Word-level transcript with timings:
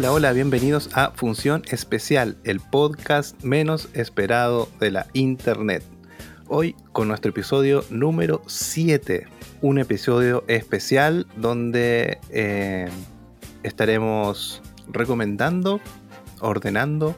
Hola, 0.00 0.12
hola, 0.12 0.32
bienvenidos 0.32 0.88
a 0.94 1.10
Función 1.10 1.62
Especial, 1.68 2.38
el 2.44 2.58
podcast 2.58 3.38
menos 3.44 3.90
esperado 3.92 4.66
de 4.80 4.90
la 4.90 5.06
Internet. 5.12 5.84
Hoy 6.48 6.74
con 6.92 7.06
nuestro 7.06 7.28
episodio 7.28 7.84
número 7.90 8.40
7, 8.46 9.26
un 9.60 9.78
episodio 9.78 10.42
especial 10.48 11.26
donde 11.36 12.18
eh, 12.30 12.88
estaremos 13.62 14.62
recomendando, 14.88 15.82
ordenando, 16.40 17.14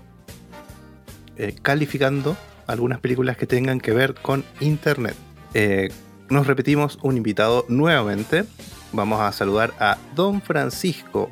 eh, 1.36 1.54
calificando 1.62 2.36
algunas 2.66 2.98
películas 2.98 3.36
que 3.36 3.46
tengan 3.46 3.78
que 3.80 3.92
ver 3.92 4.14
con 4.14 4.44
Internet. 4.58 5.14
Eh, 5.54 5.90
nos 6.30 6.48
repetimos 6.48 6.98
un 7.02 7.16
invitado 7.16 7.64
nuevamente. 7.68 8.42
Vamos 8.92 9.20
a 9.20 9.30
saludar 9.30 9.72
a 9.78 9.98
Don 10.16 10.42
Francisco, 10.42 11.30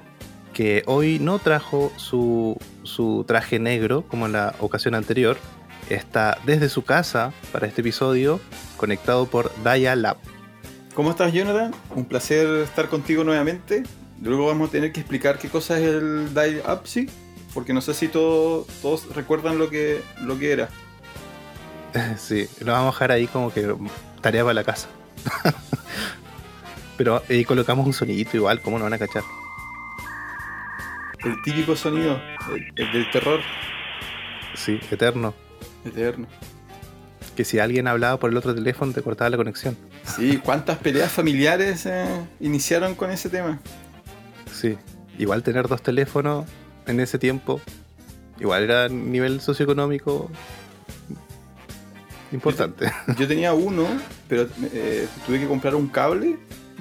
que 0.61 0.83
hoy 0.85 1.19
no 1.19 1.39
trajo 1.39 1.91
su, 1.97 2.59
su 2.83 3.25
traje 3.27 3.59
negro 3.59 4.05
como 4.07 4.27
en 4.27 4.33
la 4.33 4.55
ocasión 4.61 4.95
anterior. 4.95 5.39
Está 5.89 6.37
desde 6.45 6.69
su 6.69 6.85
casa 6.85 7.33
para 7.51 7.67
este 7.67 7.81
episodio, 7.81 8.41
conectado 8.77 9.25
por 9.25 9.51
Daya 9.65 9.97
Lab. 9.97 10.19
¿Cómo 10.95 11.13
estás, 11.13 11.33
Jonathan? 11.33 11.75
Un 11.97 12.05
placer 12.05 12.47
estar 12.63 12.91
contigo 12.91 13.25
nuevamente. 13.25 13.85
Luego 14.21 14.49
vamos 14.49 14.69
a 14.69 14.73
tener 14.73 14.93
que 14.93 15.01
explicar 15.01 15.39
qué 15.39 15.49
cosa 15.49 15.79
es 15.79 15.87
el 15.87 16.35
Dial 16.35 16.63
Up, 16.71 16.81
sí, 16.85 17.09
porque 17.55 17.73
no 17.73 17.81
sé 17.81 17.95
si 17.95 18.09
todos 18.09 18.67
recuerdan 19.15 19.57
lo 19.57 19.71
que, 19.71 20.03
lo 20.21 20.39
que 20.39 20.53
era. 20.53 20.69
Sí, 22.19 22.49
lo 22.61 22.73
vamos 22.73 22.89
a 22.89 22.97
dejar 22.97 23.13
ahí 23.13 23.27
como 23.29 23.51
que 23.51 23.67
tarea 24.21 24.43
para 24.43 24.53
la 24.53 24.65
casa. 24.65 24.91
Pero 26.99 27.23
ahí 27.31 27.47
colocamos 27.47 27.87
un 27.87 27.95
sonidito 27.95 28.37
igual, 28.37 28.61
¿cómo 28.61 28.77
no 28.77 28.85
van 28.85 28.93
a 28.93 28.99
cachar? 28.99 29.23
El 31.25 31.43
típico 31.43 31.77
sonido, 31.77 32.21
el, 32.77 32.93
del 32.93 33.11
terror. 33.11 33.41
Sí, 34.55 34.81
eterno. 34.91 35.35
Eterno. 35.85 36.27
Que 37.37 37.45
si 37.45 37.59
alguien 37.59 37.89
hablaba 37.89 38.19
por 38.19 38.31
el 38.31 38.37
otro 38.37 38.55
teléfono 38.55 38.93
te 38.93 39.03
cortaba 39.03 39.29
la 39.31 39.37
conexión. 39.37 39.77
Sí, 40.05 40.39
¿cuántas 40.43 40.79
peleas 40.79 41.13
familiares 41.13 41.85
eh, 41.87 42.07
iniciaron 42.41 42.95
con 42.95 43.11
ese 43.11 43.29
tema? 43.29 43.61
Sí, 44.51 44.77
igual 45.19 45.43
tener 45.43 45.69
dos 45.69 45.83
teléfonos 45.83 46.47
en 46.87 47.01
ese 47.01 47.19
tiempo, 47.19 47.61
igual 48.39 48.65
era 48.65 48.89
nivel 48.89 49.41
socioeconómico 49.41 50.31
importante. 52.33 52.91
Yo, 53.19 53.29
tenía 53.29 53.53
uno, 53.53 53.87
pero 54.29 54.49
eh, 54.73 55.07
tuve 55.27 55.39
que 55.39 55.47
comprar 55.47 55.75
un 55.75 55.89
cable 55.89 56.39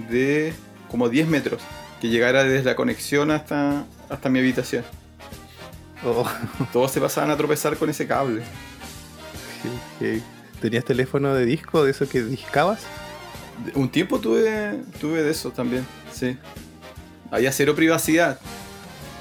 de 0.09 0.53
como 0.89 1.09
10 1.09 1.27
metros 1.27 1.61
que 1.99 2.09
llegara 2.09 2.43
desde 2.43 2.63
la 2.65 2.75
conexión 2.75 3.31
hasta, 3.31 3.85
hasta 4.09 4.29
mi 4.29 4.39
habitación. 4.39 4.83
Oh. 6.05 6.25
Todos 6.71 6.91
se 6.91 7.01
pasaban 7.01 7.31
a 7.31 7.37
tropezar 7.37 7.77
con 7.77 7.89
ese 7.89 8.07
cable. 8.07 8.41
¿Tenías 10.61 10.85
teléfono 10.85 11.33
de 11.33 11.45
disco, 11.45 11.83
de 11.83 11.91
eso 11.91 12.07
que 12.07 12.21
discabas? 12.23 12.81
Un 13.75 13.89
tiempo 13.89 14.19
tuve, 14.19 14.79
tuve 14.99 15.23
de 15.23 15.31
eso 15.31 15.51
también, 15.51 15.85
sí. 16.13 16.37
Había 17.31 17.51
cero 17.51 17.75
privacidad. 17.75 18.39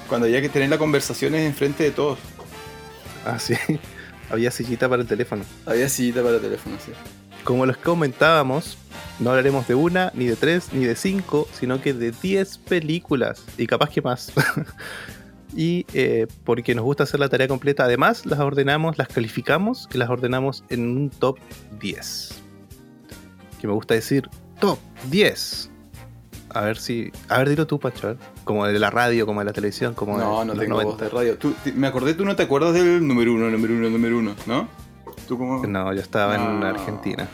Cuando 0.07 0.25
había 0.25 0.41
que 0.41 0.49
tener 0.49 0.69
las 0.69 0.79
conversaciones 0.79 1.45
enfrente 1.45 1.83
de 1.83 1.91
todos. 1.91 2.17
Ah, 3.25 3.37
sí. 3.37 3.55
Había 4.31 4.51
sillita 4.51 4.87
para 4.87 5.01
el 5.01 5.07
teléfono. 5.07 5.43
Había 5.65 5.89
sillita 5.89 6.21
para 6.21 6.35
el 6.35 6.41
teléfono, 6.41 6.77
sí. 6.83 6.91
Como 7.43 7.65
los 7.65 7.77
comentábamos, 7.77 8.77
no 9.19 9.31
hablaremos 9.31 9.67
de 9.67 9.75
una, 9.75 10.11
ni 10.15 10.25
de 10.25 10.35
tres, 10.35 10.69
ni 10.73 10.85
de 10.85 10.95
cinco, 10.95 11.47
sino 11.51 11.81
que 11.81 11.93
de 11.93 12.11
diez 12.11 12.57
películas. 12.57 13.43
Y 13.57 13.67
capaz 13.67 13.89
que 13.89 14.01
más. 14.01 14.31
y 15.55 15.85
eh, 15.93 16.27
porque 16.43 16.75
nos 16.75 16.85
gusta 16.85 17.03
hacer 17.03 17.19
la 17.19 17.29
tarea 17.29 17.47
completa, 17.47 17.83
además 17.83 18.25
las 18.25 18.39
ordenamos, 18.39 18.97
las 18.97 19.07
calificamos 19.09 19.89
y 19.93 19.97
las 19.97 20.09
ordenamos 20.09 20.63
en 20.69 20.87
un 20.87 21.09
top 21.09 21.37
10. 21.79 22.41
Que 23.59 23.67
me 23.67 23.73
gusta 23.73 23.93
decir 23.93 24.29
top 24.59 24.79
10. 25.09 25.69
A 26.51 26.61
ver 26.61 26.77
si. 26.77 27.11
A 27.27 27.39
ver, 27.39 27.49
dilo 27.49 27.67
tú, 27.67 27.79
Pacho. 27.79 28.15
Como 28.43 28.65
de 28.65 28.79
la 28.79 28.89
radio, 28.89 29.25
como 29.25 29.41
de 29.41 29.45
la 29.45 29.53
televisión, 29.53 29.93
como 29.93 30.17
No, 30.17 30.43
no 30.45 30.53
tengo 30.53 30.81
voz 30.81 30.97
de 30.97 31.09
radio. 31.09 31.37
me 31.75 31.87
acordé, 31.87 32.15
tú 32.15 32.25
no 32.25 32.35
te 32.35 32.43
acuerdas 32.43 32.73
del 32.73 33.05
número 33.05 33.33
uno, 33.33 33.49
número 33.51 33.73
uno, 33.75 33.89
número 33.89 34.17
uno, 34.17 34.35
¿no? 34.47 34.67
¿Tú 35.27 35.37
cómo? 35.37 35.67
No, 35.67 35.93
yo 35.93 36.01
estaba 36.01 36.35
en 36.35 36.63
Argentina. 36.63 37.27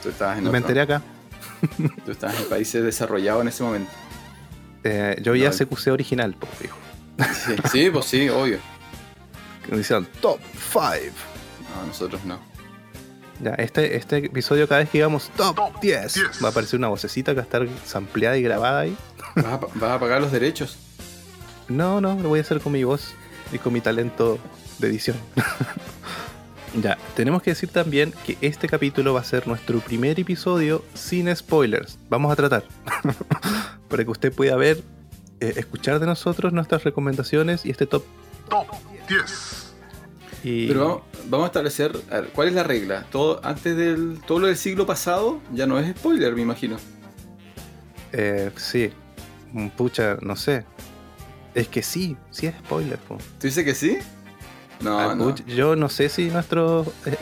Ok, 0.00 0.02
tú 0.02 0.08
estabas 0.08 0.38
en. 0.38 0.50
Me 0.50 0.58
enteré 0.58 0.80
acá. 0.80 1.02
tú 2.04 2.12
estabas 2.12 2.38
en 2.40 2.48
países 2.48 2.82
desarrollados 2.82 3.42
en 3.42 3.48
ese 3.48 3.62
momento. 3.62 3.90
Eh, 4.84 5.16
yo 5.22 5.32
vi 5.32 5.44
a 5.44 5.50
CQC 5.50 5.88
original, 5.88 6.34
pues, 6.38 6.52
hijo. 6.64 6.78
Sí, 7.34 7.56
sí, 7.70 7.90
pues 7.90 8.06
sí, 8.06 8.28
obvio. 8.28 8.58
Que 9.66 9.76
decían 9.76 10.06
top 10.20 10.40
5. 10.72 10.80
No, 11.74 11.86
nosotros 11.86 12.24
no. 12.24 12.40
Ya, 13.40 13.52
este, 13.54 13.96
este 13.96 14.18
episodio, 14.18 14.68
cada 14.68 14.80
vez 14.80 14.90
que 14.90 14.98
digamos 14.98 15.30
top, 15.30 15.80
10, 15.80 16.42
va 16.42 16.48
a 16.48 16.50
aparecer 16.50 16.78
una 16.78 16.88
vocecita 16.88 17.32
que 17.32 17.36
va 17.36 17.42
a 17.42 17.44
estar 17.44 17.68
sampleada 17.86 18.36
y 18.36 18.42
grabada 18.42 18.80
ahí. 18.80 18.96
¿Vas 19.36 19.92
a, 19.92 19.98
pagar 19.98 20.20
los 20.20 20.32
derechos? 20.32 20.76
No, 21.68 22.00
no, 22.00 22.16
lo 22.20 22.28
voy 22.28 22.40
a 22.40 22.42
hacer 22.42 22.60
con 22.60 22.72
mi 22.72 22.84
voz 22.84 23.14
y 23.52 23.58
con 23.58 23.72
mi 23.72 23.80
talento 23.80 24.38
de 24.78 24.88
edición. 24.88 25.16
ya, 26.74 26.98
tenemos 27.16 27.42
que 27.42 27.50
decir 27.50 27.68
también 27.70 28.14
que 28.24 28.36
este 28.40 28.68
capítulo 28.68 29.14
va 29.14 29.20
a 29.20 29.24
ser 29.24 29.48
nuestro 29.48 29.80
primer 29.80 30.20
episodio 30.20 30.84
sin 30.94 31.34
spoilers. 31.34 31.98
Vamos 32.08 32.32
a 32.32 32.36
tratar. 32.36 32.64
Para 33.88 34.04
que 34.04 34.10
usted 34.10 34.32
pueda 34.32 34.56
ver, 34.56 34.82
eh, 35.40 35.54
escuchar 35.56 35.98
de 35.98 36.06
nosotros 36.06 36.52
nuestras 36.52 36.84
recomendaciones 36.84 37.66
y 37.66 37.70
este 37.70 37.86
top, 37.86 38.04
top 38.48 38.66
10. 39.08 39.70
Pero 40.42 41.04
vamos, 41.26 41.44
a 41.44 41.46
establecer, 41.48 41.92
¿cuál 42.34 42.48
es 42.48 42.54
la 42.54 42.62
regla? 42.62 43.04
Todo 43.10 43.40
antes 43.44 43.76
del 43.76 44.20
todo 44.26 44.38
lo 44.38 44.46
del 44.46 44.56
siglo 44.56 44.86
pasado 44.86 45.40
ya 45.52 45.66
no 45.66 45.78
es 45.78 45.96
spoiler, 45.96 46.34
me 46.34 46.42
imagino. 46.42 46.78
Eh, 48.12 48.50
sí, 48.56 48.90
mm, 49.52 49.68
pucha, 49.68 50.16
no 50.22 50.36
sé. 50.36 50.64
Es 51.54 51.68
que 51.68 51.82
sí, 51.82 52.16
sí 52.30 52.46
es 52.46 52.54
spoiler. 52.56 52.98
Po. 52.98 53.18
¿Tú 53.38 53.46
dices 53.46 53.64
que 53.64 53.74
sí? 53.74 53.98
No, 54.80 54.98
ah, 54.98 55.14
no. 55.14 55.34
Yo 55.46 55.76
no 55.76 55.88
sé 55.88 56.08
si 56.08 56.30
nuestros 56.30 56.88
eh, 57.06 57.16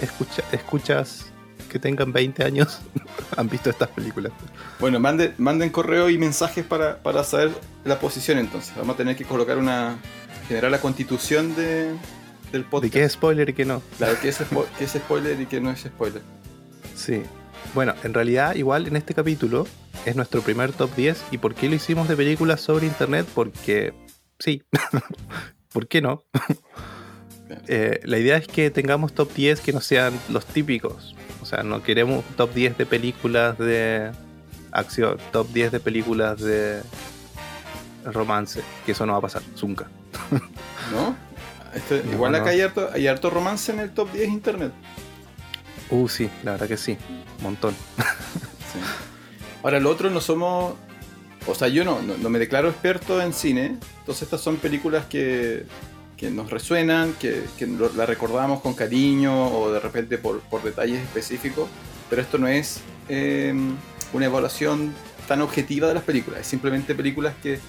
escuchas 0.52 1.32
que 1.68 1.78
tengan 1.78 2.12
20 2.12 2.44
años 2.44 2.80
han 3.36 3.48
visto 3.48 3.70
estas 3.70 3.88
películas. 3.88 4.32
Bueno, 4.80 5.00
manden, 5.00 5.34
manden 5.38 5.70
correo 5.70 6.08
y 6.08 6.18
mensajes 6.18 6.64
para, 6.64 6.98
para 7.02 7.24
saber 7.24 7.50
la 7.84 7.98
posición 7.98 8.38
entonces. 8.38 8.72
Vamos 8.76 8.94
a 8.94 8.96
tener 8.96 9.16
que 9.16 9.24
colocar 9.24 9.58
una... 9.58 9.98
generar 10.46 10.70
la 10.70 10.80
constitución 10.80 11.54
de, 11.56 11.94
del 12.52 12.64
podcast. 12.64 12.94
¿De 12.94 13.00
qué 13.00 13.04
es 13.04 13.12
spoiler 13.12 13.48
y 13.50 13.52
qué 13.52 13.64
no? 13.64 13.82
Claro, 13.98 14.16
qué 14.20 14.28
es, 14.28 14.38
qué 14.78 14.84
es 14.84 14.92
spoiler 14.92 15.40
y 15.40 15.46
qué 15.46 15.60
no 15.60 15.70
es 15.70 15.80
spoiler. 15.80 16.22
Sí. 16.94 17.22
Bueno, 17.74 17.94
en 18.02 18.14
realidad, 18.14 18.54
igual 18.54 18.86
en 18.86 18.96
este 18.96 19.14
capítulo 19.14 19.66
es 20.06 20.16
nuestro 20.16 20.42
primer 20.42 20.72
top 20.72 20.94
10. 20.96 21.24
¿Y 21.32 21.38
por 21.38 21.54
qué 21.54 21.68
lo 21.68 21.74
hicimos 21.74 22.08
de 22.08 22.16
películas 22.16 22.60
sobre 22.60 22.86
internet? 22.86 23.26
Porque 23.34 23.92
sí. 24.38 24.62
¿Por 25.72 25.86
qué 25.86 26.00
no? 26.00 26.24
Eh, 27.66 28.00
la 28.04 28.18
idea 28.18 28.36
es 28.36 28.46
que 28.46 28.70
tengamos 28.70 29.12
top 29.12 29.32
10 29.34 29.60
que 29.60 29.72
no 29.72 29.80
sean 29.80 30.12
los 30.28 30.44
típicos. 30.46 31.14
O 31.40 31.46
sea, 31.46 31.62
no 31.62 31.82
queremos 31.82 32.24
top 32.36 32.52
10 32.52 32.78
de 32.78 32.86
películas 32.86 33.58
de 33.58 34.10
acción, 34.72 35.18
top 35.32 35.48
10 35.52 35.72
de 35.72 35.80
películas 35.80 36.40
de 36.40 36.82
romance, 38.04 38.62
que 38.84 38.92
eso 38.92 39.06
no 39.06 39.12
va 39.12 39.18
a 39.18 39.22
pasar, 39.22 39.42
nunca. 39.62 39.88
¿No? 40.92 41.16
igual 42.12 42.34
acá 42.34 42.50
hay 42.50 42.62
harto, 42.62 42.88
hay 42.92 43.06
harto 43.06 43.30
romance 43.30 43.70
en 43.70 43.80
el 43.80 43.90
top 43.90 44.10
10 44.12 44.28
internet. 44.28 44.72
Uh, 45.90 46.08
sí, 46.08 46.28
la 46.42 46.52
verdad 46.52 46.68
que 46.68 46.76
sí. 46.76 46.96
Un 47.38 47.44
montón. 47.44 47.74
Ahora, 49.62 49.80
lo 49.80 49.90
otro 49.90 50.10
no 50.10 50.20
somos. 50.20 50.74
O 51.46 51.54
sea, 51.54 51.68
yo 51.68 51.84
no, 51.84 52.02
no, 52.02 52.28
me 52.28 52.38
declaro 52.38 52.68
experto 52.68 53.22
en 53.22 53.32
cine. 53.32 53.78
Entonces, 54.00 54.22
estas 54.22 54.40
son 54.40 54.56
películas 54.56 55.06
que, 55.06 55.64
que 56.18 56.30
nos 56.30 56.50
resuenan, 56.50 57.14
que, 57.14 57.44
que 57.56 57.66
la 57.66 58.04
recordamos 58.04 58.60
con 58.60 58.74
cariño 58.74 59.46
o 59.56 59.70
de 59.70 59.78
repente 59.78 60.18
por, 60.18 60.40
por 60.40 60.62
detalles 60.62 61.00
específicos. 61.00 61.68
Pero 62.10 62.20
esto 62.20 62.38
no 62.38 62.48
es 62.48 62.80
em, 63.08 63.76
una 64.12 64.26
evaluación 64.26 64.92
tan 65.28 65.40
objetiva 65.42 65.86
de 65.86 65.94
las 65.94 66.02
películas. 66.02 66.40
Es 66.40 66.46
simplemente 66.48 66.94
películas 66.94 67.34
que, 67.40 67.60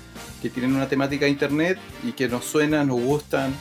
que 0.42 0.50
tienen 0.50 0.76
una 0.76 0.90
temática 0.90 1.26
de 1.26 1.32
internet 1.32 1.78
y 2.04 2.14
que 2.14 2.28
nos 2.28 2.44
suenan, 2.44 2.88
nos 2.88 3.00
gustan 3.00 3.54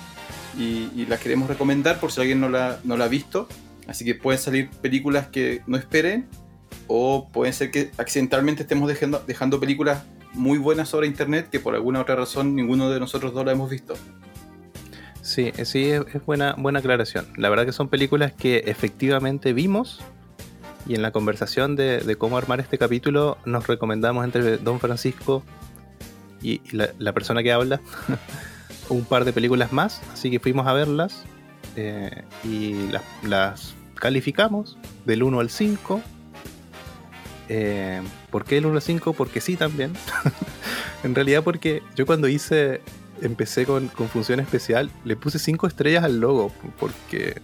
y, 0.58 1.04
las 1.06 1.20
queremos 1.20 1.48
recomendar 1.48 2.00
por 2.00 2.10
si 2.10 2.20
alguien 2.20 2.40
no 2.40 2.48
la, 2.48 2.80
no 2.82 2.96
la 2.96 3.04
ha 3.04 3.08
visto. 3.08 3.46
Así 3.86 4.04
que 4.04 4.14
pueden 4.14 4.40
salir 4.40 4.70
películas 4.70 5.28
que 5.28 5.62
no 5.66 5.76
esperen 5.76 6.26
o 6.86 7.28
pueden 7.28 7.52
ser 7.52 7.70
que 7.70 7.90
accidentalmente 7.98 8.62
estemos 8.62 8.88
dejando, 8.88 9.22
dejando 9.26 9.60
películas 9.60 10.04
muy 10.32 10.58
buenas 10.58 10.88
sobre 10.88 11.06
internet 11.06 11.48
que 11.50 11.60
por 11.60 11.74
alguna 11.74 12.00
otra 12.00 12.14
razón 12.14 12.54
ninguno 12.54 12.90
de 12.90 13.00
nosotros 13.00 13.34
dos 13.34 13.44
la 13.44 13.52
hemos 13.52 13.68
visto. 13.68 13.94
Sí, 15.28 15.52
sí, 15.64 15.90
es, 15.90 16.24
buena, 16.24 16.54
buena 16.56 16.78
aclaración. 16.78 17.26
La 17.36 17.50
verdad 17.50 17.66
que 17.66 17.72
son 17.72 17.88
películas 17.88 18.32
que 18.32 18.64
efectivamente 18.66 19.52
vimos 19.52 20.00
y 20.86 20.94
en 20.94 21.02
la 21.02 21.10
conversación 21.10 21.76
de, 21.76 21.98
de, 22.00 22.16
cómo 22.16 22.38
armar 22.38 22.60
este 22.60 22.78
capítulo 22.78 23.36
nos 23.44 23.66
recomendamos 23.66 24.24
entre 24.24 24.56
Don 24.56 24.80
Francisco 24.80 25.42
y, 26.40 26.62
la, 26.72 27.12
persona 27.12 27.42
que 27.42 27.52
habla 27.52 27.82
un 28.88 29.04
par 29.04 29.26
de 29.26 29.34
películas 29.34 29.70
más, 29.70 30.00
así 30.14 30.30
que 30.30 30.40
fuimos 30.40 30.66
a 30.66 30.72
verlas 30.72 31.24
eh, 31.76 32.22
y 32.42 32.88
las, 33.22 33.74
calificamos 33.96 34.78
del 35.04 35.24
1 35.24 35.40
al 35.40 35.50
5. 35.50 36.00
Eh, 37.50 38.00
¿Por 38.30 38.46
qué 38.46 38.56
el 38.56 38.64
1 38.64 38.76
al 38.76 38.82
5? 38.82 39.12
Porque 39.12 39.42
sí 39.42 39.56
también. 39.56 39.92
en 41.04 41.14
realidad 41.14 41.42
porque 41.44 41.82
yo 41.96 42.06
cuando 42.06 42.28
hice, 42.28 42.80
empecé 43.22 43.66
con, 43.66 43.88
con 43.88 44.08
función 44.08 44.40
especial, 44.40 44.90
le 45.04 45.16
puse 45.16 45.38
5 45.38 45.66
estrellas 45.66 46.04
al 46.04 46.20
logo, 46.20 46.52
porque 46.78 47.40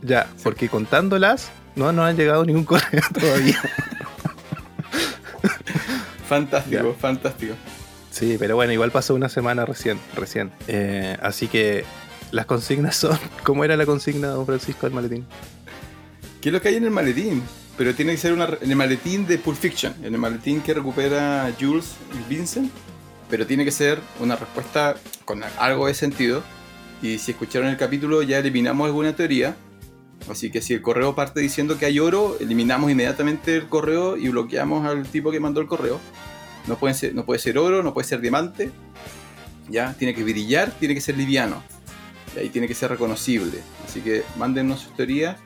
Ya, 0.01 0.27
porque 0.43 0.71
contándolas 0.71 1.51
no 1.77 1.93
nos 1.93 2.07
han 2.07 2.17
llegado 2.17 2.45
ningún 2.45 2.65
correo 2.65 3.03
todavía. 3.21 3.61
fantástico, 6.29 6.97
fantástico. 6.99 7.55
Sí, 8.11 8.37
pero 8.39 8.55
bueno, 8.55 8.73
igual 8.73 8.93
pasó 8.93 9.15
una 9.15 9.29
semana 9.29 9.67
recién, 9.67 9.99
recién. 10.15 10.53
Eh, 10.69 11.17
así 11.21 11.49
que 11.49 11.85
las 12.31 12.47
consignas 12.47 12.97
son. 12.97 13.19
¿Cómo 13.43 13.65
era 13.65 13.77
la 13.77 13.87
consigna, 13.87 14.29
don 14.29 14.47
Francisco, 14.47 14.87
del 14.87 14.95
maletín? 14.95 15.27
¿Qué 16.41 16.51
es 16.51 16.53
lo 16.53 16.61
que 16.61 16.69
hay 16.69 16.77
en 16.77 16.85
el 16.85 16.91
maletín? 16.91 17.43
Pero 17.77 17.93
tiene 17.95 18.13
que 18.13 18.19
ser 18.19 18.33
una, 18.33 18.49
en 18.61 18.71
el 18.71 18.77
maletín 18.77 19.27
de 19.27 19.39
Pulp 19.39 19.59
Fiction, 19.59 19.95
en 20.05 20.15
el 20.15 20.21
maletín 20.21 20.61
que 20.61 20.75
recupera 20.75 21.53
Jules 21.59 21.97
y 22.13 22.33
Vincent. 22.33 22.71
Pero 23.29 23.47
tiene 23.47 23.65
que 23.65 23.73
ser 23.73 23.99
una 24.21 24.37
respuesta 24.37 24.95
con 25.25 25.43
algo 25.59 25.89
de 25.89 25.95
sentido. 25.95 26.45
Y 27.03 27.19
si 27.19 27.33
escucharon 27.33 27.69
el 27.69 27.77
capítulo, 27.77 28.23
ya 28.23 28.39
eliminamos 28.39 28.87
alguna 28.87 29.17
teoría. 29.17 29.57
Así 30.31 30.51
que 30.51 30.63
si 30.63 30.75
el 30.75 30.83
correo 30.83 31.15
parte 31.15 31.41
diciendo 31.41 31.79
que 31.79 31.87
hay 31.87 31.99
oro, 31.99 32.37
eliminamos 32.41 32.91
inmediatamente 32.91 33.57
el 33.57 33.69
correo 33.69 34.17
y 34.17 34.29
bloqueamos 34.29 34.87
al 34.87 35.07
tipo 35.07 35.31
que 35.31 35.41
mandó 35.41 35.61
el 35.61 35.67
correo. 35.67 36.01
No 36.67 36.77
puede, 36.77 36.95
ser, 36.95 37.15
no 37.15 37.27
puede 37.27 37.41
ser 37.41 37.59
oro, 37.59 37.83
no 37.83 37.93
puede 37.93 38.09
ser 38.09 38.21
diamante. 38.21 38.71
¿ya? 39.69 39.95
Tiene 39.95 40.15
que 40.15 40.23
brillar, 40.23 40.71
tiene 40.73 40.95
que 40.95 41.01
ser 41.01 41.17
liviano. 41.17 41.63
Y 42.35 42.41
ahí 42.41 42.49
tiene 42.49 42.67
que 42.67 42.75
ser 42.75 42.91
reconocible. 42.91 43.59
Así 43.87 44.01
que 44.01 44.25
mándennos 44.37 44.81
sus 44.81 44.95
teorías 44.97 45.37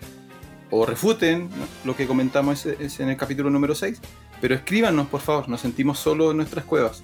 o 0.70 0.86
refuten 0.86 1.48
lo 1.84 1.96
que 1.96 2.06
comentamos 2.06 2.66
en 2.66 3.08
el 3.08 3.16
capítulo 3.16 3.50
número 3.50 3.74
6. 3.74 4.00
Pero 4.40 4.54
escríbanos, 4.54 5.08
por 5.08 5.20
favor, 5.20 5.48
nos 5.48 5.60
sentimos 5.60 5.98
solos 5.98 6.30
en 6.30 6.38
nuestras 6.38 6.64
cuevas. 6.64 7.02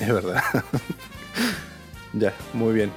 Es 0.00 0.12
verdad. 0.12 0.42
ya, 2.12 2.34
muy 2.52 2.74
bien. 2.74 2.90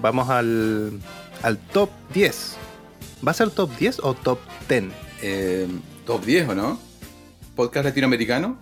Vamos 0.00 0.28
al, 0.28 1.00
al 1.42 1.58
top 1.58 1.90
10. 2.12 2.56
¿Va 3.26 3.30
a 3.30 3.34
ser 3.34 3.48
top 3.48 3.70
10 3.78 4.00
o 4.02 4.12
top 4.12 4.38
10? 4.68 4.84
Eh, 5.22 5.66
top 6.04 6.22
10 6.22 6.48
o 6.50 6.54
no? 6.54 6.78
¿Podcast 7.56 7.86
latinoamericano? 7.86 8.58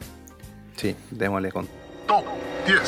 Sí, 0.77 0.95
démosle 1.11 1.51
con. 1.51 1.67
Top 2.07 2.25
10. 2.65 2.81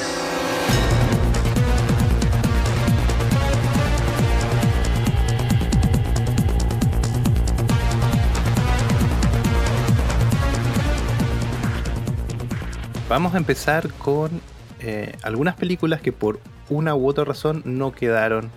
Vamos 13.08 13.34
a 13.34 13.38
empezar 13.38 13.92
con 13.94 14.40
eh, 14.78 15.16
algunas 15.24 15.56
películas 15.56 16.00
que 16.00 16.12
por 16.12 16.38
una 16.68 16.94
u 16.94 17.08
otra 17.08 17.24
razón 17.24 17.62
no 17.64 17.92
quedaron, 17.92 18.52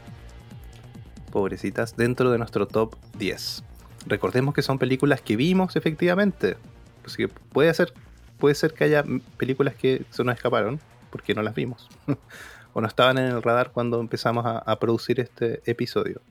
pobrecitas, 1.38 1.95
dentro 1.95 2.31
de 2.31 2.39
nuestro 2.39 2.68
top 2.68 2.95
10. 3.19 3.63
Recordemos 4.07 4.56
que 4.56 4.63
son 4.63 4.80
películas 4.80 5.22
que 5.22 5.36
vimos 5.36 5.75
efectivamente. 5.75 6.57
Así 7.06 7.18
que 7.18 7.28
puede 7.28 7.72
ser 7.75 7.94
puede 8.38 8.56
ser 8.56 8.74
que 8.74 8.86
haya 8.86 9.04
películas 9.38 9.75
que 9.75 10.06
se 10.10 10.24
nos 10.24 10.36
escaparon 10.36 10.80
porque 11.12 11.34
no 11.34 11.42
las 11.42 11.56
vimos 11.56 11.88
o 12.73 12.81
no 12.81 12.88
estaban 12.88 13.18
en 13.18 13.26
el 13.26 13.42
radar 13.42 13.71
cuando 13.71 14.00
empezamos 14.00 14.45
a, 14.45 14.80
producir 14.80 15.19
este 15.19 15.62
episodio. 15.66 16.21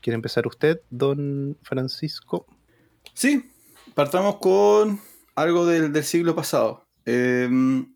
¿Quiere 0.00 0.16
empezar 0.16 0.46
usted, 0.46 0.80
don 0.90 1.56
Francisco? 1.62 2.46
Sí, 3.14 3.50
partamos 3.94 4.36
con 4.36 5.00
algo 5.34 5.66
del, 5.66 6.04
siglo 6.04 6.34
pasado. 6.34 6.86
Em, 7.06 7.94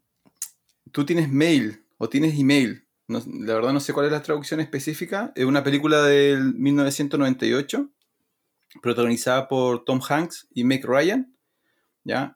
tú 0.91 1.05
tienes 1.05 1.29
mail 1.29 1.85
o 1.99 2.09
tienes 2.09 2.39
email. 2.39 2.88
La 3.09 3.55
verdad 3.55 3.73
no 3.73 3.81
sé 3.81 3.93
cuál 3.93 4.07
es 4.07 4.13
la 4.13 4.23
traducción 4.23 4.61
específica. 4.61 5.33
Es 5.35 5.45
una 5.45 5.65
película 5.65 6.03
del 6.03 6.55
1998 6.55 7.91
protagonizada 8.83 9.49
por 9.49 9.85
Tom 9.85 10.01
Hanks 10.07 10.47
y 10.53 10.65
Meg 10.65 10.85
Ryan 10.85 11.33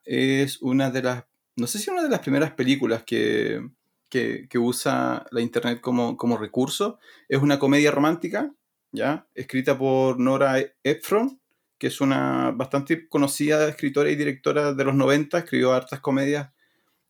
es 0.04 0.60
una 0.62 0.90
de 0.90 1.02
las, 1.02 1.24
no 1.56 1.66
sé 1.66 1.78
si 1.78 1.90
una 1.90 2.02
de 2.02 2.08
las 2.08 2.20
primeras 2.20 2.52
películas 2.52 3.04
que, 3.04 3.62
usa 4.56 5.26
la 5.30 5.40
Internet 5.40 5.80
como, 5.80 6.36
recurso. 6.36 6.98
Es 7.28 7.40
una 7.40 7.58
comedia 7.58 7.90
romántica, 7.90 8.52
¿ya? 8.92 9.26
Escrita 9.34 9.78
por 9.78 10.18
Nora 10.18 10.56
Ephron, 10.82 11.40
que 11.78 11.86
es 11.86 12.00
una 12.00 12.52
bastante 12.52 13.08
conocida 13.08 13.68
escritora 13.68 14.10
y 14.10 14.16
directora 14.16 14.74
de 14.74 14.84
los 14.84 14.94
90, 14.94 15.38
escribió 15.38 15.72
hartas 15.72 16.00
comedias 16.00 16.50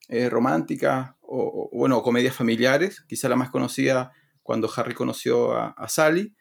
eh, 0.08 0.28
románticas 0.28 1.12
o, 1.34 1.70
bueno, 1.72 2.02
comedias 2.02 2.34
familiares, 2.36 3.04
quizá 3.08 3.28
la 3.28 3.36
más 3.36 3.50
conocida 3.50 4.12
cuando 4.42 4.70
Harry 4.74 4.94
conoció 4.94 5.52
a, 5.52 5.68
a, 5.68 5.88
Sally, 5.88 6.34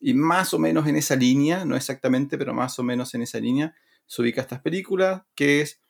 y 0.00 0.14
más 0.14 0.54
o 0.54 0.58
menos 0.58 0.86
en 0.86 0.96
esa 0.96 1.16
línea, 1.16 1.64
no 1.64 1.76
exactamente, 1.76 2.38
pero 2.38 2.54
más 2.54 2.78
o 2.78 2.82
menos 2.82 3.14
en 3.14 3.22
esa 3.22 3.40
línea, 3.40 3.74
se 4.06 4.22
ubica 4.22 4.40
estas 4.40 4.60
películas, 4.60 5.22
que 5.34 5.60
es 5.60 5.80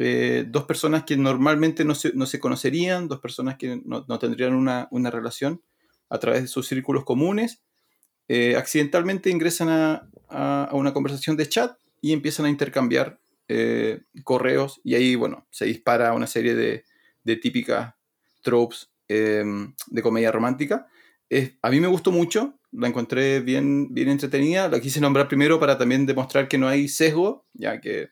eh, 0.00 0.44
dos 0.46 0.64
personas 0.64 1.02
que 1.02 1.16
normalmente 1.16 1.84
no 1.84 1.94
se, 1.94 2.38
conocerían, 2.38 3.08
dos 3.08 3.18
personas 3.18 3.56
que 3.56 3.80
no, 3.84 4.18
tendrían 4.20 4.54
una, 4.54 5.10
relación 5.10 5.60
a 6.08 6.18
través 6.18 6.42
de 6.42 6.48
sus 6.48 6.68
círculos 6.68 7.04
comunes, 7.04 7.62
eh, 8.28 8.56
accidentalmente 8.56 9.30
ingresan 9.30 9.68
a, 10.28 10.70
una 10.72 10.92
conversación 10.92 11.36
de 11.36 11.48
chat 11.48 11.76
y 12.00 12.12
empiezan 12.12 12.46
a 12.46 12.50
intercambiar 12.50 13.18
eh, 13.48 14.02
correos 14.22 14.80
y 14.84 14.94
ahí, 14.94 15.16
bueno, 15.16 15.48
se 15.50 15.64
dispara 15.64 16.12
una 16.12 16.26
serie 16.26 16.54
de, 16.54 16.84
típicas 17.42 17.94
tropes 18.42 18.90
em, 19.08 19.74
de 19.86 20.02
comedia 20.02 20.32
romántica. 20.32 20.88
a 21.62 21.70
mí 21.70 21.80
me 21.80 21.88
gustó 21.88 22.10
mucho, 22.10 22.58
la 22.72 22.88
encontré 22.88 23.40
bien, 23.40 23.92
bien 23.92 24.08
entretenida. 24.08 24.68
La 24.68 24.80
quise 24.80 25.00
nombrar 25.00 25.28
primero 25.28 25.58
para 25.58 25.78
también 25.78 26.06
demostrar 26.06 26.48
que 26.48 26.58
no 26.58 26.68
hay 26.68 26.88
sesgo, 26.88 27.46
ya 27.54 27.80
que 27.80 28.10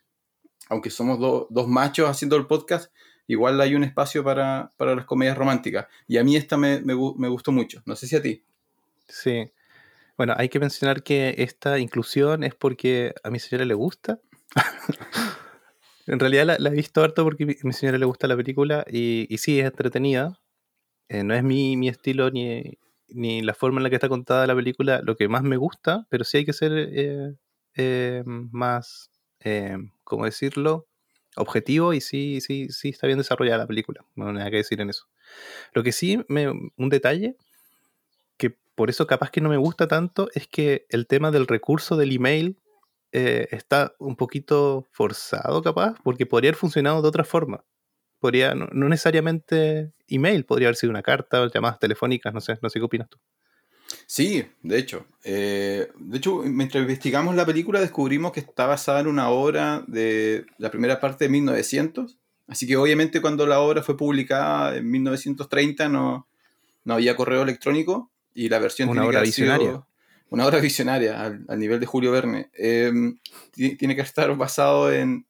aunque 0.69 0.91
somos 0.91 1.19
dos 1.19 1.69
machos 1.69 2.09
haciendo 2.09 2.37
el 2.37 2.47
podcast, 2.47 2.93
igual 3.27 3.61
hay 3.61 3.75
un 3.75 3.85
espacio 3.85 4.25
para, 4.25 4.73
las 4.79 5.05
comedias 5.05 5.37
románticas. 5.37 5.87
Y 6.07 6.19
a 6.19 6.25
mí 6.25 6.37
esta 6.37 6.57
me, 6.57 6.81
gustó 6.95 7.53
mucho. 7.53 7.83
No 7.87 7.97
sé 7.97 8.07
si 8.07 8.17
a 8.17 8.23
ti. 8.23 8.45
Sí. 9.09 9.51
Bueno, 10.17 10.35
hay 10.37 10.49
que 10.49 10.61
mencionar 10.61 11.03
que 11.03 11.35
esta 11.39 11.79
inclusión 11.79 12.43
es 12.43 12.55
porque 12.55 13.15
a 13.23 13.31
mi 13.31 13.39
señora 13.39 13.65
le 13.65 13.75
gusta. 13.75 14.19
En 16.07 16.21
realidad 16.21 16.59
la, 16.59 16.69
he 16.71 16.75
visto 16.75 17.03
harto 17.03 17.25
porque 17.25 17.45
a 17.45 17.67
mi 17.67 17.73
señora 17.73 17.99
le 17.99 18.07
gusta 18.07 18.29
la 18.29 18.37
película 18.37 18.85
y, 18.89 19.27
y 19.29 19.39
sí, 19.39 19.59
es 19.59 19.67
entretenida. 19.67 20.39
Eh, 21.09 21.23
no 21.25 21.35
es 21.35 21.43
mi, 21.43 21.77
mi 21.77 21.89
estilo 21.89 22.31
ni, 22.31 22.79
ni, 23.09 23.43
la 23.43 23.55
forma 23.55 23.79
en 23.79 23.85
la 23.85 23.91
que 23.91 23.97
está 23.97 24.09
contada 24.09 24.47
la 24.47 24.55
película 24.55 25.01
lo 25.03 25.17
que 25.17 25.29
más 25.29 25.43
me 25.43 25.57
gusta, 25.57 26.07
pero 26.11 26.25
sí 26.25 26.39
hay 26.39 26.45
que 26.45 26.53
ser 26.53 26.73
eh, 26.75 27.35
eh, 27.75 28.23
más, 28.25 29.11
¿cómo 30.05 30.25
decirlo? 30.25 30.87
Objetivo 31.37 31.93
y 31.93 32.01
sí, 32.01 32.41
sí, 32.41 32.69
sí 32.71 32.89
está 32.91 33.07
bien 33.07 33.19
desarrollada 33.19 33.59
la 33.59 33.67
película. 33.67 34.05
No 34.15 34.29
hay 34.29 34.35
nada 34.35 34.51
que 34.51 34.57
decir 34.57 34.81
en 34.81 34.91
eso. 34.91 35.07
Lo 35.75 35.83
que 35.83 35.93
sí, 35.93 36.25
me, 36.29 36.49
un 36.49 36.89
detalle 36.89 37.37
que 38.37 38.57
por 38.75 38.91
eso 38.91 39.07
capaz 39.07 39.31
que 39.31 39.41
no 39.41 39.49
me 39.49 39.57
gusta 39.57 39.87
tanto 39.87 40.29
es 40.35 40.49
que 40.49 40.87
el 40.89 41.07
tema 41.07 41.31
del 41.31 41.47
recurso 41.47 41.97
del 41.97 42.13
email 42.13 42.59
eh, 43.13 43.49
está 43.51 43.95
un 43.99 44.17
poquito 44.17 44.87
forzado, 44.93 45.63
capaz, 45.63 45.95
porque 46.03 46.27
podría 46.27 46.51
haber 46.51 46.59
funcionado 46.59 47.03
de 47.03 47.09
otra 47.09 47.25
forma. 47.25 47.65
Podría, 48.19 48.55
no, 48.55 48.67
necesariamente 48.89 49.93
email, 50.09 50.45
podría 50.45 50.69
haber 50.69 50.77
sido 50.77 50.91
una 50.91 51.03
carta, 51.03 51.47
llamadas 51.53 51.79
telefónicas, 51.79 52.33
no 52.35 52.41
sé, 52.41 52.59
no 52.63 52.69
sé 52.69 52.79
qué 52.79 52.85
opinas 52.85 53.09
tú. 53.09 53.19
Sí, 54.07 54.45
de 54.63 54.79
hecho. 54.79 55.07
Eh, 55.23 55.89
de 55.99 56.19
hecho, 56.19 56.43
mientras 56.45 56.83
investigamos 56.83 57.37
la 57.37 57.47
película 57.47 57.81
descubrimos 57.81 58.33
que 58.33 58.41
está 58.41 58.67
basada 58.67 59.01
en 59.01 59.07
una 59.07 59.31
obra 59.31 59.85
de 59.87 60.47
la 60.59 60.71
primera 60.71 61.01
parte 61.01 61.27
de 61.27 61.31
1900. 61.31 62.19
Así 62.49 62.67
que 62.67 62.77
obviamente 62.77 63.21
cuando 63.21 63.47
la 63.47 63.61
obra 63.61 63.83
fue 63.83 63.97
publicada 63.97 64.77
en 64.77 64.91
1930 64.91 65.89
no, 65.89 66.29
no 66.85 66.95
había 66.95 67.17
correo 67.17 67.43
electrónico 67.43 68.11
y 68.35 68.49
la 68.49 68.59
versión... 68.59 68.89
Una 68.89 69.05
obra 69.05 69.21
visionaria 69.23 69.85
una 70.31 70.47
obra 70.47 70.61
visionaria 70.61 71.23
al, 71.23 71.59
nivel 71.59 71.79
de 71.79 71.87
Julio 71.87 72.11
Verne, 72.11 72.51
em, 72.55 73.19
tiene 73.53 73.95
que 73.95 74.03
estar 74.03 74.35
basado 74.37 74.93
en, 74.93 75.27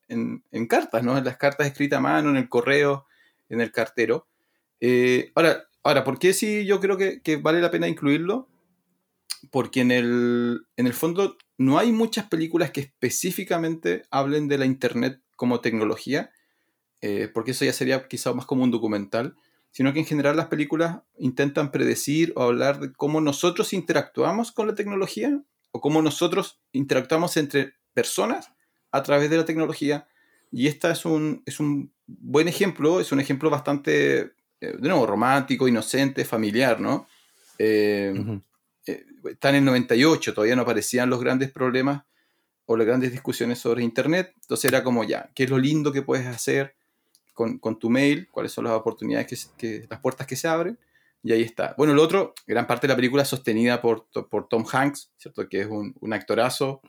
cartas, 0.69 1.03
¿no? 1.03 1.19
En 1.19 1.25
las 1.25 1.37
cartas 1.37 1.67
escritas 1.67 1.99
a 1.99 2.01
mano, 2.01 2.31
en 2.31 2.37
el 2.37 2.49
correo, 2.49 3.07
en 3.49 3.61
el 3.61 3.73
cartero. 3.73 4.27
Eh, 4.81 5.33
ahora, 5.35 5.69
ahora, 5.83 6.05
¿por 6.05 6.19
qué 6.19 6.33
sí 6.33 6.65
yo 6.65 6.81
creo 6.81 6.97
que, 6.97 7.37
vale 7.37 7.61
la 7.61 7.71
pena 7.71 7.89
incluirlo? 7.89 8.49
Porque 9.51 9.81
en 9.81 9.91
el, 9.91 10.67
en 10.77 10.87
el 10.87 10.95
fondo 10.95 11.37
no 11.59 11.79
hay 11.79 11.93
muchas 11.93 12.27
películas 12.29 12.71
que 12.71 12.81
específicamente 12.81 14.03
hablen 14.11 14.49
de 14.49 14.59
la 14.59 14.67
Internet 14.67 15.21
como 15.37 15.61
tecnología, 15.61 16.31
eh, 17.03 17.31
porque 17.33 17.51
eso 17.51 17.65
ya 17.65 17.73
sería 17.73 18.09
quizás 18.09 18.35
más 18.35 18.47
como 18.47 18.65
un 18.65 18.71
documental 18.71 19.37
sino 19.77 19.93
que 19.93 19.99
en 19.99 20.07
general 20.07 20.39
las 20.39 20.47
películas 20.47 21.01
intentan 21.19 21.71
predecir 21.71 22.33
o 22.35 22.45
hablar 22.45 22.81
de 22.81 22.95
cómo 22.95 23.21
nosotros 23.21 23.75
interactuamos 23.75 24.51
con 24.51 24.67
la 24.67 24.75
tecnología 24.75 25.39
o 25.71 25.83
cómo 25.83 26.01
nosotros 26.01 26.63
interactuamos 26.73 27.37
entre 27.37 27.75
personas 27.93 28.53
a 28.91 29.03
través 29.03 29.29
de 29.29 29.37
la 29.37 29.45
tecnología. 29.45 30.09
Y 30.51 30.67
esta 30.67 30.93
es 30.93 31.05
un, 31.05 31.43
es 31.45 31.61
un 31.61 31.93
buen 32.07 32.49
ejemplo, 32.49 33.01
es 33.01 33.13
un 33.13 33.21
ejemplo 33.21 33.51
bastante, 33.51 34.21
eh, 34.63 34.77
de 34.79 34.89
nuevo, 34.89 35.05
romántico, 35.05 35.69
inocente, 35.69 36.25
familiar, 36.25 36.81
¿no? 36.81 37.07
Eh, 37.59 38.15
eh, 38.87 39.05
está 39.25 39.51
en 39.51 39.57
el 39.57 39.65
98, 39.67 40.33
todavía 40.33 40.57
no 40.57 40.63
aparecían 40.63 41.11
los 41.11 41.21
grandes 41.21 41.53
problemas 41.53 42.05
o 42.65 42.79
las 42.79 42.87
grandes 42.87 43.13
discusiones 43.13 43.59
sobre 43.59 43.85
Internet. 43.85 44.33
Entonces 44.41 44.71
era 44.73 44.83
como 44.83 45.05
ya, 45.05 45.31
¿qué 45.35 45.45
es 45.45 45.51
lo 45.51 45.59
lindo 45.59 45.93
que 45.93 46.01
puedes 46.01 46.27
hacer? 46.27 46.76
Con, 47.37 47.79
tu 47.79 47.91
mail, 47.91 48.29
cuáles 48.31 48.51
son 48.51 48.65
las 48.65 48.73
oportunidades, 48.73 49.53
que, 49.59 49.87
las 49.91 50.01
puertas 50.01 50.27
que 50.27 50.37
se 50.37 50.49
abren, 50.49 50.79
y 51.23 51.33
ahí 51.33 51.43
está. 51.43 51.75
Bueno, 51.77 51.93
el 51.93 51.99
otro, 51.99 52.35
gran 52.47 52.67
parte 52.67 52.87
de 52.87 52.93
la 52.93 52.97
película 52.97 53.23
es 53.23 53.29
sostenida 53.29 53.83
por, 53.83 54.07
por 54.31 54.49
Tom 54.49 54.65
Hanks, 54.71 55.13
¿cierto? 55.19 55.49
Que 55.49 55.61
es 55.61 55.67
un, 55.67 55.95
un 56.01 56.13
actorazo, 56.15 56.81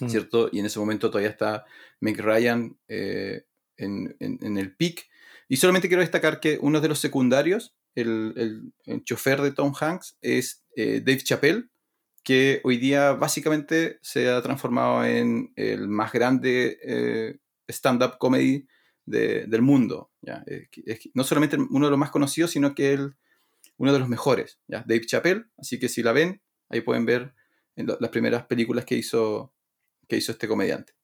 mm. 0.00 0.08
¿cierto? 0.08 0.48
Y 0.52 0.60
en 0.60 0.66
ese 0.66 0.78
momento 0.78 1.10
todavía 1.10 1.30
está 1.30 1.64
Meg 2.00 2.20
Ryan 2.20 2.78
eh, 2.86 3.44
en, 3.76 4.14
en, 4.20 4.56
el 4.56 4.76
pic. 4.76 5.08
Y 5.48 5.56
solamente 5.56 5.88
quiero 5.88 6.02
destacar 6.02 6.38
que 6.38 6.58
uno 6.60 6.80
de 6.80 6.88
los 6.88 7.00
secundarios, 7.00 7.74
el, 7.96 8.72
el, 8.86 9.04
chofer 9.04 9.40
de 9.42 9.50
Tom 9.50 9.72
Hanks, 9.78 10.16
es 10.20 10.64
eh, 10.76 11.02
Dave 11.04 11.24
Chappelle, 11.24 11.64
que 12.22 12.60
hoy 12.62 12.76
día 12.76 13.14
básicamente 13.14 13.98
se 14.00 14.30
ha 14.30 14.40
transformado 14.42 15.04
en 15.04 15.52
el 15.56 15.88
más 15.88 16.12
grande 16.12 16.78
eh, 16.84 17.38
stand-up 17.68 18.18
comedy 18.18 18.68
del 19.06 19.62
mundo. 19.62 20.10
¿ya? 20.20 20.44
no 21.14 21.24
solamente 21.24 21.56
uno 21.56 21.86
de 21.86 21.90
los 21.90 21.98
más 21.98 22.10
conocidos, 22.10 22.52
sino 22.52 22.74
que 22.74 22.92
él, 22.92 23.16
uno 23.76 23.92
de 23.92 23.98
los 23.98 24.08
mejores, 24.08 24.60
¿ya? 24.68 24.84
Dave 24.86 25.04
Chappelle. 25.06 25.44
Así 25.58 25.78
que 25.78 25.88
si 25.88 26.02
la 26.02 26.12
ven, 26.12 26.42
ahí 26.68 26.80
pueden 26.80 27.06
ver 27.06 27.34
las 27.76 28.10
primeras 28.10 28.44
películas 28.44 28.84
que 28.84 28.96
hizo, 28.96 29.52
que 30.08 30.16
hizo 30.16 30.32
este 30.32 30.48
comediante. 30.48 30.94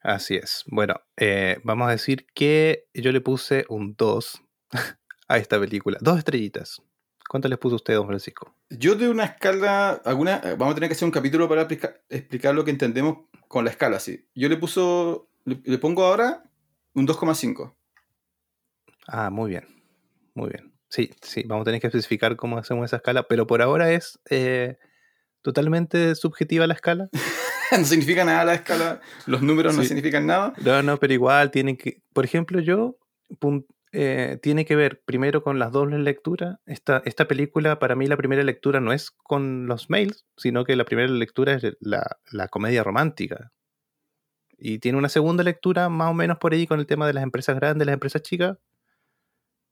Así 0.00 0.36
es. 0.36 0.64
Bueno, 0.66 0.94
eh, 1.16 1.58
vamos 1.64 1.88
a 1.88 1.92
decir 1.92 2.26
que 2.34 2.88
yo 2.94 3.12
le 3.12 3.20
puse 3.20 3.64
un 3.68 3.94
2 3.96 4.42
a 5.28 5.38
esta 5.38 5.58
película. 5.60 5.98
Dos 6.00 6.18
estrellitas. 6.18 6.82
¿Cuánto 7.28 7.48
les 7.48 7.58
puso 7.58 7.76
usted, 7.76 7.94
don 7.94 8.06
Francisco? 8.06 8.54
Yo 8.68 8.94
de 8.94 9.08
una 9.08 9.24
escala, 9.24 9.92
alguna, 10.04 10.40
eh, 10.44 10.54
vamos 10.58 10.72
a 10.72 10.74
tener 10.74 10.90
que 10.90 10.94
hacer 10.94 11.06
un 11.06 11.12
capítulo 11.12 11.48
para 11.48 11.62
explicar, 11.62 12.54
lo 12.54 12.64
que 12.64 12.70
entendemos 12.70 13.26
con 13.48 13.64
la 13.64 13.70
escala, 13.70 14.00
sí. 14.00 14.26
Yo 14.34 14.48
le 14.48 14.56
puso, 14.56 15.30
le 15.44 15.78
pongo 15.78 16.04
ahora 16.04 16.44
un 16.94 17.06
2,5. 17.06 17.74
Ah, 19.06 19.30
muy 19.30 19.50
bien. 19.50 19.66
Muy 20.34 20.50
bien. 20.50 20.72
Sí, 20.88 21.10
sí, 21.22 21.42
vamos 21.46 21.62
a 21.62 21.64
tener 21.64 21.80
que 21.80 21.86
especificar 21.86 22.36
cómo 22.36 22.58
hacemos 22.58 22.84
esa 22.84 22.96
escala, 22.96 23.22
pero 23.22 23.46
por 23.46 23.62
ahora 23.62 23.92
es 23.92 24.20
eh, 24.28 24.76
totalmente 25.40 26.14
subjetiva 26.14 26.66
la 26.66 26.74
escala. 26.74 27.08
no 27.78 27.84
significa 27.84 28.24
nada 28.24 28.44
la 28.44 28.54
escala, 28.54 29.00
los 29.26 29.40
números 29.40 29.74
no 29.74 29.84
significan 29.84 30.26
nada. 30.26 30.52
No, 30.62 30.82
no, 30.82 30.98
pero 30.98 31.14
igual 31.14 31.50
tienen 31.50 31.78
que, 31.78 32.02
por 32.12 32.26
ejemplo, 32.26 32.60
yo 32.60 32.98
eh, 33.92 34.38
tiene 34.42 34.66
que 34.66 34.76
ver 34.76 35.02
primero 35.04 35.42
con 35.42 35.58
las 35.58 35.72
dobles 35.72 36.00
lecturas. 36.00 36.58
Esta, 36.66 37.02
esta 37.06 37.26
película, 37.26 37.78
para 37.78 37.96
mí, 37.96 38.06
la 38.06 38.18
primera 38.18 38.42
lectura 38.42 38.80
no 38.80 38.92
es 38.92 39.10
con 39.10 39.66
los 39.66 39.88
mails, 39.88 40.26
sino 40.36 40.64
que 40.64 40.76
la 40.76 40.84
primera 40.84 41.08
lectura 41.08 41.54
es 41.54 41.76
la, 41.80 42.18
la 42.30 42.48
comedia 42.48 42.84
romántica. 42.84 43.50
Y 44.64 44.78
tiene 44.78 44.96
una 44.96 45.08
segunda 45.08 45.42
lectura 45.42 45.88
más 45.88 46.08
o 46.08 46.14
menos 46.14 46.38
por 46.38 46.52
ahí 46.52 46.68
con 46.68 46.78
el 46.78 46.86
tema 46.86 47.04
de 47.08 47.12
las 47.12 47.24
empresas 47.24 47.56
grandes, 47.56 47.84
las 47.84 47.94
empresas 47.94 48.22
chicas, 48.22 48.58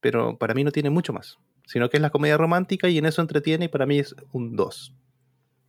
pero 0.00 0.36
para 0.36 0.52
mí 0.52 0.64
no 0.64 0.72
tiene 0.72 0.90
mucho 0.90 1.12
más, 1.12 1.38
sino 1.64 1.88
que 1.88 1.98
es 1.98 2.00
la 2.00 2.10
comedia 2.10 2.36
romántica 2.36 2.88
y 2.88 2.98
en 2.98 3.06
eso 3.06 3.22
entretiene 3.22 3.66
y 3.66 3.68
para 3.68 3.86
mí 3.86 4.00
es 4.00 4.16
un 4.32 4.56
2. 4.56 4.92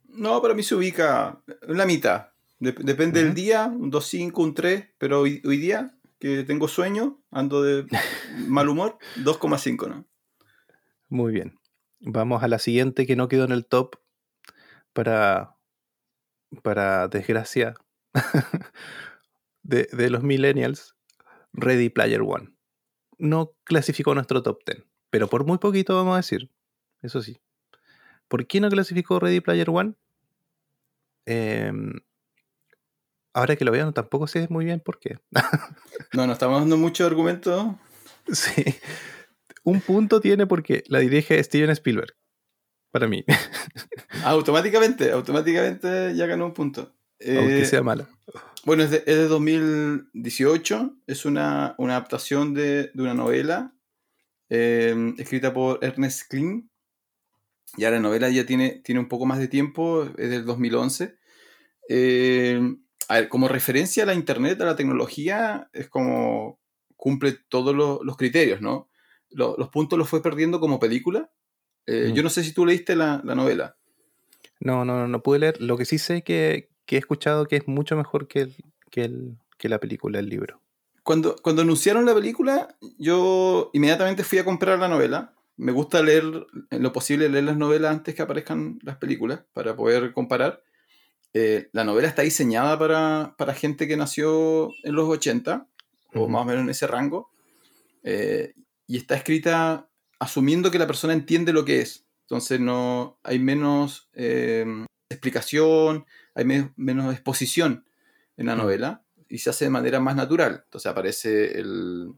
No, 0.09 0.41
para 0.41 0.55
mí 0.55 0.63
se 0.63 0.73
ubica 0.73 1.39
en 1.67 1.77
la 1.77 1.85
mitad. 1.85 2.29
depende 2.57 3.23
del 3.23 3.35
día, 3.35 3.67
un 3.67 3.91
2.5, 3.91 4.31
un 4.41 4.55
3, 4.55 4.89
pero 4.97 5.19
hoy, 5.19 5.39
día 5.43 5.95
que 6.17 6.43
tengo 6.43 6.67
sueño, 6.67 7.21
ando 7.29 7.61
de 7.61 7.85
mal 8.47 8.69
humor, 8.69 8.97
2,5, 9.17 9.87
¿no? 9.87 10.05
Muy 11.09 11.31
bien. 11.31 11.59
Vamos 11.99 12.41
a 12.41 12.47
la 12.47 12.57
siguiente 12.57 13.05
que 13.05 13.15
no 13.15 13.27
quedó 13.27 13.45
en 13.45 13.51
el 13.51 13.67
top 13.67 13.97
para, 14.93 15.57
para 16.63 17.07
desgracia 17.07 17.75
de, 19.63 20.09
los 20.09 20.23
millennials, 20.23 20.95
Ready 21.53 21.89
Player 21.89 22.21
One. 22.21 22.53
No 23.17 23.53
clasificó 23.63 24.13
nuestro 24.13 24.41
top 24.41 24.59
10, 24.65 24.83
pero 25.09 25.27
por 25.27 25.45
muy 25.45 25.57
poquito 25.57 25.95
vamos 25.95 26.13
a 26.13 26.17
decir, 26.17 26.49
eso 27.01 27.21
sí. 27.21 27.39
¿Por 28.27 28.47
qué 28.47 28.59
no 28.59 28.69
clasificó 28.69 29.19
Ready 29.19 29.41
Player 29.41 29.69
One? 29.69 29.93
Em, 31.25 31.93
ahora 33.33 33.55
que 33.55 33.65
lo 33.65 33.71
vean, 33.71 33.93
tampoco 33.93 34.27
sé 34.27 34.47
muy 34.49 34.65
bien 34.65 34.79
por 34.79 34.99
qué. 34.99 35.19
no, 36.13 36.25
no 36.25 36.33
estamos 36.33 36.59
dando 36.59 36.77
mucho 36.77 37.05
argumento. 37.05 37.79
Sí. 38.31 38.63
Un 39.63 39.81
punto 39.81 40.21
tiene 40.21 40.47
porque 40.47 40.83
la 40.87 40.99
dirige 40.99 41.43
Steven 41.43 41.69
Spielberg. 41.71 42.15
Para 42.91 43.07
mí. 43.07 43.23
automáticamente, 44.25 45.11
automáticamente 45.11 46.15
ya 46.15 46.25
ganó 46.25 46.47
un 46.47 46.53
punto. 46.53 46.93
Aunque 47.25 47.65
sea 47.65 47.83
mala. 47.83 48.07
Bueno, 48.63 48.83
es 48.83 48.91
de, 48.91 49.27
2018, 49.27 50.97
es 51.07 51.25
una, 51.25 51.75
adaptación 51.77 52.53
de, 52.53 52.91
una 52.93 53.15
novela 53.15 53.73
eh, 54.49 55.13
escrita 55.17 55.51
por 55.53 55.83
Ernest 55.83 56.29
Klein. 56.29 56.69
Ya 57.77 57.89
la 57.89 57.99
novela 57.99 58.29
ya 58.29 58.45
tiene, 58.45 58.81
tiene 58.83 58.99
un 58.99 59.07
poco 59.07 59.25
más 59.25 59.39
de 59.39 59.47
tiempo, 59.47 60.03
es 60.17 60.29
del 60.29 60.45
2011. 60.45 61.17
Eh, 61.89 62.61
a 63.07 63.15
ver, 63.15 63.29
como 63.29 63.47
referencia 63.47 64.03
a 64.03 64.05
la 64.05 64.13
internet, 64.13 64.61
a 64.61 64.65
la 64.65 64.75
tecnología, 64.75 65.69
es 65.73 65.89
como 65.89 66.59
cumple 66.95 67.35
todos 67.49 67.75
los, 67.75 68.15
criterios, 68.15 68.61
¿no? 68.61 68.89
Los, 69.31 69.69
puntos 69.69 69.97
los 69.97 70.07
fue 70.07 70.21
perdiendo 70.21 70.59
como 70.59 70.79
película. 70.79 71.31
Eh, 71.87 72.11
yo 72.13 72.21
no 72.21 72.29
sé 72.29 72.43
si 72.43 72.53
tú 72.53 72.65
leíste 72.65 72.95
la, 72.95 73.21
novela. 73.23 73.75
No, 74.59 74.85
no, 74.85 75.07
no 75.07 75.23
pude 75.23 75.39
leer. 75.39 75.59
Lo 75.59 75.77
que 75.77 75.85
sí 75.85 75.97
sé 75.97 76.21
que, 76.23 76.70
que 76.91 76.97
he 76.97 76.99
escuchado 76.99 77.45
que 77.45 77.55
es 77.55 77.69
mucho 77.69 77.95
mejor 77.95 78.27
que, 78.27 78.41
el, 78.95 79.37
que, 79.57 79.69
la 79.69 79.79
película, 79.79 80.19
el 80.19 80.27
libro. 80.27 80.59
Cuando, 81.03 81.37
cuando 81.41 81.61
anunciaron 81.61 82.05
la 82.05 82.13
película, 82.13 82.75
yo 82.97 83.69
inmediatamente 83.71 84.25
fui 84.25 84.39
a 84.39 84.43
comprar 84.43 84.77
la 84.77 84.89
novela. 84.89 85.33
Me 85.55 85.71
gusta 85.71 86.03
leer, 86.03 86.25
en 86.69 86.83
lo 86.83 86.91
posible, 86.91 87.29
leer 87.29 87.45
las 87.45 87.55
novelas 87.55 87.91
antes 87.93 88.13
que 88.13 88.21
aparezcan 88.21 88.77
las 88.83 88.97
películas 88.97 89.39
para 89.53 89.73
poder 89.73 90.11
comparar. 90.11 90.63
Eh, 91.33 91.69
la 91.71 91.85
novela 91.85 92.09
está 92.09 92.23
diseñada 92.23 92.77
para, 92.77 93.35
para, 93.37 93.53
gente 93.53 93.87
que 93.87 93.95
nació 93.95 94.67
en 94.83 94.93
los 94.93 95.07
80 95.07 95.65
o 96.13 96.27
más 96.27 96.41
o 96.41 96.45
menos 96.45 96.63
en 96.63 96.71
ese 96.71 96.87
rango. 96.87 97.29
Eh, 98.03 98.53
y 98.85 98.97
está 98.97 99.15
escrita 99.15 99.87
asumiendo 100.19 100.69
que 100.71 100.79
la 100.79 100.87
persona 100.87 101.13
entiende 101.13 101.53
lo 101.53 101.63
que 101.63 101.79
es. 101.79 102.05
Entonces 102.23 102.59
no 102.59 103.17
hay 103.23 103.39
menos 103.39 104.09
eh, 104.13 104.65
explicación, 105.09 106.05
hay 106.33 106.45
menos 106.75 107.13
exposición 107.13 107.85
en 108.37 108.47
la 108.47 108.55
novela 108.55 109.03
y 109.29 109.39
se 109.39 109.49
hace 109.49 109.65
de 109.65 109.71
manera 109.71 109.99
más 109.99 110.15
natural. 110.15 110.61
Entonces 110.65 110.91
aparece 110.91 111.59
el, 111.59 112.13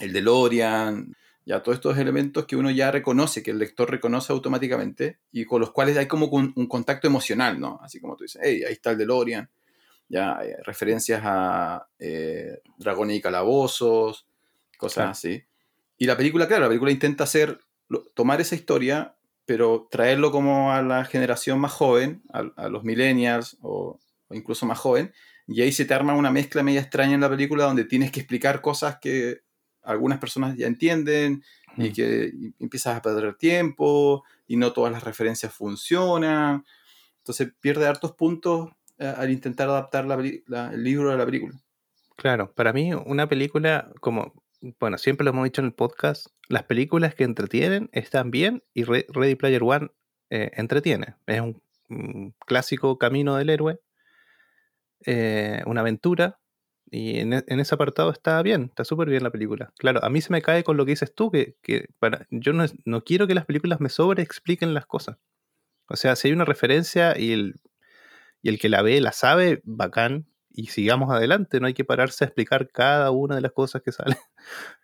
el 0.00 0.12
DeLorean, 0.12 1.14
ya 1.46 1.62
todos 1.62 1.76
estos 1.76 1.98
elementos 1.98 2.46
que 2.46 2.56
uno 2.56 2.70
ya 2.70 2.90
reconoce, 2.90 3.42
que 3.42 3.50
el 3.50 3.58
lector 3.58 3.90
reconoce 3.90 4.32
automáticamente 4.32 5.18
y 5.30 5.44
con 5.44 5.60
los 5.60 5.72
cuales 5.72 5.96
hay 5.96 6.06
como 6.06 6.26
un, 6.26 6.52
contacto 6.66 7.06
emocional, 7.06 7.60
¿no? 7.60 7.78
Así 7.82 8.00
como 8.00 8.16
tú 8.16 8.24
dices, 8.24 8.40
hey, 8.42 8.62
ahí 8.66 8.72
está 8.72 8.92
el 8.92 8.98
DeLorean, 8.98 9.50
ya 10.08 10.38
hay 10.38 10.52
referencias 10.64 11.20
a 11.24 11.86
eh, 11.98 12.60
dragones 12.78 13.18
y 13.18 13.20
calabozos, 13.20 14.26
cosas 14.78 15.10
así. 15.10 15.44
Y 15.98 16.06
la 16.06 16.16
película, 16.16 16.48
claro, 16.48 16.62
la 16.62 16.68
película 16.68 16.90
intenta 16.90 17.24
hacer, 17.24 17.60
tomar 18.14 18.40
esa 18.40 18.54
historia, 18.54 19.14
pero 19.46 19.88
traerlo 19.90 20.30
como 20.30 20.72
a 20.72 20.82
la 20.82 21.04
generación 21.04 21.60
más 21.60 21.72
joven, 21.72 22.22
a, 22.32 22.68
los 22.68 22.84
millennials 22.84 23.58
o, 23.60 23.98
o, 24.28 24.34
incluso 24.34 24.66
más 24.66 24.78
joven, 24.78 25.12
y 25.46 25.60
ahí 25.60 25.72
se 25.72 25.84
te 25.84 25.94
arma 25.94 26.14
una 26.14 26.30
mezcla 26.30 26.62
media 26.62 26.80
extraña 26.80 27.14
en 27.14 27.20
la 27.20 27.28
película 27.28 27.64
donde 27.64 27.84
tienes 27.84 28.10
que 28.10 28.20
explicar 28.20 28.60
cosas 28.60 28.98
que 29.00 29.42
algunas 29.82 30.18
personas 30.18 30.56
ya 30.56 30.66
entienden 30.66 31.44
y 31.76 31.92
que 31.92 32.32
empiezas 32.58 32.96
a 32.96 33.02
perder 33.02 33.34
tiempo 33.34 34.24
y 34.46 34.56
no 34.56 34.72
todas 34.72 34.92
las 34.92 35.04
referencias 35.04 35.52
funcionan. 35.52 36.64
Entonces 37.18 37.52
pierde 37.60 37.86
hartos 37.86 38.12
puntos 38.12 38.70
eh, 38.98 39.12
al 39.16 39.30
intentar 39.30 39.68
adaptar 39.68 40.06
el 40.10 40.84
libro 40.84 41.10
a 41.10 41.16
la 41.16 41.26
película. 41.26 41.54
Claro, 42.16 42.52
para 42.52 42.72
mí 42.72 42.94
una 42.94 43.28
película 43.28 43.90
como, 44.00 44.43
bueno, 44.80 44.98
siempre 44.98 45.24
lo 45.24 45.30
hemos 45.30 45.44
dicho 45.44 45.60
en 45.60 45.66
el 45.66 45.74
podcast, 45.74 46.28
las 46.48 46.64
películas 46.64 47.14
que 47.14 47.24
entretienen 47.24 47.90
están 47.92 48.30
bien 48.30 48.62
y 48.72 48.84
Ready 48.84 49.34
Player 49.34 49.62
One 49.62 49.88
eh, 50.30 50.50
entretiene. 50.54 51.16
Es 51.26 51.40
un, 51.40 51.62
clásico 52.46 52.98
camino 52.98 53.36
del 53.36 53.50
héroe, 53.50 53.78
eh, 55.04 55.62
una 55.66 55.82
aventura 55.82 56.40
y 56.90 57.20
en, 57.20 57.34
e, 57.34 57.44
en, 57.46 57.60
ese 57.60 57.74
apartado 57.74 58.10
está 58.10 58.42
bien, 58.42 58.64
está 58.64 58.84
súper 58.84 59.10
bien 59.10 59.22
la 59.22 59.30
película. 59.30 59.72
Claro, 59.78 60.02
a 60.02 60.08
mí 60.08 60.22
se 60.22 60.32
me 60.32 60.40
cae 60.40 60.64
con 60.64 60.78
lo 60.78 60.86
que 60.86 60.92
dices 60.92 61.14
tú, 61.14 61.30
que, 61.30 61.88
para, 61.98 62.26
yo 62.30 62.54
no, 62.54 62.64
no, 62.86 63.04
quiero 63.04 63.26
que 63.26 63.34
las 63.34 63.44
películas 63.44 63.80
me 63.80 63.90
sobre 63.90 64.22
expliquen 64.22 64.72
las 64.72 64.86
cosas. 64.86 65.18
O 65.88 65.96
sea, 65.96 66.16
si 66.16 66.28
hay 66.28 66.34
una 66.34 66.46
referencia 66.46 67.18
y 67.18 67.32
el, 67.32 67.60
y 68.42 68.48
el 68.48 68.58
que 68.58 68.70
la 68.70 68.80
ve 68.80 69.00
la 69.02 69.12
sabe, 69.12 69.60
bacán, 69.64 70.26
y 70.54 70.68
sigamos 70.68 71.10
adelante, 71.10 71.60
no 71.60 71.66
hay 71.66 71.74
que 71.74 71.84
pararse 71.84 72.24
a 72.24 72.28
explicar 72.28 72.70
cada 72.70 73.10
una 73.10 73.34
de 73.34 73.40
las 73.40 73.52
cosas 73.52 73.82
que 73.82 73.92
salen, 73.92 74.16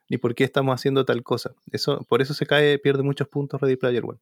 ni 0.09 0.19
por 0.19 0.35
qué 0.35 0.45
estamos 0.45 0.75
haciendo 0.75 1.05
tal 1.05 1.23
cosa. 1.23 1.52
Eso, 1.73 2.05
por 2.09 2.23
eso 2.23 2.35
se 2.35 2.47
cae, 2.47 2.79
pierde 2.79 3.02
muchos 3.02 3.29
puntos 3.29 3.61
Ready 3.61 3.76
Player 3.76 4.05
One. 4.05 4.19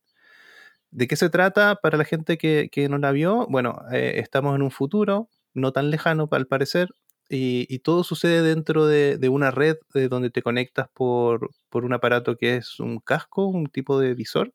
¿De 0.90 1.06
qué 1.08 1.16
se 1.16 1.30
trata 1.30 1.76
para 1.76 1.98
la 1.98 2.04
gente 2.04 2.38
que, 2.38 2.70
que 2.72 2.88
no 2.88 2.98
la 2.98 3.12
vio? 3.12 3.46
Bueno, 3.48 3.82
eh, 3.92 4.14
estamos 4.16 4.56
en 4.56 4.62
un 4.62 4.70
futuro, 4.70 5.28
no 5.54 5.72
tan 5.72 5.90
lejano 5.90 6.28
al 6.30 6.46
parecer, 6.46 6.88
y, 7.30 7.78
todo 7.80 8.04
sucede 8.04 8.42
dentro 8.42 8.86
de, 8.86 9.28
una 9.28 9.50
red 9.50 9.76
de 9.92 10.08
donde 10.08 10.30
te 10.30 10.42
conectas 10.42 10.88
por, 10.94 11.50
un 11.72 11.92
aparato 11.92 12.36
que 12.36 12.56
es 12.56 12.80
un 12.80 13.00
casco, 13.00 13.46
un 13.46 13.66
tipo 13.66 14.00
de 14.00 14.14
visor, 14.14 14.54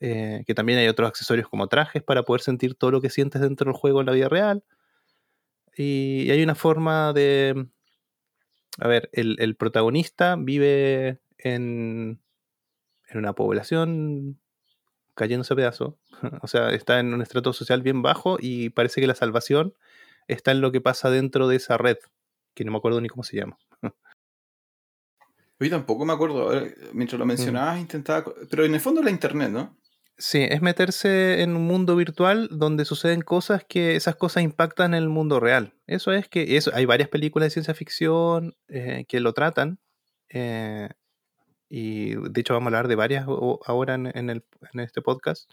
eh, 0.00 0.42
que 0.46 0.54
también 0.54 0.78
hay 0.80 0.88
otros 0.88 1.08
accesorios 1.08 1.48
como 1.48 1.68
trajes 1.68 2.02
para 2.02 2.24
poder 2.24 2.42
sentir 2.42 2.74
todo 2.74 2.90
lo 2.90 3.00
que 3.00 3.10
sientes 3.10 3.40
dentro 3.40 3.66
del 3.70 3.78
juego 3.78 4.00
en 4.00 4.06
la 4.06 4.12
vida 4.12 4.28
real. 4.28 4.64
Y, 5.76 6.30
hay 6.30 6.42
una 6.42 6.54
forma 6.54 7.12
de... 7.12 7.68
A 8.78 8.88
ver, 8.88 9.08
el, 9.12 9.56
protagonista 9.56 10.36
vive 10.36 11.20
en, 11.38 12.20
en 13.08 13.18
una 13.18 13.32
población 13.32 14.40
cayéndose 15.14 15.52
a 15.52 15.56
pedazo. 15.56 15.98
o 16.42 16.48
sea, 16.48 16.70
está 16.70 17.00
en 17.00 17.14
un 17.14 17.22
estrato 17.22 17.52
social 17.52 17.82
bien 17.82 18.02
bajo 18.02 18.36
y 18.40 18.70
parece 18.70 19.00
que 19.00 19.06
la 19.06 19.14
salvación 19.14 19.74
está 20.28 20.50
en 20.50 20.60
lo 20.60 20.72
que 20.72 20.80
pasa 20.80 21.10
dentro 21.10 21.48
de 21.48 21.56
esa 21.56 21.76
red, 21.78 21.98
que 22.54 22.64
no 22.64 22.72
me 22.72 22.78
acuerdo 22.78 23.00
ni 23.00 23.08
cómo 23.08 23.22
se 23.22 23.36
llama. 23.36 23.58
Oye, 25.60 25.70
tampoco 25.70 26.04
me 26.04 26.12
acuerdo. 26.12 26.50
mientras 26.92 27.18
lo 27.18 27.24
mm. 27.24 27.28
mencionabas, 27.28 27.80
intentaba. 27.80 28.24
Pero 28.50 28.64
en 28.64 28.74
el 28.74 28.80
fondo 28.80 29.00
es 29.00 29.04
la 29.04 29.10
internet, 29.10 29.50
¿no? 29.50 29.76
Sí, 30.16 30.46
es 30.48 30.62
meterse 30.62 31.42
en 31.42 31.56
un 31.56 31.66
mundo 31.66 31.96
virtual 31.96 32.48
donde 32.52 32.84
suceden 32.84 33.22
cosas 33.22 33.64
que 33.64 33.96
esas 33.96 34.14
cosas 34.14 34.44
impactan 34.44 34.94
en 34.94 35.02
el 35.02 35.08
mundo 35.08 35.40
real. 35.40 35.74
Eso 35.88 36.12
es 36.12 36.28
que 36.28 36.56
eso, 36.56 36.70
hay 36.72 36.84
varias 36.86 37.08
películas 37.08 37.46
de 37.46 37.50
ciencia 37.50 37.74
ficción 37.74 38.54
eh, 38.68 39.06
que 39.08 39.18
lo 39.18 39.32
tratan. 39.32 39.80
Eh, 40.28 40.88
y 41.68 42.14
de 42.14 42.40
hecho 42.40 42.54
vamos 42.54 42.66
a 42.66 42.68
hablar 42.68 42.88
de 42.88 42.94
varias 42.94 43.26
ahora 43.26 43.94
en, 43.94 44.42
este 44.74 45.02
podcast. 45.02 45.50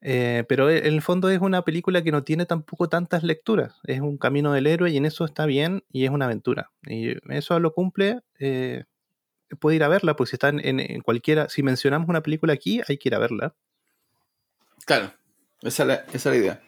Eh, 0.00 0.44
pero 0.48 0.68
en 0.68 0.86
el 0.86 1.00
fondo 1.02 1.30
es 1.30 1.40
una 1.40 1.62
película 1.62 2.02
que 2.02 2.12
no 2.12 2.24
tiene 2.24 2.46
tampoco 2.46 2.88
tantas 2.88 3.22
lecturas. 3.22 3.80
Es 3.84 4.00
un 4.00 4.18
camino 4.18 4.52
del 4.52 4.66
héroe 4.66 4.90
y 4.90 4.96
en 4.96 5.06
eso 5.06 5.24
está 5.24 5.46
bien 5.46 5.84
y 5.92 6.04
es 6.04 6.10
una 6.10 6.24
aventura. 6.24 6.70
Y 6.88 7.14
eso 7.32 7.60
lo 7.60 7.72
cumple. 7.72 8.20
Puede 9.56 9.76
ir 9.76 9.84
a 9.84 9.88
verla, 9.88 10.16
pues 10.16 10.30
si 10.30 10.36
está 10.36 10.48
en, 10.48 11.00
cualquiera. 11.00 11.48
Si 11.48 11.62
mencionamos 11.62 12.08
una 12.08 12.22
película 12.22 12.52
aquí, 12.52 12.80
hay 12.88 12.98
que 12.98 13.08
ir 13.08 13.14
a 13.14 13.18
verla. 13.18 13.54
Claro, 14.86 15.12
esa 15.62 16.04
es 16.12 16.24
la, 16.24 16.36
idea. 16.36 16.62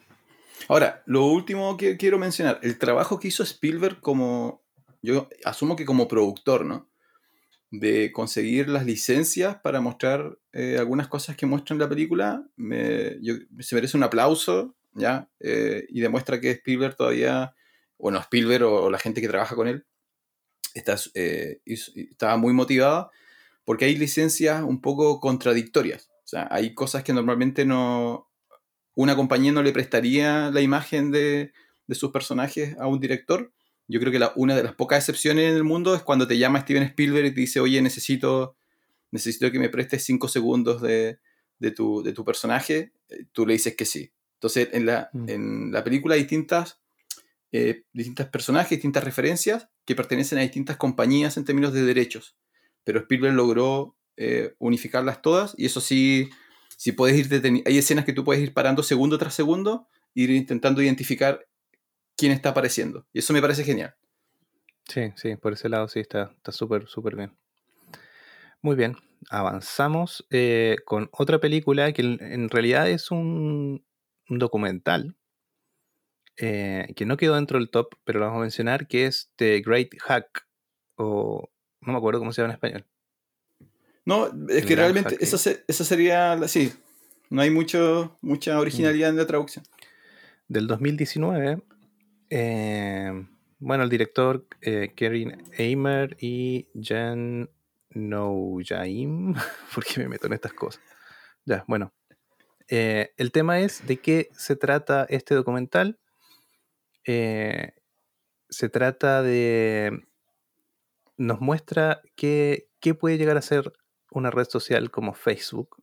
Ahora, 0.68 1.02
lo 1.06 1.26
último 1.26 1.76
que 1.76 1.96
quiero 1.96 2.18
mencionar, 2.18 2.58
el 2.62 2.78
trabajo 2.78 3.18
que 3.18 3.28
hizo 3.28 3.42
Spielberg 3.42 4.00
como. 4.00 4.62
Yo 5.02 5.28
asumo 5.44 5.76
que 5.76 5.84
como 5.84 6.08
productor, 6.08 6.64
¿no? 6.64 6.88
de 7.70 8.12
conseguir 8.12 8.68
las 8.68 8.86
licencias 8.86 9.56
para 9.56 9.80
mostrar 9.80 10.38
eh, 10.52 10.76
algunas 10.78 11.08
cosas 11.08 11.36
que 11.36 11.46
muestra 11.46 11.74
en 11.74 11.80
la 11.80 11.88
película, 11.88 12.44
se 12.56 13.74
merece 13.74 13.96
un 13.96 14.02
aplauso, 14.04 14.76
¿ya? 14.94 15.28
Eh, 15.40 15.84
y 15.88 16.00
demuestra 16.00 16.40
que 16.40 16.52
Spielberg 16.52 16.96
todavía, 16.96 17.54
bueno, 17.98 18.18
Spielberg 18.20 18.64
o, 18.64 18.90
la 18.90 18.98
gente 18.98 19.20
que 19.20 19.28
trabaja 19.28 19.54
con 19.54 19.68
él, 19.68 19.86
está, 20.74 20.96
eh, 21.14 21.60
estaba 21.64 22.36
muy 22.36 22.52
motivada 22.52 23.10
porque 23.64 23.84
hay 23.86 23.96
licencias 23.96 24.62
un 24.62 24.80
poco 24.80 25.20
contradictorias. 25.20 26.10
O 26.24 26.28
sea, 26.28 26.48
hay 26.50 26.74
cosas 26.74 27.02
que 27.04 27.12
normalmente 27.12 27.64
no, 27.64 28.28
una 28.94 29.16
compañía 29.16 29.52
no 29.52 29.62
le 29.62 29.72
prestaría 29.72 30.50
la 30.50 30.60
imagen 30.60 31.10
de, 31.10 31.52
de 31.86 31.94
sus 31.94 32.10
personajes 32.10 32.76
a 32.78 32.86
un 32.86 33.00
director 33.00 33.52
yo 33.88 34.00
creo 34.00 34.12
que 34.12 34.18
la, 34.18 34.32
una 34.36 34.56
de 34.56 34.62
las 34.62 34.74
pocas 34.74 34.98
excepciones 34.98 35.50
en 35.50 35.56
el 35.56 35.64
mundo 35.64 35.94
es 35.94 36.02
cuando 36.02 36.26
te 36.26 36.38
llama 36.38 36.60
Steven 36.60 36.82
Spielberg 36.82 37.26
y 37.26 37.34
te 37.34 37.40
dice, 37.40 37.60
oye, 37.60 37.80
necesito, 37.80 38.56
necesito 39.10 39.50
que 39.52 39.58
me 39.58 39.68
prestes 39.68 40.04
cinco 40.04 40.28
segundos 40.28 40.82
de, 40.82 41.18
de, 41.58 41.70
tu, 41.70 42.02
de 42.02 42.12
tu 42.12 42.24
personaje, 42.24 42.92
eh, 43.08 43.24
tú 43.32 43.46
le 43.46 43.52
dices 43.52 43.76
que 43.76 43.84
sí. 43.84 44.12
Entonces, 44.34 44.68
en 44.72 44.86
la, 44.86 45.08
mm. 45.12 45.28
en 45.28 45.72
la 45.72 45.84
película 45.84 46.14
hay 46.14 46.22
distintas, 46.22 46.80
eh, 47.52 47.84
distintas 47.92 48.28
personajes, 48.28 48.70
distintas 48.70 49.04
referencias 49.04 49.68
que 49.84 49.94
pertenecen 49.94 50.38
a 50.38 50.42
distintas 50.42 50.76
compañías 50.76 51.36
en 51.36 51.44
términos 51.44 51.72
de 51.72 51.82
derechos. 51.82 52.36
Pero 52.84 53.00
Spielberg 53.00 53.34
logró 53.34 53.96
eh, 54.16 54.54
unificarlas 54.58 55.22
todas 55.22 55.54
y 55.56 55.66
eso 55.66 55.80
sí, 55.80 56.30
si 56.76 56.92
puedes 56.92 57.16
ir 57.18 57.62
hay 57.66 57.78
escenas 57.78 58.04
que 58.04 58.12
tú 58.12 58.24
puedes 58.24 58.42
ir 58.42 58.52
parando 58.54 58.82
segundo 58.82 59.18
tras 59.18 59.34
segundo, 59.34 59.88
ir 60.14 60.30
intentando 60.30 60.82
identificar 60.82 61.46
quién 62.16 62.32
está 62.32 62.50
apareciendo. 62.50 63.06
Y 63.12 63.20
eso 63.20 63.32
me 63.32 63.40
parece 63.40 63.64
genial. 63.64 63.94
Sí, 64.88 65.12
sí, 65.16 65.36
por 65.36 65.52
ese 65.52 65.68
lado 65.68 65.88
sí 65.88 66.00
está 66.00 66.30
súper, 66.50 66.86
súper 66.86 67.16
bien. 67.16 67.36
Muy 68.62 68.74
bien, 68.74 68.96
avanzamos 69.30 70.26
eh, 70.30 70.76
con 70.84 71.08
otra 71.12 71.38
película 71.38 71.92
que 71.92 72.02
en 72.02 72.48
realidad 72.48 72.88
es 72.88 73.10
un, 73.10 73.84
documental 74.28 75.14
eh, 76.38 76.92
que 76.96 77.06
no 77.06 77.16
quedó 77.16 77.34
dentro 77.34 77.58
del 77.58 77.70
top, 77.70 77.94
pero 78.04 78.18
lo 78.18 78.26
vamos 78.26 78.38
a 78.38 78.42
mencionar, 78.42 78.86
que 78.86 79.06
es 79.06 79.30
The 79.36 79.60
Great 79.60 79.90
Hack, 80.00 80.46
o 80.96 81.50
no 81.80 81.92
me 81.92 81.98
acuerdo 81.98 82.20
cómo 82.20 82.32
se 82.32 82.42
llama 82.42 82.52
en 82.52 82.56
español. 82.56 82.86
No, 84.04 84.30
es 84.48 84.64
que 84.64 84.76
realmente 84.76 85.16
esa, 85.20 85.38
sería, 85.84 86.38
sí, 86.46 86.72
no 87.28 87.42
hay 87.42 87.50
mucho, 87.50 88.16
mucha 88.20 88.60
originalidad 88.60 89.10
en 89.10 89.16
la 89.16 89.26
traducción. 89.26 89.64
Del 90.48 90.68
2019 90.68 91.60
eh, 92.30 93.26
bueno, 93.58 93.84
el 93.84 93.90
director 93.90 94.46
eh, 94.60 94.92
Kevin 94.94 95.42
Eimer 95.56 96.16
y 96.20 96.68
Jen 96.80 97.48
Noujaim. 97.90 99.34
¿Por 99.74 99.84
qué 99.84 100.00
me 100.00 100.08
meto 100.08 100.26
en 100.26 100.34
estas 100.34 100.52
cosas? 100.52 100.82
Ya, 101.44 101.64
bueno. 101.66 101.92
Eh, 102.68 103.12
el 103.16 103.30
tema 103.30 103.60
es 103.60 103.86
de 103.86 103.98
qué 103.98 104.28
se 104.32 104.56
trata 104.56 105.06
este 105.08 105.34
documental. 105.34 105.98
Eh, 107.06 107.72
se 108.48 108.68
trata 108.68 109.22
de. 109.22 110.06
Nos 111.16 111.40
muestra 111.40 112.02
qué, 112.14 112.68
qué 112.80 112.94
puede 112.94 113.18
llegar 113.18 113.36
a 113.38 113.42
ser 113.42 113.72
una 114.10 114.30
red 114.30 114.46
social 114.48 114.90
como 114.90 115.14
Facebook 115.14 115.82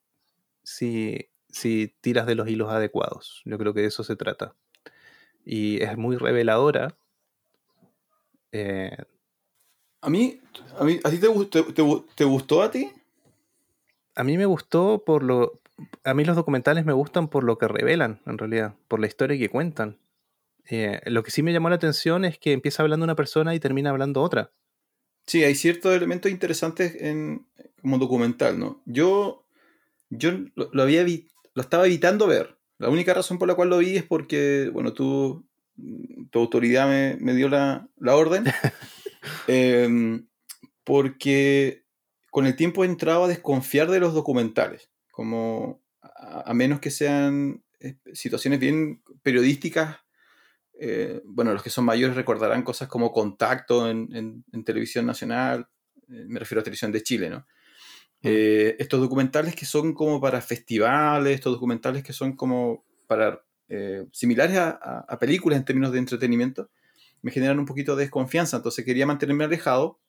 si, 0.64 1.30
si 1.50 1.96
tiras 2.02 2.28
de 2.28 2.36
los 2.36 2.48
hilos 2.48 2.70
adecuados. 2.70 3.42
Yo 3.46 3.58
creo 3.58 3.74
que 3.74 3.82
de 3.82 3.88
eso 3.88 4.04
se 4.04 4.16
trata 4.16 4.56
y 5.46 5.82
es 5.82 5.98
muy 5.98 6.16
reveladora. 6.18 6.96
Eh, 8.52 8.96
A 10.02 10.10
mí, 10.10 10.40
a, 10.78 10.84
mí, 10.84 11.00
¿a 11.04 11.10
ti 11.10 11.18
te, 11.18 11.28
gustó, 11.28 11.66
te, 11.74 12.24
gustó 12.26 12.62
a 12.62 12.72
ti? 12.72 12.92
A 14.16 14.24
mí 14.24 14.38
me 14.38 14.46
gustó 14.46 15.04
por 15.06 15.24
lo... 15.24 15.60
A 16.04 16.14
mí 16.14 16.24
los 16.24 16.36
documentales 16.36 16.86
me 16.86 16.94
gustan 16.94 17.28
por 17.30 17.44
lo 17.44 17.58
que 17.58 17.68
revelan, 17.68 18.22
en 18.26 18.38
realidad, 18.38 18.76
por 18.88 19.00
la 19.00 19.08
historia 19.08 19.38
que 19.38 19.50
cuentan. 19.50 19.98
Eh, 20.69 21.02
lo 21.06 21.23
que 21.23 21.32
sí 21.32 21.43
me 21.43 21.52
llamó 21.52 21.69
la 21.69 21.76
atención 21.76 22.26
es 22.26 22.39
que 22.39 22.54
empieza 22.54 22.84
hablando 22.84 23.04
una 23.04 23.15
persona 23.15 23.54
y 23.54 23.60
termina 23.60 23.89
hablando 23.89 24.21
otra. 24.21 24.52
Sí, 25.26 25.43
hay 25.43 25.56
ciertos 25.56 25.95
elementos 25.95 26.32
interesantes 26.32 26.95
en, 26.99 27.45
como 27.82 27.97
documental, 27.97 28.60
¿no? 28.60 28.82
Yo, 28.86 29.45
yo 30.10 30.32
lo, 30.56 30.82
había 30.82 31.06
lo 31.54 31.62
estaba 31.62 31.86
evitando 31.86 32.28
ver. 32.28 32.58
La 32.78 32.89
única 32.89 33.13
razón 33.13 33.38
por 33.38 33.47
la 33.47 33.56
cual 33.56 33.69
lo 33.69 33.78
vi 33.78 33.97
es 33.97 34.04
porque, 34.04 34.69
bueno, 34.73 34.93
tú, 34.93 35.45
tu 36.30 36.39
autoridad 36.39 36.88
me, 37.19 37.34
dio 37.34 37.49
la, 37.49 37.88
orden. 37.99 38.45
Em, 39.47 40.28
porque 40.84 41.86
con 42.30 42.45
el 42.45 42.58
tiempo 42.58 42.84
he 42.84 42.88
entrado 42.88 43.23
a 43.23 43.28
desconfiar 43.30 43.89
de 43.89 44.02
los 44.02 44.13
documentales, 44.13 44.89
como 45.12 45.82
a 46.02 46.54
menos 46.54 46.82
que 46.82 46.91
sean 46.91 47.63
eh, 47.80 47.95
situaciones 48.13 48.60
bien 48.60 49.02
periodísticas 49.21 50.03
eh, 50.80 51.22
bueno, 51.26 51.54
los 51.54 51.62
que 51.62 51.70
son 51.70 51.86
mayores 51.86 52.16
recordarán 52.16 52.64
cosas 52.64 52.88
como 52.88 53.12
Contacto 53.12 53.90
en, 53.90 54.44
televisión 54.66 55.06
nacional, 55.06 55.68
eh, 56.10 56.26
me 56.28 56.40
refiero 56.40 56.62
a 56.62 56.64
televisión 56.64 56.92
de 56.92 57.04
Chile, 57.04 57.30
¿no? 57.30 57.46
Eh, 58.22 58.78
estos 58.80 59.02
documentales 59.02 59.56
que 59.56 59.66
son 59.66 59.94
como 59.94 60.22
para 60.22 60.42
festivales, 60.42 61.36
estos 61.36 61.54
documentales 61.54 62.04
que 62.04 62.14
son 62.14 62.36
como 62.36 62.86
para 63.08 63.44
similares 64.12 64.58
a, 64.58 65.18
películas 65.20 65.58
en 65.58 65.66
términos 65.66 65.92
de 65.92 65.98
entretenimiento, 65.98 66.70
me 67.24 67.32
generan 67.32 67.58
un 67.58 67.66
poquito 67.66 67.96
de 67.96 68.04
desconfianza, 68.04 68.58
entonces 68.58 68.86
quería 68.86 69.08
mantenerme 69.08 69.46
alejado. 69.46 70.00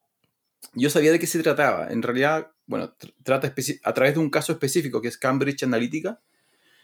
Yo 0.75 0.91
sabía 0.91 1.13
de 1.13 1.19
qué 1.19 1.27
se 1.27 1.43
trataba. 1.43 1.89
En 1.89 2.03
realidad, 2.03 2.53
bueno, 2.67 2.95
trata 3.23 3.55
a 3.85 3.95
través 3.95 4.15
de 4.15 4.21
un 4.21 4.29
caso 4.29 4.53
específico 4.53 5.01
que 5.01 5.09
es 5.09 5.17
Cambridge 5.17 5.63
Analytica, 5.63 6.21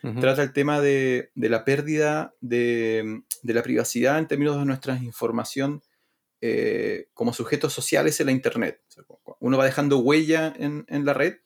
Trata 0.00 0.42
el 0.42 0.52
tema 0.52 0.80
de, 0.80 1.30
la 1.34 1.64
pérdida 1.64 2.34
de, 2.40 3.22
la 3.42 3.62
privacidad 3.62 4.18
en 4.18 4.28
términos 4.28 4.56
de 4.56 4.64
nuestra 4.64 4.96
información 4.96 5.82
eh, 6.40 7.08
como 7.12 7.34
sujetos 7.34 7.74
sociales 7.74 8.18
en 8.20 8.26
la 8.26 8.32
Internet. 8.32 8.80
uno 9.40 9.58
va 9.58 9.66
dejando 9.66 9.98
huella 9.98 10.54
en, 10.56 11.04
la 11.04 11.12
red, 11.12 11.36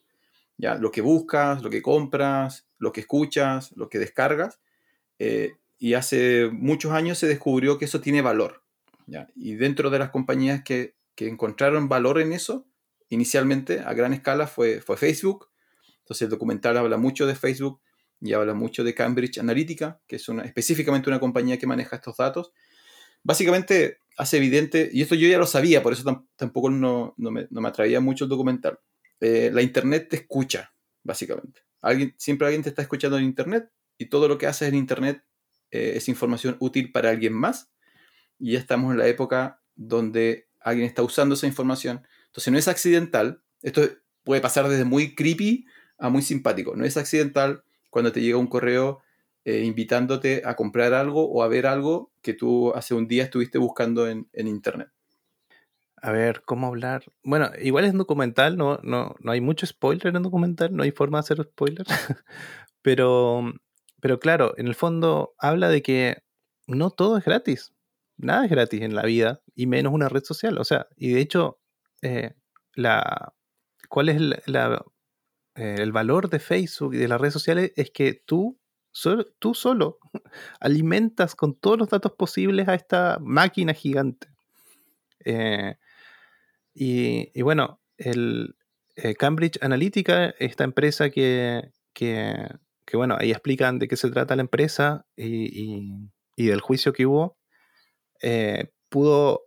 ya 0.56 0.76
lo 0.76 0.92
que 0.92 1.00
buscas, 1.00 1.62
lo 1.62 1.70
que 1.70 1.82
compras, 1.82 2.66
lo 2.78 2.92
que 2.92 3.00
escuchas, 3.00 3.72
lo 3.76 3.88
que 3.88 3.98
descargas. 3.98 4.60
Eh, 5.18 5.54
y 5.78 5.94
hace 5.94 6.48
muchos 6.52 6.92
años 6.92 7.18
se 7.18 7.26
descubrió 7.26 7.76
que 7.76 7.86
eso 7.86 8.00
tiene 8.00 8.22
valor. 8.22 8.62
Y 9.34 9.56
dentro 9.56 9.90
de 9.90 9.98
las 9.98 10.10
compañías 10.10 10.62
que, 10.62 10.94
encontraron 11.16 11.88
valor 11.88 12.20
en 12.20 12.32
eso, 12.32 12.66
inicialmente 13.08 13.80
a 13.80 13.94
gran 13.94 14.12
escala 14.12 14.46
fue, 14.46 14.80
fue 14.80 14.96
Facebook. 14.96 15.48
Entonces 15.98 16.22
el 16.22 16.30
documental 16.30 16.76
habla 16.76 16.98
mucho 16.98 17.26
de 17.26 17.34
Facebook, 17.34 17.80
y 18.20 18.33
habla 18.33 18.55
mucho 18.55 18.85
de 18.85 18.94
Cambridge 18.94 19.38
Analytica, 19.38 20.00
que 20.07 20.16
es 20.16 20.29
una, 20.29 20.42
específicamente 20.42 21.11
una 21.11 21.20
compañía 21.20 21.59
que 21.59 21.66
maneja 21.66 21.96
estos 21.96 22.16
datos. 22.16 22.53
Básicamente 23.22 23.98
hace 24.16 24.37
evidente, 24.37 24.90
y 24.92 25.03
esto 25.03 25.14
yo 25.14 25.29
ya 25.29 25.38
lo 25.38 25.46
sabía, 25.46 25.83
por 25.83 25.92
eso 25.92 26.27
tampoco 26.37 26.70
no, 26.70 27.14
no, 27.16 27.31
me, 27.31 27.46
no, 27.50 27.61
me, 27.61 27.68
atraía 27.68 28.00
mucho 28.00 28.24
el 28.24 28.31
documental, 28.31 28.79
eh, 29.20 29.50
la 29.53 29.62
Internet 29.62 30.09
te 30.09 30.16
escucha, 30.16 30.72
básicamente. 31.03 31.62
Alguien, 31.81 32.14
siempre 32.16 32.46
alguien 32.46 32.62
te 32.62 32.70
está 32.70 32.83
escuchando 32.83 33.18
en 33.18 33.24
Internet 33.24 33.70
y 33.98 34.07
todo 34.07 34.29
lo 34.29 34.38
que 34.38 34.46
haces 34.46 34.68
en 34.68 34.74
Internet 34.74 35.22
eh, 35.70 35.94
es 35.96 36.09
información 36.09 36.57
útil 36.61 36.92
para 36.92 37.11
alguien 37.11 37.33
más. 37.33 37.70
Y 38.38 38.53
ya 38.53 38.59
estamos 38.59 38.92
en 38.92 38.98
la 38.98 39.07
época 39.07 39.61
donde 39.74 40.48
alguien 40.61 40.87
está 40.87 41.03
usando 41.03 41.35
esa 41.35 41.46
información. 41.46 42.07
Entonces 42.27 42.53
no 42.53 42.59
es 42.59 42.68
accidental, 42.68 43.42
esto 43.62 43.83
puede 44.22 44.40
pasar 44.40 44.68
desde 44.68 44.85
muy 44.85 45.14
creepy 45.14 45.66
a 45.98 46.09
muy 46.09 46.22
simpático, 46.22 46.74
no 46.74 46.85
es 46.85 46.96
accidental 46.96 47.64
cuando 47.94 48.11
te 48.11 48.20
llega 48.20 48.38
un 48.38 48.48
correo 48.48 49.02
eh, 49.44 49.61
invitándote 49.61 50.42
a 50.44 50.57
comprar 50.57 50.94
algo 50.94 51.30
o 51.30 51.44
a 51.44 51.48
ver 51.48 51.64
algo 51.64 52.11
que 52.22 52.35
tú 52.35 52.72
hace 52.74 52.92
un 52.92 53.07
día 53.07 53.22
estuviste 53.22 53.57
buscando 53.57 54.09
en, 54.09 54.26
Internet. 54.33 54.88
A 56.02 56.11
ver, 56.11 56.42
¿cómo 56.44 56.66
hablar? 56.66 57.04
Bueno, 57.22 57.52
igual 57.62 57.85
es 57.85 57.92
un 57.92 57.98
documental, 57.98 58.57
no, 58.57 58.80
no, 58.83 59.14
no 59.20 59.30
hay 59.30 59.40
mucho 59.40 59.64
spoiler 59.64 60.09
en 60.09 60.24
documental, 60.24 60.74
no 60.74 60.83
hay 60.83 60.90
forma 60.90 61.18
de 61.18 61.20
hacer 61.20 61.44
spoiler. 61.44 61.87
pero, 62.83 63.52
pero 64.00 64.18
claro, 64.18 64.54
en 64.57 64.66
el 64.66 64.74
fondo 64.74 65.37
habla 65.38 65.68
de 65.68 65.80
que 65.80 66.24
no 66.66 66.90
todo 66.90 67.16
es 67.16 67.24
gratis. 67.24 67.72
Nada 68.16 68.46
es 68.46 68.50
gratis 68.50 68.83
en 68.83 68.96
la 68.96 69.04
vida, 69.04 69.40
y 69.54 69.68
menos 69.68 69.92
una 69.92 70.09
red 70.09 70.24
social. 70.24 70.59
O 70.59 70.64
sea, 70.64 70.88
y 70.96 71.12
de 71.12 71.20
hecho, 71.20 71.61
eh, 72.02 72.35
la, 72.74 73.35
¿cuál 73.88 74.09
es 74.09 74.48
la, 74.48 74.85
eh, 75.56 75.76
el 75.78 75.92
valor 75.92 76.30
de 76.30 76.40
Facebook 76.40 76.94
y 76.94 76.98
de 76.98 77.08
las 77.08 77.20
redes 77.20 77.32
sociales 77.32 77.72
es 77.76 77.90
que 77.90 78.14
tú, 78.14 78.58
tú 79.38 79.54
solo 79.54 79.98
alimentas 80.60 81.34
con 81.36 81.54
todos 81.54 81.78
los 81.78 81.88
datos 81.88 82.12
posibles 82.12 82.68
a 82.68 82.74
esta 82.74 83.18
máquina 83.20 83.72
gigante. 83.72 84.28
Eh, 85.24 85.76
y, 86.74 87.40
bueno, 87.42 87.80
el 87.98 88.56
eh, 88.96 89.14
Cambridge 89.14 89.58
Analytica, 89.62 90.34
esta 90.40 90.64
empresa 90.64 91.10
que, 91.10 91.70
que, 91.92 92.48
bueno, 92.92 93.16
ahí 93.18 93.30
explican 93.30 93.78
de 93.78 93.86
qué 93.86 93.96
se 93.96 94.10
trata 94.10 94.34
la 94.34 94.42
empresa 94.42 95.06
y, 95.16 96.10
y, 96.36 96.46
del 96.46 96.60
juicio 96.60 96.92
que 96.92 97.06
hubo, 97.06 97.38
pudo 98.88 99.46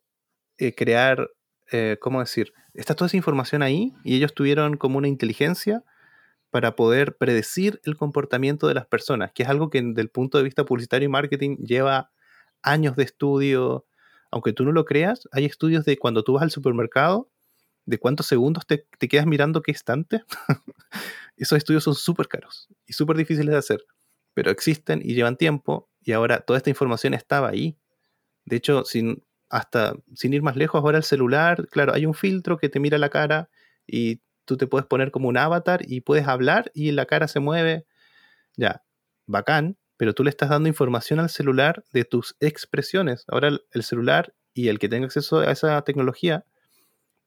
crear, 0.77 1.29
¿cómo 1.99 2.21
decir? 2.21 2.53
Está 2.73 2.95
toda 2.95 3.07
esa 3.07 3.17
información 3.17 3.61
ahí 3.61 3.93
y 4.05 4.15
ellos 4.15 4.33
tuvieron 4.33 4.77
como 4.77 4.97
una 4.97 5.09
inteligencia 5.09 5.83
para 6.57 6.75
poder 6.75 7.17
predecir 7.17 7.79
el 7.83 7.95
comportamiento 7.95 8.67
de 8.67 8.73
las 8.73 8.87
personas, 8.87 9.31
que 9.31 9.43
es 9.43 9.49
algo 9.49 9.69
que 9.69 9.79
desde 9.79 10.01
el 10.01 10.09
punto 10.09 10.39
de 10.39 10.43
vista 10.43 10.65
publicitario 10.65 11.05
y 11.05 11.09
marketing 11.09 11.57
lleva 11.57 12.09
años 12.63 12.95
de 12.95 13.03
estudio. 13.03 13.85
Aunque 14.31 14.53
tú 14.53 14.65
no 14.65 14.71
lo 14.71 14.83
creas, 14.83 15.29
hay 15.31 15.45
estudios 15.45 15.85
de 15.85 15.99
cuando 15.99 16.23
tú 16.23 16.33
vas 16.33 16.41
al 16.41 16.49
supermercado, 16.49 17.29
de 17.85 17.99
cuántos 17.99 18.25
segundos 18.25 18.65
te, 18.65 18.87
quedas 19.07 19.27
mirando 19.27 19.61
qué 19.61 19.71
estante. 19.71 20.23
Esos 21.37 21.59
estudios 21.59 21.83
son 21.83 21.93
súper 21.93 22.27
caros 22.27 22.67
y 22.87 22.93
súper 22.93 23.17
difíciles 23.17 23.51
de 23.51 23.59
hacer, 23.59 23.85
pero 24.33 24.49
existen 24.49 24.99
y 25.03 25.13
llevan 25.13 25.37
tiempo 25.37 25.91
y 26.01 26.13
ahora 26.13 26.39
toda 26.39 26.57
esta 26.57 26.71
información 26.71 27.13
estaba 27.13 27.49
ahí. 27.49 27.77
De 28.45 28.55
hecho, 28.55 28.83
sin, 28.83 29.23
hasta 29.47 29.93
sin 30.15 30.33
ir 30.33 30.41
más 30.41 30.55
lejos, 30.55 30.81
ahora 30.81 30.97
el 30.97 31.03
celular, 31.03 31.67
claro, 31.67 31.93
hay 31.93 32.07
un 32.07 32.15
filtro 32.15 32.57
que 32.57 32.67
te 32.67 32.79
mira 32.79 32.97
la 32.97 33.09
cara 33.09 33.47
y 33.85 34.21
tú 34.47 34.57
te 34.57 34.65
puedes 34.65 34.87
poner 34.87 35.11
como 35.11 35.27
un 35.27 35.37
avatar 35.37 35.81
y 35.85 36.01
puedes 36.01 36.27
hablar 36.27 36.71
y 36.73 36.91
la 36.91 37.05
cara 37.05 37.27
se 37.27 37.39
mueve. 37.39 37.85
Ya, 38.55 38.81
bacán, 39.27 39.77
pero 39.97 40.15
tú 40.15 40.23
le 40.23 40.31
estás 40.31 40.49
dando 40.49 40.69
información 40.69 41.19
al 41.19 41.29
celular 41.29 41.83
de 41.91 42.05
tus 42.05 42.35
expresiones. 42.39 43.25
Ahora 43.27 43.49
el 43.71 43.83
celular 43.83 44.33
y 44.53 44.69
el 44.69 44.79
que 44.79 44.89
tenga 44.89 45.05
acceso 45.05 45.39
a 45.39 45.51
esa 45.51 45.79
tecnología 45.83 46.45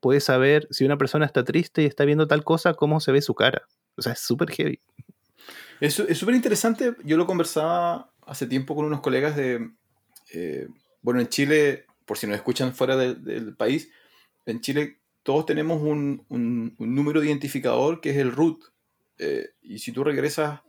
puede 0.00 0.20
saber 0.20 0.66
si 0.70 0.84
una 0.84 0.96
persona 0.96 1.26
está 1.26 1.44
triste 1.44 1.82
y 1.82 1.86
está 1.86 2.04
viendo 2.04 2.26
tal 2.26 2.42
cosa, 2.42 2.74
cómo 2.74 3.00
se 3.00 3.12
ve 3.12 3.20
su 3.20 3.34
cara. 3.34 3.62
O 3.96 4.02
sea, 4.02 4.14
es 4.14 4.20
súper 4.20 4.50
heavy. 4.50 4.80
Es 5.80 5.94
súper 5.94 6.34
interesante. 6.34 6.94
Yo 7.04 7.16
lo 7.18 7.26
conversaba 7.26 8.12
hace 8.26 8.46
tiempo 8.46 8.74
con 8.74 8.86
unos 8.86 9.00
colegas 9.00 9.36
de... 9.36 9.70
Eh, 10.32 10.68
bueno, 11.02 11.20
en 11.20 11.28
Chile, 11.28 11.86
por 12.06 12.16
si 12.16 12.26
nos 12.26 12.36
escuchan 12.36 12.74
fuera 12.74 12.96
del 12.96 13.56
país, 13.56 13.90
en 14.46 14.60
Chile 14.60 14.99
todos 15.30 15.46
tenemos 15.46 15.80
un, 15.80 16.26
número 16.80 17.20
de 17.20 17.28
identificador 17.28 18.00
que 18.00 18.10
es 18.10 18.16
el 18.16 18.32
root. 18.32 18.64
Eh, 19.16 19.50
y 19.62 19.78
si 19.78 19.92
tú 19.92 20.02
regresas 20.02 20.62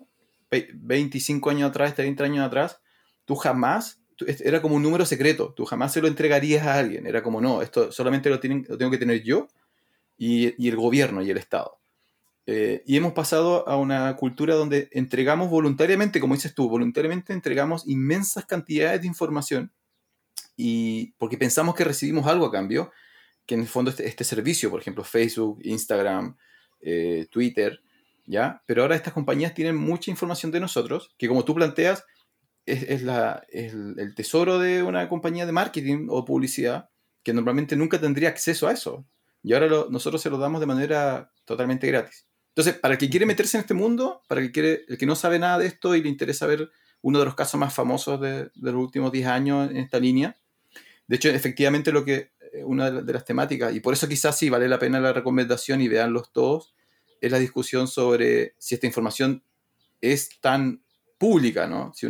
25 0.51 1.49
años 1.49 1.71
atrás, 1.71 1.95
30 1.95 2.23
años 2.23 2.45
atrás, 2.45 2.79
tú 3.25 3.33
jamás, 3.33 4.03
era 4.27 4.61
como 4.61 4.75
un 4.75 4.83
número 4.83 5.03
secreto, 5.07 5.51
tú 5.57 5.65
jamás 5.65 5.93
se 5.93 5.99
lo 5.99 6.07
entregarías 6.07 6.67
a 6.67 6.77
alguien. 6.77 7.07
Era 7.07 7.23
como, 7.23 7.41
no, 7.41 7.63
esto 7.63 7.91
solamente 7.91 8.29
lo, 8.29 8.39
tienen, 8.39 8.63
lo 8.69 8.77
tengo 8.77 8.91
que 8.91 8.99
tener 8.99 9.23
yo 9.23 9.47
y, 10.15 10.67
el 10.67 10.75
gobierno 10.75 11.23
y 11.23 11.31
el 11.31 11.37
Estado. 11.37 11.79
Eh, 12.45 12.83
y 12.85 12.97
hemos 12.97 13.13
pasado 13.13 13.67
a 13.67 13.77
una 13.77 14.15
cultura 14.15 14.53
donde 14.53 14.89
entregamos 14.91 15.49
voluntariamente, 15.49 16.19
como 16.19 16.35
dices 16.35 16.53
tú, 16.53 16.69
voluntariamente 16.69 17.33
entregamos 17.33 17.87
inmensas 17.87 18.45
cantidades 18.45 19.01
de 19.01 19.07
información 19.07 19.71
y 20.55 21.13
porque 21.13 21.39
pensamos 21.39 21.73
que 21.73 21.83
recibimos 21.83 22.27
algo 22.27 22.45
a 22.45 22.51
cambio 22.51 22.91
que 23.51 23.55
en 23.55 23.61
el 23.63 23.67
fondo 23.67 23.91
este, 23.91 24.07
este 24.07 24.23
servicio, 24.23 24.69
por 24.69 24.79
ejemplo, 24.79 25.03
Facebook, 25.03 25.59
Instagram, 25.65 26.37
eh, 26.79 27.27
Twitter, 27.29 27.81
¿ya? 28.25 28.63
Pero 28.65 28.83
ahora 28.83 28.95
estas 28.95 29.11
compañías 29.11 29.53
tienen 29.53 29.75
mucha 29.75 30.09
información 30.09 30.53
de 30.53 30.61
nosotros, 30.61 31.13
que 31.17 31.27
como 31.27 31.43
tú 31.43 31.53
planteas, 31.53 32.05
es, 32.65 33.01
la, 33.01 33.43
el, 33.49 34.15
tesoro 34.15 34.57
de 34.57 34.83
una 34.83 35.09
compañía 35.09 35.45
de 35.45 35.51
marketing 35.51 36.07
o 36.09 36.23
publicidad, 36.23 36.91
que 37.23 37.33
normalmente 37.33 37.75
nunca 37.75 37.99
tendría 37.99 38.29
acceso 38.29 38.69
a 38.69 38.71
eso. 38.71 39.05
Y 39.43 39.51
ahora 39.51 39.67
nosotros 39.89 40.21
se 40.21 40.29
lo 40.29 40.37
damos 40.37 40.61
de 40.61 40.67
manera 40.67 41.33
totalmente 41.43 41.87
gratis. 41.87 42.25
Entonces, 42.51 42.75
para 42.75 42.93
el 42.93 42.99
que 42.99 43.09
quiere 43.09 43.25
meterse 43.25 43.57
en 43.57 43.61
este 43.63 43.73
mundo, 43.73 44.21
para 44.29 44.39
el 44.39 44.47
que, 44.47 44.53
quiere, 44.53 44.85
el 44.87 44.97
que 44.97 45.05
no 45.05 45.17
sabe 45.17 45.39
nada 45.39 45.57
de 45.57 45.65
esto 45.65 45.93
y 45.93 46.01
le 46.01 46.07
interesa 46.07 46.47
ver 46.47 46.69
uno 47.01 47.19
de 47.19 47.25
los 47.25 47.35
casos 47.35 47.59
más 47.59 47.73
famosos 47.73 48.21
de, 48.21 48.43
de 48.55 48.71
los 48.71 48.81
últimos 48.81 49.11
10 49.11 49.27
años 49.27 49.69
en 49.69 49.75
esta 49.75 49.99
línea, 49.99 50.37
de 51.11 51.17
hecho, 51.17 51.27
efectivamente 51.27 51.91
lo 51.91 52.05
que 52.05 52.30
una 52.65 52.91
de 52.91 53.13
las 53.13 53.25
temáticas, 53.25 53.73
y 53.73 53.79
por 53.79 53.93
eso 53.93 54.07
quizás 54.07 54.37
sí 54.37 54.49
vale 54.49 54.67
la 54.67 54.79
pena 54.79 54.99
la 54.99 55.13
recomendación 55.13 55.81
y 55.81 55.87
veanlos 55.87 56.31
todos, 56.31 56.73
es 57.21 57.31
la 57.31 57.39
discusión 57.39 57.87
sobre 57.87 58.55
si 58.57 58.75
esta 58.75 58.87
información 58.87 59.43
es 60.01 60.39
tan 60.41 60.83
pública, 61.17 61.67
¿no? 61.67 61.91
Si, 61.93 62.07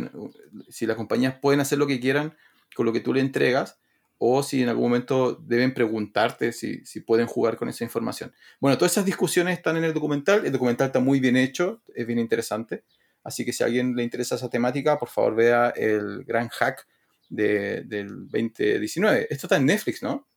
si 0.70 0.86
las 0.86 0.96
compañías 0.96 1.36
pueden 1.40 1.60
hacer 1.60 1.78
lo 1.78 1.86
que 1.86 2.00
quieran 2.00 2.34
con 2.74 2.86
lo 2.86 2.92
que 2.92 3.00
tú 3.00 3.12
le 3.12 3.20
entregas, 3.20 3.78
o 4.24 4.42
si 4.42 4.62
en 4.62 4.68
algún 4.68 4.84
momento 4.84 5.34
deben 5.34 5.74
preguntarte 5.74 6.52
si, 6.52 6.84
si, 6.86 7.00
pueden 7.00 7.26
jugar 7.26 7.56
con 7.56 7.68
esa 7.68 7.82
información. 7.82 8.32
Bueno, 8.60 8.78
todas 8.78 8.92
esas 8.92 9.04
discusiones 9.04 9.58
están 9.58 9.76
en 9.76 9.84
el 9.84 9.92
documental, 9.92 10.46
el 10.46 10.52
documental 10.52 10.86
está 10.86 11.00
muy 11.00 11.18
bien 11.18 11.36
hecho, 11.36 11.82
es 11.94 12.06
bien 12.06 12.20
interesante, 12.20 12.84
así 13.24 13.44
que 13.44 13.52
si 13.52 13.62
a 13.62 13.66
alguien 13.66 13.96
le 13.96 14.04
interesa 14.04 14.36
esa 14.36 14.48
temática, 14.48 14.96
por 14.96 15.08
favor 15.08 15.34
vea 15.34 15.70
el 15.70 16.24
gran 16.24 16.48
hack 16.48 16.86
de, 17.28 17.82
del 17.82 18.28
2019. 18.28 19.26
Esto 19.28 19.46
está 19.46 19.56
en 19.56 19.66
Netflix, 19.66 20.02
¿no? 20.02 20.28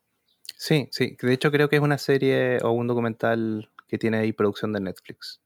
Sí, 0.57 0.87
sí, 0.91 1.17
de 1.21 1.33
hecho 1.33 1.51
creo 1.51 1.69
que 1.69 1.75
es 1.75 1.81
una 1.81 1.97
serie 1.97 2.59
o 2.63 2.71
un 2.71 2.87
documental 2.87 3.69
que 3.87 3.97
tiene 3.97 4.17
ahí 4.17 4.33
producción 4.33 4.73
de 4.73 4.79
Netflix. 4.79 5.41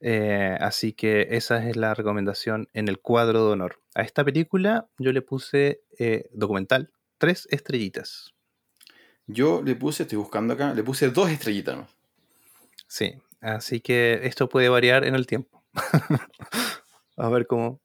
Eh, 0.00 0.56
así 0.60 0.92
que 0.92 1.28
esa 1.30 1.68
es 1.68 1.76
la 1.76 1.94
recomendación 1.94 2.68
en 2.72 2.88
el 2.88 3.00
cuadro 3.00 3.46
de 3.46 3.52
honor. 3.52 3.80
A 3.94 4.02
esta 4.02 4.24
película 4.24 4.88
yo 4.98 5.12
le 5.12 5.22
puse 5.22 5.82
eh, 5.98 6.28
documental, 6.32 6.92
tres 7.18 7.48
estrellitas. 7.50 8.34
Yo 9.26 9.62
le 9.62 9.74
puse, 9.74 10.04
estoy 10.04 10.18
buscando 10.18 10.54
acá, 10.54 10.72
le 10.72 10.82
puse 10.82 11.10
dos 11.10 11.30
estrellitas. 11.30 11.86
Sí, 12.86 13.14
así 13.40 13.80
que 13.80 14.20
esto 14.22 14.48
puede 14.48 14.68
variar 14.68 15.04
en 15.04 15.14
el 15.14 15.26
tiempo. 15.26 15.62
a 17.16 17.28
ver 17.28 17.46
cómo 17.46 17.80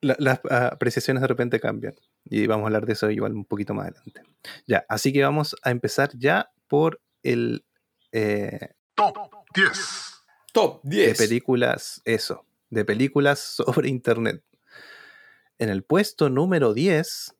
las 0.00 0.40
apreciaciones 0.48 1.20
de 1.20 1.26
repente 1.26 1.60
cambian. 1.60 1.94
Y 2.28 2.46
vamos 2.46 2.64
a 2.64 2.66
hablar 2.66 2.86
de 2.86 2.92
eso 2.92 3.10
igual 3.10 3.32
un 3.32 3.44
poquito 3.44 3.74
más 3.74 3.88
adelante. 3.88 4.22
Ya, 4.66 4.84
así 4.88 5.12
que 5.12 5.22
vamos 5.22 5.56
a 5.62 5.70
empezar 5.70 6.10
ya 6.16 6.50
por 6.66 7.00
el... 7.22 7.64
Eh, 8.12 8.74
Top 8.94 9.16
10 9.54 10.08
top 10.52 10.80
10 10.82 11.16
de 11.18 11.26
películas, 11.26 12.02
eso, 12.04 12.44
de 12.70 12.84
películas 12.84 13.38
sobre 13.56 13.88
Internet. 13.88 14.42
En 15.58 15.68
el 15.68 15.82
puesto 15.82 16.30
número 16.30 16.74
10 16.74 17.34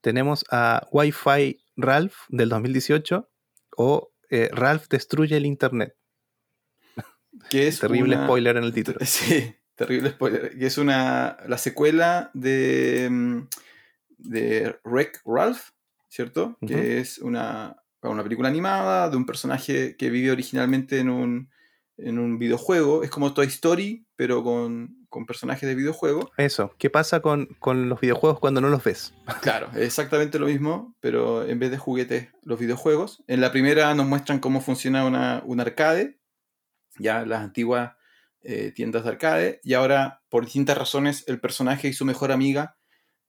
tenemos 0.00 0.44
a 0.50 0.86
Wi-Fi 0.90 1.62
Ralph 1.76 2.14
del 2.28 2.48
2018 2.50 3.30
o 3.76 4.12
eh, 4.30 4.48
Ralph 4.52 4.88
destruye 4.88 5.36
el 5.36 5.46
Internet. 5.46 5.96
Que 7.50 7.66
es 7.66 7.80
terrible 7.80 8.16
spoiler 8.16 8.56
en 8.56 8.64
el 8.64 8.72
título. 8.78 8.98
Sí, 9.02 9.54
terrible 9.74 10.10
spoiler. 10.10 10.56
Que 10.56 10.66
es 10.66 10.78
una 10.78 11.36
la 11.48 11.58
secuela 11.58 12.30
de 12.32 13.08
mm, 13.10 13.48
de 14.18 14.78
Wreck 14.84 15.22
Ralph, 15.24 15.70
¿cierto? 16.08 16.56
Que 16.66 17.00
es 17.00 17.18
una, 17.18 17.76
una 18.02 18.22
película 18.22 18.48
animada 18.48 19.10
de 19.10 19.16
un 19.16 19.26
personaje 19.26 19.96
que 19.96 20.10
vive 20.10 20.30
originalmente 20.30 20.98
en 20.98 21.10
un 21.10 21.48
en 21.96 22.18
un 22.18 22.38
videojuego. 22.38 23.02
Es 23.02 23.10
como 23.10 23.34
Toy 23.34 23.46
Story, 23.46 24.06
pero 24.16 24.42
con, 24.42 24.96
personajes 25.26 25.68
de 25.68 25.76
videojuego. 25.76 26.32
Eso, 26.36 26.74
¿qué 26.76 26.90
pasa 26.90 27.20
con, 27.20 27.48
los 27.88 28.00
videojuegos 28.00 28.40
cuando 28.40 28.60
no 28.60 28.68
los 28.68 28.82
ves? 28.82 29.14
Claro, 29.42 29.70
exactamente 29.76 30.38
lo 30.38 30.46
mismo, 30.46 30.96
pero 31.00 31.46
en 31.46 31.58
vez 31.58 31.70
de 31.70 31.78
juguetes, 31.78 32.28
los 32.42 32.58
videojuegos. 32.58 33.22
En 33.28 33.40
la 33.40 33.52
primera 33.52 33.94
nos 33.94 34.06
muestran 34.06 34.40
cómo 34.40 34.60
funciona 34.60 35.06
una, 35.06 35.42
un 35.46 35.60
arcade, 35.60 36.18
ya 36.98 37.24
las 37.24 37.42
antiguas 37.42 37.92
eh, 38.42 38.72
tiendas 38.74 39.04
de 39.04 39.10
arcade, 39.10 39.60
y 39.62 39.74
ahora, 39.74 40.22
por 40.28 40.44
distintas 40.44 40.76
razones, 40.76 41.24
el 41.28 41.40
personaje 41.40 41.88
y 41.88 41.92
su 41.92 42.04
mejor 42.04 42.32
amiga 42.32 42.76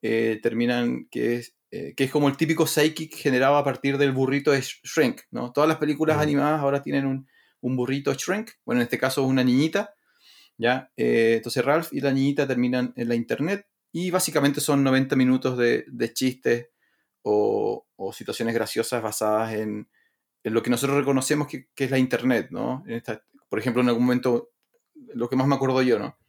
eh, 0.08 0.40
terminan 0.42 1.08
que 1.10 1.36
es, 1.36 1.56
eh, 1.72 1.94
que 1.96 2.04
es 2.04 2.12
como 2.12 2.28
el 2.28 2.38
típico 2.38 2.68
psychic 2.68 3.16
generado 3.16 3.56
a 3.56 3.64
partir 3.64 3.98
del 3.98 4.12
burrito 4.12 4.52
de 4.52 4.62
Shrink, 4.62 5.22
¿no? 5.32 5.52
Todas 5.52 5.68
las 5.68 5.78
películas 5.78 6.20
animadas 6.20 6.62
ahora 6.62 6.82
tienen 6.82 7.06
un, 7.06 7.28
un 7.66 7.76
burrito 7.76 8.14
shrink, 8.14 8.52
bueno, 8.64 8.82
en 8.82 8.84
este 8.84 9.00
caso 9.00 9.24
una 9.24 9.44
niñita, 9.44 9.96
¿ya? 10.58 10.92
Eh, 10.96 11.34
entonces 11.38 11.66
Ralph 11.66 11.92
y 11.92 12.00
la 12.00 12.14
niñita 12.14 12.48
terminan 12.48 12.94
en 12.96 13.10
la 13.10 13.16
internet 13.16 13.68
y 13.92 14.12
básicamente 14.12 14.62
son 14.62 14.84
90 14.84 15.16
minutos 15.16 15.58
de, 15.58 16.14
chistes 16.14 16.70
o, 17.24 17.88
situaciones 18.14 18.54
graciosas 18.54 19.02
basadas 19.02 19.54
en, 19.56 19.90
lo 20.44 20.62
que 20.62 20.70
nosotros 20.70 21.00
reconocemos 21.00 21.48
que, 21.48 21.68
es 21.76 21.90
la 21.90 21.98
internet, 21.98 22.50
¿no? 22.52 22.84
por 23.50 23.58
ejemplo, 23.58 23.82
en 23.82 23.88
algún 23.88 24.04
momento, 24.04 24.52
lo 25.16 25.28
que 25.28 25.36
más 25.36 25.48
me 25.48 25.56
acuerdo 25.56 25.82
yo, 25.82 25.98
¿no? 25.98 26.20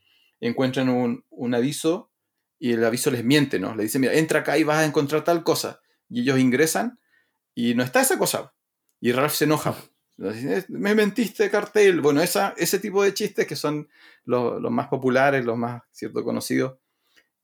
Encuentran 0.40 0.88
un, 0.88 1.54
aviso 1.54 2.10
y 2.58 2.72
el 2.72 2.84
aviso 2.84 3.10
les 3.10 3.24
miente, 3.24 3.58
¿no? 3.58 3.74
Le 3.74 3.84
dice, 3.84 3.98
mira, 3.98 4.14
entra 4.14 4.40
acá 4.40 4.58
y 4.58 4.64
vas 4.64 4.78
a 4.78 4.84
encontrar 4.84 5.24
tal 5.24 5.42
cosa. 5.44 5.80
Y 6.08 6.22
ellos 6.22 6.38
ingresan 6.38 6.98
y 7.54 7.74
no 7.74 7.82
está 7.82 8.00
esa 8.00 8.18
cosa. 8.18 8.54
Y 9.00 9.12
Ralph 9.12 9.34
se 9.34 9.44
enoja 9.44 9.76
me 10.16 10.94
mentiste 10.94 11.50
cartel. 11.50 12.00
Bueno, 12.00 12.22
esa, 12.22 12.54
ese 12.56 12.78
tipo 12.78 13.02
de 13.02 13.14
chistes 13.14 13.46
que 13.46 13.56
son 13.56 13.88
los, 14.24 14.60
más 14.70 14.88
populares, 14.88 15.44
los 15.44 15.56
más 15.56 15.82
cierto 15.92 16.24
conocidos, 16.24 16.78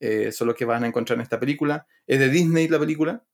eh, 0.01 0.33
son 0.33 0.49
los 0.49 0.57
que 0.57 0.65
van 0.65 0.85
a 0.85 0.87
encontrar 0.87 1.17
en 1.19 1.23
esta 1.23 1.39
película. 1.39 1.87
Es 2.07 2.19
de 2.19 2.29
Disney 2.29 2.69
la 2.69 2.79
película, 2.79 3.25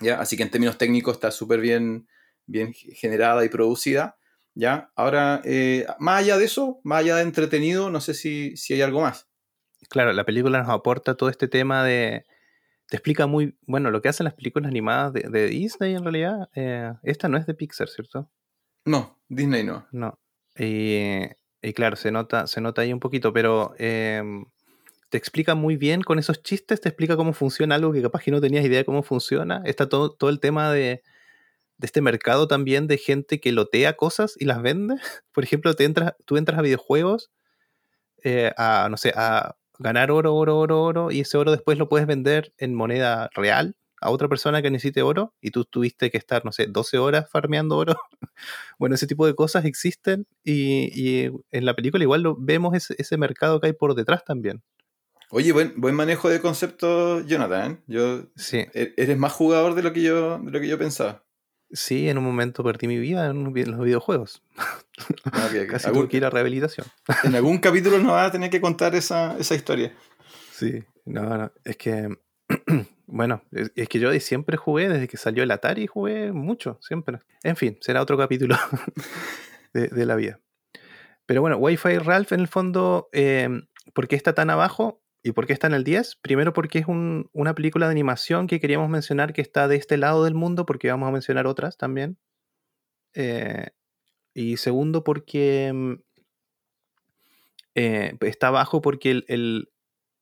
¿ya? 0.00 0.20
así 0.20 0.36
que 0.36 0.42
en 0.42 0.50
términos 0.50 0.78
técnicos 0.78 1.16
está 1.16 1.30
súper 1.30 1.60
bien, 1.60 2.08
bien 2.46 2.72
generada 2.72 3.44
y 3.44 3.48
producida. 3.48 4.16
¿ya? 4.54 4.90
Ahora, 4.96 5.42
eh, 5.44 5.86
más 5.98 6.20
allá 6.20 6.38
de 6.38 6.46
eso, 6.46 6.80
más 6.82 7.00
allá 7.00 7.16
de 7.16 7.22
entretenido, 7.22 7.90
no 7.90 8.00
sé 8.00 8.14
si, 8.14 8.56
si 8.56 8.74
hay 8.74 8.82
algo 8.82 9.02
más. 9.02 9.28
Claro, 9.88 10.12
la 10.12 10.24
película 10.24 10.60
nos 10.60 10.68
aporta 10.68 11.16
todo 11.16 11.28
este 11.28 11.48
tema 11.48 11.84
de, 11.84 12.24
te 12.88 12.96
explica 12.96 13.26
muy, 13.26 13.56
bueno, 13.66 13.90
lo 13.90 14.00
que 14.00 14.08
hacen 14.08 14.24
las 14.24 14.34
películas 14.34 14.68
animadas 14.68 15.12
de, 15.12 15.46
Disney 15.48 15.94
en 15.94 16.02
realidad. 16.02 16.48
Eh, 16.54 16.92
esta 17.02 17.28
no 17.28 17.36
es 17.36 17.46
de 17.46 17.54
Pixar, 17.54 17.88
¿cierto? 17.88 18.30
No, 18.84 19.18
Disney 19.28 19.64
no. 19.64 19.86
No. 19.90 20.18
Y, 20.56 21.28
claro, 21.74 21.96
se 21.96 22.12
nota, 22.12 22.46
se 22.46 22.60
nota 22.60 22.82
ahí 22.82 22.92
un 22.92 23.00
poquito, 23.00 23.32
pero 23.32 23.74
em, 23.78 24.46
te 25.10 25.18
explica 25.18 25.56
muy 25.56 25.76
bien 25.76 26.02
con 26.02 26.18
esos 26.18 26.42
chistes, 26.42 26.80
te 26.80 26.88
explica 26.88 27.16
cómo 27.16 27.32
funciona 27.32 27.74
algo 27.74 27.92
que 27.92 28.02
capaz 28.02 28.22
que 28.22 28.30
no 28.30 28.40
tenías 28.40 28.64
idea 28.64 28.78
de 28.78 28.84
cómo 28.84 29.02
funciona. 29.02 29.62
Está 29.64 29.88
todo, 29.88 30.12
todo 30.12 30.30
el 30.30 30.38
tema 30.38 30.72
de, 30.72 31.02
este 31.82 32.00
mercado 32.00 32.46
también 32.46 32.86
de 32.86 32.98
gente 32.98 33.40
que 33.40 33.52
lotea 33.52 33.96
cosas 33.96 34.34
y 34.38 34.44
las 34.44 34.62
vende. 34.62 34.94
Por 35.32 35.42
ejemplo, 35.42 35.74
te 35.74 35.84
entras, 35.84 36.14
tú 36.24 36.36
entras 36.36 36.58
a 36.58 36.62
videojuegos 36.62 37.30
eh, 38.22 38.52
a, 38.56 38.88
no 38.90 38.96
sé, 38.96 39.12
a 39.16 39.56
ganar 39.78 40.10
oro, 40.10 40.34
oro, 40.34 40.58
oro, 40.58 40.82
oro, 40.82 41.10
y 41.10 41.20
ese 41.20 41.38
oro 41.38 41.50
después 41.50 41.78
lo 41.78 41.88
puedes 41.88 42.06
vender 42.06 42.52
en 42.58 42.74
moneda 42.74 43.28
real 43.34 43.76
a 44.00 44.10
otra 44.10 44.28
persona 44.28 44.62
que 44.62 44.70
necesite 44.70 45.02
oro 45.02 45.34
y 45.40 45.50
tú 45.50 45.64
tuviste 45.64 46.10
que 46.10 46.18
estar, 46.18 46.44
no 46.44 46.52
sé, 46.52 46.66
12 46.66 46.98
horas 46.98 47.30
farmeando 47.30 47.76
oro. 47.76 47.96
bueno, 48.78 48.94
ese 48.94 49.06
tipo 49.06 49.26
de 49.26 49.34
cosas 49.34 49.64
existen 49.64 50.26
y, 50.44 51.24
en 51.50 51.64
la 51.64 51.74
película 51.74 52.04
igual 52.04 52.22
lo, 52.22 52.36
vemos 52.38 52.74
ese, 52.74 53.16
mercado 53.16 53.60
que 53.60 53.68
hay 53.68 53.72
por 53.72 53.94
detrás 53.94 54.24
también. 54.24 54.62
Oye, 55.30 55.52
buen, 55.52 55.74
buen 55.76 55.94
manejo 55.94 56.28
de 56.28 56.40
concepto, 56.40 57.20
Jonathan. 57.22 57.82
Yo, 57.86 58.26
sí. 58.36 58.58
E, 58.74 58.94
eres 58.96 59.18
más 59.18 59.32
jugador 59.32 59.74
de 59.74 59.82
lo 59.82 59.92
que 59.92 60.02
yo, 60.02 60.38
de 60.38 60.50
lo 60.50 60.60
que 60.60 60.68
yo 60.68 60.78
pensaba. 60.78 61.25
Sí, 61.72 62.08
en 62.08 62.18
un 62.18 62.24
momento 62.24 62.62
perdí 62.62 62.86
mi 62.86 62.98
vida 62.98 63.26
en, 63.26 63.44
los 63.44 63.52
videojuegos. 63.52 64.42
Ah, 65.30 65.50
Casi 65.70 65.92
tuve 65.92 66.08
que 66.08 66.16
ir 66.16 66.24
a 66.24 66.30
rehabilitación. 66.30 66.86
en 67.24 67.34
algún 67.34 67.58
capítulo 67.58 67.98
nos 67.98 68.12
vas 68.12 68.28
a 68.28 68.32
tener 68.32 68.48
que 68.48 68.62
contar 68.62 68.94
esa, 68.94 69.36
esa 69.38 69.54
historia. 69.54 69.92
Sí, 70.52 70.84
no, 71.04 71.22
no, 71.36 71.52
es 71.64 71.76
que 71.76 72.16
Bueno, 73.06 73.42
es, 73.52 73.88
que 73.88 74.00
yo 74.00 74.12
siempre 74.18 74.56
jugué, 74.56 74.88
desde 74.88 75.06
que 75.06 75.16
salió 75.16 75.44
el 75.44 75.50
Atari 75.52 75.86
jugué 75.86 76.32
mucho, 76.32 76.78
siempre. 76.82 77.20
En 77.44 77.54
fin, 77.54 77.78
será 77.80 78.02
otro 78.02 78.18
capítulo 78.18 78.56
de, 79.72 80.06
la 80.06 80.16
vida. 80.16 80.40
Pero 81.24 81.40
bueno, 81.40 81.56
Wi-Fi 81.56 81.98
Ralph 81.98 82.32
en 82.32 82.40
el 82.40 82.48
fondo, 82.48 83.08
em, 83.12 83.68
¿por 83.94 84.08
qué 84.08 84.16
está 84.16 84.34
tan 84.34 84.50
abajo? 84.50 85.02
¿Y 85.26 85.32
por 85.32 85.44
qué 85.44 85.52
está 85.52 85.66
en 85.66 85.74
el 85.74 85.82
10? 85.82 86.18
Primero 86.22 86.52
porque 86.52 86.78
es 86.78 86.86
una 86.86 87.54
película 87.56 87.86
de 87.86 87.90
animación 87.90 88.46
que 88.46 88.60
queríamos 88.60 88.88
mencionar 88.88 89.32
que 89.32 89.40
está 89.40 89.66
de 89.66 89.74
este 89.74 89.96
lado 89.96 90.22
del 90.22 90.34
mundo, 90.34 90.66
porque 90.66 90.88
vamos 90.88 91.08
a 91.08 91.10
mencionar 91.10 91.48
otras 91.48 91.76
también. 91.76 92.16
Eh, 93.12 93.70
y 94.34 94.56
segundo 94.56 95.02
porque 95.02 95.66
em, 95.66 95.98
eh, 97.74 98.16
está 98.20 98.48
abajo 98.48 98.80
porque 98.80 99.24
el, 99.26 99.68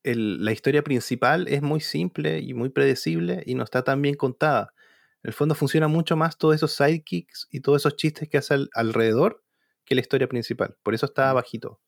la 0.04 0.52
historia 0.52 0.82
principal 0.82 1.48
es 1.48 1.60
muy 1.60 1.82
simple 1.82 2.38
y 2.38 2.54
muy 2.54 2.70
predecible 2.70 3.42
y 3.44 3.56
no 3.56 3.64
está 3.64 3.84
tan 3.84 4.00
bien 4.00 4.14
contada. 4.14 4.72
En 5.22 5.28
el 5.28 5.34
fondo 5.34 5.54
funciona 5.54 5.86
mucho 5.86 6.16
más 6.16 6.38
todos 6.38 6.54
esos 6.54 6.72
sidekicks 6.76 7.46
y 7.50 7.60
todos 7.60 7.82
esos 7.82 7.96
chistes 7.96 8.30
que 8.30 8.38
hace 8.38 8.56
alrededor 8.72 9.44
que 9.84 9.96
la 9.96 10.00
historia 10.00 10.28
principal. 10.28 10.78
Por 10.82 10.94
eso 10.94 11.04
está 11.04 11.30
mm. 11.30 11.34
bajito. 11.34 11.78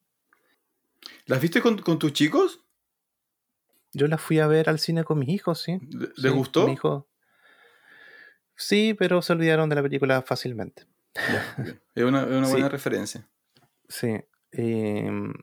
¿Las 1.24 1.40
viste 1.40 1.62
con, 1.62 1.78
tus 1.98 2.12
chicos? 2.12 2.65
Yo 3.96 4.06
las 4.06 4.20
fui 4.20 4.38
a 4.40 4.46
ver 4.46 4.68
al 4.68 4.78
cine 4.78 5.04
con 5.04 5.18
mis 5.18 5.28
hijos, 5.28 5.60
sí. 5.60 5.78
¿Les 6.16 6.32
gustó? 6.32 6.66
Mi 6.66 6.74
hijo... 6.74 7.08
Sí, 8.58 8.94
pero 8.94 9.20
se 9.20 9.34
olvidaron 9.34 9.68
de 9.68 9.76
la 9.76 9.82
película 9.82 10.22
fácilmente. 10.22 10.86
es 11.94 12.04
una, 12.04 12.24
buena 12.48 12.68
referencia. 12.70 13.28
Sí. 13.88 14.18
Em, 14.52 15.34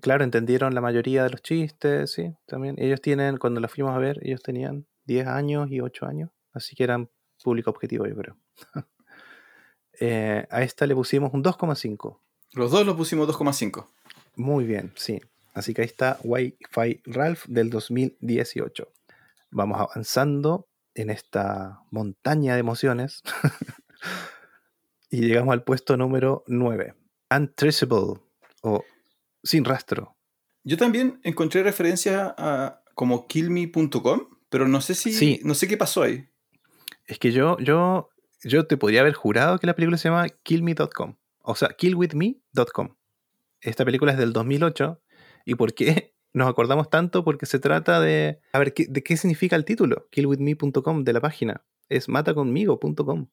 Claro, 0.00 0.24
entendieron 0.24 0.74
la 0.74 0.80
mayoría 0.82 1.24
de 1.24 1.30
los 1.30 1.42
chistes, 1.42 2.12
sí, 2.12 2.34
también. 2.44 2.76
Ellos 2.78 3.00
tienen, 3.00 3.38
cuando 3.38 3.60
la 3.60 3.68
fuimos 3.68 3.94
a 3.94 3.98
ver, 3.98 4.18
ellos 4.22 4.42
tenían 4.42 4.86
10 5.06 5.26
años 5.26 5.70
y 5.70 5.80
8 5.80 6.06
años, 6.06 6.30
así 6.52 6.76
que 6.76 6.84
eran 6.84 7.10
público 7.42 7.70
objetivo, 7.70 8.06
yo 8.06 8.16
creo. 8.16 8.36
Eh, 9.98 10.46
a 10.50 10.62
esta 10.62 10.86
le 10.86 10.94
pusimos 10.94 11.32
un 11.32 11.42
2,5. 11.42 12.20
Los 12.52 12.70
dos 12.70 12.84
lo 12.84 12.94
pusimos 12.98 13.26
2,5. 13.26 13.86
Muy 14.34 14.66
bien, 14.66 14.92
sí. 14.94 15.22
Así 15.56 15.72
que 15.72 15.80
ahí 15.80 15.86
está 15.86 16.18
Wi-Fi 16.22 17.00
Ralph 17.06 17.46
del 17.46 17.70
2018. 17.70 18.92
Vamos 19.50 19.80
avanzando 19.80 20.68
en 20.94 21.08
esta 21.08 21.80
montaña 21.90 22.52
de 22.52 22.60
emociones. 22.60 23.22
y 25.10 25.22
llegamos 25.22 25.54
al 25.54 25.64
puesto 25.64 25.96
número 25.96 26.44
9. 26.46 26.94
Untraceable 27.34 28.20
o 28.60 28.84
Sin 29.42 29.64
Rastro. 29.64 30.14
Yo 30.62 30.76
también 30.76 31.20
encontré 31.22 31.62
referencia 31.62 32.34
a 32.36 32.82
como 32.94 33.26
killme.com, 33.26 34.28
pero 34.50 34.68
no 34.68 34.82
sé 34.82 34.94
si 34.94 35.14
Sí. 35.14 35.40
no 35.42 35.54
sé 35.54 35.68
qué 35.68 35.78
pasó 35.78 36.02
ahí. 36.02 36.28
Es 37.06 37.18
que 37.18 37.32
yo, 37.32 37.56
yo, 37.60 38.10
yo 38.42 38.66
te 38.66 38.76
podría 38.76 39.00
haber 39.00 39.14
jurado 39.14 39.58
que 39.58 39.66
la 39.66 39.74
película 39.74 39.96
se 39.96 40.10
llama 40.10 40.28
killme.com. 40.42 41.16
O 41.40 41.54
sea, 41.54 41.70
killwithme.com. 41.70 42.94
Esta 43.62 43.86
película 43.86 44.12
es 44.12 44.18
del 44.18 44.34
2008. 44.34 45.00
¿Y 45.46 45.54
por 45.54 45.72
qué 45.72 46.12
nos 46.34 46.48
acordamos 46.48 46.90
tanto? 46.90 47.24
Porque 47.24 47.46
se 47.46 47.58
trata 47.58 48.00
de... 48.00 48.40
A 48.52 48.58
ver, 48.58 48.74
¿qué- 48.74 48.86
¿de 48.88 49.02
qué 49.02 49.16
significa 49.16 49.56
el 49.56 49.64
título? 49.64 50.08
Killwithme.com 50.10 51.04
de 51.04 51.12
la 51.14 51.20
página. 51.22 51.64
Es 51.88 52.08
mataconmigo.com. 52.10 53.28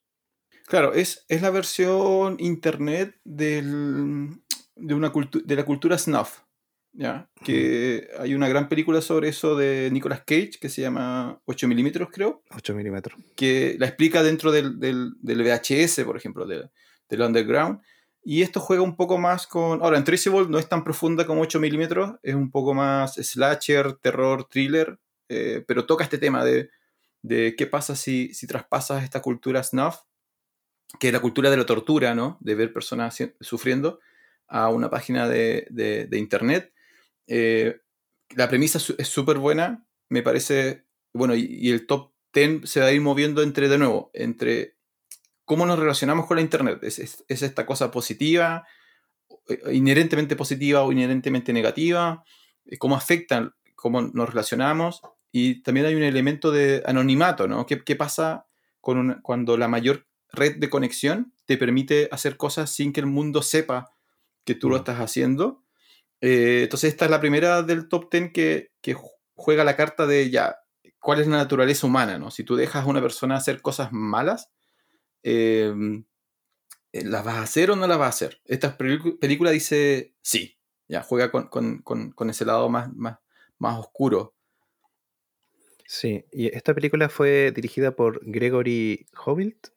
Claro, 0.67 0.93
es, 0.93 1.25
es 1.27 1.41
la 1.41 1.49
versión 1.49 2.37
internet 2.39 3.19
del, 3.25 4.29
de, 4.75 4.93
una 4.93 5.11
cultu- 5.11 5.43
de 5.43 5.55
la 5.57 5.65
cultura 5.65 5.97
snuff. 5.97 6.39
¿ya? 6.93 7.29
Que 7.43 8.07
hay 8.19 8.35
una 8.35 8.47
gran 8.47 8.69
película 8.69 9.01
sobre 9.01 9.29
eso 9.29 9.55
de 9.57 9.89
Nicolas 9.91 10.19
Cage 10.21 10.51
que 10.61 10.69
se 10.69 10.81
llama 10.81 11.41
8 11.45 11.67
milímetros, 11.67 12.09
creo, 12.11 12.43
8 12.55 12.75
milímetros. 12.75 13.19
que 13.35 13.75
la 13.79 13.87
explica 13.87 14.21
dentro 14.21 14.51
del, 14.51 14.79
del, 14.79 15.13
del 15.19 15.41
VHS, 15.41 16.03
por 16.05 16.15
ejemplo, 16.15 16.45
del, 16.45 16.69
del 17.09 17.21
Underground. 17.21 17.81
Y 18.23 18.41
esto 18.41 18.59
juega 18.59 18.81
un 18.83 18.95
poco 18.95 19.17
más 19.17 19.47
con. 19.47 19.81
Ahora, 19.83 19.97
en 19.97 20.03
Traceable 20.05 20.47
no 20.49 20.57
es 20.59 20.69
tan 20.69 20.83
profunda 20.83 21.25
como 21.27 21.41
8 21.41 21.59
milímetros, 21.59 22.15
es 22.23 22.35
un 22.35 22.51
poco 22.51 22.73
más 22.73 23.15
slasher, 23.15 23.93
terror, 23.95 24.47
thriller, 24.49 24.99
eh, 25.29 25.63
pero 25.67 25.85
toca 25.85 26.03
este 26.05 26.17
tema 26.17 26.45
de, 26.45 26.69
de 27.21 27.55
qué 27.57 27.67
pasa 27.67 27.95
si, 27.95 28.33
si 28.33 28.47
traspasas 28.47 29.03
esta 29.03 29.21
cultura 29.21 29.61
snuff, 29.63 29.97
que 30.99 31.07
es 31.07 31.13
la 31.13 31.19
cultura 31.21 31.49
de 31.49 31.57
la 31.57 31.65
tortura, 31.65 32.13
¿no? 32.15 32.37
De 32.39 32.55
ver 32.55 32.71
personas 32.71 33.17
sufriendo, 33.41 33.99
a 34.47 34.69
una 34.69 34.89
página 34.89 35.27
de, 35.27 35.67
de- 35.69 36.17
internet. 36.17 36.71
Eh, 37.27 37.79
la 38.35 38.47
premisa 38.49 38.79
es 38.97 39.07
súper 39.07 39.37
buena, 39.37 39.85
me 40.09 40.21
parece. 40.23 40.85
Bueno, 41.13 41.35
y, 41.35 41.45
y 41.45 41.71
el 41.71 41.87
top 41.87 42.11
10 42.33 42.69
se 42.69 42.79
va 42.79 42.87
a 42.87 42.91
ir 42.91 43.01
moviendo 43.01 43.41
entre, 43.41 43.69
de 43.69 43.77
nuevo, 43.77 44.11
entre 44.13 44.77
cómo 45.45 45.65
nos 45.65 45.79
relacionamos 45.79 46.25
con 46.27 46.37
la 46.37 46.41
internet. 46.41 46.79
¿Es, 46.83 46.99
es- 46.99 47.23
es 47.27 47.41
esta 47.43 47.65
cosa 47.65 47.91
positiva, 47.91 48.65
eh, 49.49 49.73
inherentemente 49.73 50.35
positiva 50.35 50.83
o 50.83 50.91
inherentemente 50.91 51.53
negativa? 51.53 52.23
Eh, 52.65 52.77
¿Cómo 52.77 52.95
afectan, 52.95 53.53
cómo 53.75 54.01
nos 54.01 54.29
relacionamos? 54.29 55.01
Y 55.31 55.61
también 55.63 55.85
hay 55.87 55.95
un 55.95 56.03
elemento 56.03 56.51
de 56.51 56.83
anonimato, 56.85 57.47
¿no? 57.47 57.65
¿Qué, 57.65 57.83
qué 57.83 57.95
pasa 57.95 58.45
con 58.81 58.97
una- 58.97 59.21
cuando 59.21 59.57
la 59.57 59.67
mayor 59.67 60.07
red 60.31 60.57
de 60.57 60.69
conexión 60.69 61.33
te 61.45 61.57
permite 61.57 62.07
hacer 62.11 62.37
cosas 62.37 62.69
sin 62.71 62.93
que 62.93 62.99
el 63.01 63.05
mundo 63.07 63.41
sepa 63.41 63.91
que 64.45 64.55
tú 64.55 64.69
lo 64.69 64.75
Mm. 64.75 64.79
estás 64.79 64.99
haciendo? 64.99 65.63
Eh, 66.21 66.61
entonces 66.63 66.91
esta 66.93 67.05
es 67.05 67.11
la 67.11 67.19
primera 67.19 67.63
del 67.63 67.87
top 67.89 68.09
10 68.11 68.31
que, 68.31 68.71
que 68.81 68.95
ju- 68.95 69.11
juega 69.35 69.63
la 69.65 69.75
carta 69.75 70.05
de 70.07 70.29
ya, 70.29 70.55
cuál 70.99 71.19
es 71.19 71.27
la 71.27 71.37
naturaleza 71.37 71.85
humana, 71.87 72.17
¿no? 72.17 72.31
Si 72.31 72.43
tú 72.45 72.55
dejas 72.55 72.83
a 72.85 72.87
una 72.89 73.01
persona 73.01 73.35
hacer 73.35 73.61
cosas 73.61 73.89
malas, 73.91 74.49
eh, 75.23 75.73
eh, 76.91 77.03
¿las 77.05 77.23
vas 77.25 77.35
a 77.35 77.41
hacer 77.43 77.71
o 77.71 77.75
no 77.75 77.87
las 77.87 77.97
vas 77.97 78.07
a 78.07 78.09
hacer? 78.09 78.41
Esta 78.45 78.77
película 78.77 79.51
dice 79.51 80.13
sí, 80.21 80.57
ya, 80.87 81.01
juega 81.03 81.31
con, 81.31 81.47
con- 81.47 81.79
con- 81.81 82.11
con 82.11 82.29
ese 82.29 82.45
lado 82.45 82.69
más, 82.69 82.93
más, 82.93 83.19
más 83.57 83.79
oscuro. 83.79 84.35
Sí, 85.85 86.25
y 86.31 86.47
esta 86.55 86.73
película 86.73 87.09
fue 87.09 87.51
dirigida 87.51 87.95
por 87.95 88.19
Gregory 88.23 89.05
Hovilt, 89.25 89.67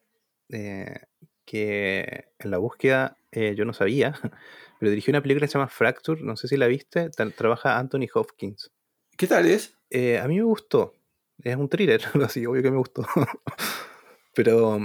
eh, 0.50 1.00
que 1.44 2.26
en 2.38 2.50
la 2.50 2.58
búsqueda 2.58 3.18
eh, 3.32 3.54
yo 3.56 3.64
no 3.64 3.72
sabía, 3.72 4.14
pero 4.78 4.90
dirigió 4.90 5.12
una 5.12 5.20
película 5.22 5.46
que 5.46 5.50
se 5.52 5.58
llama 5.58 5.68
Fracture, 5.68 6.22
no 6.22 6.36
sé 6.36 6.48
si 6.48 6.56
la 6.56 6.68
viste, 6.68 7.10
tra- 7.10 7.34
trabaja 7.34 7.78
Anthony 7.78 8.06
Hopkins. 8.14 8.70
¿Qué 9.16 9.26
tal 9.26 9.46
es? 9.46 9.76
Eh, 9.90 10.18
a 10.18 10.28
mí 10.28 10.36
me 10.36 10.42
gustó, 10.44 10.94
es 11.42 11.56
un 11.56 11.68
thriller, 11.68 12.00
así, 12.24 12.46
obvio 12.46 12.62
que 12.62 12.70
me 12.70 12.78
gustó, 12.78 13.04
pero 14.34 14.78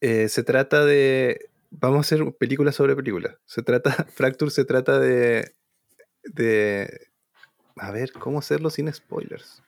eh, 0.00 0.28
se 0.28 0.42
trata 0.42 0.84
de, 0.84 1.50
vamos 1.70 1.98
a 1.98 2.00
hacer 2.00 2.32
película 2.34 2.72
sobre 2.72 2.96
película, 2.96 3.38
se 3.44 3.62
trata, 3.62 3.92
Fracture 4.14 4.50
se 4.50 4.64
trata 4.64 4.98
de, 4.98 5.54
de, 6.24 7.08
a 7.76 7.90
ver, 7.90 8.12
¿cómo 8.12 8.38
hacerlo 8.38 8.70
sin 8.70 8.92
spoilers? 8.92 9.62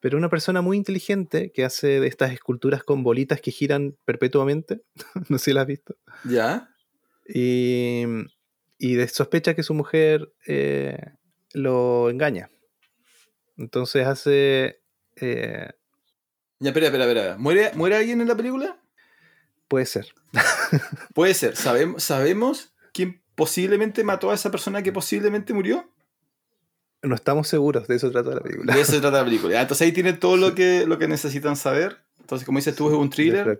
Pero 0.00 0.18
una 0.18 0.28
persona 0.28 0.60
muy 0.60 0.76
inteligente 0.76 1.50
que 1.52 1.64
hace 1.64 2.00
de 2.00 2.06
estas 2.06 2.32
esculturas 2.32 2.84
con 2.84 3.02
bolitas 3.02 3.40
que 3.40 3.50
giran 3.50 3.96
perpetuamente, 4.04 4.82
no 5.28 5.38
sé 5.38 5.46
si 5.46 5.52
las 5.52 5.62
has 5.62 5.68
visto, 5.68 5.96
¿Ya? 6.24 6.68
y, 7.28 8.04
y 8.78 9.06
sospecha 9.08 9.54
que 9.54 9.62
su 9.62 9.74
mujer 9.74 10.32
eh, 10.46 10.98
lo 11.52 12.10
engaña. 12.10 12.50
Entonces 13.56 14.06
hace, 14.06 14.80
eh, 15.16 15.70
Ya, 16.60 16.70
espera, 16.70 16.86
espera, 16.86 17.04
espera. 17.06 17.38
¿Muere, 17.38 17.70
¿Muere 17.74 17.96
alguien 17.96 18.20
en 18.20 18.28
la 18.28 18.36
película? 18.36 18.78
Puede 19.68 19.86
ser, 19.86 20.08
Puede 21.14 21.34
ser. 21.34 21.56
¿Sabemos, 21.56 22.02
¿Sabemos 22.02 22.74
quién 22.92 23.22
posiblemente 23.34 24.04
mató 24.04 24.30
a 24.30 24.34
esa 24.34 24.50
persona 24.50 24.82
que 24.82 24.92
posiblemente 24.92 25.52
murió? 25.54 25.90
no 27.02 27.14
estamos 27.14 27.46
seguros, 27.46 27.86
de 27.86 27.94
eso 27.96 28.10
trata 28.10 28.30
la 28.30 28.40
película. 28.40 28.74
De 28.74 28.80
eso 28.80 28.92
se 28.92 29.00
trata 29.00 29.18
la 29.18 29.24
película. 29.24 29.52
Ya, 29.54 29.60
entonces 29.62 29.86
ahí 29.86 29.92
tienen 29.92 30.18
todo 30.18 30.36
lo 30.36 30.54
que, 30.56 30.86
lo 30.86 30.98
que 30.98 31.06
necesitan 31.06 31.54
saber. 31.54 31.98
Entonces, 32.18 32.44
como 32.44 32.58
dices 32.58 32.74
tú, 32.74 32.88
es 32.88 32.94
un 32.96 33.10
thriller. 33.10 33.56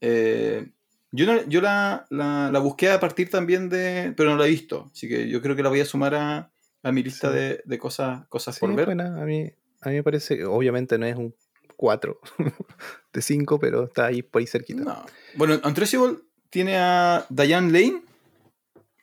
Eh, 0.00 0.70
yo 1.10 1.26
no- 1.26 1.42
yo 1.48 1.60
la, 1.60 2.06
la- 2.10 2.50
la 2.52 2.58
busqué 2.60 2.90
a 2.90 3.00
partir 3.00 3.30
también 3.30 3.68
de. 3.68 4.12
Pero 4.16 4.30
no 4.30 4.36
la 4.36 4.46
he 4.46 4.50
visto. 4.50 4.90
Así 4.92 5.08
que 5.08 5.28
yo 5.28 5.42
creo 5.42 5.56
que 5.56 5.62
la 5.64 5.70
voy 5.70 5.80
a 5.80 5.84
sumar 5.84 6.14
a, 6.14 6.52
a 6.84 6.92
mi 6.92 7.02
lista 7.02 7.30
Sí. 7.30 7.34
de, 7.36 7.62
de 7.64 7.78
cosas, 7.78 8.26
cosas 8.28 8.54
Sí, 8.54 8.60
por 8.60 8.74
ver. 8.76 8.86
buena, 8.86 9.20
a 9.20 9.24
mí, 9.24 9.50
a 9.80 9.88
mí 9.88 9.94
me 9.96 10.02
parece, 10.04 10.44
obviamente 10.44 10.98
no 10.98 11.06
es 11.06 11.16
un 11.16 11.34
4 11.76 12.20
de 13.16 13.22
5, 13.22 13.58
pero 13.58 13.84
está 13.84 14.06
ahí 14.06 14.22
por 14.22 14.40
ahí 14.40 14.46
cerquita. 14.46 14.84
No. 14.84 15.06
Bueno, 15.34 15.60
Untraceable 15.64 16.18
tiene 16.50 16.76
a 16.76 17.26
Diane 17.28 17.72
Lane 17.72 18.02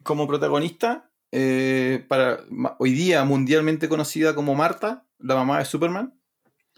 como 0.04 0.28
protagonista. 0.28 1.10
eh, 1.32 2.06
para, 2.08 2.41
hoy 2.78 2.93
día 2.93 3.23
mundialmente 3.26 3.89
conocida 3.89 4.36
como 4.36 4.54
Marta, 4.56 5.06
la 5.19 5.36
mamá 5.36 5.60
de 5.60 5.65
Superman. 5.65 6.13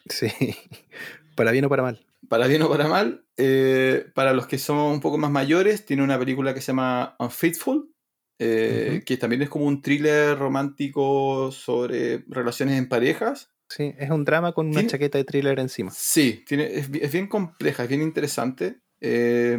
Sí, 0.10 0.28
para 1.36 1.52
bien 1.52 1.66
o 1.66 1.70
para 1.70 1.84
mal. 1.84 2.06
Para 2.30 2.48
bien 2.48 2.62
o 2.62 2.70
para 2.70 2.88
mal. 2.88 3.26
eh, 3.38 4.06
para 4.16 4.34
los 4.34 4.48
que 4.48 4.58
somos 4.58 4.94
un 4.94 5.02
poco 5.02 5.18
más 5.18 5.30
mayores, 5.30 5.86
tiene 5.86 6.04
una 6.04 6.18
película 6.18 6.54
que 6.54 6.62
se 6.62 6.68
llama 6.68 7.16
Unfaithful, 7.20 7.92
eh, 8.40 9.04
que 9.06 9.18
también 9.18 9.42
es 9.42 9.50
como 9.50 9.66
un 9.66 9.82
thriller 9.82 10.38
romántico 10.38 11.52
sobre 11.52 12.24
relaciones 12.28 12.78
en 12.78 12.88
parejas. 12.88 13.52
Sí, 13.70 13.94
es 13.98 14.10
un 14.12 14.24
drama 14.26 14.52
con 14.54 14.68
una 14.68 14.82
chaqueta 14.88 15.18
de 15.18 15.24
thriller 15.26 15.60
encima. 15.60 15.92
Sí, 15.92 16.44
tiene, 16.48 16.66
es, 16.76 16.90
es 16.94 17.12
bien 17.12 17.28
compleja, 17.28 17.84
es 17.84 17.90
bien 17.90 18.02
interesante. 18.02 18.80
Eh, 19.02 19.58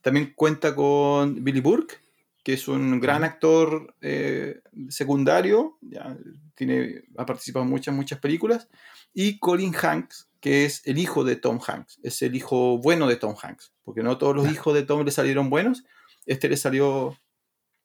también 0.00 0.32
cuenta 0.34 0.74
con 0.74 1.42
Billy 1.44 1.60
Burke, 1.60 1.98
que 2.42 2.54
es 2.54 2.68
un 2.68 3.00
gran 3.00 3.24
actor 3.24 3.94
eh, 4.00 4.60
secundario, 4.88 5.78
ya, 5.80 6.16
tiene, 6.54 7.02
ha 7.16 7.24
participado 7.26 7.64
en 7.64 7.70
muchas, 7.70 7.94
muchas 7.94 8.18
películas. 8.18 8.68
Y 9.14 9.38
Colin 9.38 9.74
Hanks, 9.74 10.28
que 10.40 10.64
es 10.64 10.82
el 10.86 10.98
hijo 10.98 11.24
de 11.24 11.36
Tom 11.36 11.58
Hanks, 11.66 12.00
es 12.02 12.20
el 12.22 12.34
hijo 12.36 12.78
bueno 12.78 13.06
de 13.08 13.16
Tom 13.16 13.34
Hanks, 13.40 13.72
porque 13.82 14.02
no 14.02 14.18
todos 14.18 14.36
los 14.36 14.50
hijos 14.52 14.74
de 14.74 14.82
Tom 14.82 15.04
le 15.04 15.10
salieron 15.10 15.48
buenos, 15.50 15.84
este 16.26 16.48
le 16.48 16.56
salió 16.56 17.16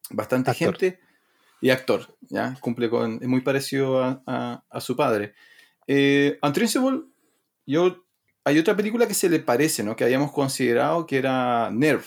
bastante 0.10 0.52
Actor. 0.52 0.78
gente 0.78 1.00
y 1.62 1.70
actor, 1.70 2.18
¿ya? 2.30 2.58
Cumple 2.62 2.90
con, 2.90 3.20
es 3.22 3.28
muy 3.28 3.42
parecido 3.42 4.02
a, 4.04 4.24
a- 4.26 4.64
a 4.70 4.82
su 4.82 4.96
padre. 4.96 5.34
Eh, 5.92 6.38
Untraceable, 6.44 7.02
yo, 7.66 8.06
hay 8.46 8.60
otra 8.60 8.76
película 8.76 9.08
que 9.08 9.16
se 9.16 9.28
le 9.28 9.40
parece, 9.40 9.84
¿no? 9.84 9.96
Que 9.96 10.04
habíamos 10.04 10.32
considerado 10.32 11.08
que 11.08 11.18
era 11.18 11.72
Nerve. 11.72 12.06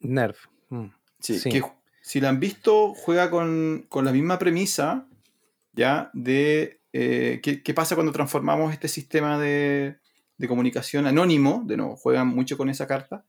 Nerve. 0.00 0.38
mm. 0.68 0.86
Sí, 1.18 1.38
Sí. 1.40 1.50
que 1.50 1.62
si 2.00 2.20
la 2.20 2.28
han 2.28 2.38
visto, 2.38 2.94
juega 2.94 3.28
con, 3.30 3.86
con 3.88 4.04
la 4.04 4.12
misma 4.12 4.38
premisa, 4.38 5.08
¿ya? 5.72 6.10
De 6.12 6.80
eh, 6.92 7.40
¿qué, 7.42 7.60
qué 7.62 7.74
pasa 7.74 7.96
cuando 7.96 8.12
transformamos 8.12 8.72
este 8.72 8.86
sistema 8.86 9.36
de, 9.40 9.98
de 10.36 10.48
comunicación 10.48 11.06
anónimo, 11.06 11.62
de 11.66 11.76
nuevo, 11.76 11.96
juegan 11.96 12.28
mucho 12.28 12.56
con 12.56 12.68
esa 12.68 12.86
carta, 12.86 13.24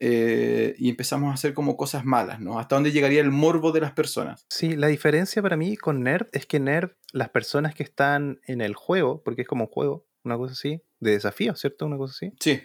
eh, 0.00 0.74
y 0.78 0.88
empezamos 0.90 1.30
a 1.30 1.34
hacer 1.34 1.54
como 1.54 1.76
cosas 1.76 2.04
malas, 2.04 2.40
¿no? 2.40 2.58
Hasta 2.58 2.76
dónde 2.76 2.92
llegaría 2.92 3.20
el 3.20 3.30
morbo 3.30 3.72
de 3.72 3.80
las 3.80 3.92
personas. 3.92 4.46
Sí, 4.48 4.76
la 4.76 4.86
diferencia 4.86 5.42
para 5.42 5.56
mí 5.56 5.76
con 5.76 6.02
Nerve 6.02 6.28
es 6.32 6.46
que 6.46 6.60
Nerve, 6.60 6.94
las 7.12 7.30
personas 7.30 7.74
que 7.74 7.82
están 7.82 8.40
en 8.46 8.60
el 8.60 8.74
juego, 8.74 9.22
porque 9.24 9.42
es 9.42 9.48
como 9.48 9.64
un 9.64 9.70
juego, 9.70 10.06
una 10.22 10.36
cosa 10.36 10.52
así, 10.52 10.82
de 11.00 11.12
desafío, 11.12 11.56
¿cierto? 11.56 11.86
Una 11.86 11.96
cosa 11.96 12.14
así. 12.14 12.32
Sí. 12.38 12.60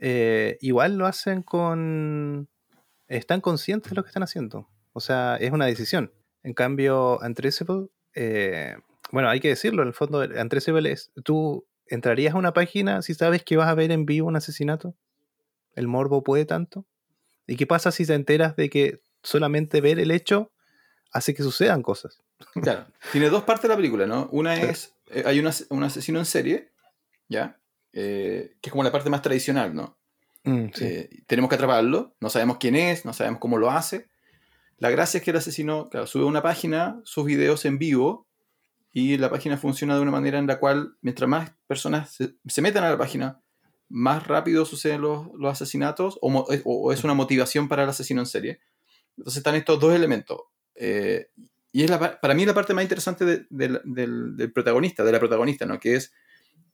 Eh, 0.00 0.58
igual 0.60 0.96
lo 0.96 1.06
hacen 1.06 1.42
con... 1.42 2.48
Están 3.08 3.40
conscientes 3.40 3.90
de 3.90 3.96
lo 3.96 4.02
que 4.02 4.08
están 4.08 4.22
haciendo. 4.22 4.68
O 4.92 5.00
sea, 5.00 5.36
es 5.36 5.50
una 5.50 5.66
decisión. 5.66 6.12
En 6.42 6.54
cambio, 6.54 7.18
Untraceable, 7.18 7.88
eh, 8.14 8.76
bueno, 9.10 9.28
hay 9.28 9.40
que 9.40 9.48
decirlo, 9.48 9.82
en 9.82 9.88
el 9.88 9.94
fondo, 9.94 10.20
Untraceable 10.20 10.92
es, 10.92 11.10
tú 11.24 11.66
entrarías 11.86 12.34
a 12.34 12.38
una 12.38 12.52
página 12.52 13.02
si 13.02 13.14
sabes 13.14 13.42
que 13.42 13.56
vas 13.56 13.68
a 13.68 13.74
ver 13.74 13.90
en 13.90 14.06
vivo 14.06 14.28
un 14.28 14.36
asesinato. 14.36 14.94
El 15.78 15.88
morbo 15.88 16.22
puede 16.22 16.44
tanto. 16.44 16.84
¿Y 17.46 17.56
qué 17.56 17.66
pasa 17.66 17.92
si 17.92 18.04
te 18.04 18.14
enteras 18.14 18.56
de 18.56 18.68
que 18.68 19.00
solamente 19.22 19.80
ver 19.80 19.98
el 19.98 20.10
hecho 20.10 20.52
hace 21.12 21.34
que 21.34 21.42
sucedan 21.42 21.82
cosas? 21.82 22.22
Claro, 22.62 22.86
tiene 23.12 23.30
dos 23.30 23.44
partes 23.44 23.68
la 23.68 23.76
película, 23.76 24.06
¿no? 24.06 24.28
Una 24.30 24.54
es, 24.60 24.94
eh, 25.10 25.24
hay 25.26 25.40
un 25.40 25.82
asesino 25.82 26.18
en 26.18 26.24
serie, 26.24 26.70
¿ya? 27.28 27.58
Eh, 27.92 28.56
que 28.60 28.68
es 28.68 28.72
como 28.72 28.84
la 28.84 28.92
parte 28.92 29.10
más 29.10 29.22
tradicional, 29.22 29.74
¿no? 29.74 29.98
Mm, 30.44 30.66
eh, 30.80 31.08
tenemos 31.26 31.48
que 31.48 31.56
atraparlo, 31.56 32.14
no 32.20 32.30
sabemos 32.30 32.58
quién 32.58 32.76
es, 32.76 33.04
no 33.04 33.12
sabemos 33.12 33.40
cómo 33.40 33.58
lo 33.58 33.70
hace. 33.70 34.08
La 34.78 34.90
gracia 34.90 35.18
es 35.18 35.24
que 35.24 35.30
el 35.30 35.36
asesino 35.36 35.88
claro, 35.90 36.06
sube 36.06 36.22
a 36.22 36.26
una 36.26 36.42
página, 36.42 37.00
sus 37.04 37.24
videos 37.24 37.64
en 37.64 37.78
vivo, 37.78 38.28
y 38.92 39.16
la 39.16 39.30
página 39.30 39.56
funciona 39.56 39.94
de 39.94 40.02
una 40.02 40.10
manera 40.10 40.38
en 40.38 40.46
la 40.46 40.58
cual, 40.58 40.96
mientras 41.02 41.28
más 41.28 41.52
personas 41.66 42.18
se, 42.44 42.62
metan 42.62 42.84
a 42.84 42.90
la 42.90 42.98
página, 42.98 43.40
más 43.88 44.26
rápido 44.26 44.64
suceden 44.64 45.00
los, 45.00 45.28
asesinatos 45.44 46.18
o, 46.20 46.92
es 46.92 47.04
una 47.04 47.14
motivación 47.14 47.68
para 47.68 47.84
el 47.84 47.88
asesino 47.88 48.20
en 48.20 48.26
serie. 48.26 48.60
Entonces 49.16 49.38
están 49.38 49.54
estos 49.54 49.80
dos 49.80 49.94
elementos. 49.94 50.40
Eh, 50.74 51.30
y 51.72 51.84
es 51.84 51.90
para 51.90 52.34
mí 52.34 52.46
la 52.46 52.54
parte 52.54 52.74
más 52.74 52.82
interesante 52.82 53.46
del, 53.48 54.52
protagonista, 54.54 55.04
de 55.04 55.12
la 55.12 55.18
protagonista, 55.18 55.66
¿no? 55.66 55.78
Que 55.78 55.96
es, 55.96 56.12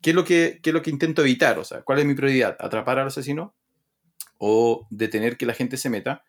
¿qué 0.00 0.10
es, 0.10 0.16
lo 0.16 0.24
que, 0.24 0.60
es 0.62 0.72
lo 0.72 0.82
que 0.82 0.90
intento 0.90 1.22
evitar? 1.22 1.58
O 1.58 1.64
sea, 1.64 1.82
¿cuál 1.82 2.00
es 2.00 2.04
mi 2.04 2.14
prioridad? 2.14 2.56
¿Atrapar 2.60 2.98
al 2.98 3.08
asesino? 3.08 3.54
¿O 4.38 4.86
detener 4.90 5.36
que 5.36 5.46
la 5.46 5.54
gente 5.54 5.76
se 5.76 5.90
meta? 5.90 6.24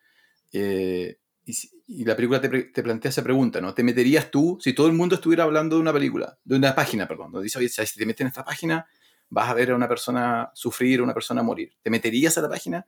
Eh, 0.52 1.18
y, 1.44 2.04
la 2.04 2.16
película 2.16 2.40
te, 2.40 2.82
plantea 2.82 3.10
esa 3.10 3.22
pregunta, 3.22 3.60
¿no? 3.60 3.72
¿Te 3.72 3.84
meterías 3.84 4.30
tú, 4.32 4.58
si 4.60 4.72
todo 4.72 4.88
el 4.88 4.94
mundo 4.94 5.14
estuviera 5.14 5.44
hablando 5.44 5.76
de 5.76 5.82
una 5.82 5.92
película, 5.92 6.36
de 6.44 6.56
una 6.56 6.74
página, 6.74 7.06
perdón, 7.06 7.30
donde 7.30 7.44
dice, 7.44 7.58
oye, 7.58 7.68
si 7.68 7.98
te 7.98 8.06
metes 8.06 8.22
en 8.22 8.26
esta 8.26 8.44
página, 8.44 8.86
vas 9.28 9.48
a 9.48 9.54
ver 9.54 9.70
a 9.70 9.76
una 9.76 9.88
persona 9.88 10.50
sufrir, 10.54 11.00
a 11.00 11.02
una 11.02 11.14
persona 11.14 11.42
morir. 11.42 11.72
¿Te 11.82 11.90
meterías 11.90 12.36
a 12.38 12.42
la 12.42 12.48
página 12.48 12.86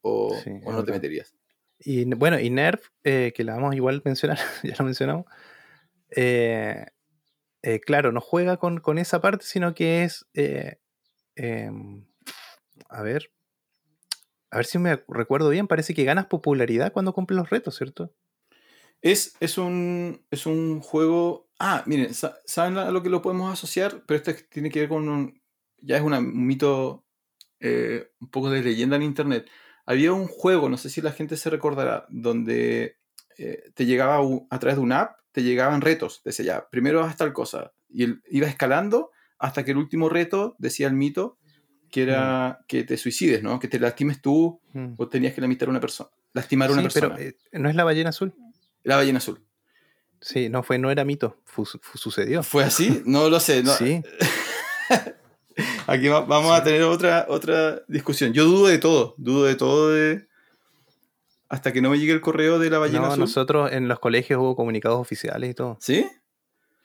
o, 0.00 0.34
no 0.64 0.84
te 0.84 0.92
meterías? 0.92 1.34
Y 1.78 2.04
bueno, 2.14 2.38
y 2.38 2.50
Nerf, 2.50 2.88
eh, 3.04 3.32
que 3.34 3.44
la 3.44 3.54
vamos 3.54 3.74
igual 3.74 3.96
a 4.04 4.08
mencionar, 4.08 4.38
ya 4.62 4.74
lo 4.78 4.84
mencionamos, 4.84 5.26
eh, 6.10 6.86
eh, 7.62 7.80
claro, 7.80 8.12
no 8.12 8.20
juega 8.20 8.58
con, 8.58 8.98
esa 8.98 9.20
parte, 9.20 9.44
sino 9.46 9.74
que 9.74 10.04
es, 10.04 10.26
em, 11.36 12.06
a 12.88 13.02
ver, 13.02 13.32
a 14.50 14.56
ver 14.56 14.66
si 14.66 14.78
me 14.78 15.02
recuerdo 15.08 15.48
bien, 15.48 15.68
parece 15.68 15.94
que 15.94 16.04
ganas 16.04 16.26
popularidad 16.26 16.92
cuando 16.92 17.12
cumples 17.12 17.38
los 17.38 17.50
retos, 17.50 17.76
¿cierto? 17.76 18.12
Es, 19.02 19.34
es, 19.40 19.56
un, 19.56 20.26
es 20.30 20.46
un 20.46 20.80
juego... 20.80 21.48
Ah, 21.58 21.82
miren, 21.86 22.12
¿saben 22.14 22.76
a 22.76 22.90
lo 22.90 23.02
que 23.02 23.08
lo 23.08 23.22
podemos 23.22 23.52
asociar? 23.52 24.02
Pero 24.06 24.18
esto 24.18 24.32
tiene 24.50 24.70
que 24.70 24.80
ver 24.80 24.88
con 24.88 25.08
un... 25.08 25.39
Ya 25.82 25.96
es 25.96 26.02
un 26.02 26.46
mito, 26.46 27.04
un 27.60 28.30
poco 28.30 28.50
de 28.50 28.62
leyenda 28.62 28.96
en 28.96 29.02
Internet 29.02 29.48
había 29.90 30.12
un 30.12 30.28
juego, 30.28 30.68
no 30.68 30.76
sé 30.76 30.88
si 30.88 31.00
la 31.00 31.10
gente 31.10 31.36
se 31.36 31.50
recordará, 31.50 32.06
donde 32.10 32.98
eh, 33.38 33.72
te 33.74 33.86
llegaba 33.86 34.20
a 34.48 34.58
través 34.60 34.76
de 34.76 34.82
una 34.82 35.00
app, 35.00 35.16
te 35.32 35.42
llegaban 35.42 35.80
retos. 35.80 36.22
Decía 36.24 36.44
ya, 36.44 36.68
primero 36.70 37.02
haz 37.02 37.16
tal 37.16 37.32
cosa. 37.32 37.72
Y 37.88 38.06
iba 38.30 38.46
escalando 38.46 39.10
hasta 39.36 39.64
que 39.64 39.72
el 39.72 39.78
último 39.78 40.08
reto, 40.08 40.54
decía 40.60 40.86
el 40.86 40.94
mito, 40.94 41.38
que 41.90 42.02
era 42.02 42.60
mm. 42.60 42.64
que 42.68 42.84
te 42.84 42.96
suicides, 42.96 43.42
¿no? 43.42 43.58
Que 43.58 43.66
te 43.66 43.80
lastimes 43.80 44.22
tú 44.22 44.60
mm. 44.74 44.94
o 44.96 45.08
tenías 45.08 45.34
que 45.34 45.40
limitar 45.40 45.66
a 45.66 45.72
una 45.72 45.80
persona. 45.80 46.10
Lastimar 46.34 46.70
a 46.70 46.74
una 46.74 46.82
persona. 46.82 47.16
Pero, 47.16 47.30
eh, 47.30 47.36
¿No 47.58 47.68
es 47.68 47.74
la 47.74 47.82
ballena 47.82 48.10
azul? 48.10 48.32
La 48.84 48.94
ballena 48.94 49.18
azul. 49.18 49.44
Sí, 50.20 50.50
no 50.50 50.62
fue, 50.62 50.78
no 50.78 50.92
era 50.92 51.04
mito, 51.04 51.42
sucedió. 51.94 52.44
¿Fue 52.44 52.62
así? 52.62 53.02
No 53.06 53.28
lo 53.28 53.40
sé. 53.40 53.64
No. 53.64 53.72
Sí. 53.72 54.02
Aquí 55.86 56.08
vamos 56.08 56.52
a 56.52 56.62
tener 56.62 56.82
otra, 56.82 57.26
otra 57.28 57.82
discusión. 57.88 58.32
Yo 58.32 58.44
dudo 58.44 58.66
de 58.66 58.78
todo, 58.78 59.14
dudo 59.18 59.44
de 59.44 59.54
todo 59.54 59.90
de... 59.90 60.28
Hasta 61.48 61.72
que 61.72 61.82
no 61.82 61.90
me 61.90 61.98
llegue 61.98 62.12
el 62.12 62.20
correo 62.20 62.58
de 62.58 62.70
la 62.70 62.78
ballena 62.78 63.08
no, 63.08 63.16
nosotros 63.16 63.72
en 63.72 63.88
los 63.88 63.98
colegios 63.98 64.40
hubo 64.40 64.54
comunicados 64.54 65.00
oficiales 65.00 65.50
y 65.50 65.54
todo. 65.54 65.78
¿Sí? 65.80 66.06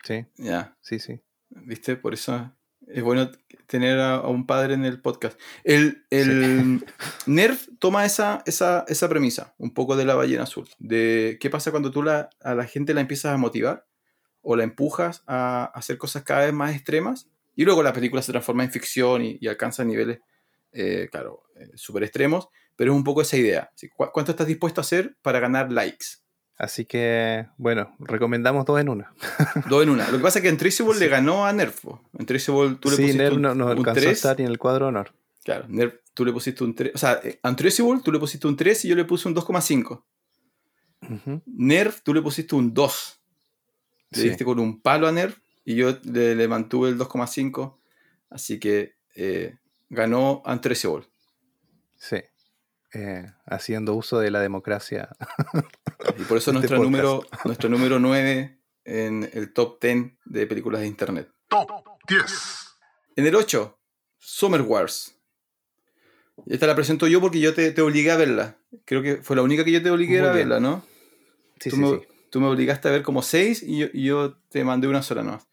Sí. 0.04 0.26
Ya. 0.38 0.76
Sí, 0.82 1.00
sí. 1.00 1.20
¿Viste? 1.50 1.96
Por 1.96 2.16
eso 2.16 2.52
es 2.88 3.04
bueno 3.04 3.30
tener 3.68 4.00
a, 4.00 4.22
un 4.22 4.46
padre 4.46 4.74
en 4.74 4.86
el 4.86 5.02
podcast. 5.02 5.40
El, 5.64 6.06
el 6.10 6.84
Nerf 7.26 7.68
toma 7.80 8.06
esa, 8.06 8.44
esa, 8.46 8.86
esa, 8.88 9.10
premisa, 9.10 9.56
un 9.58 9.74
poco 9.74 9.96
de 9.96 10.06
la 10.06 10.16
ballena 10.16 10.44
azul, 10.44 10.68
de 10.80 11.38
qué 11.40 11.50
pasa 11.50 11.72
cuando 11.72 11.92
tú 11.92 12.04
la, 12.04 12.30
a 12.42 12.56
la 12.56 12.66
gente 12.66 12.94
la 12.94 13.02
empiezas 13.02 13.34
a 13.34 13.38
motivar 13.38 13.86
o 14.42 14.56
la 14.56 14.64
empujas 14.64 15.24
a 15.28 15.66
hacer 15.74 15.98
cosas 15.98 16.24
cada 16.24 16.46
vez 16.46 16.54
más 16.54 16.76
extremas 16.76 17.30
y 17.56 17.64
luego 17.64 17.84
la 17.84 17.94
película 17.94 18.22
se 18.22 18.32
transforma 18.32 18.64
en 18.64 18.72
ficción 18.72 19.24
y, 19.24 19.48
alcanza 19.48 19.84
niveles, 19.84 20.20
eh, 20.72 21.08
claro, 21.12 21.44
eh, 21.56 21.70
súper 21.76 22.04
extremos, 22.04 22.50
pero 22.76 22.92
es 22.92 22.98
un 22.98 23.04
poco 23.04 23.22
esa 23.22 23.38
idea. 23.38 23.72
¿Cuánto 23.96 24.32
estás 24.32 24.48
dispuesto 24.48 24.82
a 24.82 24.84
hacer 24.84 25.16
para 25.22 25.40
ganar 25.40 25.72
likes? 25.72 26.06
Así 26.58 26.86
que, 26.86 27.48
bueno, 27.58 27.96
recomendamos 28.00 28.66
dos 28.66 28.80
en 28.80 28.90
una. 28.90 29.14
dos 29.70 29.84
en 29.84 29.90
una. 29.90 30.10
Lo 30.10 30.18
que 30.18 30.24
pasa 30.24 30.40
es 30.40 30.44
que 30.44 30.50
en 30.50 30.58
Traceable 30.58 31.00
le 31.00 31.08
ganó 31.08 31.46
a 31.46 31.52
Nerf. 31.52 31.84
En 32.18 32.26
Traceable 32.26 32.78
tú 32.80 32.90
le 32.90 32.96
pusiste 32.96 33.18
Nerf 33.18 33.36
un, 33.36 33.42
no, 33.42 33.56
no 33.56 33.68
alcanzó 33.68 34.08
a 34.08 34.12
estar 34.12 34.42
en 34.42 34.48
el 34.48 34.58
cuadro 34.58 34.88
honor. 34.88 35.14
Claro, 35.44 35.66
Nerf 35.68 35.96
tú 36.14 36.24
le 36.26 36.32
pusiste 36.32 36.64
un 36.64 36.74
3. 36.74 36.92
O 36.96 36.98
sea, 36.98 37.20
en 37.22 37.56
Traceable 37.56 38.02
tú 38.04 38.12
le 38.12 38.20
pusiste 38.20 38.48
un 38.48 38.56
3 38.56 38.86
y 38.86 38.88
yo 38.88 38.96
le 38.96 39.06
puse 39.06 39.28
un 39.28 39.36
2,5. 39.36 40.04
Nerf 41.46 42.02
tú 42.02 42.14
le 42.14 42.22
pusiste 42.22 42.56
un 42.56 42.74
2. 42.74 43.22
Le 44.12 44.24
diste 44.24 44.46
con 44.46 44.60
un 44.60 44.82
palo 44.82 45.08
a 45.08 45.12
Nerf 45.12 45.38
y 45.66 45.76
yo 45.76 45.98
le, 46.04 46.48
mantuve 46.48 46.90
el 46.90 46.98
2,5, 46.98 47.78
así 48.30 48.60
que 48.60 48.96
eh, 49.16 49.58
ganó 49.90 50.44
Antrecebol. 50.46 51.08
Sí, 51.98 52.18
eh, 52.94 53.26
haciendo 53.46 53.96
uso 53.96 54.20
de 54.20 54.30
la 54.30 54.40
democracia. 54.40 55.10
y 56.18 56.24
por 56.24 56.38
eso 56.38 56.54
nuestro, 56.54 56.78
número, 56.78 57.26
nuestro 57.44 57.68
número 57.68 58.00
9 58.00 58.60
en 58.86 59.30
el 59.34 59.54
top 59.54 59.82
10 59.82 60.14
de 60.26 60.46
películas 60.46 60.82
de 60.82 60.88
internet. 60.88 61.30
Top 61.50 61.70
10. 62.08 62.24
En 63.16 63.26
el 63.26 63.36
8, 63.36 63.80
Summer 64.20 64.62
Wars. 64.62 65.20
Esta 66.48 66.68
la 66.68 66.76
presento 66.76 67.08
yo 67.08 67.22
porque 67.22 67.40
yo 67.40 67.56
te, 67.56 67.72
te, 67.72 67.82
obligué 67.82 68.12
a 68.12 68.18
verla. 68.18 68.58
Creo 68.86 69.02
que 69.02 69.18
fue 69.18 69.36
la 69.36 69.42
única 69.42 69.64
que 69.64 69.72
yo 69.72 69.82
te 69.82 69.90
obligué 69.90 70.20
a 70.20 70.32
verla, 70.32 70.60
¿no? 70.60 70.86
Sí, 71.60 71.72
sí, 71.72 71.78
sí. 71.78 72.02
Tú 72.30 72.42
me 72.42 72.48
obligaste 72.48 72.90
a 72.90 72.92
ver 72.92 73.02
como 73.02 73.22
6 73.22 73.64
y 73.64 73.80
yo, 73.80 73.88
y 73.94 74.04
yo, 74.04 74.36
te 74.50 74.64
mandé 74.66 74.88
una 74.88 75.02
sola 75.02 75.24
más. 75.24 75.48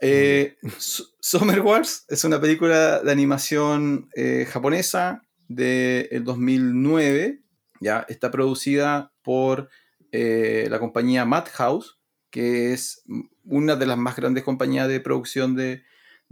Eh, 0.00 0.56
Summer 0.78 1.60
Wars 1.60 2.06
es 2.08 2.24
una 2.24 2.40
película 2.40 3.00
de 3.00 3.12
animación 3.12 4.08
eh, 4.14 4.46
japonesa 4.48 5.22
del 5.48 6.24
2009. 6.24 7.42
¿ya? 7.80 8.06
Está 8.08 8.30
producida 8.30 9.12
por 9.22 9.68
eh, 10.12 10.66
la 10.70 10.78
compañía 10.78 11.26
Madhouse, 11.26 11.98
que 12.30 12.72
es 12.72 13.04
una 13.44 13.76
de 13.76 13.86
las 13.86 13.98
más 13.98 14.16
grandes 14.16 14.42
compañías 14.44 14.88
de 14.88 15.00
producción 15.00 15.54
de, 15.54 15.84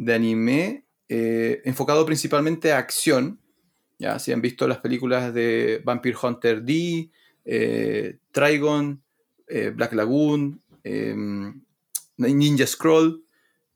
anime, 0.06 0.86
enfocado 1.08 2.06
principalmente 2.06 2.72
a 2.72 2.78
acción. 2.78 3.40
¿ya? 3.98 4.18
Si 4.18 4.32
han 4.32 4.40
visto 4.40 4.66
las 4.66 4.78
películas 4.78 5.34
de 5.34 5.82
Vampire 5.84 6.16
Hunter 6.22 6.62
D, 6.62 7.10
Trigon, 8.32 9.02
Black 9.74 9.92
Lagoon, 9.92 10.62
Ninja 12.16 12.66
Scroll, 12.66 13.24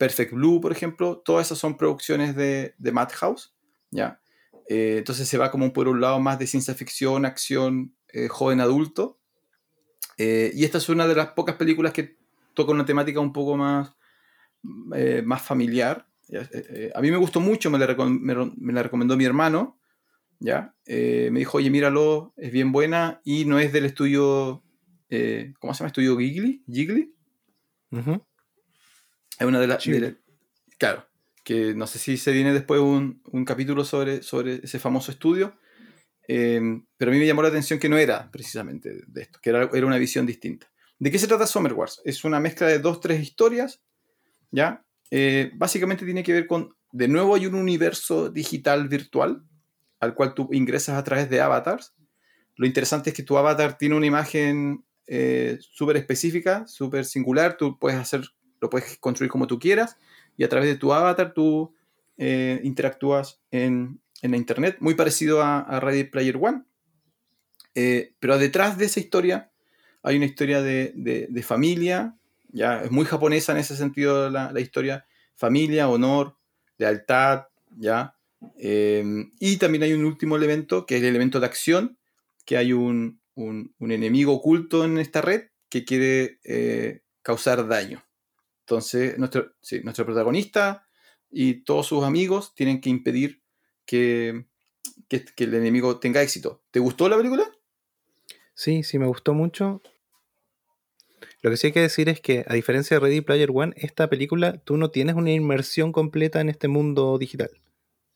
Perfect 0.03 0.33
Blue, 0.33 0.61
por 0.61 0.73
ejemplo, 0.73 1.19
todas 1.25 1.47
esas 1.47 1.59
son 1.59 1.77
producciones 1.77 2.35
de, 2.35 2.75
de 2.77 2.91
Madhouse, 2.91 3.55
¿ya? 3.93 4.21
Eh, 4.69 4.97
entonces 4.99 5.29
se 5.29 5.39
va 5.39 5.53
como 5.53 5.73
por 5.73 5.87
un 5.87 6.01
lado 6.01 6.19
más 6.19 6.41
de 6.41 6.49
ciencia 6.49 6.75
ficción, 6.75 7.25
acción, 7.25 7.95
eh, 8.09 8.27
joven 8.27 8.61
adulto. 8.61 9.21
Eh, 10.19 10.51
y 10.57 10.65
esta 10.65 10.79
es 10.79 10.89
una 10.89 11.07
de 11.07 11.15
las 11.15 11.29
pocas 11.29 11.55
películas 11.55 11.93
que 11.93 12.17
toca 12.53 12.73
una 12.73 12.85
temática 12.85 13.21
un 13.21 13.33
poco 13.33 13.57
más, 13.57 13.95
más 14.63 15.41
familiar. 15.41 16.09
a 16.93 17.01
mí 17.01 17.13
me 17.13 17.17
gustó 17.17 17.39
mucho, 17.39 17.71
me 17.71 17.79
la, 17.79 18.83
recomendó 18.83 19.17
mi 19.17 19.25
hermano, 19.25 19.79
¿ya? 20.41 20.75
me 20.85 21.39
dijo, 21.39 21.59
oye, 21.59 21.71
míralo, 21.71 22.35
es 22.37 22.51
bien 22.51 22.73
buena 22.73 23.21
y 23.23 23.45
no 23.45 23.61
es 23.61 23.73
del 23.73 23.85
estudio, 23.85 24.65
¿cómo 25.61 25.75
se 25.75 25.79
llama? 25.79 25.87
Estudio 25.87 26.17
Ghibli, 26.17 26.65
Ghibli. 26.67 27.15
Es 29.43 29.49
una 29.49 29.61
de 29.61 29.67
las... 29.67 29.85
claro, 30.79 31.07
que 31.45 31.75
no 31.75 31.87
sé 31.87 31.99
si 31.99 32.17
se 32.17 32.33
viene 32.33 32.53
después 32.53 32.81
un, 32.81 33.45
capítulo 33.45 33.85
sobre, 33.85 34.23
sobre 34.23 34.61
ese 34.63 34.79
famoso 34.79 35.11
estudio, 35.11 35.59
em, 36.29 36.87
pero 36.97 37.11
a 37.11 37.15
mí 37.15 37.19
me 37.19 37.27
llamó 37.27 37.43
la 37.43 37.49
atención 37.49 37.79
que 37.79 37.89
no 37.89 37.99
era 37.99 38.31
precisamente 38.31 39.03
de 39.07 39.23
esto, 39.23 39.41
que 39.43 39.51
era, 39.51 39.69
era, 39.73 39.87
una 39.87 39.99
visión 39.99 40.27
distinta. 40.27 40.71
¿De 40.99 41.11
qué 41.11 41.19
se 41.19 41.27
trata 41.27 41.47
Summer 41.47 41.73
Wars? 41.73 42.01
Es 42.05 42.25
una 42.25 42.39
mezcla 42.39 42.69
de 42.69 42.79
dos, 42.79 43.01
tres 43.01 43.21
historias, 43.21 43.83
¿ya? 44.53 44.87
Eh, 45.11 45.51
básicamente 45.57 46.05
tiene 46.05 46.23
que 46.23 46.33
ver 46.33 46.47
con 46.47 46.77
de 46.93 47.09
nuevo 47.09 47.35
hay 47.35 47.47
un 47.47 47.55
universo 47.55 48.29
digital 48.29 48.87
virtual 48.87 49.43
al 49.99 50.15
cual 50.15 50.35
tú 50.35 50.49
ingresas 50.53 50.97
a 50.97 51.05
través 51.05 51.29
de 51.31 51.41
avatars. 51.41 51.95
Lo 52.57 52.67
interesante 52.67 53.11
es 53.11 53.17
que 53.17 53.23
tu 53.23 53.37
avatar 53.39 53.79
tiene 53.79 53.97
una 53.97 54.07
imagen 54.07 54.85
eh, 55.07 55.59
súper 55.61 55.97
específica, 55.97 56.67
súper 56.67 57.05
singular, 57.05 57.57
tú 57.57 57.79
puedes 57.79 57.99
hacer, 57.99 58.23
lo 58.63 58.71
puedes 58.71 58.97
construir 58.97 59.31
como 59.31 59.47
tú 59.47 59.59
quieras 59.59 59.99
y 60.39 60.45
a 60.45 60.49
través 60.49 60.71
de 60.71 60.77
tu 60.77 60.95
avatar 60.95 61.35
tú 61.35 61.75
eh, 62.17 62.61
interactúas 62.65 63.43
en, 63.51 64.01
en, 64.23 64.31
la 64.31 64.39
internet, 64.39 64.79
muy 64.81 64.95
parecido 64.95 65.43
a, 65.43 65.81
Ready 65.81 66.05
Player 66.05 66.39
One. 66.41 66.63
Eh, 67.75 68.15
pero 68.21 68.39
detrás 68.39 68.79
de 68.79 68.87
esa 68.87 69.01
historia 69.01 69.51
hay 70.03 70.17
una 70.17 70.27
historia 70.27 70.63
de, 70.63 70.93
de, 70.95 71.43
familia, 71.43 72.17
ya 72.49 72.83
es 72.83 72.91
muy 72.91 73.05
japonesa 73.05 73.53
en 73.53 73.59
ese 73.59 73.77
sentido 73.77 74.31
la, 74.31 74.53
la 74.53 74.61
historia, 74.61 75.07
familia, 75.35 75.89
honor, 75.89 76.37
lealtad, 76.79 77.47
ya. 77.77 78.17
y 78.59 79.57
también 79.59 79.83
hay 79.83 79.93
un 79.93 80.05
último 80.05 80.37
elemento 80.37 80.87
que 80.87 80.97
es 80.97 81.03
el 81.03 81.09
elemento 81.09 81.41
de 81.41 81.47
acción, 81.47 81.99
que 82.45 82.57
hay 82.57 82.73
un, 82.73 83.21
un, 83.35 83.75
enemigo 83.81 84.33
oculto 84.33 84.85
en 84.85 84.99
esta 84.99 85.21
red 85.21 85.49
que 85.69 85.85
quiere 85.85 86.39
eh, 86.45 87.03
causar 87.23 87.67
daño. 87.69 88.05
Entonces, 88.73 89.19
nuestro, 89.19 89.53
nuestro 89.83 90.07
protagonista 90.07 90.87
y 91.31 91.65
todos 91.65 91.87
sus 91.87 92.05
amigos 92.05 92.55
tienen 92.55 92.81
que 92.81 92.89
impedir 92.89 93.43
que, 93.85 94.47
que, 95.09 95.27
el 95.37 95.53
enemigo 95.53 96.01
tenga 96.01 96.23
éxito. 96.23 96.63
¿Te 96.71 96.81
gustó 96.81 97.07
la 97.11 97.19
película? 97.19 97.45
Sí, 98.55 98.83
sí, 98.83 98.99
me 98.99 99.07
gustó 99.07 99.35
mucho. 99.35 99.83
Lo 101.43 101.51
que 101.51 101.59
sí 101.59 101.67
hay 101.67 101.73
que 101.75 101.81
decir 101.81 102.09
es 102.09 102.23
que, 102.23 102.47
a 102.49 102.55
diferencia 102.55 102.97
de 102.97 103.01
Ready 103.01 103.21
Player 103.21 103.51
One, 103.53 103.75
esta 103.77 104.09
película 104.09 104.57
tú 104.65 104.79
no 104.79 104.91
tienes 104.91 105.17
una 105.17 105.33
inmersión 105.33 105.93
completa 105.93 106.41
en 106.41 106.49
este 106.49 106.69
mundo 106.69 107.19
digital. 107.19 107.51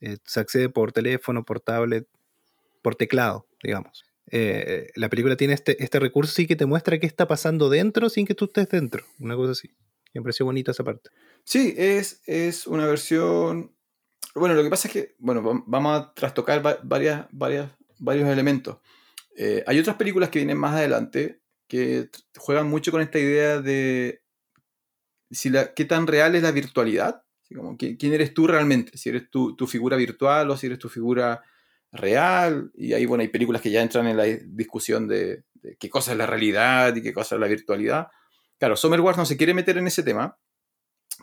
Eh, 0.00 0.16
se 0.24 0.40
accede 0.40 0.70
por 0.70 0.92
teléfono, 0.92 1.44
por 1.44 1.60
tablet, 1.60 2.08
por 2.80 2.94
teclado, 2.94 3.46
digamos. 3.62 4.06
Eh, 4.30 4.88
la 4.94 5.10
película 5.10 5.36
tiene 5.36 5.52
este, 5.52 5.82
este 5.84 6.00
recurso 6.00 6.32
sí 6.32 6.46
que 6.46 6.56
te 6.56 6.64
muestra 6.64 6.98
qué 6.98 7.06
está 7.06 7.28
pasando 7.28 7.68
dentro 7.68 8.08
sin 8.08 8.24
que 8.24 8.34
tú 8.34 8.46
estés 8.46 8.70
dentro. 8.70 9.04
Una 9.18 9.36
cosa 9.36 9.52
así. 9.52 9.70
Me 10.18 10.22
pareció 10.22 10.46
bonita 10.46 10.70
esa 10.70 10.84
parte. 10.84 11.10
Sí, 11.44 11.74
es, 11.76 12.22
es 12.26 12.66
una 12.66 12.86
versión. 12.86 13.74
Bueno, 14.34 14.54
lo 14.54 14.62
que 14.62 14.70
pasa 14.70 14.88
es 14.88 14.92
que, 14.92 15.14
bueno, 15.18 15.64
vamos 15.66 16.00
a 16.00 16.12
trastocar 16.14 16.62
varias, 16.82 17.26
varias, 17.30 17.70
varios 17.98 18.28
elementos. 18.28 18.78
Eh, 19.36 19.62
hay 19.66 19.78
otras 19.78 19.96
películas 19.96 20.30
que 20.30 20.38
vienen 20.38 20.58
más 20.58 20.74
adelante 20.74 21.40
que 21.68 22.10
juegan 22.36 22.68
mucho 22.68 22.90
con 22.90 23.00
esta 23.00 23.18
idea 23.18 23.60
de 23.60 24.22
si 25.30 25.50
la, 25.50 25.74
qué 25.74 25.84
tan 25.84 26.06
real 26.06 26.34
es 26.34 26.42
la 26.42 26.52
virtualidad. 26.52 27.22
como, 27.54 27.76
¿quién, 27.76 28.12
eres 28.12 28.34
tú 28.34 28.46
realmente? 28.46 28.96
Si 28.96 29.08
eres 29.08 29.30
tu, 29.30 29.56
tu 29.56 29.66
figura 29.66 29.96
virtual 29.96 30.50
o 30.50 30.56
si 30.56 30.66
eres 30.66 30.78
tu 30.78 30.88
figura 30.88 31.42
real. 31.92 32.70
Y 32.74 32.92
ahí, 32.92 33.06
bueno, 33.06 33.22
hay 33.22 33.28
películas 33.28 33.62
que 33.62 33.70
ya 33.70 33.82
entran 33.82 34.06
en 34.06 34.16
la 34.16 34.24
discusión 34.24 35.08
de, 35.08 35.44
qué 35.78 35.90
cosa 35.90 36.12
es 36.12 36.18
la 36.18 36.26
realidad 36.26 36.94
y 36.94 37.02
qué 37.02 37.12
cosa 37.12 37.34
es 37.34 37.40
la 37.40 37.48
virtualidad. 37.48 38.08
Claro, 38.58 38.76
Summer 38.76 39.00
Wars 39.00 39.18
no 39.18 39.26
se 39.26 39.36
quiere 39.36 39.54
meter 39.54 39.78
en 39.78 39.86
ese 39.86 40.02
tema, 40.02 40.38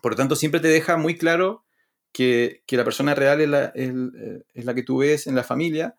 por 0.02 0.14
lo 0.14 0.18
tanto 0.18 0.36
siempre 0.36 0.60
te 0.60 0.68
deja 0.68 0.98
muy 0.98 1.18
claro 1.18 1.66
que, 2.12 2.64
la 2.70 2.84
persona 2.84 3.16
real 3.16 3.42
es 3.42 3.50
la, 3.50 3.66
es, 3.76 4.66
la, 4.66 4.74
que 4.74 4.84
tú 4.84 4.98
ves 5.00 5.28
en 5.28 5.36
la 5.36 5.44
familia 5.44 5.96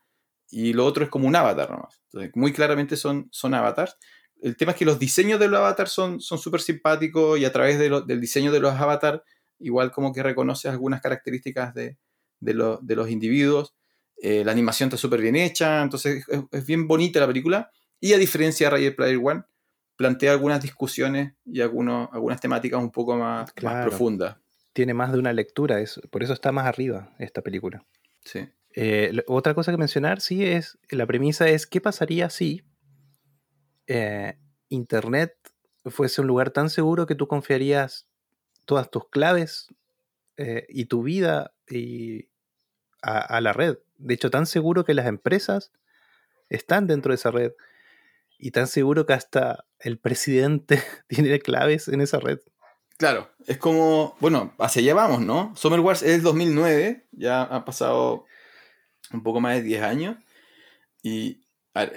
y 0.50 0.72
lo 0.72 0.84
otro 0.84 1.04
es 1.04 1.10
como 1.10 1.26
un 1.26 1.36
avatar 1.36 1.70
nomás. 1.70 2.00
Entonces, 2.06 2.30
muy 2.34 2.52
claramente 2.52 2.96
son, 2.96 3.28
son 3.32 3.54
avatars. 3.54 3.96
El 4.40 4.56
tema 4.56 4.72
es 4.72 4.78
que 4.78 4.84
los 4.84 4.98
diseños 4.98 5.40
de 5.40 5.48
los 5.48 5.58
avatars 5.58 5.90
son 5.90 6.20
súper 6.20 6.60
simpáticos 6.60 7.38
y 7.38 7.44
a 7.44 7.52
través 7.52 7.78
del 7.78 8.20
diseño 8.20 8.52
de 8.52 8.60
los 8.60 8.74
avatars 8.74 9.22
igual 9.58 9.90
como 9.92 10.12
que 10.12 10.22
reconoces 10.22 10.70
algunas 10.70 11.00
características 11.00 11.74
de, 11.74 11.98
de 12.40 12.54
los 12.54 13.10
individuos. 13.10 13.74
Eh, 14.16 14.44
la 14.44 14.52
animación 14.52 14.88
está 14.88 14.96
súper 14.96 15.20
bien 15.20 15.36
hecha, 15.36 15.82
entonces 15.82 16.24
es, 16.50 16.66
bien 16.66 16.86
bonita 16.86 17.20
la 17.20 17.26
película. 17.26 17.70
Y 18.00 18.12
a 18.12 18.18
diferencia 18.18 18.68
de 18.68 18.76
Ready 18.76 18.90
Player 18.90 19.20
One, 19.22 19.42
plantea 19.96 20.32
algunas 20.32 20.60
discusiones 20.62 21.34
y 21.44 21.60
algunos, 21.60 22.08
algunas 22.12 22.40
temáticas 22.40 22.80
un 22.80 22.90
poco 22.90 23.16
más, 23.16 23.52
profundas. 23.52 24.36
Tiene 24.72 24.94
más 24.94 25.12
de 25.12 25.18
una 25.18 25.32
lectura, 25.32 25.80
es, 25.80 26.00
por 26.10 26.22
eso 26.22 26.32
está 26.32 26.50
más 26.50 26.66
arriba 26.66 27.14
esta 27.18 27.42
película. 27.42 27.84
Sí. 28.24 28.48
Eh, 28.74 29.22
otra 29.28 29.54
cosa 29.54 29.70
que 29.70 29.78
mencionar, 29.78 30.20
sí, 30.20 30.44
es 30.44 30.78
la 30.90 31.06
premisa 31.06 31.48
es 31.48 31.66
qué 31.66 31.80
pasaría 31.80 32.28
si 32.28 32.64
eh, 33.86 34.36
Internet 34.68 35.36
fuese 35.86 36.20
un 36.22 36.26
lugar 36.26 36.50
tan 36.50 36.70
seguro 36.70 37.06
que 37.06 37.14
tú 37.14 37.28
confiarías 37.28 38.08
todas 38.64 38.90
tus 38.90 39.08
claves 39.08 39.68
y 40.68 40.86
tu 40.86 41.04
vida 41.04 41.54
y 41.68 42.28
a, 43.04 43.40
la 43.40 43.52
red. 43.52 43.78
De 43.96 44.14
hecho, 44.14 44.30
tan 44.30 44.46
seguro 44.46 44.84
que 44.84 44.94
las 44.94 45.06
empresas 45.06 45.72
están 46.48 46.86
dentro 46.86 47.10
de 47.10 47.16
esa 47.16 47.30
red 47.30 47.52
y 48.44 48.50
tan 48.50 48.66
seguro 48.66 49.06
que 49.06 49.14
hasta 49.14 49.64
el 49.78 49.98
presidente 49.98 50.82
tiene 51.08 51.38
claves 51.38 51.88
en 51.88 52.02
esa 52.02 52.20
red. 52.20 52.40
Claro, 52.98 53.30
es 53.46 53.56
como, 53.56 54.16
bueno, 54.20 54.54
hacia 54.58 54.82
allá 54.82 54.92
vamos, 54.92 55.22
¿no? 55.22 55.56
Summer 55.56 55.80
Wars 55.80 56.02
es 56.02 56.16
el 56.16 56.22
2009, 56.22 57.06
ya 57.12 57.42
ha 57.42 57.64
pasado 57.64 58.26
un 59.12 59.22
poco 59.22 59.40
más 59.40 59.54
de 59.54 59.62
10 59.62 59.82
años. 59.82 60.16
Y 61.02 61.40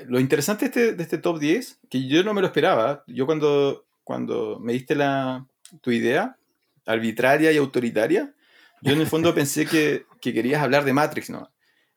lo 0.08 0.22
interesante 0.22 0.66
de 0.66 0.68
este, 0.68 0.94
de 0.94 1.04
este, 1.04 1.18
top 1.18 1.38
10, 1.38 1.82
que 1.90 2.08
yo 2.08 2.24
no 2.24 2.34
me 2.34 2.40
lo 2.40 2.48
esperaba, 2.48 3.04
yo 3.08 3.26
cuando, 3.26 3.86
cuando 4.06 4.58
me 4.62 4.72
diste 4.72 4.96
la, 4.96 5.46
tu 5.82 5.92
idea, 5.92 6.38
arbitraria 6.86 7.52
y 7.52 7.58
autoritaria, 7.58 8.34
yo 8.82 8.94
en 8.94 9.02
el 9.02 9.08
fondo 9.08 9.36
pensé 9.36 9.66
que, 9.66 10.06
que, 10.22 10.34
querías 10.34 10.64
hablar 10.64 10.86
de 10.86 10.94
Matrix, 10.94 11.30
¿no? 11.30 11.52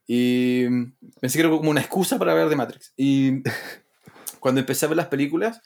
Y 0.09 0.65
pensé 1.21 1.39
que 1.39 1.47
era 1.47 1.51
como 1.51 1.71
una 1.71 1.81
excusa 1.81 2.19
para 2.19 2.33
hablar 2.33 2.49
de 2.49 2.57
Matrix. 2.57 2.93
Y 2.97 3.45
cuando 4.41 4.61
empecé 4.61 4.87
a 4.87 4.89
ver 4.89 4.97
las 4.97 5.07
películas, 5.07 5.63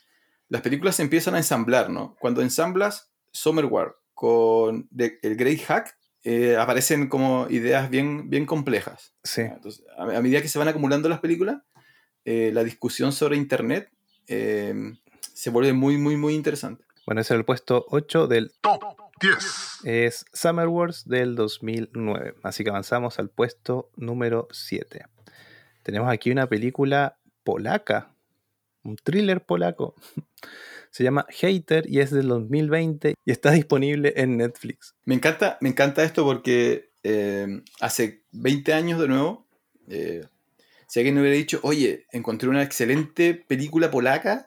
las 0.48 0.62
películas 0.62 0.96
se 0.96 1.02
empiezan 1.02 1.34
a 1.34 1.38
ensamblar, 1.38 1.90
¿no? 1.90 2.16
Cuando 2.20 2.42
ensamblas 2.42 3.10
Summer 3.32 3.64
War 3.64 3.96
con 4.12 4.88
el 4.96 5.36
Great 5.36 5.60
Hack, 5.62 5.96
eh, 6.22 6.56
aparecen 6.56 7.08
como 7.08 7.46
ideas 7.50 7.90
bien, 7.90 8.30
bien 8.30 8.46
complejas. 8.46 9.14
Sí. 9.22 9.42
Entonces, 9.42 9.84
a, 9.96 10.06
medida 10.20 10.40
que 10.40 10.48
se 10.48 10.58
van 10.58 10.68
acumulando 10.68 11.08
las 11.08 11.20
películas, 11.20 11.62
eh, 12.24 12.50
la 12.52 12.64
discusión 12.64 13.12
sobre 13.12 13.36
Internet 13.36 13.90
eh, 14.26 14.74
se 15.34 15.50
vuelve 15.50 15.72
muy, 15.72 15.98
muy, 15.98 16.16
muy 16.16 16.34
interesante. 16.34 16.84
Bueno, 17.06 17.20
ese 17.20 17.34
es 17.34 17.38
el 17.38 17.44
puesto 17.44 17.84
8 17.90 18.26
del 18.26 18.52
Top 18.62 18.82
10. 19.20 19.80
Es 19.84 20.24
Summer 20.32 20.68
Wars 20.68 21.06
del 21.06 21.34
2009. 21.34 22.36
Así 22.42 22.64
que 22.64 22.70
avanzamos 22.70 23.18
al 23.18 23.28
puesto 23.28 23.90
número 23.96 24.48
7. 24.50 25.04
Tenemos 25.82 26.10
aquí 26.10 26.30
una 26.30 26.48
película 26.48 27.18
polaca, 27.42 28.13
un 28.84 28.96
thriller 28.96 29.44
polaco. 29.44 29.94
Se 30.90 31.02
llama 31.02 31.26
Hater 31.28 31.90
y 31.90 31.98
es 31.98 32.12
del 32.12 32.28
2020 32.28 33.14
y 33.24 33.30
está 33.30 33.50
disponible 33.50 34.12
en 34.16 34.36
Netflix. 34.36 34.94
Me 35.04 35.16
encanta, 35.16 35.58
me 35.60 35.70
encanta 35.70 36.04
esto 36.04 36.24
porque 36.24 36.90
eh, 37.02 37.62
hace 37.80 38.22
20 38.30 38.72
años 38.72 39.00
de 39.00 39.08
nuevo, 39.08 39.46
eh, 39.88 40.24
si 40.86 41.00
alguien 41.00 41.16
me 41.16 41.22
hubiera 41.22 41.36
dicho, 41.36 41.58
oye, 41.64 42.06
encontré 42.12 42.48
una 42.48 42.62
excelente 42.62 43.34
película 43.34 43.90
polaca 43.90 44.46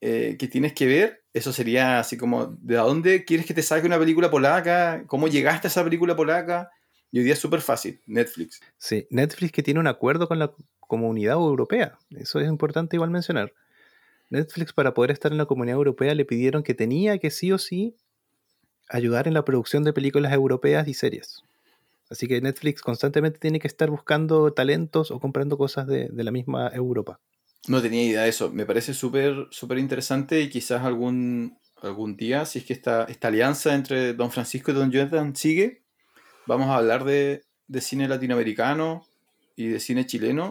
eh, 0.00 0.36
que 0.38 0.48
tienes 0.48 0.72
que 0.72 0.86
ver, 0.86 1.24
eso 1.34 1.52
sería 1.52 1.98
así 1.98 2.16
como, 2.16 2.46
¿de 2.46 2.76
dónde 2.76 3.24
quieres 3.24 3.44
que 3.44 3.54
te 3.54 3.62
saque 3.62 3.86
una 3.86 3.98
película 3.98 4.30
polaca? 4.30 5.04
¿Cómo 5.06 5.28
llegaste 5.28 5.66
a 5.66 5.70
esa 5.70 5.84
película 5.84 6.16
polaca? 6.16 6.70
Y 7.10 7.18
hoy 7.18 7.24
día 7.24 7.34
es 7.34 7.38
súper 7.38 7.60
fácil, 7.60 8.00
Netflix. 8.06 8.60
Sí, 8.76 9.06
Netflix 9.10 9.52
que 9.52 9.62
tiene 9.62 9.80
un 9.80 9.86
acuerdo 9.86 10.28
con 10.28 10.38
la 10.38 10.52
comunidad 10.88 11.34
europea, 11.34 11.96
eso 12.16 12.40
es 12.40 12.48
importante 12.48 12.96
igual 12.96 13.10
mencionar. 13.10 13.52
Netflix 14.30 14.72
para 14.72 14.92
poder 14.92 15.12
estar 15.12 15.30
en 15.30 15.38
la 15.38 15.46
comunidad 15.46 15.76
europea 15.76 16.14
le 16.16 16.24
pidieron 16.24 16.64
que 16.64 16.74
tenía 16.74 17.18
que 17.18 17.30
sí 17.30 17.52
o 17.52 17.58
sí 17.58 17.94
ayudar 18.88 19.28
en 19.28 19.34
la 19.34 19.44
producción 19.44 19.84
de 19.84 19.92
películas 19.92 20.32
europeas 20.32 20.88
y 20.88 20.94
series. 20.94 21.44
Así 22.10 22.26
que 22.26 22.40
Netflix 22.40 22.82
constantemente 22.82 23.38
tiene 23.38 23.60
que 23.60 23.68
estar 23.68 23.88
buscando 23.88 24.52
talentos 24.52 25.12
o 25.12 25.20
comprando 25.20 25.56
cosas 25.56 25.86
de 25.86 26.10
la 26.12 26.32
misma 26.32 26.68
Europa. 26.74 27.20
No 27.66 27.82
tenía 27.82 28.04
idea 28.04 28.22
de 28.22 28.28
eso. 28.28 28.50
Me 28.50 28.64
parece 28.64 28.94
súper 28.94 29.48
súper 29.50 29.78
interesante 29.78 30.40
y 30.40 30.48
quizás 30.48 30.84
algún, 30.84 31.58
algún 31.82 32.16
día, 32.16 32.44
si 32.44 32.60
es 32.60 32.64
que 32.64 32.72
esta, 32.72 33.04
esta 33.04 33.28
alianza 33.28 33.74
entre 33.74 34.14
Don 34.14 34.30
Francisco 34.30 34.70
y 34.70 34.74
Don 34.74 34.90
Jonathan 34.90 35.34
sigue, 35.34 35.82
vamos 36.46 36.68
a 36.68 36.76
hablar 36.76 37.04
de, 37.04 37.42
cine 37.80 38.08
latinoamericano 38.08 39.04
y 39.56 39.66
de 39.66 39.80
cine 39.80 40.06
chileno. 40.06 40.48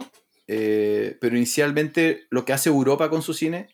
Eh, 0.48 1.16
pero 1.20 1.36
inicialmente 1.36 2.26
lo 2.30 2.44
que 2.44 2.52
hace 2.52 2.70
Europa 2.70 3.10
con 3.10 3.22
su 3.22 3.34
cine 3.34 3.68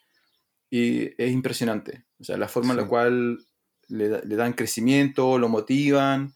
y 0.71 1.11
es 1.23 1.31
impresionante. 1.31 2.05
O 2.21 2.25
sea, 2.25 2.37
la 2.37 2.49
forma 2.49 2.73
en 2.73 2.79
la 2.79 2.87
cual 2.87 3.39
le, 3.89 4.09
dan 4.09 4.53
crecimiento, 4.53 5.39
lo 5.39 5.49
motivan, 5.49 6.35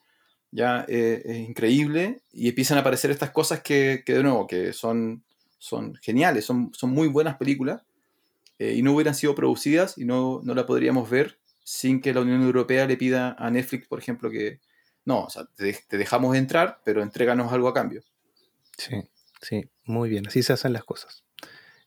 ya 0.50 0.84
eh, 0.88 1.22
es 1.24 1.36
increíble. 1.38 2.22
Y 2.32 2.48
empiezan 2.48 2.78
a 2.78 2.82
aparecer 2.82 3.10
estas 3.10 3.30
cosas 3.30 3.62
que, 3.62 4.02
que 4.06 4.14
de 4.14 4.22
nuevo, 4.22 4.46
que 4.46 4.72
son 4.72 5.24
son 5.58 5.96
geniales, 5.96 6.44
son, 6.44 6.70
son 6.72 6.90
muy 6.90 7.08
buenas 7.08 7.36
películas 7.36 7.82
eh, 8.58 8.74
y 8.74 8.82
no 8.82 8.94
hubieran 8.94 9.14
sido 9.14 9.34
producidas 9.34 9.98
y 9.98 10.04
no, 10.04 10.40
no 10.42 10.54
la 10.54 10.66
podríamos 10.66 11.10
ver 11.10 11.38
sin 11.64 12.00
que 12.00 12.14
la 12.14 12.22
Unión 12.22 12.42
Europea 12.42 12.86
le 12.86 12.96
pida 12.96 13.36
a 13.38 13.50
Netflix, 13.50 13.86
por 13.86 13.98
ejemplo, 13.98 14.30
que 14.30 14.60
No, 15.04 15.24
o 15.24 15.30
sea, 15.30 15.44
te, 15.54 15.78
te 15.86 15.98
dejamos 15.98 16.36
entrar, 16.36 16.80
pero 16.84 17.02
entréganos 17.02 17.52
algo 17.52 17.68
a 17.68 17.74
cambio. 17.74 18.02
Sí, 18.76 18.94
sí, 19.40 19.68
muy 19.84 20.08
bien. 20.08 20.26
Así 20.26 20.42
se 20.42 20.52
hacen 20.52 20.72
las 20.72 20.84
cosas. 20.84 21.24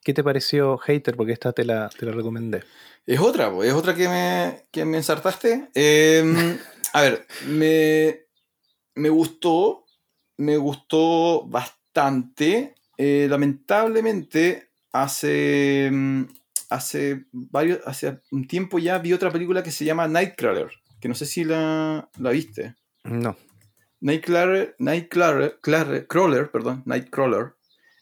¿Qué 0.04 0.14
te 0.14 0.24
pareció 0.24 0.78
Hater? 0.78 1.16
Porque 1.16 1.34
esta 1.34 1.54
te 1.54 1.64
la, 1.64 1.90
te 1.90 2.06
la 2.06 2.12
recomendé. 2.12 2.64
Es 3.06 3.20
otra, 3.20 3.52
es 3.64 3.74
otra 3.74 3.94
que 3.94 4.08
me, 4.08 4.66
que 4.72 4.86
me 4.86 4.98
ensartaste. 4.98 5.70
Em, 5.76 6.58
a 6.94 7.02
ver, 7.02 7.28
me, 7.48 8.22
me 8.96 9.10
gustó, 9.10 9.86
me 10.38 10.58
gustó 10.58 11.46
bastante. 11.46 12.76
Eh, 12.98 13.28
lamentablemente, 13.30 14.72
hace, 14.92 15.90
mm, 15.92 16.24
hace, 16.70 17.26
varios, 17.32 17.80
hace 17.86 18.20
un 18.32 18.48
tiempo 18.48 18.80
ya 18.80 18.98
vi 18.98 19.14
otra 19.14 19.32
película 19.32 19.62
que 19.62 19.72
se 19.72 19.86
llama 19.86 20.08
Nightcrawler, 20.08 20.72
que 21.00 21.10
no 21.10 21.16
sé 21.16 21.26
si 21.26 21.44
la, 21.44 22.10
la 22.18 22.30
viste. 22.32 22.76
No. 23.04 23.36
Nightcrawler, 24.02 24.76
Nightcrawler, 24.80 25.60
Crawler, 26.08 26.52
perdón, 26.52 26.84
Nightcrawler, 26.86 27.54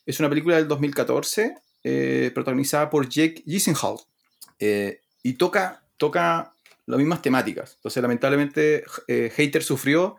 es 0.06 0.20
una 0.20 0.30
película 0.30 0.56
del 0.56 0.68
2014 0.68 1.56
eh, 1.84 2.32
protagonizada 2.34 2.90
por 2.90 3.08
Jake 3.08 3.44
Gyllenhaal 3.46 3.98
eh, 4.60 5.02
y 5.22 5.34
toca, 5.34 5.84
toca 5.98 6.54
las 6.86 6.98
mismas 6.98 7.22
temáticas. 7.22 7.76
Entonces, 7.76 8.02
lamentablemente, 8.02 8.84
eh, 9.08 9.32
Hater 9.36 9.62
sufrió 9.62 10.18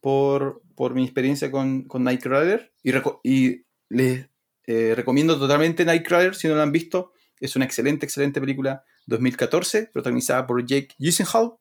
por, 0.00 0.62
por 0.74 0.94
mi 0.94 1.04
experiencia 1.04 1.50
con, 1.50 1.82
con 1.82 2.02
Nightcrawler 2.02 2.72
y, 2.82 2.92
y 3.22 3.64
les 3.88 4.26
eh, 4.66 4.94
recomiendo 4.94 5.38
totalmente 5.38 5.84
Nightcrawler 5.84 6.34
si 6.34 6.48
no 6.48 6.54
la 6.54 6.62
han 6.62 6.72
visto. 6.72 7.12
Es 7.40 7.56
una 7.56 7.64
excelente, 7.64 8.04
excelente 8.04 8.40
película 8.40 8.84
2014, 9.06 9.90
protagonizada 9.92 10.46
por 10.46 10.64
Jake 10.66 10.94
Gyllenhaal 10.98 11.54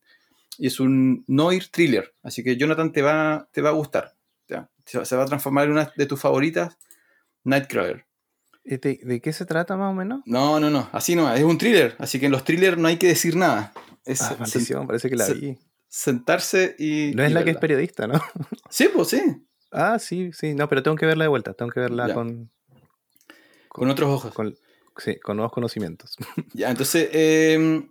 es 0.60 0.80
un 0.80 1.24
noir 1.28 1.68
thriller. 1.70 2.14
Así 2.24 2.44
que 2.44 2.58
Jonathan 2.58 2.92
te 2.92 3.02
va, 3.02 3.48
te 3.52 3.62
va 3.62 3.70
a 3.70 3.74
gustar. 3.74 4.16
Ya, 4.48 4.70
Se 4.86 5.16
va 5.16 5.24
a 5.24 5.28
transformar 5.28 5.66
en 5.66 5.72
una 5.74 5.92
de 5.96 6.06
tus 6.06 6.20
favoritas, 6.20 6.78
Nightcrawler. 7.44 8.06
¿De, 8.64 8.78
de 9.02 9.22
qué 9.22 9.32
se 9.34 9.46
trata 9.46 9.78
más 9.78 9.92
o 9.92 9.94
menos? 9.94 10.22
No, 10.26 10.60
no, 10.60 10.70
no, 10.70 10.90
así 10.92 11.16
no, 11.16 11.34
es 11.34 11.44
un 11.44 11.58
thriller, 11.58 11.96
así 12.00 12.20
que 12.20 12.26
en 12.26 12.32
los 12.34 12.44
thrillers 12.44 12.78
no 12.78 12.88
hay 12.88 12.98
que 12.98 13.08
decir 13.08 13.36
nada. 13.38 13.72
Es 14.04 14.22
Ah, 14.22 14.36
maldición, 14.40 14.88
parece 14.88 15.10
que 15.10 15.16
la 15.16 15.26
se- 15.26 15.34
vi. 15.36 15.58
sentarse 15.88 16.76
y... 16.80 17.12
No 17.16 17.24
es 17.24 17.32
y 17.32 17.34
la 17.34 17.44
que 17.46 17.52
es 17.52 17.58
periodista, 17.58 18.08
¿no? 18.08 18.22
Sí, 18.70 18.90
pues 18.94 19.08
sí, 19.10 19.22
Ah, 19.72 20.00
sí, 20.00 20.32
sí. 20.34 20.54
No, 20.54 20.68
pero 20.70 20.82
tengo 20.82 20.96
que 20.96 21.06
verla 21.06 21.26
de 21.26 21.30
vuelta. 21.30 21.54
Tengo 21.54 21.72
que 21.72 21.82
verla 21.82 22.14
con, 22.14 22.50
con 23.68 23.90
otros 23.90 24.10
ojos. 24.10 24.34
con, 24.34 24.56
sí, 24.98 25.18
con 25.20 25.36
nuevos 25.38 25.52
conocimientos. 25.54 26.16
Ya, 26.54 26.70
entonces, 26.70 27.10
eh, 27.12 27.86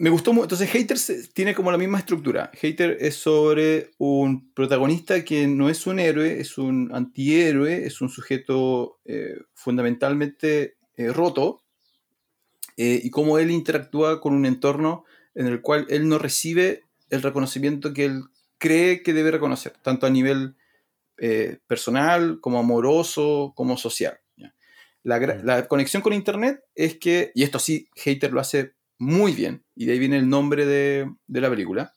me 0.00 0.08
gustó 0.08 0.32
mucho. 0.32 0.44
Entonces, 0.44 0.70
Haters 0.70 1.30
tiene 1.34 1.54
como 1.54 1.70
la 1.70 1.76
misma 1.76 1.98
estructura. 1.98 2.50
Hater 2.54 2.96
es 3.00 3.16
sobre 3.16 3.90
un 3.98 4.50
protagonista 4.54 5.22
que 5.26 5.46
no 5.46 5.68
es 5.68 5.86
un 5.86 6.00
héroe, 6.00 6.40
es 6.40 6.56
un 6.56 6.90
antihéroe, 6.94 7.84
es 7.84 8.00
un 8.00 8.08
sujeto 8.08 8.98
eh, 9.04 9.36
fundamentalmente 9.52 10.78
eh, 10.96 11.12
roto, 11.12 11.64
eh, 12.78 12.98
y 13.04 13.10
cómo 13.10 13.38
él 13.38 13.50
interactúa 13.50 14.22
con 14.22 14.32
un 14.32 14.46
entorno 14.46 15.04
en 15.34 15.46
el 15.46 15.60
cual 15.60 15.86
él 15.90 16.08
no 16.08 16.16
recibe 16.18 16.84
el 17.10 17.20
reconocimiento 17.20 17.92
que 17.92 18.06
él 18.06 18.22
cree 18.56 19.02
que 19.02 19.12
debe 19.12 19.30
reconocer, 19.30 19.74
tanto 19.82 20.06
a 20.06 20.10
nivel 20.10 20.56
personal 21.66 22.40
como 22.40 22.58
amoroso, 22.58 23.52
como 23.54 23.76
social. 23.76 24.18
La, 25.02 25.18
Mm. 25.18 25.44
la 25.44 25.68
conexión 25.68 26.02
con 26.02 26.14
Internet 26.14 26.62
es 26.74 26.98
que, 26.98 27.32
y 27.34 27.42
esto 27.42 27.58
sí, 27.58 27.88
Hater 27.94 28.32
lo 28.32 28.40
hace 28.40 28.79
muy 29.00 29.32
bien, 29.32 29.64
y 29.74 29.86
de 29.86 29.92
ahí 29.92 29.98
viene 29.98 30.18
el 30.18 30.28
nombre 30.28 30.66
de, 30.66 31.10
de 31.26 31.40
la 31.40 31.48
película. 31.48 31.94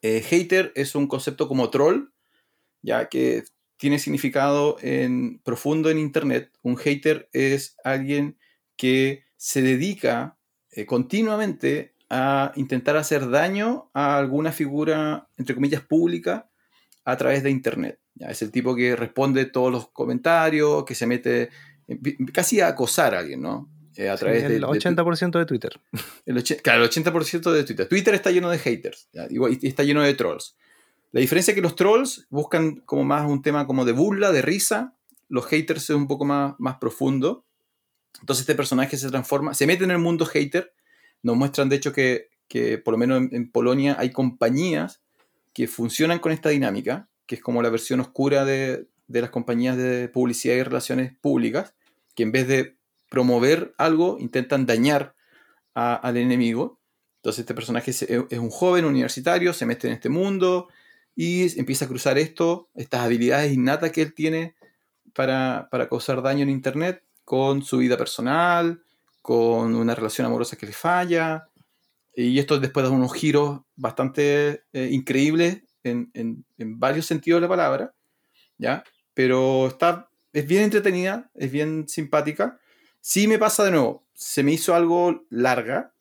Eh, 0.00 0.20
hater 0.22 0.72
es 0.76 0.94
un 0.94 1.08
concepto 1.08 1.48
como 1.48 1.70
troll, 1.70 2.12
ya 2.82 3.08
que 3.08 3.42
tiene 3.76 3.98
significado 3.98 4.76
en, 4.80 5.40
profundo 5.40 5.90
en 5.90 5.98
Internet. 5.98 6.52
Un 6.62 6.76
hater 6.76 7.28
es 7.32 7.76
alguien 7.82 8.38
que 8.76 9.24
se 9.36 9.60
dedica 9.60 10.38
eh, 10.70 10.86
continuamente 10.86 11.94
a 12.10 12.52
intentar 12.54 12.96
hacer 12.96 13.28
daño 13.28 13.90
a 13.92 14.18
alguna 14.18 14.52
figura, 14.52 15.28
entre 15.36 15.56
comillas, 15.56 15.82
pública 15.82 16.48
a 17.04 17.16
través 17.16 17.42
de 17.42 17.50
Internet. 17.50 18.00
Es 18.20 18.40
el 18.42 18.52
tipo 18.52 18.76
que 18.76 18.94
responde 18.94 19.46
todos 19.46 19.72
los 19.72 19.90
comentarios, 19.90 20.84
que 20.84 20.94
se 20.94 21.06
mete 21.08 21.50
eh, 21.88 21.98
casi 22.32 22.60
a 22.60 22.68
acosar 22.68 23.16
a 23.16 23.18
alguien, 23.18 23.42
¿no? 23.42 23.68
Eh, 23.98 24.08
a 24.08 24.16
través 24.16 24.44
el 24.44 24.60
de- 24.60 24.66
80% 24.66 25.38
de 25.40 25.44
Twitter. 25.44 25.80
el 26.24 26.42
claro, 26.62 26.84
el 26.84 26.88
80% 26.88 27.52
de 27.52 27.64
Twitter. 27.64 27.88
Twitter 27.88 28.14
está 28.14 28.30
lleno 28.30 28.48
de 28.48 28.58
haters 28.58 29.08
y 29.28 29.66
está 29.66 29.82
lleno 29.82 30.02
de 30.02 30.14
trolls. 30.14 30.56
La 31.10 31.20
diferencia 31.20 31.50
es 31.50 31.54
que 31.56 31.62
los 31.62 31.74
trolls 31.74 32.26
buscan 32.30 32.76
como 32.86 33.02
más 33.02 33.28
un 33.28 33.42
tema 33.42 33.66
como 33.66 33.84
de 33.84 33.90
burla, 33.92 34.30
de 34.30 34.40
risa. 34.40 34.94
Los 35.28 35.46
haters 35.46 35.82
es 35.84 35.96
un 35.96 36.06
poco 36.06 36.24
más, 36.24 36.54
más 36.58 36.76
profundo. 36.78 37.44
Entonces 38.20 38.42
este 38.42 38.54
personaje 38.54 38.96
se 38.96 39.08
transforma, 39.08 39.52
se 39.52 39.66
mete 39.66 39.82
en 39.82 39.90
el 39.90 39.98
mundo 39.98 40.26
hater. 40.26 40.72
Nos 41.22 41.36
muestran 41.36 41.68
de 41.68 41.76
hecho 41.76 41.92
que, 41.92 42.28
que 42.46 42.78
por 42.78 42.92
lo 42.92 42.98
menos 42.98 43.18
en, 43.18 43.30
en 43.34 43.50
Polonia 43.50 43.96
hay 43.98 44.10
compañías 44.12 45.02
que 45.52 45.66
funcionan 45.66 46.20
con 46.20 46.30
esta 46.30 46.50
dinámica, 46.50 47.08
que 47.26 47.34
es 47.34 47.40
como 47.42 47.62
la 47.62 47.70
versión 47.70 47.98
oscura 47.98 48.44
de, 48.44 48.86
de 49.08 49.20
las 49.20 49.30
compañías 49.30 49.76
de 49.76 50.08
publicidad 50.08 50.54
y 50.54 50.62
relaciones 50.62 51.16
públicas, 51.20 51.74
que 52.14 52.22
en 52.22 52.30
vez 52.30 52.46
de 52.46 52.77
promover 53.08 53.74
algo, 53.78 54.16
intentan 54.20 54.66
dañar 54.66 55.14
al 55.74 56.16
enemigo. 56.16 56.80
Entonces 57.16 57.40
este 57.40 57.54
personaje 57.54 57.90
es, 57.90 58.02
es 58.02 58.38
un 58.38 58.50
joven 58.50 58.84
universitario, 58.84 59.52
se 59.52 59.66
mete 59.66 59.86
en 59.88 59.94
este 59.94 60.08
mundo 60.08 60.68
y 61.14 61.58
empieza 61.58 61.84
a 61.84 61.88
cruzar 61.88 62.18
esto, 62.18 62.68
estas 62.74 63.00
habilidades 63.02 63.52
innatas 63.52 63.90
que 63.92 64.02
él 64.02 64.14
tiene 64.14 64.54
para, 65.14 65.68
para 65.70 65.88
causar 65.88 66.22
daño 66.22 66.42
en 66.42 66.50
Internet 66.50 67.02
con 67.24 67.62
su 67.62 67.78
vida 67.78 67.96
personal, 67.96 68.82
con 69.22 69.74
una 69.74 69.94
relación 69.94 70.26
amorosa 70.26 70.56
que 70.56 70.66
le 70.66 70.72
falla. 70.72 71.48
Y 72.14 72.38
esto 72.38 72.58
después 72.58 72.84
da 72.84 72.90
unos 72.90 73.12
giros 73.14 73.60
bastante 73.76 74.64
eh, 74.72 74.88
increíbles 74.90 75.62
en, 75.84 76.10
en- 76.14 76.44
en 76.56 76.78
varios 76.80 77.06
sentidos 77.06 77.38
de 77.38 77.42
la 77.42 77.48
palabra, 77.48 77.94
¿ya? 78.58 78.82
Pero 79.14 79.68
está, 79.68 80.10
es 80.32 80.46
bien 80.46 80.62
entretenida, 80.64 81.30
es 81.34 81.50
bien 81.52 81.88
simpática. 81.88 82.58
Sí 83.00 83.26
me 83.28 83.38
pasa 83.38 83.64
de 83.64 83.70
nuevo, 83.70 84.06
se 84.14 84.42
me 84.42 84.52
hizo 84.52 84.74
algo 84.74 85.24
larga, 85.30 85.94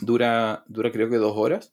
dura, 0.00 0.64
dura 0.68 0.92
creo 0.92 1.08
que 1.10 1.16
dos 1.16 1.36
horas. 1.36 1.72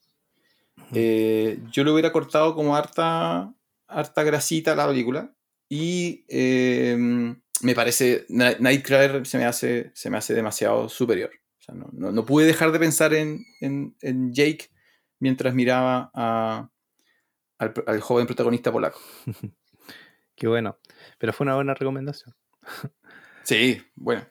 Eh, 0.94 1.60
yo 1.72 1.84
lo 1.84 1.94
hubiera 1.94 2.12
cortado 2.12 2.56
como 2.56 2.76
harta, 2.76 3.54
harta 3.88 4.24
grasita 4.24 4.74
a 4.74 4.76
la 4.76 4.88
película 4.88 5.34
y 5.70 6.26
eh, 6.28 6.96
me 7.62 7.76
parece, 7.76 8.26
Night- 8.30 8.60
Nightcrawler 8.60 9.26
se 9.26 9.38
me 9.38 9.46
hace, 9.46 9.92
se 9.94 10.10
me 10.10 10.18
hace 10.18 10.34
demasiado 10.34 10.90
superior. 10.90 11.32
O 11.60 11.62
sea, 11.62 11.76
no, 11.76 11.90
no- 11.94 12.12
no 12.12 12.26
pude 12.26 12.46
dejar 12.46 12.72
de 12.72 12.80
pensar 12.80 13.14
en, 13.14 13.44
en- 13.62 13.96
en 14.02 14.34
Jake 14.34 14.70
mientras 15.20 15.54
miraba 15.56 16.12
a- 16.14 16.70
al, 17.58 17.74
al 17.88 18.02
joven 18.02 18.26
protagonista 18.28 18.72
polaco. 18.72 19.00
Qué 20.36 20.48
bueno. 20.48 20.78
Pero 21.18 21.32
fue 21.34 21.46
una 21.46 21.56
buena 21.56 21.74
recomendación. 21.74 22.36
Sí, 23.46 23.82
bueno. 23.96 24.28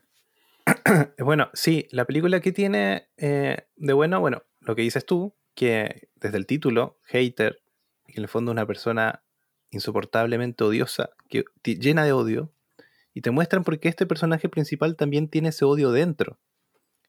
Bueno, 1.19 1.51
sí, 1.55 1.87
la 1.91 2.05
película 2.05 2.41
que 2.41 2.53
tiene 2.53 3.09
eh, 3.17 3.69
de 3.77 3.93
bueno, 3.93 4.21
bueno, 4.21 4.43
lo 4.61 4.75
que 4.75 4.83
dices 4.83 5.07
tú, 5.07 5.35
que 5.55 6.09
desde 6.17 6.37
el 6.37 6.47
título, 6.47 6.99
hater, 7.05 7.63
que 8.07 8.15
en 8.17 8.23
el 8.23 8.29
fondo 8.29 8.51
es 8.51 8.55
una 8.55 8.67
persona 8.67 9.23
insoportablemente 9.71 10.65
odiosa, 10.65 11.11
que 11.29 11.45
llena 11.63 12.05
de 12.05 12.13
odio, 12.13 12.53
y 13.13 13.21
te 13.21 13.31
muestran 13.31 13.63
por 13.63 13.79
qué 13.79 13.89
este 13.89 14.07
personaje 14.07 14.49
principal 14.49 14.97
también 14.97 15.29
tiene 15.29 15.51
ese 15.51 15.65
odio 15.65 15.93
dentro. 15.93 16.41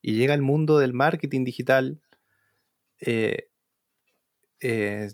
Y 0.02 0.14
llega 0.14 0.36
al 0.36 0.44
mundo 0.44 0.78
del 0.78 0.94
marketing 0.94 1.44
digital, 1.44 2.00
eh, 3.00 3.50
eh, 4.60 5.12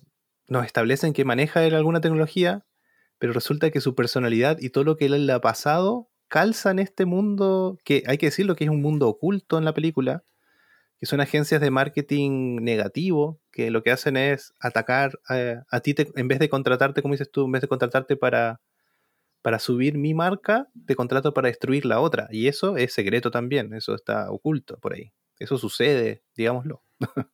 nos 0.48 0.66
establecen 0.66 1.14
que 1.14 1.24
maneja 1.24 1.64
él 1.64 1.74
alguna 1.74 2.02
tecnología, 2.02 2.66
pero 3.18 3.32
resulta 3.32 3.72
que 3.72 3.80
su 3.80 3.96
personalidad 3.96 4.58
y 4.60 4.72
todo 4.72 4.84
lo 4.84 4.98
que 4.98 5.06
él 5.06 5.26
le 5.26 5.34
ha 5.34 5.40
pasado 5.40 6.11
calza 6.32 6.72
en 6.72 6.80
este 6.80 7.06
mundo, 7.06 7.78
que 7.84 8.04
hay 8.08 8.18
que 8.18 8.28
decirlo 8.28 8.56
que 8.56 8.64
es 8.64 8.70
un 8.70 8.82
mundo 8.82 9.10
oculto 9.10 9.58
en 9.58 9.66
la 9.66 9.74
película, 9.74 10.24
que 10.98 11.06
son 11.06 11.20
agencias 11.20 11.60
de 11.60 11.72
marketing 11.72 12.62
negativo, 12.62 13.42
que 13.52 13.70
lo 13.70 13.84
que 13.84 13.92
hacen 13.92 14.16
es 14.16 14.54
atacar 14.62 15.20
a, 15.28 15.66
a 15.70 15.80
ti, 15.82 15.94
en 16.16 16.28
vez 16.30 16.40
de 16.40 16.48
contratarte, 16.48 17.02
como 17.02 17.16
dices 17.16 17.30
tú, 17.30 17.46
en 17.46 17.52
vez 17.52 17.62
de 17.62 17.68
contratarte 17.68 18.16
para, 18.16 18.62
para 19.42 19.60
subir 19.60 19.98
mi 19.98 20.14
marca, 20.14 20.70
te 20.88 20.96
contrato 20.96 21.34
para 21.34 21.50
destruir 21.50 21.86
la 21.86 22.00
otra. 22.00 22.30
Y 22.32 22.48
eso 22.48 22.78
es 22.78 22.94
secreto 22.94 23.30
también, 23.30 23.74
eso 23.74 23.94
está 23.94 24.32
oculto 24.32 24.78
por 24.80 24.94
ahí. 24.94 25.12
Eso 25.38 25.58
sucede, 25.58 26.24
digámoslo. 26.34 26.82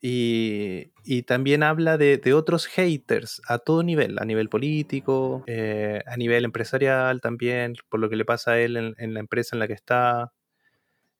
Y, 0.00 0.92
y 1.04 1.22
también 1.22 1.62
habla 1.62 1.96
de, 1.96 2.18
de 2.18 2.34
otros 2.34 2.66
haters 2.66 3.40
a 3.48 3.58
todo 3.58 3.82
nivel, 3.82 4.18
a 4.18 4.24
nivel 4.24 4.48
político, 4.48 5.42
eh, 5.46 6.02
a 6.06 6.16
nivel 6.16 6.44
empresarial 6.44 7.20
también, 7.20 7.74
por 7.88 8.00
lo 8.00 8.10
que 8.10 8.16
le 8.16 8.24
pasa 8.24 8.52
a 8.52 8.60
él 8.60 8.76
en, 8.76 8.94
en 8.98 9.14
la 9.14 9.20
empresa 9.20 9.56
en 9.56 9.60
la 9.60 9.66
que 9.66 9.72
está. 9.72 10.32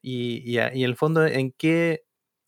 Y, 0.03 0.43
y, 0.45 0.59
en 0.59 0.83
el 0.83 0.97
fondo, 0.97 1.27
¿en 1.27 1.53
qué 1.53 2.05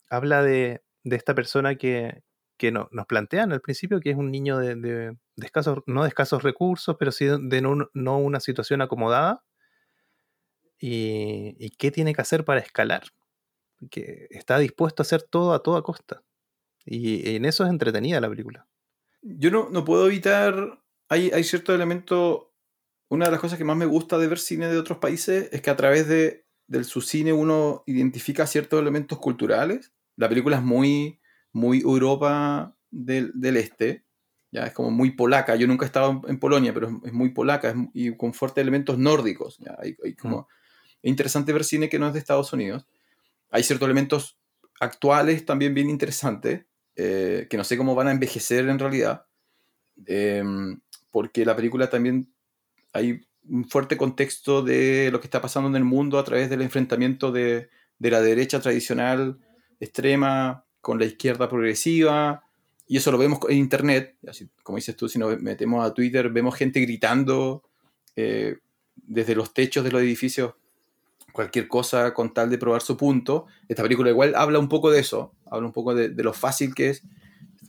habla 0.09 0.43
de, 0.43 0.83
de 1.03 1.15
esta 1.15 1.35
persona 1.35 1.75
que, 1.75 2.23
que 2.57 2.71
no, 2.71 2.89
nos 2.91 3.07
plantean 3.07 3.51
al 3.51 3.61
principio 3.61 3.99
que 3.99 4.11
es 4.11 4.17
un 4.17 4.31
niño 4.31 4.57
de, 4.59 4.75
de, 4.75 5.17
escasos, 5.37 5.79
no 5.87 6.03
de 6.03 6.09
escasos 6.09 6.43
recursos, 6.43 6.95
pero 6.99 7.11
sí 7.11 7.25
de 7.25 7.61
no, 7.61 7.89
no 7.93 8.17
una 8.19 8.39
situación 8.39 8.81
acomodada. 8.81 9.43
Y, 10.79 11.55
y, 11.59 11.71
qué 11.71 11.91
tiene 11.91 12.13
que 12.13 12.21
hacer 12.21 12.45
para 12.45 12.61
escalar. 12.61 13.03
Que 13.89 14.27
está 14.31 14.59
dispuesto 14.59 15.01
a 15.01 15.05
hacer 15.05 15.23
todo 15.23 15.53
a 15.53 15.63
toda 15.63 15.81
costa. 15.81 16.23
Y, 16.85 17.35
en 17.35 17.45
eso 17.45 17.63
es 17.63 17.69
entretenida 17.69 18.19
la 18.19 18.29
película. 18.29 18.67
Yo 19.21 19.51
no, 19.51 19.69
no 19.69 19.85
puedo 19.85 20.07
evitar. 20.07 20.81
Hay, 21.07 21.31
hay 21.31 21.43
cierto 21.43 21.73
elemento. 21.73 22.53
Una 23.09 23.25
de 23.25 23.31
las 23.31 23.39
cosas 23.39 23.57
que 23.57 23.63
más 23.63 23.77
me 23.77 23.85
gusta 23.85 24.17
de 24.17 24.27
ver 24.27 24.39
cine 24.39 24.67
de 24.67 24.77
otros 24.77 24.99
países 24.99 25.49
es 25.51 25.61
que 25.61 25.69
a 25.69 25.75
través 25.75 26.07
de, 26.07 26.45
de 26.67 26.83
su 26.83 27.01
cine 27.01 27.33
uno 27.33 27.83
identifica 27.87 28.45
ciertos 28.45 28.79
elementos 28.79 29.17
culturales. 29.17 29.91
La 30.15 30.29
película 30.29 30.57
es 30.57 30.63
muy, 30.63 31.19
muy 31.51 31.79
Europa 31.79 32.75
del, 32.91 33.31
del 33.33 33.57
Este, 33.57 34.05
ya 34.51 34.65
es 34.65 34.73
como 34.73 34.91
muy 34.91 35.11
polaca. 35.11 35.55
Yo 35.55 35.67
nunca 35.67 35.85
he 35.85 35.87
estado 35.87 36.21
en 36.27 36.39
Polonia, 36.39 36.73
pero 36.73 37.01
es 37.03 37.13
muy 37.13 37.29
polaca 37.29 37.73
y 37.93 38.15
con 38.15 38.33
fuertes 38.33 38.61
elementos 38.61 38.97
nórdicos. 38.97 39.57
¿ya? 39.59 39.77
Hay, 39.79 39.95
como, 40.15 40.41
mm. 40.41 40.45
Es 41.01 41.09
interesante 41.09 41.53
ver 41.53 41.63
cine 41.63 41.89
que 41.89 41.99
no 41.99 42.07
es 42.07 42.13
de 42.13 42.19
Estados 42.19 42.51
Unidos. 42.51 42.85
Hay 43.49 43.63
ciertos 43.63 43.87
elementos 43.87 44.37
actuales 44.79 45.45
también 45.45 45.73
bien 45.73 45.89
interesantes, 45.89 46.65
eh, 46.95 47.47
que 47.49 47.57
no 47.57 47.63
sé 47.63 47.77
cómo 47.77 47.95
van 47.95 48.07
a 48.07 48.11
envejecer 48.11 48.67
en 48.69 48.79
realidad, 48.79 49.25
em, 50.05 50.79
porque 51.11 51.45
la 51.45 51.55
película 51.55 51.89
también 51.89 52.33
hay 52.93 53.21
un 53.43 53.67
fuerte 53.67 53.97
contexto 53.97 54.61
de 54.61 55.09
lo 55.11 55.19
que 55.19 55.27
está 55.27 55.41
pasando 55.41 55.69
en 55.69 55.75
el 55.75 55.83
mundo 55.83 56.19
a 56.19 56.23
través 56.23 56.49
del 56.49 56.61
enfrentamiento 56.61 57.31
de, 57.31 57.69
de 57.97 58.11
la 58.11 58.21
derecha 58.21 58.59
tradicional 58.59 59.39
extrema 59.79 60.65
con 60.81 60.99
la 60.99 61.05
izquierda 61.05 61.49
progresiva, 61.49 62.43
y 62.89 62.97
eso 62.97 63.11
lo 63.11 63.19
vemos 63.19 63.39
en 63.47 63.57
internet, 63.57 64.17
así, 64.27 64.49
como 64.63 64.77
dices 64.77 64.95
tú, 64.95 65.07
si 65.07 65.19
nos 65.19 65.39
metemos 65.39 65.85
a 65.85 65.93
Twitter, 65.93 66.27
vemos 66.29 66.55
gente 66.55 66.79
gritando 66.79 67.63
eh, 68.15 68.57
desde 68.95 69.35
los 69.35 69.53
techos 69.53 69.83
de 69.83 69.91
los 69.91 70.01
edificios 70.01 70.55
cualquier 71.31 71.67
cosa 71.67 72.13
con 72.13 72.33
tal 72.33 72.49
de 72.49 72.57
probar 72.57 72.81
su 72.81 72.97
punto. 72.97 73.45
Esta 73.67 73.83
película 73.83 74.09
igual 74.09 74.35
habla 74.35 74.59
un 74.59 74.69
poco 74.69 74.91
de 74.91 74.99
eso, 74.99 75.33
habla 75.45 75.67
un 75.67 75.73
poco 75.73 75.93
de, 75.95 76.09
lo 76.23 76.33
fácil 76.33 76.73
que 76.75 76.89
es 76.89 77.03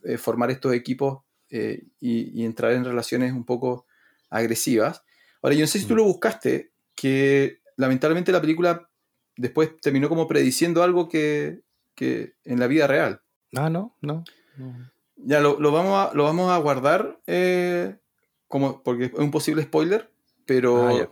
eh, 0.04 0.18
formar 0.18 0.50
estos 0.50 0.72
equipos 0.72 1.22
eh, 1.50 1.84
y, 2.00 2.40
y, 2.40 2.44
entrar 2.44 2.72
en 2.72 2.84
relaciones 2.84 3.32
un 3.32 3.44
poco 3.44 3.86
agresivas. 4.30 5.02
Ahora, 5.42 5.56
yo 5.56 5.62
no 5.62 5.66
sé 5.66 5.78
si 5.78 5.86
tú 5.86 5.96
lo 5.96 6.04
buscaste, 6.04 6.70
que 6.94 7.60
lamentablemente 7.76 8.30
la 8.30 8.40
película 8.40 8.88
después 9.36 9.80
terminó 9.80 10.08
como 10.08 10.28
prediciendo 10.28 10.82
algo 10.82 11.08
que, 11.08 11.62
que 11.94 12.34
en 12.44 12.60
la 12.60 12.66
vida 12.66 12.86
real. 12.86 13.22
Ah, 13.56 13.70
no, 13.70 13.96
no. 14.00 14.24
Ya 15.16 15.40
lo, 15.40 15.58
lo, 15.58 15.72
vamos 15.72 15.94
a, 15.96 16.14
lo 16.14 16.24
vamos 16.24 16.50
a 16.50 16.58
guardar 16.58 17.20
eh, 17.26 17.96
como, 18.48 18.82
porque 18.82 19.06
es 19.06 19.14
un 19.14 19.30
posible 19.30 19.62
spoiler, 19.62 20.10
pero 20.44 20.88
ah, 20.88 21.10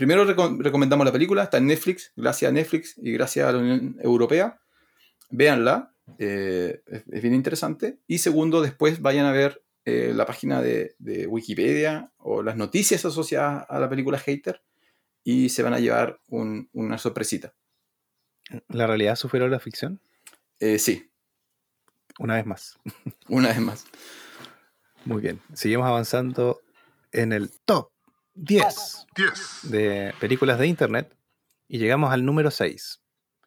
primero 0.00 0.24
recomendamos 0.24 1.04
la 1.04 1.12
película, 1.12 1.42
está 1.42 1.58
en 1.58 1.66
Netflix, 1.66 2.10
gracias 2.16 2.48
a 2.48 2.52
Netflix 2.54 2.94
y 2.96 3.12
gracias 3.12 3.46
a 3.46 3.52
la 3.52 3.58
Unión 3.58 3.98
Europea. 4.00 4.58
Véanla, 5.28 5.94
eh, 6.18 6.80
es, 6.86 7.20
bien 7.20 7.34
interesante. 7.34 7.98
Y 8.06 8.16
segundo, 8.16 8.62
después 8.62 9.02
vayan 9.02 9.26
a 9.26 9.32
ver 9.32 9.62
eh, 9.84 10.12
la 10.14 10.24
página 10.24 10.62
de, 10.62 10.96
Wikipedia 11.28 12.14
o 12.16 12.42
las 12.42 12.56
noticias 12.56 13.04
asociadas 13.04 13.66
a 13.68 13.78
la 13.78 13.90
película 13.90 14.18
Hater 14.18 14.62
y 15.22 15.50
se 15.50 15.62
van 15.62 15.74
a 15.74 15.80
llevar 15.80 16.18
una 16.28 16.96
sorpresita. 16.96 17.52
¿La 18.68 18.86
realidad 18.86 19.16
superó 19.16 19.48
la 19.48 19.60
ficción? 19.60 20.00
Eh, 20.60 20.78
sí. 20.78 21.10
Una 22.18 22.36
vez 22.36 22.46
más. 22.46 22.78
Una 23.28 23.48
vez 23.48 23.60
más. 23.60 23.84
Muy 25.04 25.20
bien. 25.20 25.42
Seguimos 25.52 25.86
avanzando 25.86 26.62
en 27.12 27.34
el 27.34 27.50
top 27.66 27.90
10, 28.42 29.06
de 29.64 30.14
películas 30.18 30.58
de 30.58 30.66
Internet 30.66 31.14
y 31.68 31.78
llegamos 31.78 32.10
al 32.10 32.24
número 32.24 32.50
6. 32.50 33.02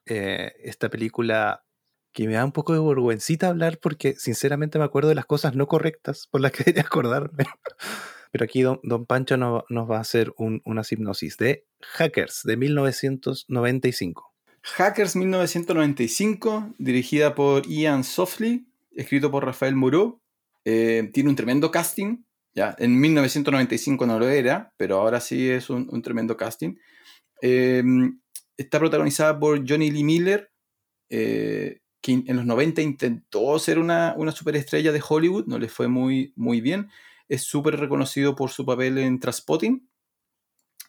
esta 0.06 0.90
película 0.90 1.66
que 2.12 2.28
me 2.28 2.34
da 2.34 2.46
un 2.46 2.52
poco 2.52 2.74
de 2.74 2.80
vergüencita 2.80 3.48
hablar 3.48 3.80
porque 3.80 4.14
sinceramente 4.18 4.78
me 4.78 4.86
acuerdo 4.86 5.10
de 5.10 5.16
las 5.16 5.26
cosas 5.26 5.56
no 5.56 5.68
correctas 5.68 6.28
por 6.28 6.42
las 6.42 6.52
que 6.52 6.60
debería 6.66 6.84
acordarme. 6.84 7.46
Pero 8.32 8.46
aquí 8.46 8.62
don, 8.62 8.80
Pancho 9.08 9.36
nos 9.38 9.92
va 9.92 9.98
a 9.98 10.02
hacer 10.02 10.34
una 10.38 10.84
hipnosis 10.90 11.38
de 11.38 11.66
Hackers 11.82 12.42
de 12.44 12.58
1995. 12.58 14.32
Hackers 14.62 15.16
1995, 15.16 16.74
dirigida 16.78 17.36
por 17.36 17.68
Ian 17.68 18.04
Softly, 18.04 18.68
escrito 18.92 19.30
por 19.30 19.46
Rafael 19.46 19.76
Moreau. 19.76 20.22
Eh, 20.66 21.10
tiene 21.14 21.30
un 21.30 21.36
tremendo 21.36 21.70
casting. 21.72 22.24
Ya, 22.56 22.76
en 22.78 23.00
1995 23.00 24.06
no 24.06 24.20
lo 24.20 24.30
era, 24.30 24.74
pero 24.78 25.00
ahora 25.00 25.20
sí 25.20 25.50
es 25.50 25.70
un, 25.70 26.02
tremendo 26.02 26.38
casting. 26.38 26.76
Eh, 27.42 27.84
está 28.58 28.80
protagonizada 28.80 29.40
por 29.40 29.68
Johnny 29.68 29.90
Lee 29.90 30.04
Miller, 30.04 30.52
eh, 31.10 31.82
que 32.02 32.12
en 32.12 32.36
los 32.36 32.46
90 32.46 32.82
intentó 32.82 33.58
ser 33.60 33.80
una, 33.80 34.14
una 34.18 34.32
superestrella 34.32 34.92
de 34.92 35.02
Hollywood, 35.08 35.46
no 35.48 35.58
le 35.58 35.70
fue 35.70 35.88
muy, 35.88 36.34
muy 36.36 36.62
bien. 36.62 36.90
Es 37.28 37.44
súper 37.44 37.80
reconocido 37.80 38.36
por 38.36 38.52
su 38.52 38.66
papel 38.66 38.98
en 38.98 39.20
Transpotting. 39.20 39.90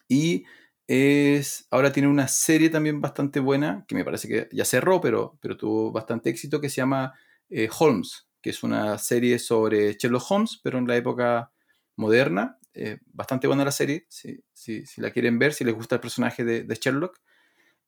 Y 0.07 0.43
es, 0.87 1.67
ahora 1.71 1.91
tiene 1.91 2.09
una 2.09 2.27
serie 2.27 2.69
también 2.69 3.01
bastante 3.01 3.39
buena, 3.39 3.85
que 3.87 3.95
me 3.95 4.05
parece 4.05 4.27
que 4.27 4.49
ya 4.51 4.65
cerró, 4.65 5.01
pero, 5.01 5.37
pero 5.41 5.57
tuvo 5.57 5.91
bastante 5.91 6.29
éxito, 6.29 6.61
que 6.61 6.69
se 6.69 6.77
llama 6.77 7.13
eh, 7.49 7.69
Holmes, 7.79 8.27
que 8.41 8.51
es 8.51 8.61
una 8.61 8.97
serie 8.97 9.39
sobre 9.39 9.93
Sherlock 9.93 10.29
Holmes, 10.29 10.59
pero 10.63 10.77
en 10.77 10.87
la 10.87 10.95
época 10.97 11.51
moderna. 11.95 12.59
Eh, 12.73 12.99
bastante 13.05 13.47
buena 13.47 13.63
la 13.63 13.71
serie, 13.71 14.05
si, 14.09 14.43
si, 14.53 14.83
la 14.97 15.11
quieren 15.11 15.39
ver, 15.39 15.53
si 15.53 15.63
les 15.63 15.73
gusta 15.73 15.95
el 15.95 16.01
personaje 16.01 16.43
de, 16.43 16.63
de 16.63 16.75
Sherlock. 16.75 17.21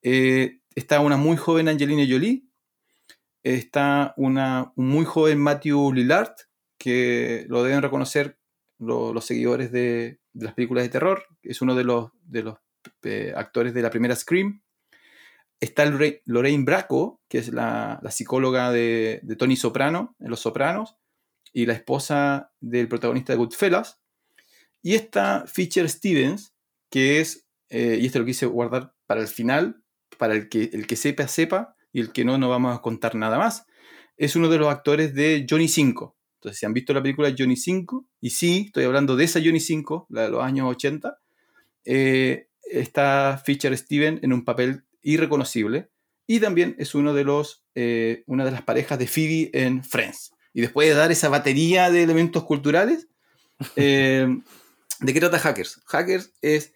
Eh, 0.01 0.59
está 0.75 1.01
una 1.01 1.17
muy 1.17 1.35
joven 1.35 1.67
Angelina 1.67 2.05
Jolie, 2.07 2.45
está 3.43 4.13
una, 4.15 4.71
un 4.75 4.87
muy 4.87 5.05
joven 5.05 5.39
Matthew 5.39 5.91
Lillard, 5.93 6.35
que 6.77 7.45
lo 7.49 7.63
deben 7.63 7.81
reconocer 7.81 8.37
los 8.79 9.25
seguidores 9.25 9.71
de, 9.71 10.19
las 10.33 10.53
películas 10.53 10.83
de 10.83 10.89
terror, 10.89 11.23
es 11.41 11.61
uno 11.61 11.75
de 11.75 11.83
los, 11.83 12.11
de 12.21 12.43
los 12.43 12.57
eh, 13.03 13.33
actores 13.35 13.73
de 13.73 13.81
la 13.81 13.89
primera 13.89 14.15
Scream. 14.15 14.61
Está 15.59 15.85
Lorraine 16.25 16.63
Bracco, 16.63 17.19
que 17.27 17.39
es 17.39 17.49
la, 17.49 17.99
psicóloga 18.11 18.71
de, 18.71 19.21
Tony 19.39 19.55
Soprano 19.55 20.15
en 20.19 20.29
Los 20.29 20.41
Sopranos, 20.41 20.95
y 21.57 21.65
la 21.65 21.73
esposa 21.73 22.51
del 22.59 22.87
protagonista 22.87 23.33
de 23.33 23.37
Goodfellas. 23.37 23.99
Y 24.83 24.93
está 24.93 25.45
Fisher 25.47 25.89
Stevens, 25.89 26.53
que 26.91 27.19
es, 27.19 27.47
eh, 27.69 27.97
y 27.99 28.05
esto 28.05 28.19
lo 28.19 28.25
quise 28.25 28.45
guardar 28.45 28.93
para 29.07 29.21
el 29.21 29.27
final, 29.27 29.81
para 30.19 30.35
el 30.35 30.49
que, 30.49 30.69
el 30.71 30.85
que 30.85 30.95
sepa, 30.95 31.27
sepa, 31.27 31.75
y 31.91 31.99
el 31.99 32.11
que 32.11 32.25
no, 32.25 32.37
no 32.37 32.47
vamos 32.47 32.77
a 32.77 32.81
contar 32.83 33.15
nada 33.15 33.39
más. 33.39 33.65
Es 34.17 34.35
uno 34.35 34.49
de 34.49 34.59
los 34.59 34.67
actores 34.67 35.15
de 35.15 35.47
Johnny 35.49 35.67
5. 35.67 36.15
Entonces, 36.35 36.59
si 36.59 36.67
han 36.67 36.73
visto 36.73 36.93
la 36.93 37.01
película 37.01 37.33
Johnny 37.35 37.55
5, 37.55 38.07
y 38.21 38.29
sí, 38.29 38.65
estoy 38.67 38.83
hablando 38.83 39.15
de 39.15 39.23
esa 39.23 39.39
Johnny 39.43 39.59
5, 39.59 40.05
la 40.11 40.25
de 40.25 40.29
los 40.29 40.43
años 40.43 40.69
80, 40.69 41.17
eh, 41.85 42.49
está 42.61 43.41
Fisher 43.43 43.75
Steven 43.75 44.19
en 44.21 44.31
un 44.31 44.45
papel 44.45 44.83
irreconocible 45.01 45.89
y 46.27 46.39
también 46.39 46.75
es 46.77 46.93
uno 46.93 47.15
de 47.15 47.23
los, 47.23 47.63
eh, 47.73 48.23
una 48.27 48.45
de 48.45 48.51
las 48.51 48.61
parejas 48.61 48.99
de 48.99 49.07
Phoebe 49.07 49.49
en 49.53 49.83
Friends. 49.83 50.36
Y 50.57 50.61
después 50.61 50.89
de 50.89 50.95
dar 50.95 51.11
esa 51.11 51.29
batería 51.29 51.91
de 51.91 52.01
elementos 52.01 52.43
culturales, 52.43 53.07
eh, 53.75 54.27
¿de 54.99 55.13
qué 55.13 55.19
trata 55.19 55.37
Hackers? 55.37 55.83
Hackers 55.85 56.33
es... 56.41 56.73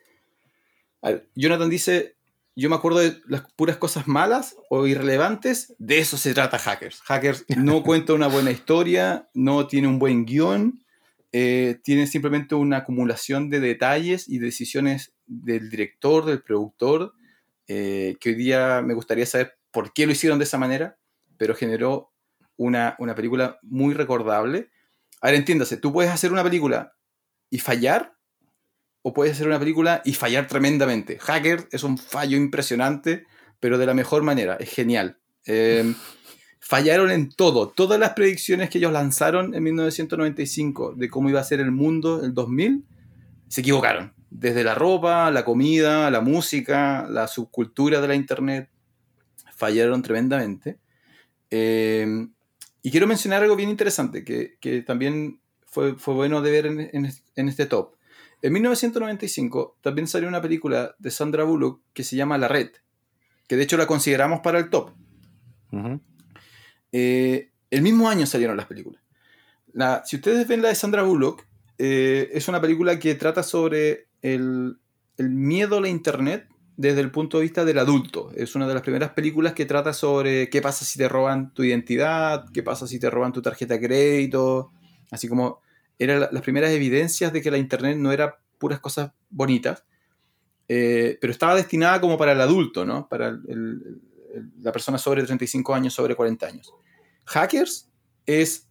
Jonathan 1.34 1.68
dice, 1.68 2.16
yo 2.56 2.70
me 2.70 2.76
acuerdo 2.76 3.00
de 3.00 3.20
las 3.26 3.42
puras 3.56 3.78
cosas 3.78 4.08
malas 4.08 4.56
o 4.70 4.86
irrelevantes, 4.86 5.74
de 5.80 5.98
eso 5.98 6.18
se 6.18 6.36
trata 6.36 6.60
Hackers. 6.60 7.02
Hackers 7.02 7.44
no 7.58 7.82
cuenta 7.84 8.14
una 8.14 8.28
buena 8.28 8.52
historia, 8.52 9.28
no 9.34 9.66
tiene 9.66 9.88
un 9.88 9.98
buen 9.98 10.26
guion, 10.26 10.86
eh, 11.32 11.80
tiene 11.84 12.06
simplemente 12.06 12.54
una 12.54 12.78
acumulación 12.78 13.50
de 13.50 13.62
detalles 13.62 14.30
y 14.30 14.38
decisiones 14.38 15.16
del 15.26 15.72
director, 15.72 16.26
del 16.26 16.44
productor, 16.44 17.16
eh, 17.68 18.16
que 18.20 18.30
hoy 18.30 18.36
día 18.36 18.84
me 18.84 18.94
gustaría 18.94 19.26
saber 19.26 19.56
por 19.72 19.92
qué 19.92 20.06
lo 20.06 20.12
hicieron 20.12 20.38
de 20.38 20.46
esa 20.46 20.60
manera, 20.60 21.00
pero 21.40 21.56
generó 21.56 22.11
una, 22.58 22.96
una 23.00 23.16
película 23.16 23.60
muy 23.64 23.94
recordable. 23.94 24.70
Ahora 25.22 25.38
entiéndase, 25.38 25.78
tú 25.78 25.92
puedes 25.94 26.12
hacer 26.12 26.32
una 26.32 26.44
película 26.44 26.94
y 27.50 27.60
fallar 27.60 28.16
o 29.04 29.14
puedes 29.14 29.34
hacer 29.34 29.48
una 29.48 29.60
película 29.60 30.02
y 30.06 30.14
fallar 30.14 30.48
tremendamente. 30.48 31.18
Hacker 31.20 31.68
es 31.72 31.84
un 31.84 31.98
fallo 31.98 32.38
impresionante, 32.38 33.26
pero 33.60 33.78
de 33.78 33.86
la 33.86 33.94
mejor 33.94 34.24
manera, 34.24 34.56
es 34.60 34.70
genial. 34.70 35.18
Em, 35.46 35.96
fallaron 36.60 37.12
en 37.12 37.30
todo, 37.30 37.70
todas 37.70 38.00
las 38.00 38.12
predicciones 38.12 38.70
que 38.70 38.78
ellos 38.78 38.94
lanzaron 38.94 39.56
en 39.56 39.64
1995 39.64 40.94
de 40.96 41.10
cómo 41.10 41.30
iba 41.30 41.40
a 41.40 41.44
ser 41.44 41.60
el 41.60 41.72
mundo 41.72 42.24
el 42.24 42.34
2000, 42.34 42.86
se 43.48 43.62
equivocaron. 43.62 44.14
Desde 44.30 44.64
la 44.64 44.76
ropa, 44.76 45.30
la 45.32 45.44
comida, 45.44 46.10
la 46.10 46.22
música, 46.22 47.06
la 47.10 47.28
subcultura 47.28 48.00
de 48.00 48.08
la 48.08 48.16
internet, 48.16 48.70
fallaron 49.56 50.02
tremendamente. 50.02 50.80
Em, 51.50 52.32
Y 52.82 52.92
quiero 52.92 53.08
mencionar 53.08 53.44
algo 53.44 53.56
bien 53.56 53.70
interesante 53.70 54.24
que, 54.24 54.58
que 54.60 54.82
también 54.82 55.40
fue, 55.66 55.96
fue, 55.96 56.14
bueno 56.14 56.42
de 56.42 56.52
ver 56.52 56.66
en, 56.66 56.80
en, 56.80 57.12
en, 57.36 57.50
este 57.50 57.66
top. 57.66 57.96
En 58.42 58.54
1995 58.54 59.78
también 59.82 60.08
salió 60.08 60.28
una 60.28 60.42
película 60.42 60.96
de 61.00 61.12
Sandra 61.12 61.44
Bullock 61.44 61.82
que 61.94 62.04
se 62.04 62.16
llama 62.16 62.38
La 62.38 62.48
Red, 62.48 62.72
que 63.48 63.56
de 63.56 63.64
hecho 63.64 63.78
la 63.78 63.86
consideramos 63.86 64.40
para 64.42 64.60
el 64.60 64.70
top. 64.70 64.92
Uh 65.72 65.78
-huh. 65.78 66.02
eh, 66.92 67.52
el 67.70 67.82
mismo 67.82 68.10
año 68.10 68.26
salieron 68.26 68.58
las 68.58 68.66
películas. 68.66 69.02
La, 69.74 70.04
si 70.06 70.18
ustedes 70.18 70.48
ven 70.48 70.62
la 70.62 70.70
de 70.70 70.76
Sandra 70.76 71.04
Bullock, 71.04 71.46
eh, 71.78 72.30
es 72.34 72.48
una 72.48 72.60
película 72.60 73.00
que 73.00 73.16
trata 73.16 73.44
sobre 73.44 74.08
el, 74.22 74.78
el, 75.18 75.30
miedo 75.30 75.78
a 75.78 75.82
la 75.82 75.88
Internet 75.88 76.48
desde 76.82 77.02
el 77.02 77.12
punto 77.12 77.38
de 77.38 77.44
vista 77.44 77.64
del 77.64 77.78
adulto. 77.78 78.32
Es 78.36 78.56
una 78.56 78.68
de 78.68 78.74
las 78.74 78.82
primeras 78.82 79.12
películas 79.12 79.54
que 79.54 79.68
trata 79.68 79.94
sobre 79.94 80.50
qué 80.50 80.64
pasa 80.64 80.84
si 80.84 80.98
te 80.98 81.08
roban 81.08 81.54
tu 81.54 81.64
identidad, 81.64 82.46
qué 82.52 82.64
pasa 82.64 82.88
si 82.88 83.00
te 83.00 83.08
roban 83.12 83.32
tu 83.32 83.42
tarjeta 83.44 83.76
de 83.76 83.86
crédito, 83.86 84.72
así 85.12 85.28
como 85.28 85.62
eran 86.00 86.22
las 86.32 86.42
primeras 86.42 86.72
evidencias 86.72 87.32
de 87.32 87.42
que 87.44 87.52
la 87.52 87.60
Internet 87.60 87.98
no 87.98 88.12
era 88.12 88.40
puras 88.58 88.80
cosas 88.80 89.12
bonitas, 89.30 89.84
eh, 90.68 91.20
pero 91.22 91.32
estaba 91.32 91.54
destinada 91.54 92.02
como 92.02 92.18
para 92.18 92.32
el 92.32 92.42
adulto, 92.42 92.84
¿no? 92.84 93.08
Para 93.08 93.28
el, 93.28 93.42
el, 93.48 94.02
la 94.64 94.72
persona 94.72 94.98
sobre 94.98 95.22
35 95.22 95.76
años, 95.76 95.94
sobre 95.94 96.16
40 96.16 96.48
años. 96.48 96.74
Hackers 97.26 97.92
es 98.26 98.68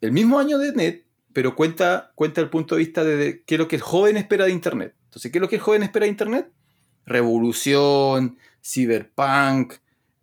el 0.00 0.10
mismo 0.10 0.40
año 0.40 0.58
de 0.58 0.72
Net, 0.72 1.04
pero 1.32 1.54
cuenta, 1.54 2.10
cuenta 2.16 2.40
el 2.40 2.50
punto 2.50 2.74
de 2.74 2.80
vista 2.80 3.04
de 3.04 3.44
qué 3.46 3.54
es 3.54 3.58
lo 3.60 3.68
que 3.68 3.76
el 3.76 3.82
joven 3.82 4.16
espera 4.16 4.44
de 4.44 4.50
Internet. 4.50 4.96
Entonces, 5.04 5.30
¿qué 5.30 5.38
es 5.38 5.42
lo 5.42 5.48
que 5.48 5.56
el 5.56 5.62
joven 5.62 5.84
espera 5.84 6.06
de 6.06 6.10
Internet? 6.10 6.50
Revolución, 7.06 8.38
cyberpunk, 8.62 9.74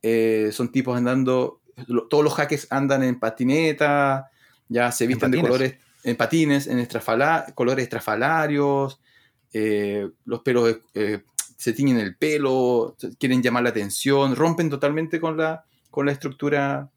eh, 0.01 0.49
son 0.51 0.71
tipos 0.71 0.97
andando, 0.97 1.61
todos 2.09 2.23
los 2.23 2.33
hackers 2.33 2.67
andan 2.71 3.03
en 3.03 3.19
patineta, 3.19 4.31
ya 4.67 4.91
se 4.91 5.05
visten 5.05 5.31
de 5.31 5.41
colores, 5.41 5.77
en 6.03 6.15
patines, 6.15 6.67
en 6.67 6.79
estrafala, 6.79 7.45
colores 7.53 7.83
estrafalarios, 7.83 8.99
eh, 9.53 10.09
los 10.25 10.41
pelos 10.41 10.77
eh, 10.93 11.23
se 11.57 11.73
tiñen 11.73 11.97
el 11.97 12.15
pelo, 12.15 12.95
quieren 13.19 13.43
llamar 13.43 13.63
la 13.63 13.69
atención, 13.69 14.35
rompen 14.35 14.69
totalmente 14.69 15.19
con 15.19 15.37
la, 15.37 15.65
con 15.91 16.05
la 16.05 16.11
estructura 16.11 16.89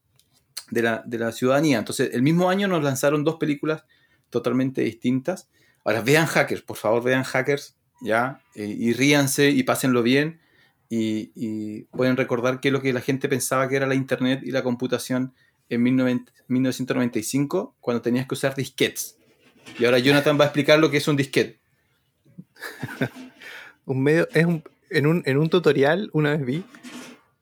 de 0.71 0.83
la, 0.83 1.03
de 1.05 1.19
la, 1.19 1.33
ciudadanía. 1.33 1.79
Entonces, 1.79 2.15
el 2.15 2.23
mismo 2.23 2.49
año 2.49 2.69
nos 2.69 2.83
lanzaron 2.83 3.25
dos 3.25 3.37
películas 3.37 3.85
totalmente 4.31 4.81
distintas. 4.81 5.51
Ahora, 5.85 6.01
vean 6.01 6.27
Hackers, 6.27 6.63
por 6.63 6.79
favor, 6.79 7.03
vean 7.03 7.25
Hackers, 7.25 7.77
¿ya? 8.05 8.41
Eh, 8.55 8.73
y 8.79 8.93
ríanse 8.93 9.51
y 9.51 9.65
pásenlo 9.65 10.05
bien. 10.05 10.41
Y, 10.89 11.33
y, 11.35 11.83
pueden 11.97 12.17
recordar 12.17 12.61
qué 12.61 12.69
es 12.69 12.73
lo 12.73 12.81
que 12.81 12.93
la 12.93 13.01
gente 13.01 13.29
pensaba 13.29 13.69
que 13.69 13.75
era 13.75 13.87
la 13.87 13.97
Internet 13.97 14.43
y 14.45 14.53
la 14.53 14.63
computación 14.63 15.35
en 15.69 15.83
1995, 15.83 17.75
cuando 17.81 18.03
tenías 18.03 18.29
que 18.29 18.35
usar 18.35 18.55
disquetes. 18.55 19.17
Y 19.79 19.87
ahora 19.87 19.99
Jonathan 19.99 20.39
va 20.39 20.45
a 20.45 20.47
explicar 20.49 20.79
lo 20.79 20.91
que 20.91 20.99
es 20.99 21.09
un 21.09 21.17
disquete. 21.17 21.59
un 23.87 24.03
medio, 24.03 24.29
es 24.33 24.45
un, 24.45 24.63
en, 24.91 25.07
un, 25.07 25.23
en 25.25 25.39
un 25.39 25.49
tutorial 25.49 26.11
una 26.13 26.37
vez 26.37 26.45
vi 26.45 26.65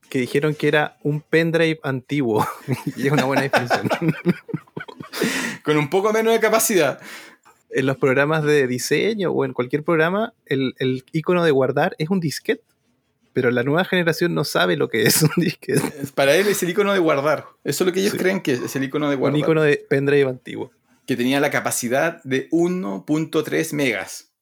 que 0.08 0.18
dijeron 0.18 0.54
que 0.54 0.68
era 0.68 0.98
un 1.02 1.20
pendrive 1.20 1.80
antiguo. 1.82 2.46
y 2.96 3.06
es 3.06 3.12
una 3.12 3.24
buena 3.24 3.42
definición. 3.42 3.88
Con 5.64 5.76
un 5.78 5.88
poco 5.88 6.12
menos 6.12 6.32
de 6.32 6.40
capacidad. 6.40 7.00
En 7.72 7.86
los 7.86 7.96
programas 7.96 8.44
de 8.44 8.66
diseño 8.66 9.30
o 9.30 9.44
en 9.44 9.52
cualquier 9.52 9.82
programa, 9.82 10.34
el, 10.46 10.74
el 10.78 11.04
icono 11.12 11.44
de 11.44 11.50
guardar 11.50 11.94
es 11.98 12.10
un 12.10 12.20
disquete. 12.20 12.64
Pero 13.32 13.50
la 13.50 13.62
nueva 13.62 13.84
generación 13.84 14.34
no 14.34 14.44
sabe 14.44 14.76
lo 14.76 14.88
que 14.88 15.02
es 15.04 15.22
un 15.22 15.30
disquete. 15.36 15.80
Para 16.14 16.34
él 16.36 16.48
es 16.48 16.62
el 16.62 16.70
icono 16.70 16.92
de 16.92 16.98
guardar. 16.98 17.46
Eso 17.64 17.84
es 17.84 17.86
lo 17.86 17.92
que 17.92 18.00
ellos 18.00 18.12
sí. 18.12 18.18
creen 18.18 18.42
que 18.42 18.52
es 18.52 18.76
el 18.76 18.84
icono 18.84 19.08
de 19.08 19.16
guardar. 19.16 19.34
Un 19.34 19.40
icono 19.40 19.62
de 19.62 19.84
pendrive 19.88 20.28
antiguo. 20.28 20.70
Que 21.06 21.16
tenía 21.16 21.40
la 21.40 21.50
capacidad 21.50 22.22
de 22.24 22.48
1.3 22.50 23.72
megas. 23.74 24.32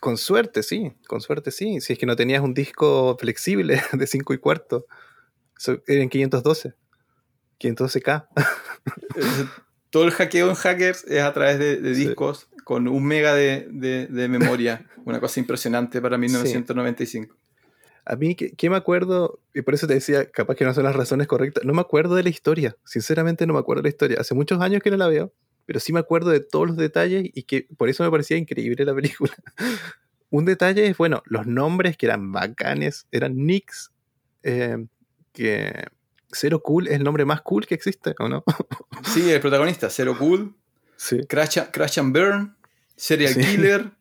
Con 0.00 0.16
suerte, 0.16 0.62
sí, 0.62 0.92
con 1.06 1.20
suerte, 1.20 1.50
sí. 1.50 1.80
Si 1.80 1.92
es 1.92 1.98
que 1.98 2.06
no 2.06 2.16
tenías 2.16 2.42
un 2.42 2.54
disco 2.54 3.16
flexible 3.18 3.82
de 3.92 4.06
5 4.06 4.32
y 4.32 4.38
cuarto, 4.38 4.86
en 5.86 6.08
512, 6.08 6.74
512K. 7.60 8.28
Todo 9.90 10.04
el 10.04 10.10
hackeo 10.10 10.48
en 10.48 10.54
hackers 10.54 11.04
es 11.04 11.22
a 11.22 11.32
través 11.32 11.58
de, 11.58 11.76
de 11.76 11.94
discos 11.94 12.48
sí. 12.50 12.62
con 12.64 12.88
un 12.88 13.04
mega 13.04 13.34
de, 13.34 13.68
de, 13.70 14.06
de, 14.06 14.28
memoria. 14.28 14.86
Una 15.04 15.20
cosa 15.20 15.40
impresionante 15.40 16.00
para 16.02 16.18
1995. 16.18 17.34
Sí. 17.34 17.40
A 18.04 18.16
mí, 18.16 18.34
¿qué, 18.34 18.70
me 18.70 18.76
acuerdo? 18.76 19.40
Y 19.54 19.62
por 19.62 19.74
eso 19.74 19.86
te 19.86 19.94
decía, 19.94 20.30
capaz 20.30 20.54
que 20.54 20.64
no 20.64 20.74
son 20.74 20.84
las 20.84 20.96
razones 20.96 21.26
correctas. 21.26 21.64
No 21.64 21.74
me 21.74 21.80
acuerdo 21.80 22.14
de 22.14 22.22
la 22.22 22.28
historia. 22.30 22.76
Sinceramente, 22.84 23.46
no 23.46 23.54
me 23.54 23.58
acuerdo 23.58 23.82
de 23.82 23.88
la 23.88 23.90
historia. 23.90 24.18
Hace 24.20 24.34
muchos 24.34 24.60
años 24.60 24.82
que 24.82 24.90
no 24.90 24.96
la 24.96 25.08
veo 25.08 25.32
pero 25.68 25.80
sí 25.80 25.92
me 25.92 26.00
acuerdo 26.00 26.30
de 26.30 26.40
todos 26.40 26.68
los 26.68 26.76
detalles 26.78 27.28
y 27.34 27.42
que 27.42 27.68
por 27.76 27.90
eso 27.90 28.02
me 28.02 28.10
parecía 28.10 28.38
increíble 28.38 28.86
la 28.86 28.94
película. 28.94 29.34
Un 30.30 30.46
detalle 30.46 30.86
es, 30.86 30.96
bueno, 30.96 31.22
los 31.26 31.46
nombres 31.46 31.98
que 31.98 32.06
eran 32.06 32.32
bacanes, 32.32 33.06
eran 33.12 33.36
Nicks, 33.36 33.92
eh, 34.44 34.86
que 35.34 35.88
Zero 36.32 36.60
Cool 36.60 36.88
es 36.88 36.94
el 36.94 37.04
nombre 37.04 37.24
más 37.24 37.42
cool 37.42 37.66
que 37.66 37.74
existe, 37.74 38.14
¿o 38.18 38.28
no? 38.28 38.44
Sí, 39.04 39.30
el 39.30 39.40
protagonista, 39.40 39.88
Zero 39.90 40.16
Cool, 40.18 40.54
sí. 40.96 41.20
Crash, 41.28 41.58
Crash 41.70 41.98
and 41.98 42.16
Burn, 42.16 42.56
Serial 42.96 43.34
sí. 43.34 43.40
Killer. 43.40 43.90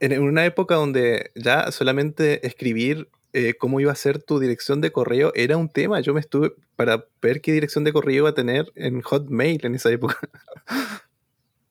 En 0.00 0.22
una 0.22 0.46
época 0.46 0.76
donde 0.76 1.32
ya 1.34 1.72
solamente 1.72 2.46
escribir 2.46 3.08
eh, 3.32 3.54
cómo 3.54 3.80
iba 3.80 3.90
a 3.90 3.96
ser 3.96 4.22
tu 4.22 4.38
dirección 4.38 4.80
de 4.80 4.92
correo 4.92 5.32
era 5.34 5.56
un 5.56 5.68
tema. 5.68 6.00
Yo 6.00 6.14
me 6.14 6.20
estuve 6.20 6.52
para 6.76 7.04
ver 7.20 7.40
qué 7.40 7.52
dirección 7.52 7.82
de 7.82 7.92
correo 7.92 8.18
iba 8.18 8.28
a 8.28 8.34
tener 8.34 8.72
en 8.76 9.00
Hotmail 9.02 9.66
en 9.66 9.74
esa 9.74 9.90
época. 9.90 10.18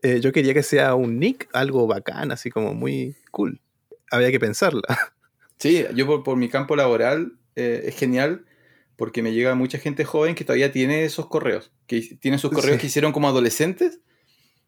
eh, 0.01 0.19
yo 0.19 0.33
quería 0.33 0.53
que 0.53 0.61
sea 0.61 0.93
un 0.93 1.19
nick, 1.19 1.47
algo 1.53 1.87
bacán, 1.87 2.33
así 2.33 2.51
como 2.51 2.73
muy 2.73 3.15
cool. 3.31 3.61
Había 4.11 4.29
que 4.29 4.41
pensarla. 4.41 4.83
Sí, 5.57 5.85
yo 5.95 6.05
por, 6.05 6.23
por 6.23 6.37
mi 6.37 6.49
campo 6.49 6.75
laboral 6.75 7.33
eh, 7.55 7.85
es 7.85 7.97
genial 7.97 8.45
porque 8.97 9.23
me 9.23 9.31
llega 9.31 9.55
mucha 9.55 9.77
gente 9.77 10.03
joven 10.03 10.35
que 10.35 10.43
todavía 10.43 10.73
tiene 10.73 11.05
esos 11.05 11.27
correos, 11.27 11.71
que 11.87 12.01
tienen 12.19 12.39
sus 12.39 12.51
correos 12.51 12.75
sí. 12.75 12.81
que 12.81 12.87
hicieron 12.87 13.13
como 13.13 13.29
adolescentes 13.29 14.01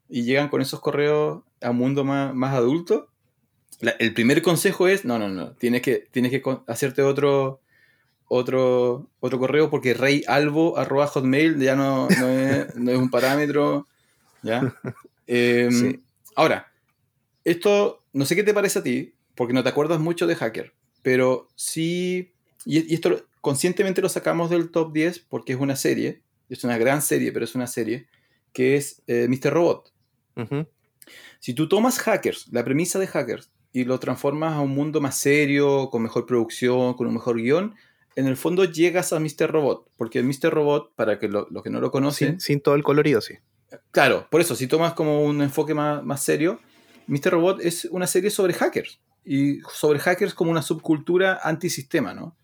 y 0.08 0.24
llegan 0.24 0.48
con 0.48 0.62
esos 0.62 0.80
correos 0.80 1.44
a 1.62 1.72
un 1.72 1.78
mundo 1.78 2.06
más, 2.06 2.34
más 2.34 2.54
adulto 2.54 3.10
la, 3.80 3.92
el 3.92 4.14
primer 4.14 4.42
consejo 4.42 4.88
es, 4.88 5.06
no, 5.06 5.18
no, 5.20 5.30
no, 5.30 5.52
tienes 5.52 5.82
que, 5.82 6.08
tienes 6.12 6.32
que 6.32 6.44
hacerte 6.68 7.02
otro, 7.02 7.62
otro, 8.28 9.10
otro 9.20 9.40
correo 9.40 9.70
porque 9.70 9.94
reyalbo.hotmail 9.94 11.60
ya 11.60 11.76
no, 11.76 12.10
no, 12.10 12.30
es, 12.30 12.76
no, 12.76 12.92
es, 12.92 12.98
un 12.98 13.10
parámetro. 13.10 13.88
¿ya? 14.42 14.76
Eh, 15.32 15.70
sí. 15.70 16.02
Ahora, 16.36 16.72
esto, 17.44 18.04
no 18.14 18.26
sé 18.26 18.36
qué 18.36 18.42
te 18.42 18.52
parece 18.52 18.80
a 18.80 18.84
ti, 18.84 19.14
porque 19.36 19.54
no 19.54 19.62
te 19.62 19.70
acuerdas 19.70 20.00
mucho 20.00 20.26
de 20.26 20.34
Hacker, 20.36 20.74
pero 21.04 21.48
sí, 21.54 22.34
y, 22.66 22.92
y 22.92 22.96
esto 22.96 23.28
conscientemente 23.42 24.02
lo 24.02 24.10
sacamos 24.10 24.50
del 24.50 24.72
top 24.72 24.94
10 24.94 25.20
porque 25.20 25.54
es 25.54 25.60
una 25.60 25.76
serie, 25.76 26.24
es 26.50 26.64
una 26.64 26.78
gran 26.78 27.02
serie, 27.02 27.32
pero 27.32 27.46
es 27.46 27.56
una 27.56 27.68
serie, 27.68 28.08
que 28.54 28.76
es 28.76 29.04
eh, 29.08 29.28
Mr. 29.30 29.54
Robot. 29.54 29.94
Uh 30.36 30.42
-huh. 30.42 30.68
Si 31.40 31.54
tú 31.54 31.68
tomas 31.68 32.00
Hackers, 32.00 32.48
la 32.52 32.64
premisa 32.64 33.00
de 33.00 33.08
Hackers, 33.08 33.52
y 33.72 33.84
lo 33.84 34.00
transformas 34.00 34.54
a 34.54 34.62
un 34.62 34.72
mundo 34.72 35.00
más 35.00 35.18
serio, 35.18 35.90
con 35.92 36.02
mejor 36.02 36.26
producción, 36.26 36.96
con 36.96 37.08
un 37.08 37.14
mejor 37.14 37.38
guion, 37.38 37.76
en 38.16 38.26
el 38.28 38.36
fondo 38.36 38.66
llegas 38.66 39.14
a 39.14 39.20
Mr. 39.20 39.50
Robot. 39.52 39.90
Porque 39.96 40.24
Mr. 40.24 40.50
Robot, 40.52 40.94
para 40.96 41.20
que 41.20 41.28
los 41.28 41.50
lo 41.52 41.62
que 41.62 41.70
no 41.70 41.80
lo 41.80 41.92
conocen... 41.92 42.32
Sin, 42.32 42.40
sin, 42.40 42.62
todo 42.62 42.76
el 42.76 42.84
colorido, 42.84 43.22
sí. 43.22 43.36
Claro, 43.92 44.28
por 44.32 44.42
eso, 44.42 44.56
si 44.56 44.68
tomas 44.68 44.94
como 44.94 45.24
un 45.24 45.42
enfoque 45.42 45.74
más, 45.74 46.04
más 46.04 46.24
serio, 46.24 46.60
Mr. 47.08 47.32
Robot 47.32 47.62
es 47.62 47.86
una 47.86 48.08
serie 48.08 48.32
sobre 48.32 48.54
hackers. 48.54 49.00
Y 49.24 49.60
sobre 49.72 50.00
hackers 50.00 50.34
como 50.34 50.50
una 50.50 50.64
subcultura 50.64 51.40
antisistema, 51.44 52.14
¿no? 52.14 52.36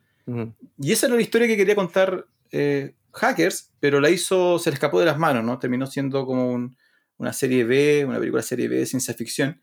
Y 0.79 0.91
esa 0.91 1.05
era 1.05 1.15
la 1.15 1.21
historia 1.21 1.47
que 1.47 1.57
quería 1.57 1.75
contar 1.75 2.25
eh, 2.51 2.95
Hackers, 3.13 3.71
pero 3.79 3.99
la 3.99 4.09
hizo, 4.09 4.59
se 4.59 4.69
le 4.69 4.73
escapó 4.73 4.99
de 4.99 5.05
las 5.05 5.17
manos, 5.17 5.43
¿no? 5.43 5.59
Terminó 5.59 5.85
siendo 5.87 6.25
como 6.25 6.51
un, 6.51 6.75
una 7.17 7.31
serie 7.31 7.63
B, 7.63 8.05
una 8.05 8.19
película 8.19 8.41
serie 8.41 8.67
B 8.67 8.77
de 8.77 8.85
ciencia 8.85 9.13
ficción 9.13 9.61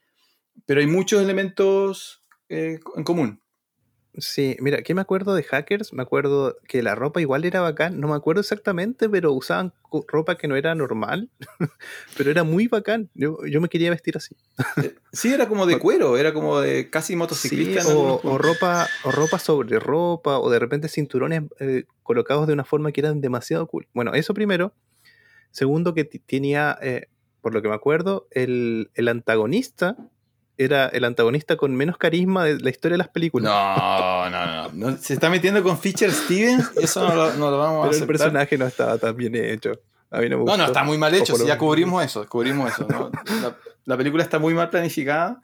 pero 0.67 0.81
hay 0.81 0.87
muchos 0.87 1.23
elementos 1.23 2.25
eh, 2.49 2.81
en 2.97 3.05
común. 3.05 3.42
Sí, 4.19 4.57
mira, 4.61 4.83
¿qué 4.83 4.95
me 4.95 5.01
acuerdo 5.01 5.35
de 5.35 5.43
hackers? 5.43 5.95
Me 5.95 6.03
acuerdo 6.03 6.59
que 6.69 6.83
la 6.83 6.95
ropa 6.95 7.23
igual 7.23 7.47
era 7.47 7.63
bacán, 7.63 7.99
no 7.99 8.09
me 8.09 8.15
acuerdo 8.15 8.43
exactamente, 8.43 9.09
pero 9.09 9.33
usaban 9.33 9.73
ropa 10.07 10.37
que 10.37 10.49
no 10.49 10.57
era 10.57 10.75
normal, 10.75 11.31
pero 12.17 12.31
era 12.31 12.45
muy 12.45 12.69
bacán. 12.69 13.09
Yo, 13.15 13.39
yo 13.47 13.63
me 13.63 13.71
quería 13.71 13.89
vestir 13.89 14.19
así. 14.19 14.37
sí, 15.13 15.33
era 15.33 15.49
como 15.49 15.65
de 15.65 15.79
cuero, 15.79 16.19
era 16.19 16.35
como 16.35 16.61
de 16.61 16.91
casi 16.91 17.17
motociclista. 17.17 17.81
Sí, 17.83 17.89
o, 17.91 18.21
o, 18.23 18.37
ropa, 18.37 18.87
o 19.05 19.13
ropa 19.13 19.39
sobre 19.39 19.79
ropa, 19.79 20.39
o 20.39 20.51
de 20.51 20.59
repente 20.59 20.89
cinturones 20.89 21.45
eh, 21.59 21.85
colocados 22.03 22.47
de 22.47 22.53
una 22.53 22.65
forma 22.65 22.93
que 22.93 23.01
eran 23.01 23.23
demasiado 23.23 23.67
cool. 23.67 23.89
Bueno, 23.95 24.13
eso 24.13 24.35
primero. 24.35 24.75
Segundo, 25.53 25.95
que 25.95 26.05
tenía, 26.05 26.79
eh, 26.83 27.09
por 27.41 27.55
lo 27.55 27.63
que 27.63 27.69
me 27.69 27.75
acuerdo, 27.75 28.27
el, 28.31 28.91
el 28.95 29.09
antagonista 29.09 29.97
era 30.59 30.87
el 30.89 31.05
antagonista 31.05 31.57
con 31.57 31.75
menos 31.75 31.97
carisma 31.97 32.45
de 32.45 32.61
la 32.61 32.71
historia 32.71 32.95
de 32.95 32.99
las 32.99 33.09
películas. 33.09 33.51
No, 33.53 34.31
no, 34.31 34.47
no. 34.47 34.91
no 34.91 34.97
se 34.97 35.15
está 35.15 35.31
metiendo 35.31 35.63
con 35.63 35.79
Fisher 35.79 36.13
Stevens, 36.13 36.71
eso 36.77 37.09
no 37.09 37.15
lo, 37.15 37.35
no 37.35 37.51
lo 37.51 37.59
vamos 37.59 37.81
Pero 37.81 37.85
a 37.85 37.89
aceptar. 37.89 38.03
el 38.03 38.07
personaje 38.07 38.59
no 38.59 38.67
estaba 38.67 38.99
tan 38.99 39.17
bien 39.17 39.35
hecho. 39.35 39.73
A 40.11 40.21
mí 40.21 40.29
no 40.29 40.39
me 40.39 40.45
No, 40.45 40.57
no, 40.57 40.67
está 40.67 40.85
muy 40.85 40.99
mal 40.99 41.15
hecho, 41.15 41.35
sí, 41.37 41.47
ya 41.47 41.57
cubrimos 41.57 42.05
eso, 42.05 42.29
cubrimos 42.29 42.71
eso. 42.73 42.87
¿no? 42.89 43.11
La, 43.41 43.57
la 43.87 43.97
película 43.97 44.23
está 44.23 44.39
muy 44.39 44.53
mal 44.53 44.69
planificada, 44.69 45.41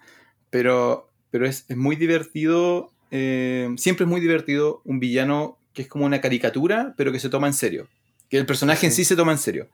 pero, 0.50 1.08
pero 1.30 1.46
es, 1.46 1.64
es 1.68 1.76
muy 1.76 1.96
divertido, 1.96 2.92
eh, 3.10 3.70
siempre 3.78 4.04
es 4.04 4.10
muy 4.10 4.20
divertido 4.20 4.82
un 4.84 5.00
villano 5.00 5.56
que 5.72 5.82
es 5.82 5.88
como 5.88 6.04
una 6.04 6.20
caricatura, 6.20 6.92
pero 6.96 7.12
que 7.12 7.20
se 7.20 7.30
toma 7.30 7.46
en 7.46 7.54
serio. 7.54 7.88
Que 8.28 8.36
el 8.36 8.44
personaje 8.46 8.84
en 8.84 8.92
sí 8.92 9.04
se 9.04 9.16
toma 9.16 9.32
en 9.32 9.38
serio. 9.38 9.68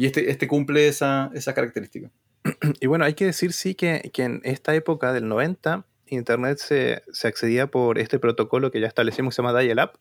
Y 0.00 0.06
este, 0.06 0.30
este 0.30 0.48
cumple 0.48 0.88
esa, 0.88 1.30
esa 1.34 1.52
característica. 1.52 2.10
Y 2.80 2.86
bueno, 2.86 3.04
hay 3.04 3.12
que 3.12 3.26
decir 3.26 3.52
sí 3.52 3.74
que, 3.74 4.10
que 4.14 4.22
en 4.22 4.40
esta 4.44 4.74
época 4.74 5.12
del 5.12 5.28
90, 5.28 5.84
Internet 6.06 6.56
se, 6.56 7.02
se 7.12 7.28
accedía 7.28 7.66
por 7.66 7.98
este 7.98 8.18
protocolo 8.18 8.70
que 8.70 8.80
ya 8.80 8.86
establecimos 8.86 9.32
que 9.32 9.36
se 9.36 9.42
llama 9.42 9.60
Dial-Up, 9.60 9.98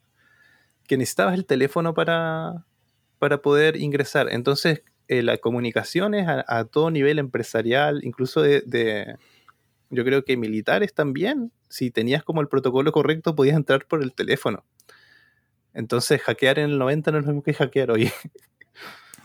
que 0.88 0.95
necesitabas 0.95 1.34
el 1.34 1.45
teléfono 1.45 1.93
para, 1.93 2.66
para 3.18 3.41
poder 3.41 3.76
ingresar. 3.76 4.30
Entonces, 4.32 4.84
eh, 5.10 5.22
las 5.22 5.39
comunicaciones 5.39 6.30
a, 6.30 6.64
todo 6.64 6.91
nivel 6.91 7.20
empresarial, 7.20 8.00
incluso 8.06 8.41
de, 8.41 8.64
de- 8.66 9.18
yo 9.89 10.06
creo 10.06 10.24
que 10.24 10.38
militares 10.38 10.93
también, 10.93 11.52
si 11.68 11.91
tenías 11.91 12.24
como 12.24 12.39
el 12.39 12.47
protocolo 12.47 12.93
correcto, 12.93 13.36
podías 13.36 13.58
entrar 13.58 13.86
por 13.86 14.02
el 14.02 14.14
teléfono. 14.14 14.64
Entonces, 15.74 16.22
hackear 16.22 16.58
en 16.60 16.70
el 16.70 16.78
90 16.78 17.12
no 17.12 17.18
es 17.18 17.26
lo 17.26 17.32
mismo 17.34 17.43
que 17.43 17.54
hackear 17.54 17.91
hoy. 17.91 18.10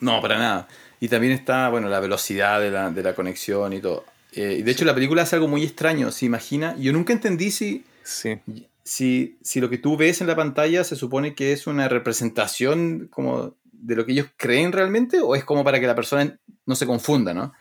No, 0.00 0.20
para 0.20 0.38
nada. 0.38 0.68
Y 1.00 1.08
también 1.08 1.32
está, 1.32 1.68
bueno, 1.68 1.88
la 1.88 2.00
velocidad 2.00 2.60
de 2.60 2.70
la, 2.70 2.90
de 2.90 3.02
la 3.02 3.14
conexión 3.14 3.72
y 3.72 3.80
todo. 3.80 4.04
Eh, 4.32 4.56
y 4.58 4.62
de 4.62 4.70
hecho, 4.70 4.84
la 4.84 4.94
película 4.94 5.22
hace 5.22 5.36
algo 5.36 5.48
muy 5.48 5.62
extraño, 5.64 6.10
se 6.10 6.26
imagina. 6.26 6.74
Yo 6.78 6.92
nunca 6.92 7.12
entendí 7.12 7.50
si, 7.50 7.84
Sí. 8.02 8.38
si, 8.82 9.38
si 9.42 9.60
lo 9.60 9.70
que 9.70 9.78
tú 9.78 9.96
ves 9.96 10.20
en 10.20 10.26
la 10.26 10.36
pantalla 10.36 10.82
se 10.84 10.96
supone 10.96 11.34
que 11.34 11.52
es 11.52 11.66
una 11.66 11.88
representación 11.88 13.08
como 13.10 13.54
de 13.72 13.96
lo 13.96 14.06
que 14.06 14.12
ellos 14.12 14.26
creen 14.36 14.72
realmente 14.72 15.20
o 15.20 15.34
es 15.36 15.44
como 15.44 15.62
para 15.62 15.78
que 15.78 15.86
la 15.86 15.94
persona 15.94 16.38
no 16.66 16.74
se 16.74 16.86
confunda, 16.86 17.34
¿no? 17.34 17.52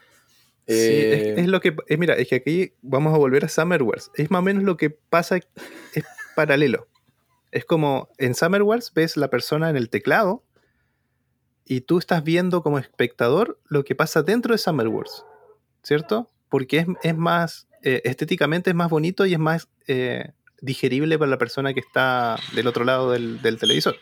Sí, 0.66 0.74
Eh, 0.76 1.34
es, 1.34 1.40
es 1.44 1.48
lo 1.48 1.60
que. 1.60 1.76
es- 1.88 2.00
mira, 2.00 2.14
es 2.16 2.28
que 2.30 2.36
aquí 2.36 2.72
vamos 2.82 3.14
a 3.14 3.18
volver 3.18 3.44
a 3.44 3.50
Summer 3.50 3.84
Wars. 3.84 4.10
Es 4.16 4.32
más 4.32 4.40
o 4.40 4.44
menos 4.44 4.64
lo 4.64 4.78
que 4.78 4.90
pasa. 4.90 5.36
Es 5.38 6.06
paralelo. 6.36 6.88
Es 7.52 7.66
como 7.66 8.08
en 8.18 8.34
Summer 8.34 8.64
Wars 8.64 8.92
ves 8.96 9.18
la 9.18 9.30
persona 9.30 9.70
en 9.70 9.76
el 9.76 9.90
teclado 9.90 10.42
y 11.66 11.82
tú 11.82 11.98
estás 11.98 12.24
viendo 12.24 12.62
como 12.62 12.78
espectador 12.80 13.60
lo 13.68 13.84
que 13.84 13.96
pasa 13.96 14.22
dentro 14.22 14.54
de 14.54 14.58
Summer 14.58 14.88
Wars. 14.88 15.26
¿Cierto? 15.84 16.30
Porque 16.50 16.80
es, 16.80 16.88
es 17.04 17.18
más. 17.18 17.68
eh, 17.82 18.02
estéticamente 18.06 18.70
es 18.70 18.76
más 18.76 18.90
bonito 18.90 19.26
y 19.26 19.34
es 19.34 19.40
más 19.40 19.68
eh, 19.88 20.32
digerible 20.62 21.18
para 21.20 21.30
la 21.30 21.38
persona 21.38 21.74
que 21.74 21.82
está 21.82 22.38
del 22.54 22.68
otro 22.68 22.86
lado 22.86 23.12
del, 23.12 23.42
del 23.42 23.58
televisor. 23.60 23.96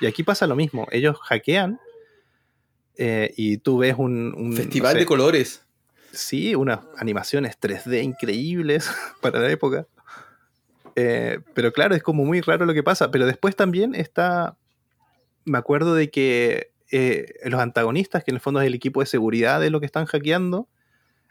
Y 0.00 0.06
aquí 0.06 0.22
pasa 0.22 0.46
lo 0.46 0.56
mismo. 0.56 0.86
Ellos 0.90 1.18
hackean 1.20 1.78
eh, 2.96 3.32
y 3.36 3.58
tú 3.58 3.78
ves 3.78 3.94
un. 3.98 4.34
un, 4.36 4.50
no 4.50 4.56
Festival 4.56 4.94
sé, 4.94 4.98
de 5.00 5.06
colores. 5.06 5.62
Sí, 6.12 6.54
unas 6.54 6.80
animaciones 6.96 7.58
3D 7.60 8.02
increíbles 8.02 8.90
para 9.20 9.40
la 9.40 9.50
época. 9.50 9.86
Pero 10.94 11.72
claro, 11.72 11.94
es 11.94 12.02
como 12.02 12.26
muy 12.26 12.42
raro 12.42 12.66
lo 12.66 12.74
que 12.74 12.82
pasa. 12.82 13.10
Pero 13.10 13.24
después 13.26 13.56
también 13.56 13.94
está. 13.94 14.56
Me 15.46 15.56
acuerdo 15.56 15.94
de 15.94 16.10
que 16.10 16.69
eh, 16.90 17.34
los 17.44 17.60
antagonistas, 17.60 18.24
que 18.24 18.30
en 18.30 18.36
el 18.36 18.40
fondo 18.40 18.60
es 18.60 18.66
el 18.66 18.74
equipo 18.74 19.00
de 19.00 19.06
seguridad 19.06 19.60
de 19.60 19.70
lo 19.70 19.80
que 19.80 19.86
están 19.86 20.06
hackeando, 20.06 20.68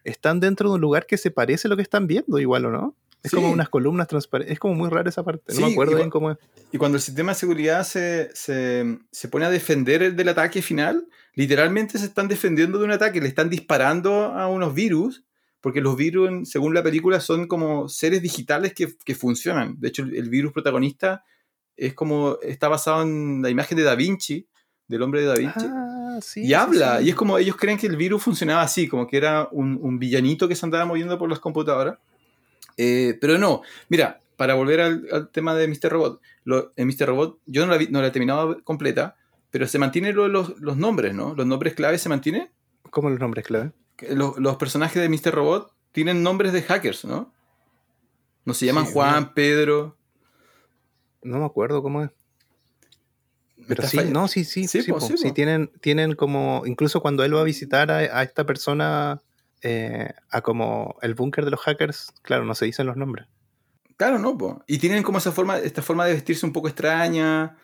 están 0.03 0.39
dentro 0.39 0.70
de 0.70 0.76
un 0.76 0.82
lugar 0.82 1.05
que 1.05 1.18
se 1.18 1.32
parece 1.32 1.68
a 1.68 1.70
lo 1.70 1.76
que 1.76 1.82
están 1.82 2.07
viendo, 2.07 2.39
igual 2.39 2.66
o 2.66 2.72
no. 2.72 2.95
Es 3.22 3.32
Sí. 3.32 3.36
como 3.36 3.51
unas 3.51 3.68
columnas 3.68 4.07
transparentes. 4.07 4.53
Es 4.53 4.60
como 4.60 4.76
muy 4.76 4.89
raro 4.89 5.10
esa 5.10 5.24
parte. 5.24 5.43
No 5.49 5.55
Sí, 5.55 5.62
me 5.66 5.72
acuerdo 5.74 5.97
bien 5.97 6.10
cómo 6.10 6.32
es. 6.32 6.38
Y 6.72 6.78
cuando 6.78 6.95
el 6.95 7.01
sistema 7.01 7.34
de 7.34 7.38
seguridad 7.38 7.84
se, 7.84 8.30
se, 8.34 8.97
se 9.12 9.28
pone 9.28 9.45
a 9.45 9.49
defender 9.49 10.16
del 10.16 10.30
ataque 10.30 10.62
final, 10.62 11.05
literalmente 11.34 11.97
se 11.97 12.05
están 12.05 12.30
defendiendo 12.30 12.78
de 12.80 12.86
un 12.86 12.91
ataque, 12.91 13.20
le 13.20 13.28
están 13.28 13.49
disparando 13.49 14.26
a 14.28 14.47
unos 14.47 14.74
virus, 14.74 15.26
porque 15.60 15.82
los 15.82 15.97
virus, 15.97 16.49
según 16.49 16.74
la 16.74 16.82
película, 16.82 17.20
son 17.20 17.47
como 17.47 17.89
seres 17.89 18.22
digitales 18.22 18.74
que, 18.74 18.88
que 19.03 19.16
funcionan. 19.16 19.76
De 19.82 19.89
hecho, 19.89 20.03
el, 20.03 20.16
el 20.16 20.30
virus 20.30 20.53
protagonista 20.53 21.26
es 21.76 21.93
como, 21.93 22.38
está 22.41 22.70
basado 22.70 23.01
en 23.03 23.41
la 23.41 23.49
imagen 23.49 23.78
de 23.78 23.84
Da 23.84 23.95
Vinci, 23.95 24.47
del 24.90 25.02
hombre 25.04 25.22
de 25.22 25.28
Da 25.28 25.36
Vinci. 25.36 25.66
Ah, 25.70 26.20
sí. 26.22 26.42
y 26.42 26.48
sí, 26.48 26.54
habla, 26.54 27.00
sí. 27.00 27.06
y 27.06 27.10
es 27.12 27.16
como 27.16 27.38
ellos 27.38 27.56
creen 27.56 27.78
que 27.78 27.88
el 27.88 27.96
virus 27.96 28.22
funcionaba 28.24 28.62
así, 28.64 28.90
como 28.90 29.08
que 29.08 29.16
era 29.16 29.48
un, 29.52 29.80
un 29.82 29.98
villanito 30.00 30.48
que 30.50 30.56
se 30.56 30.66
andaba 30.66 30.84
moviendo 30.86 31.18
por 31.18 31.30
las 31.30 31.40
computadoras. 31.40 31.98
Eh, 32.76 33.18
pero 33.22 33.38
no, 33.38 33.62
mira, 33.88 34.20
para 34.36 34.54
volver 34.56 34.82
al, 34.82 35.08
al 35.12 35.30
tema 35.30 35.54
de 35.56 35.68
Mr. 35.68 35.90
Robot, 35.90 36.22
lo, 36.44 36.74
en 36.76 36.88
Mr. 36.88 37.06
Robot 37.08 37.40
yo 37.46 37.66
no 37.66 37.72
la, 37.72 37.78
vi- 37.78 37.88
no 37.90 38.02
la 38.02 38.08
he 38.08 38.12
terminado 38.12 38.62
completa, 38.64 39.16
pero 39.52 39.68
se 39.68 39.80
mantienen 39.80 40.16
lo 40.16 40.28
los, 40.28 40.60
los 40.60 40.78
nombres, 40.78 41.14
¿no? 41.14 41.34
Los 41.36 41.46
nombres 41.46 41.74
claves 41.74 42.02
se 42.02 42.10
mantienen. 42.10 42.50
¿Cómo 42.90 43.10
los 43.10 43.20
nombres 43.20 43.46
clave? 43.46 43.72
Los, 44.10 44.38
los 44.40 44.56
personajes 44.58 45.02
de 45.02 45.10
Mr. 45.10 45.34
Robot 45.36 45.74
tienen 45.92 46.24
nombres 46.24 46.54
de 46.54 46.62
hackers, 46.62 47.04
¿no? 47.06 47.34
No 48.46 48.54
se 48.54 48.66
llaman 48.66 48.86
Juan, 48.86 49.20
mira. 49.20 49.34
Pedro. 49.34 49.98
No 51.22 51.40
me 51.40 51.46
acuerdo 51.46 51.84
cómo 51.84 52.02
es. 52.04 52.10
Pero 53.70 53.88
sí, 53.88 53.99
no, 54.09 54.28
sí, 54.28 54.43
sí, 54.43 54.67
Sí, 54.67 54.82
sí, 54.82 54.91
po, 54.91 54.97
po. 54.97 55.05
sí, 55.15 55.32
tienen, 55.32 55.72
tienen 55.80 56.15
como, 56.15 56.63
incluso 56.65 57.01
cuando 57.01 57.24
él 57.24 57.36
va 57.36 57.41
a 57.41 57.43
visitar 57.43 57.91
a, 57.91 57.97
a 57.97 58.24
esta 58.24 58.43
persona, 58.45 59.22
eh, 59.61 60.11
a 60.32 60.41
como 60.41 60.97
el 61.03 61.13
búnker 61.13 61.45
de 61.45 61.51
los 61.51 61.59
hackers, 61.59 62.11
claro, 62.24 62.45
no 62.45 62.55
se 62.55 62.65
dicen 62.65 62.88
los 62.88 62.97
nombres. 62.97 63.28
Claro, 63.95 64.17
no, 64.17 64.36
po. 64.38 64.63
Y 64.65 64.80
tienen 64.80 65.03
como 65.03 65.20
esa 65.20 65.32
forma, 65.32 65.59
esta 65.59 65.84
forma 65.84 66.05
de 66.07 66.13
vestirse 66.13 66.45
un 66.47 66.51
poco 66.53 66.67
extraña. 66.67 67.57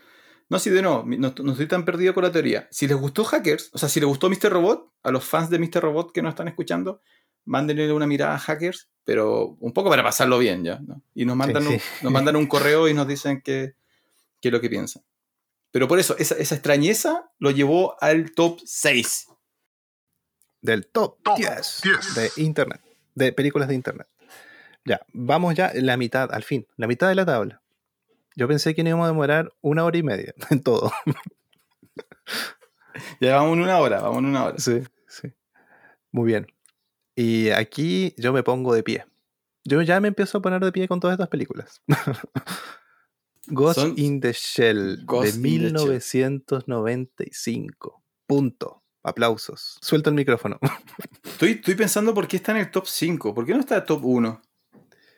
No, 0.48 0.60
sí, 0.60 0.70
de 0.70 0.84
no, 0.84 1.04
no, 1.08 1.34
no 1.42 1.52
estoy 1.54 1.68
tan 1.68 1.86
perdido 1.86 2.14
con 2.14 2.24
la 2.24 2.32
teoría. 2.32 2.68
Si 2.70 2.88
les 2.88 2.98
gustó 2.98 3.24
Hackers, 3.24 3.72
o 3.74 3.80
sea, 3.80 3.90
si 3.90 4.00
les 4.00 4.08
gustó 4.08 4.30
Mr. 4.30 4.52
Robot, 4.52 4.92
a 5.02 5.12
los 5.12 5.26
fans 5.26 5.50
de 5.50 5.58
Mr. 5.58 5.82
Robot 5.82 6.12
que 6.12 6.22
nos 6.22 6.34
están 6.34 6.48
escuchando, 6.48 7.02
mándenle 7.46 7.92
una 7.92 8.06
mirada 8.06 8.36
a 8.36 8.40
Hackers, 8.40 8.90
pero 9.04 9.58
un 9.60 9.74
poco 9.74 9.90
para 9.90 10.04
pasarlo 10.04 10.38
bien 10.38 10.64
ya, 10.64 10.80
¿no? 10.86 11.02
Y 11.16 11.26
nos 11.26 11.36
mandan, 11.36 11.64
Sí, 11.64 11.74
un, 11.74 11.80
nos 12.04 12.14
mandan 12.14 12.36
un 12.36 12.46
correo 12.46 12.88
y 12.88 12.94
nos 12.94 13.08
dicen 13.08 13.42
qué 13.44 13.74
qué 14.46 14.50
es 14.50 14.54
lo 14.54 14.62
que 14.62 14.70
piensan. 14.70 15.02
Pero 15.76 15.90
por 15.90 16.00
eso, 16.00 16.16
esa, 16.18 16.36
esa 16.36 16.56
extrañeza 16.56 17.30
lo 17.38 17.52
llevó 17.52 18.02
al 18.02 18.32
top 18.32 18.62
6. 18.64 19.28
Del 20.62 20.88
top 20.88 21.22
Top 21.22 21.36
10 21.36 21.82
10. 21.84 22.16
de 22.16 22.32
Internet, 22.42 22.82
de 23.14 23.34
películas 23.34 23.68
de 23.68 23.76
Internet. 23.76 24.08
Ya, 24.86 25.02
vamos 25.12 25.54
ya 25.54 25.74
la 25.76 25.98
mitad, 25.98 26.34
al 26.34 26.44
fin, 26.44 26.66
la 26.78 26.88
mitad 26.88 27.10
de 27.10 27.16
la 27.16 27.26
tabla. 27.26 27.62
Yo 28.38 28.48
pensé 28.48 28.74
que 28.74 28.84
nos 28.84 28.92
íbamos 28.92 29.04
a 29.04 29.10
demorar 29.10 29.52
una 29.60 29.84
hora 29.84 29.98
y 29.98 30.04
media 30.04 30.34
en 30.50 30.64
todo. 30.64 30.94
Ya 33.20 33.36
vamos 33.36 33.58
en 33.58 33.64
una 33.64 33.78
hora, 33.80 34.00
vamos 34.00 34.20
en 34.20 34.26
una 34.28 34.46
hora. 34.46 34.58
Sí, 34.58 34.82
sí. 35.10 35.34
Muy 36.14 36.28
bien. 36.28 36.48
Y 37.18 37.50
aquí 37.50 38.14
yo 38.18 38.32
me 38.32 38.44
pongo 38.44 38.74
de 38.74 38.84
pie. 38.84 39.06
Yo 39.66 39.82
ya 39.82 40.00
me 40.00 40.08
empiezo 40.08 40.38
a 40.38 40.42
poner 40.42 40.64
de 40.64 40.72
pie 40.72 40.88
con 40.88 41.02
todas 41.02 41.16
estas 41.16 41.28
películas. 41.28 41.82
Ghost 43.48 43.80
Son- 43.80 43.94
in 43.98 44.20
the 44.22 44.34
Shell 44.34 45.04
Ghost 45.06 45.36
de 45.38 45.48
in 45.50 45.74
the 45.74 45.80
Shell. 45.80 46.02
1995. 46.80 48.02
Punto. 48.28 48.82
Aplausos. 49.04 49.78
Suelta 49.82 50.10
el 50.10 50.16
micrófono. 50.16 50.58
Estoy, 51.24 51.52
estoy 51.52 51.76
pensando 51.76 52.14
por 52.14 52.28
qué 52.28 52.38
está 52.38 52.54
en 52.54 52.58
el 52.60 52.72
top 52.72 52.86
5, 52.88 53.34
por 53.36 53.46
qué 53.46 53.54
no 53.54 53.60
está 53.60 53.76
en 53.76 53.82
el 53.82 53.86
top 53.88 54.04
1. 54.04 54.42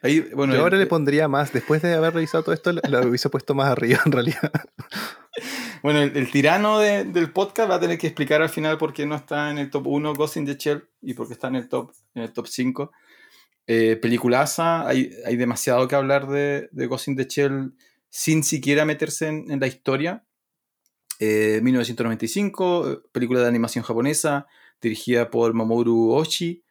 Ahí, 0.04 0.20
bueno, 0.36 0.54
Yo 0.56 0.62
ahora 0.62 0.76
el- 0.76 0.82
le 0.82 0.88
pondría 0.88 1.28
más. 1.28 1.54
Después 1.54 1.82
de 1.82 1.94
haber 1.94 2.14
revisado 2.14 2.44
todo 2.44 2.54
esto, 2.54 2.72
lo 2.74 3.08
hubiese 3.08 3.30
puesto 3.30 3.56
más 3.56 3.70
arriba 3.70 4.02
en 4.06 4.12
realidad. 4.12 4.52
Bueno, 5.84 6.02
el, 6.02 6.18
el 6.18 6.32
tirano 6.32 6.80
de- 6.80 7.04
del 7.06 7.32
podcast 7.32 7.70
va 7.70 7.76
a 7.76 7.80
tener 7.80 8.00
que 8.00 8.08
explicar 8.08 8.42
al 8.42 8.50
final 8.50 8.80
por 8.80 8.94
qué 8.94 9.06
no 9.06 9.14
está 9.16 9.52
en 9.52 9.60
el 9.60 9.70
top 9.70 9.86
1 9.86 10.16
Ghost 10.16 10.38
in 10.38 10.46
the 10.48 10.56
Shell 10.56 10.84
y 11.04 11.14
por 11.14 11.28
qué 11.28 11.34
está 11.34 11.50
en 11.50 11.56
el 11.56 11.70
top, 11.70 11.92
en 12.16 12.24
el 12.24 12.34
top 12.34 12.48
5. 12.48 12.92
Eh, 13.68 13.96
peliculaza, 14.02 14.88
hay, 14.88 15.12
hay 15.24 15.36
demasiado 15.38 15.88
que 15.88 15.96
hablar 15.96 16.28
de, 16.28 16.68
de 16.72 16.88
Ghost 16.88 17.10
in 17.10 17.16
the 17.16 17.26
Shell 17.26 17.74
sin 18.18 18.44
siquiera 18.44 18.84
meterse 18.84 19.28
en, 19.28 19.60
la 19.60 19.68
historia. 19.68 20.26
Eh, 21.20 21.60
1995, 21.62 22.92
eh, 22.92 22.98
película 23.12 23.42
de 23.42 23.48
animación 23.48 23.84
japonesa, 23.84 24.48
dirigida 24.82 25.30
por 25.30 25.54
Mamoru 25.54 26.14
Oshii. 26.14 26.64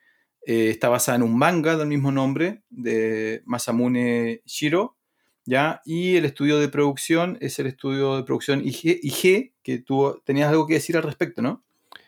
Eh, 0.44 0.70
está 0.70 0.88
basada 0.88 1.14
en 1.14 1.22
un 1.22 1.38
manga 1.38 1.76
del 1.76 1.86
mismo 1.86 2.10
nombre, 2.10 2.64
de 2.68 3.44
Masamune 3.46 4.42
Shiro. 4.44 4.96
¿ya? 5.44 5.82
Y 5.84 6.16
el 6.16 6.24
estudio 6.24 6.58
de 6.58 6.68
producción 6.68 7.38
es 7.40 7.60
el 7.60 7.68
estudio 7.68 8.16
de 8.16 8.24
producción 8.24 8.62
IG, 8.64 9.52
que 9.62 9.78
tú 9.78 10.20
tenías 10.24 10.50
algo 10.50 10.66
que 10.66 10.74
decir 10.74 10.96
al 10.96 11.04
respecto, 11.04 11.42
¿no? 11.42 11.64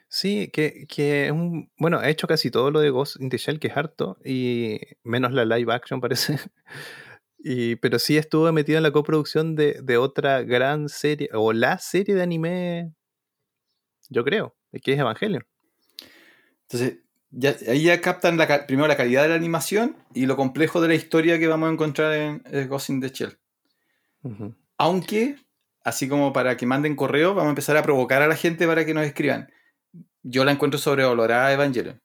Sí, 0.09 0.51
que, 0.53 0.87
que 0.89 1.31
un, 1.31 1.71
bueno, 1.79 2.01
ha 2.01 2.09
hecho 2.09 2.27
casi 2.27 2.51
todo 2.51 2.73
lo 2.73 2.81
de 2.81 2.91
Ghost 2.91 3.21
in 3.21 3.29
the 3.29 3.39
Shell, 3.39 3.61
que 3.61 3.69
es 3.69 3.77
harto, 3.77 4.19
y 4.25 4.81
menos 5.05 5.33
la 5.33 5.45
live 5.45 5.73
action 5.73 6.01
parece. 6.01 6.41
Y, 7.51 7.77
pero 7.77 7.99
sí 7.99 8.19
estuvo 8.19 8.53
metido 8.53 8.77
en 8.77 8.83
la 8.83 8.91
coproducción 8.91 9.57
de, 9.57 9.81
de 9.83 9.97
otra 9.97 10.43
gran 10.43 10.91
serie, 10.91 11.31
o 11.33 11.55
la 11.55 11.79
serie 11.79 12.15
de 12.15 12.21
anime, 12.21 12.93
yo 14.11 14.23
creo, 14.23 14.55
que 14.83 14.93
es 14.93 14.99
Evangelion. 14.99 15.47
Entonces, 16.65 16.99
ya, 17.31 17.57
ahí 17.67 17.85
ya 17.85 18.03
captan 18.03 18.37
la, 18.37 18.67
primero 18.67 18.87
la 18.87 18.99
calidad 18.99 19.23
de 19.23 19.31
la 19.31 19.37
animación 19.37 19.97
y 20.13 20.27
lo 20.27 20.37
complejo 20.37 20.83
de 20.83 20.89
la 20.89 20.95
historia 20.95 21.39
que 21.39 21.47
vamos 21.47 21.71
a 21.71 21.73
encontrar 21.73 22.13
en 22.13 22.69
Ghost 22.69 22.91
in 22.91 23.01
the 23.01 23.09
Shell. 23.09 23.39
Aunque, 24.77 25.37
así 25.83 26.07
como 26.07 26.35
para 26.35 26.55
que 26.59 26.67
manden 26.67 26.97
correo, 26.97 27.31
vamos 27.31 27.47
a 27.47 27.53
empezar 27.53 27.79
a 27.79 27.83
provocar 27.83 28.21
a 28.21 28.29
la 28.29 28.37
gente 28.37 28.67
para 28.67 28.85
que 28.85 28.93
nos 28.93 29.07
escriban. 29.07 29.51
Yo 30.23 30.45
la 30.45 30.53
encuentro 30.53 30.79
sobrevalorada 30.79 31.51
Evangelion. 31.51 31.99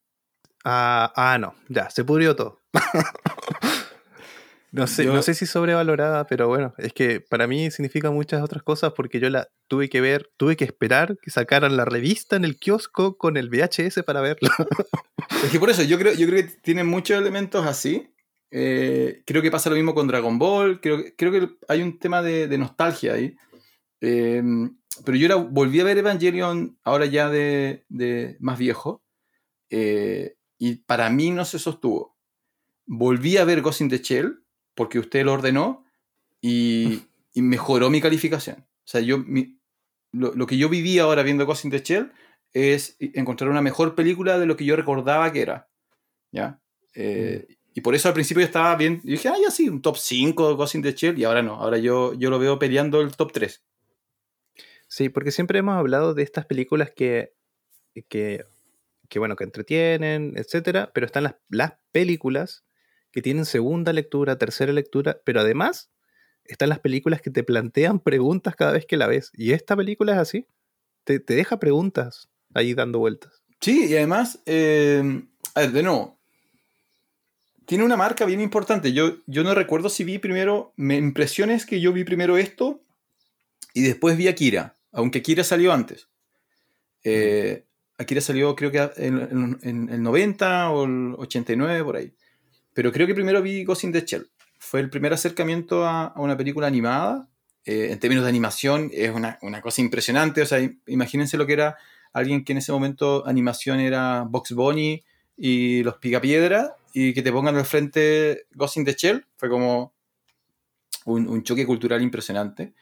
Ah, 0.63 1.11
ah, 1.17 1.37
no, 1.37 1.53
ya, 1.67 1.89
se 1.89 2.05
pudrió 2.05 2.33
todo. 2.33 2.61
no, 4.73 4.87
sé, 4.87 5.05
no 5.05 5.21
sé 5.21 5.35
si 5.35 5.45
sobrevalorada, 5.45 6.25
pero 6.25 6.47
bueno, 6.47 6.73
es 6.79 6.93
que 6.93 7.21
para 7.21 7.45
mí 7.45 7.69
significa 7.69 8.09
muchas 8.09 8.41
otras 8.41 8.63
cosas 8.63 8.93
porque 8.93 9.19
yo 9.19 9.29
la 9.29 9.47
tuve 9.67 9.87
que 9.87 10.01
ver, 10.01 10.31
tuve 10.35 10.57
que 10.57 10.65
esperar 10.65 11.15
que 11.21 11.29
sacaran 11.29 11.77
la 11.77 11.85
revista 11.85 12.35
en 12.35 12.43
el 12.43 12.57
kiosco 12.57 13.15
con 13.19 13.37
el 13.37 13.49
VHS 13.49 14.01
para 14.03 14.21
verla. 14.21 14.49
es 15.43 15.51
que 15.51 15.59
por 15.59 15.69
eso, 15.69 15.83
yo 15.83 15.99
creo, 15.99 16.13
yo 16.15 16.25
creo 16.25 16.43
que 16.43 16.51
tiene 16.63 16.83
muchos 16.83 17.15
elementos 17.15 17.67
así. 17.67 18.09
Eh, 18.49 19.21
creo 19.27 19.43
que 19.43 19.51
pasa 19.51 19.69
lo 19.69 19.75
mismo 19.75 19.93
con 19.93 20.07
Dragon 20.07 20.39
Ball. 20.39 20.81
Creo, 20.81 21.03
creo 21.15 21.31
que 21.31 21.49
hay 21.67 21.83
un 21.83 21.99
tema 21.99 22.23
de, 22.23 22.57
nostalgia 22.57 23.13
ahí. 23.13 23.35
Em, 24.01 24.75
pero 25.05 25.15
yo 25.15 25.27
la 25.27 25.35
volví 25.35 25.81
a 25.81 25.83
ver 25.83 25.99
Evangelion 25.99 26.79
ahora 26.83 27.05
ya 27.05 27.29
de, 27.29 27.85
de 27.89 28.37
más 28.39 28.57
viejo. 28.57 29.03
Eh, 29.69 30.35
y 30.57 30.77
para 30.77 31.11
mí 31.11 31.29
no 31.29 31.45
se 31.45 31.59
sostuvo. 31.59 32.17
Volví 32.87 33.37
a 33.37 33.45
ver 33.45 33.61
Ghost 33.61 33.81
in 33.81 33.89
the 33.89 33.99
Shell 33.99 34.42
porque 34.75 34.99
usted 34.99 35.25
lo 35.25 35.33
ordenó 35.33 35.85
y, 36.41 37.03
mejoró 37.35 37.89
mi 37.89 38.01
calificación. 38.01 38.57
O 38.59 38.87
sea, 38.87 39.01
yo, 39.01 39.23
lo, 40.11 40.47
que 40.47 40.57
yo 40.57 40.69
viví 40.69 40.99
ahora 40.99 41.23
viendo 41.23 41.45
Ghost 41.45 41.65
in 41.65 41.71
the 41.71 41.79
Shell 41.79 42.11
es 42.53 42.95
encontrar 42.99 43.49
una 43.49 43.61
mejor 43.61 43.95
película 43.95 44.37
de 44.37 44.45
lo 44.45 44.55
que 44.55 44.65
yo 44.65 44.75
recordaba 44.75 45.31
que 45.31 45.41
era. 45.41 45.69
¿Ya? 46.31 46.61
Eh, 46.93 47.47
mm. 47.47 47.53
Y 47.75 47.81
por 47.81 47.95
eso 47.95 48.07
al 48.07 48.13
principio 48.13 48.41
yo 48.41 48.45
estaba 48.45 48.75
bien. 48.75 49.01
Yo 49.03 49.11
dije, 49.11 49.29
ah, 49.29 49.35
ya 49.41 49.49
sí, 49.49 49.67
un 49.67 49.81
top 49.81 49.97
5 49.97 50.49
de 50.49 50.55
Ghost 50.55 50.75
in 50.75 50.83
the 50.83 50.91
Shell. 50.91 51.17
Y 51.17 51.23
ahora 51.23 51.41
no. 51.41 51.55
Ahora 51.55 51.79
yo, 51.79 52.13
yo 52.13 52.29
lo 52.29 52.37
veo 52.37 52.59
peleando 52.59 53.01
el 53.01 53.15
top 53.15 53.31
3. 53.31 53.63
Sí, 54.87 55.09
porque 55.09 55.31
siempre 55.31 55.57
hemos 55.57 55.75
hablado 55.75 56.13
de 56.13 56.21
estas 56.21 56.45
películas 56.45 56.91
que, 56.95 57.33
que 58.09 58.45
que 59.13 59.19
bueno, 59.19 59.35
que 59.35 59.43
entretienen, 59.43 60.33
etcétera, 60.37 60.89
pero 60.91 61.05
están 61.05 61.21
las, 61.21 61.35
las 61.47 61.73
películas 61.91 62.65
que 63.13 63.21
tienen 63.21 63.45
segunda 63.45 63.93
lectura, 63.93 64.37
tercera 64.37 64.73
lectura, 64.73 65.21
pero 65.23 65.39
además 65.39 65.91
están 66.43 66.67
las 66.67 66.79
películas 66.79 67.21
que 67.21 67.29
te 67.29 67.43
plantean 67.43 67.99
preguntas 67.99 68.55
cada 68.55 68.73
vez 68.73 68.85
que 68.85 68.97
la 68.97 69.07
ves. 69.07 69.31
Y 69.33 69.53
esta 69.53 69.77
película 69.77 70.13
es 70.13 70.17
así. 70.17 70.47
Te, 71.05 71.19
deja 71.19 71.59
preguntas 71.59 72.29
ahí 72.53 72.73
dando 72.73 72.99
vueltas. 72.99 73.43
Sí, 73.61 73.85
y 73.85 73.95
además, 73.95 74.39
eh, 74.45 75.23
a 75.53 75.61
ver, 75.61 75.71
de 75.71 75.83
nuevo, 75.83 76.19
tiene 77.65 77.85
una 77.85 77.95
marca 77.95 78.25
bien 78.25 78.41
importante. 78.41 78.93
Yo, 78.93 79.17
yo 79.27 79.43
no 79.43 79.53
recuerdo 79.53 79.89
si 79.89 80.03
vi 80.03 80.17
primero, 80.17 80.73
me 80.75 80.97
impresiones 80.97 81.65
que 81.65 81.79
yo 81.79 81.93
vi 81.93 82.03
primero 82.03 82.37
esto 82.37 82.81
y 83.73 83.83
después 83.83 84.17
vi 84.17 84.27
Akira, 84.27 84.75
aunque 84.91 85.19
Akira 85.19 85.43
salió 85.43 85.71
antes. 85.71 86.07
Eh, 87.03 87.65
Akira 87.97 88.21
salió 88.21 88.55
creo 88.55 88.71
que 88.71 88.89
en, 88.97 89.59
el 89.63 90.01
90 90.01 90.71
o 90.71 90.85
el 90.85 91.13
89 91.17 91.83
por 91.83 91.95
ahí. 91.97 92.11
Pero 92.73 92.91
creo 92.91 93.07
que 93.07 93.13
primero 93.13 93.41
vi 93.41 93.63
Ghost 93.63 93.83
in 93.83 93.91
the 93.91 94.01
Shell. 94.01 94.29
Fue 94.59 94.79
el 94.79 94.89
primer 94.89 95.13
acercamiento 95.13 95.85
a, 95.85 96.13
una 96.15 96.37
película 96.37 96.67
animada. 96.67 97.29
Eh, 97.65 97.89
en 97.91 97.99
términos 97.99 98.23
de 98.23 98.29
animación 98.29 98.89
es 98.93 99.11
una, 99.11 99.37
una, 99.41 99.61
cosa 99.61 99.81
impresionante. 99.81 100.41
O 100.41 100.45
sea, 100.45 100.59
imagínense 100.87 101.37
lo 101.37 101.45
que 101.45 101.53
era 101.53 101.77
alguien 102.11 102.43
que 102.43 102.51
en 102.51 102.57
ese 102.57 102.71
momento 102.71 103.25
animación 103.25 103.79
era 103.79 104.25
Box 104.27 104.53
Bunny 104.53 105.03
y 105.37 105.83
los 105.83 105.97
Picapiedra 105.97 106.75
y 106.93 107.13
que 107.13 107.21
te 107.21 107.31
pongan 107.31 107.55
al 107.55 107.65
frente 107.65 108.47
Ghost 108.53 108.77
in 108.77 108.85
the 108.85 108.93
Shell. 108.93 109.25
Fue 109.37 109.49
como 109.49 109.93
un, 111.05 111.27
un 111.27 111.43
choque 111.43 111.65
cultural 111.65 112.01
impresionante. 112.01 112.73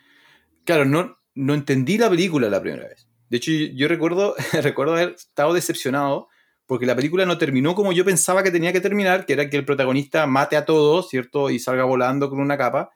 Claro, 0.66 0.86
no, 0.86 1.18
no 1.36 1.54
entendí 1.54 1.98
la 1.98 2.10
película 2.10 2.50
la 2.50 2.62
primera 2.62 2.88
vez. 2.88 3.08
De 3.30 3.38
hecho, 3.38 3.52
yo 3.52 3.88
recuerdo, 3.88 4.36
recuerdo 4.62 4.94
haber 4.94 5.12
estado 5.12 5.54
decepcionado 5.54 6.28
porque 6.72 6.86
la 6.86 6.96
película 6.96 7.26
no 7.26 7.38
terminó 7.38 7.76
como 7.76 7.92
yo 7.92 8.06
pensaba 8.06 8.44
que 8.44 8.50
tenía 8.50 8.72
que 8.72 8.80
terminar, 8.80 9.26
que 9.26 9.34
era 9.34 9.50
que 9.50 9.58
el 9.58 9.66
protagonista 9.66 10.26
mate 10.26 10.56
a 10.56 10.64
todos, 10.64 11.10
¿cierto? 11.10 11.50
Y 11.50 11.60
salga 11.60 11.84
volando 11.84 12.30
con 12.30 12.40
una 12.40 12.58
capa. 12.58 12.92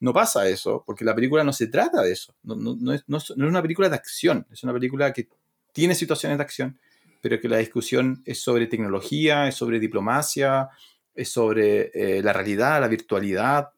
No 0.00 0.12
pasa 0.12 0.48
eso, 0.48 0.82
porque 0.84 1.04
la 1.04 1.14
película 1.14 1.44
no 1.44 1.52
se 1.52 1.68
trata 1.68 2.02
de 2.02 2.10
eso. 2.10 2.34
No, 2.42 2.56
no, 2.56 2.92
es, 2.92 3.04
no, 3.06 3.18
es, 3.18 3.30
una 3.30 3.62
película 3.62 3.88
de 3.88 3.94
acción, 3.94 4.44
es 4.50 4.64
una 4.64 4.72
película 4.72 5.12
que 5.12 5.28
tiene 5.72 5.94
situaciones 5.94 6.36
de 6.36 6.42
acción, 6.42 6.80
pero 7.20 7.38
que 7.38 7.48
la 7.48 7.58
discusión 7.58 8.24
es 8.24 8.40
sobre 8.40 8.66
tecnología, 8.66 9.46
es 9.46 9.54
sobre 9.54 9.78
diplomacia, 9.78 10.70
es 11.14 11.28
sobre 11.28 11.92
eh, 11.94 12.24
la 12.24 12.32
realidad, 12.32 12.80
la 12.80 12.88
virtualidad, 12.88 13.68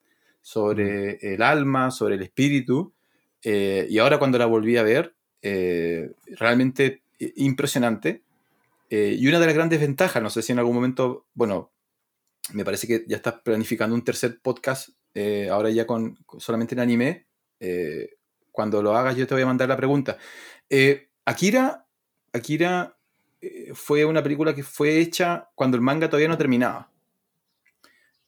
sobre 0.40 1.18
el 1.20 1.42
alma, 1.42 1.90
sobre 1.90 2.14
el 2.14 2.22
espíritu. 2.22 2.95
Eh, 3.42 3.86
y 3.90 3.99
ahora 3.99 4.18
cuando 4.18 4.38
la 4.38 4.47
volví 4.47 4.78
a 4.78 4.82
ver, 4.82 5.14
eh, 5.42 6.12
realmente 6.28 7.03
impresionante. 7.36 8.24
Eh, 8.97 9.16
y 9.18 9.26
una 9.26 9.40
de 9.40 9.47
las 9.47 9.57
grandes 9.57 9.80
ventajas, 9.80 10.22
no 10.22 10.30
sé 10.30 10.40
si 10.40 10.53
en 10.53 10.61
algún 10.61 10.76
momento, 10.76 11.26
bueno, 11.34 11.72
me 12.53 12.64
parece 12.64 12.86
que 12.86 13.05
ya 13.09 13.16
estás 13.16 13.40
planificando 13.42 13.92
un 13.92 14.05
tercer 14.05 14.38
podcast, 14.40 14.90
eh, 15.14 15.49
ahora 15.51 15.68
ya 15.70 15.84
con, 15.84 16.16
solamente 16.38 16.76
en 16.76 16.80
anime. 16.80 17.26
cuando 18.53 18.82
lo 18.84 18.97
hagas 18.97 19.16
yo 19.16 19.26
te 19.26 19.34
voy 19.34 19.42
a 19.42 19.47
mandar 19.47 19.68
la 19.68 19.76
pregunta. 19.76 20.16
Akira, 21.24 21.88
Akira 22.32 22.97
fue 23.72 24.05
una 24.05 24.22
película 24.22 24.55
que 24.55 24.62
fue 24.62 25.01
hecha 25.01 25.51
cuando 25.57 25.76
el 25.76 25.82
manga 25.82 26.09
todavía 26.09 26.28
no 26.28 26.38
terminaba. 26.38 26.88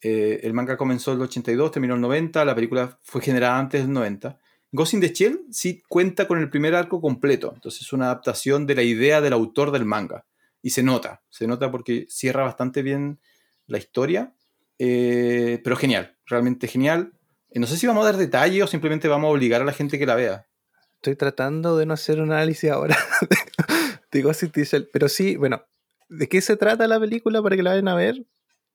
el 0.01 0.53
manga 0.53 0.75
comenzó 0.75 1.13
en 1.13 1.19
el 1.19 1.23
82, 1.23 1.71
terminó 1.71 1.93
en 1.93 1.99
el 1.99 2.01
90, 2.01 2.43
la 2.43 2.55
película 2.55 2.99
fue 3.03 3.21
generada 3.21 3.57
antes 3.57 3.83
del 3.83 3.93
90. 3.93 4.37
Ghost 4.73 4.95
in 4.95 4.99
the 4.99 5.13
Shell 5.13 5.45
sí 5.49 5.81
cuenta 5.87 6.27
con 6.27 6.39
el 6.39 6.49
primer 6.49 6.75
arco 6.75 6.99
completo, 6.99 7.53
entonces 7.55 7.83
es 7.83 7.93
una 7.93 8.07
adaptación 8.07 8.67
de 8.67 8.75
la 8.75 8.83
idea 8.83 9.21
del 9.21 9.31
autor 9.31 9.71
del 9.71 9.85
manga. 9.85 10.25
Y 10.61 10.71
se 10.71 10.83
nota, 10.83 11.23
se 11.29 11.47
nota 11.47 11.71
porque 11.71 12.05
cierra 12.09 12.43
bastante 12.43 12.81
bien 12.81 13.19
la 13.67 13.77
historia, 13.77 14.33
eh, 14.79 15.61
pero 15.63 15.75
genial, 15.75 16.17
realmente 16.25 16.67
genial. 16.67 17.13
Eh, 17.49 17.59
no 17.59 17.67
sé 17.67 17.77
si 17.77 17.87
vamos 17.87 18.03
a 18.03 18.11
dar 18.11 18.17
detalles 18.17 18.63
o 18.63 18.67
simplemente 18.67 19.07
vamos 19.07 19.29
a 19.29 19.31
obligar 19.31 19.61
a 19.61 19.65
la 19.65 19.73
gente 19.73 19.99
que 19.99 20.05
la 20.05 20.15
vea. 20.15 20.47
Estoy 20.95 21.15
tratando 21.15 21.77
de 21.77 21.85
no 21.85 21.93
hacer 21.93 22.19
un 22.19 22.31
análisis 22.31 22.69
ahora 22.69 22.97
de 24.11 24.49
the 24.51 24.65
Shell, 24.65 24.89
pero 24.91 25.09
sí, 25.09 25.35
bueno, 25.35 25.63
¿de 26.09 26.27
qué 26.27 26.41
se 26.41 26.57
trata 26.57 26.87
la 26.87 26.99
película 26.99 27.41
para 27.41 27.55
que 27.55 27.63
la 27.63 27.71
vayan 27.71 27.87
a 27.87 27.95
ver? 27.95 28.25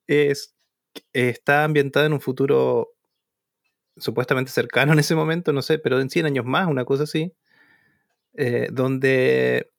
Es, 0.06 0.54
está 1.12 1.64
ambientada 1.64 2.06
en 2.06 2.12
un 2.12 2.20
futuro 2.20 2.94
supuestamente 3.96 4.50
cercano 4.50 4.92
en 4.92 4.98
ese 4.98 5.14
momento, 5.14 5.52
no 5.52 5.62
sé, 5.62 5.78
pero 5.78 6.00
en 6.00 6.10
100 6.10 6.26
años 6.26 6.44
más, 6.44 6.68
una 6.68 6.84
cosa 6.84 7.04
así, 7.04 7.34
eh, 8.34 8.68
donde 8.72 9.71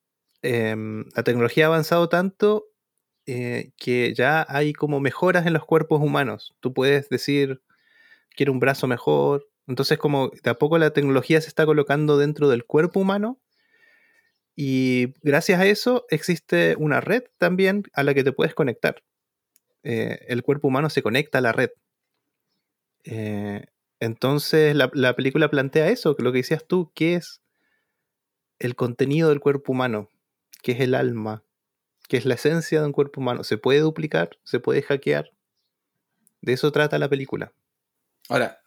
em, 0.44 1.06
la 1.16 1.24
tecnología 1.24 1.66
ha 1.66 1.68
avanzado 1.68 2.10
tanto 2.10 2.68
eh, 3.26 3.72
que 3.78 4.14
ya 4.14 4.46
hay 4.50 4.74
como 4.74 5.00
mejoras 5.00 5.46
en 5.46 5.54
los 5.54 5.66
cuerpos 5.66 6.02
humanos. 6.02 6.56
Tú 6.60 6.74
puedes 6.74 7.10
decir, 7.10 7.62
quiero 8.36 8.52
un 8.52 8.60
brazo 8.60 8.88
mejor. 8.88 9.50
Entonces 9.68 9.98
como 9.98 10.30
de 10.44 10.50
a 10.50 10.60
poco 10.60 10.78
la 10.78 10.92
tecnología 10.92 11.42
se 11.42 11.48
está 11.48 11.66
colocando 11.66 12.18
dentro 12.18 12.50
del 12.50 12.66
cuerpo 12.66 13.00
humano 13.00 13.40
y 14.56 15.14
gracias 15.22 15.60
a 15.60 15.66
eso 15.66 16.06
existe 16.10 16.76
una 16.78 17.02
red 17.02 17.24
también 17.38 17.84
a 17.94 18.04
la 18.04 18.14
que 18.14 18.24
te 18.24 18.34
puedes 18.34 18.54
conectar. 18.54 19.04
Eh, 19.84 20.20
el 20.28 20.44
cuerpo 20.44 20.68
humano 20.68 20.90
se 20.90 21.02
conecta 21.02 21.40
a 21.40 21.42
la 21.42 21.54
red. 21.54 21.72
Entonces 24.04 24.76
la, 24.76 25.16
película 25.16 25.50
plantea 25.50 25.88
eso, 25.88 26.14
lo 26.20 26.34
que 26.34 26.40
decías 26.40 26.66
tú, 26.68 26.92
que 26.94 27.16
es 27.16 27.42
el 28.60 28.76
contenido 28.76 29.30
del 29.30 29.40
cuerpo 29.40 29.72
humano, 29.72 30.10
que 30.64 30.72
es 30.72 30.80
el 30.80 30.96
alma, 30.96 31.44
que 32.08 32.18
es 32.18 32.26
la 32.26 32.34
esencia 32.34 32.80
de 32.80 32.88
un 32.88 32.94
cuerpo 32.94 33.22
humano. 33.22 33.44
Se 33.44 33.58
puede 33.58 33.82
duplicar, 33.82 34.32
se 34.44 34.60
puede 34.60 34.82
hackear. 34.82 35.32
De 36.42 36.54
eso 36.54 36.72
trata 36.72 36.98
la 36.98 37.10
película. 37.10 37.54
Ahora, 38.30 38.62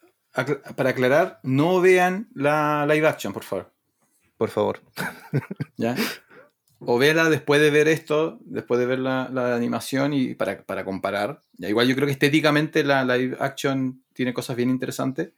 para 0.76 0.90
aclarar, 0.90 1.40
no 1.42 1.80
vean 1.80 2.28
la 2.34 2.86
live 2.86 3.08
action, 3.08 3.32
por 3.32 3.42
favor. 3.42 3.72
Por 4.36 4.50
favor. 4.50 4.80
¿Ya? 5.76 5.96
O 6.78 6.98
véala 6.98 7.30
después 7.30 7.60
de 7.60 7.70
ver 7.70 7.88
esto, 7.88 8.38
después 8.42 8.78
de 8.78 8.86
ver 8.86 8.98
la, 8.98 9.54
animación 9.54 10.12
y 10.12 10.34
para, 10.34 10.84
comparar. 10.84 11.40
Ya, 11.54 11.70
igual 11.70 11.88
yo 11.88 11.94
creo 11.94 12.06
que 12.06 12.12
estéticamente 12.12 12.84
la 12.84 13.04
live 13.04 13.38
action 13.40 14.04
tiene 14.12 14.34
cosas 14.34 14.56
bien 14.56 14.68
interesantes. 14.68 15.32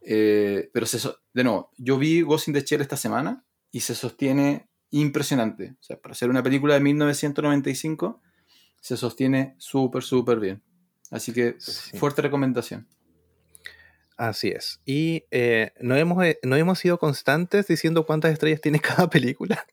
Eh, 0.00 0.70
pero 0.72 0.86
de 1.34 1.44
nuevo, 1.44 1.70
yo 1.76 1.98
vi 1.98 2.22
Ghost 2.22 2.48
in 2.48 2.54
the 2.54 2.62
Shell 2.62 2.80
esta 2.80 2.96
semana 2.96 3.44
y 3.70 3.80
se 3.80 3.94
sostiene 3.94 4.67
impresionante. 4.90 5.76
O 5.80 5.82
sea, 5.82 6.00
para 6.00 6.14
ser 6.14 6.30
una 6.30 6.42
película 6.42 6.74
de 6.74 6.80
1995, 6.80 8.22
se 8.80 8.96
sostiene 8.96 9.54
súper, 9.58 10.02
súper 10.02 10.40
bien. 10.40 10.62
Así 11.10 11.32
que 11.32 11.56
fuerte 11.98 12.22
recomendación. 12.22 12.86
Así 14.16 14.48
es. 14.48 14.80
Y 14.84 15.24
eh, 15.30 15.72
no, 15.80 15.96
hemos, 15.96 16.24
eh, 16.24 16.38
no 16.42 16.56
hemos 16.56 16.80
sido 16.80 16.98
constantes 16.98 17.68
diciendo 17.68 18.04
cuántas 18.04 18.32
estrellas 18.32 18.60
tiene 18.60 18.80
cada 18.80 19.08
película. 19.08 19.64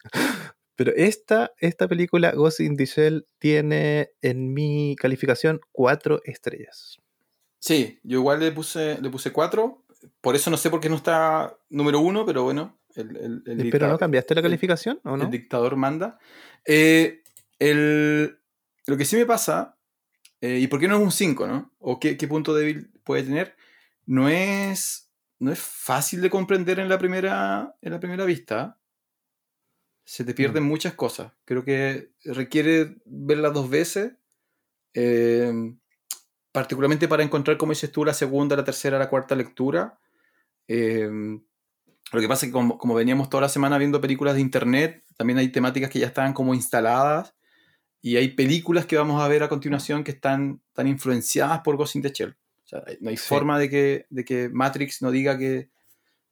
Pero 0.75 0.91
esta, 0.95 1.51
esta 1.57 1.87
película, 1.87 2.31
Ghost 2.31 2.59
in 2.59 2.75
the 2.75 2.85
Shell, 2.85 3.25
tiene 3.39 4.11
en 4.21 4.53
mi 4.53 4.95
calificación 4.99 5.61
cuatro 5.71 6.21
estrellas. 6.25 6.97
Sí, 7.59 7.99
yo 8.03 8.19
igual 8.19 8.41
le 8.41 8.51
puse, 8.51 9.01
le 9.01 9.09
puse 9.09 9.31
cuatro. 9.31 9.83
Por 10.21 10.35
eso 10.35 10.51
no 10.51 10.57
sé 10.57 10.69
por 10.69 10.79
qué 10.79 10.89
no 10.89 10.95
está 10.95 11.57
número 11.69 11.99
uno, 11.99 12.25
pero 12.25 12.43
bueno, 12.43 12.77
El, 12.95 13.69
¿Pero 13.72 13.88
no 13.88 13.97
cambiaste 13.97 14.35
la 14.35 14.41
calificación 14.41 14.99
o 15.03 15.17
no? 15.17 15.26
El 15.26 15.31
dictador 15.31 15.76
manda. 15.76 16.17
Eh, 16.65 17.22
lo 17.59 18.97
que 18.97 19.05
sí 19.05 19.15
me 19.15 19.26
pasa, 19.26 19.77
eh, 20.41 20.59
¿y 20.59 20.67
por 20.67 20.80
qué 20.80 20.88
no 20.88 20.95
es 20.97 21.01
un 21.01 21.11
5, 21.11 21.47
no? 21.47 21.73
¿O 21.80 21.99
qué, 21.99 22.15
punto 22.27 22.53
débil 22.53 22.91
puede 23.03 23.23
tener? 23.23 23.55
No 24.05 24.30
es, 24.30 25.09
no 25.39 25.51
es 25.51 25.59
fácil 25.59 26.22
de 26.22 26.30
comprender 26.30 26.80
en 26.80 26.89
la 26.89 26.97
primera, 26.97 27.76
en 27.81 27.91
la 27.91 27.99
primera 27.99 28.26
vista. 28.26 28.80
Se 30.05 30.23
te 30.23 30.34
pierden 30.34 30.63
mm. 30.63 30.67
muchas 30.67 30.93
cosas. 30.93 31.34
Creo 31.45 31.63
que 31.63 32.11
requiere 32.23 32.97
verla 33.05 33.49
dos 33.49 33.69
veces. 33.69 34.13
Eh, 34.93 35.51
particularmente 36.51 37.07
para 37.09 37.23
encontrar, 37.23 37.57
como 37.57 37.72
dices 37.73 37.91
tú, 37.91 38.05
la 38.05 38.13
segunda, 38.13 38.55
la 38.55 38.63
tercera, 38.63 38.99
la 38.99 39.09
cuarta 39.09 39.35
lectura. 39.35 39.99
Eh, 40.67 41.09
lo 42.11 42.22
que 42.22 42.27
pasa 42.27 42.45
es 42.45 42.52
que 42.52 42.53
como, 42.53 42.94
veníamos 42.94 43.30
toda 43.30 43.41
la 43.41 43.49
semana 43.49 43.77
viendo 43.77 43.99
películas 43.99 44.36
de 44.36 44.41
internet, 44.41 45.03
también 45.18 45.40
hay 45.40 45.49
temáticas 45.49 45.90
que 45.90 45.99
ya 45.99 46.07
estaban 46.07 46.34
como 46.34 46.53
instaladas 46.53 47.34
y 48.02 48.18
hay 48.18 48.30
películas 48.30 48.86
que 48.86 48.98
vamos 48.98 49.22
a 49.22 49.27
ver 49.27 49.44
a 49.44 49.49
continuación 49.49 50.03
que 50.03 50.11
están, 50.11 50.61
tan 50.73 50.88
influenciadas 50.88 51.61
por 51.61 51.76
Ghost 51.77 51.95
in 51.95 52.02
the 52.03 52.10
Shell. 52.10 52.36
no 52.99 53.10
hay 53.10 53.18
forma 53.18 53.57
de 53.57 53.69
que, 53.69 54.06
de 54.10 54.23
que 54.23 54.49
Matrix 54.49 55.02
no 55.02 55.11
diga 55.11 55.38
que, 55.38 55.69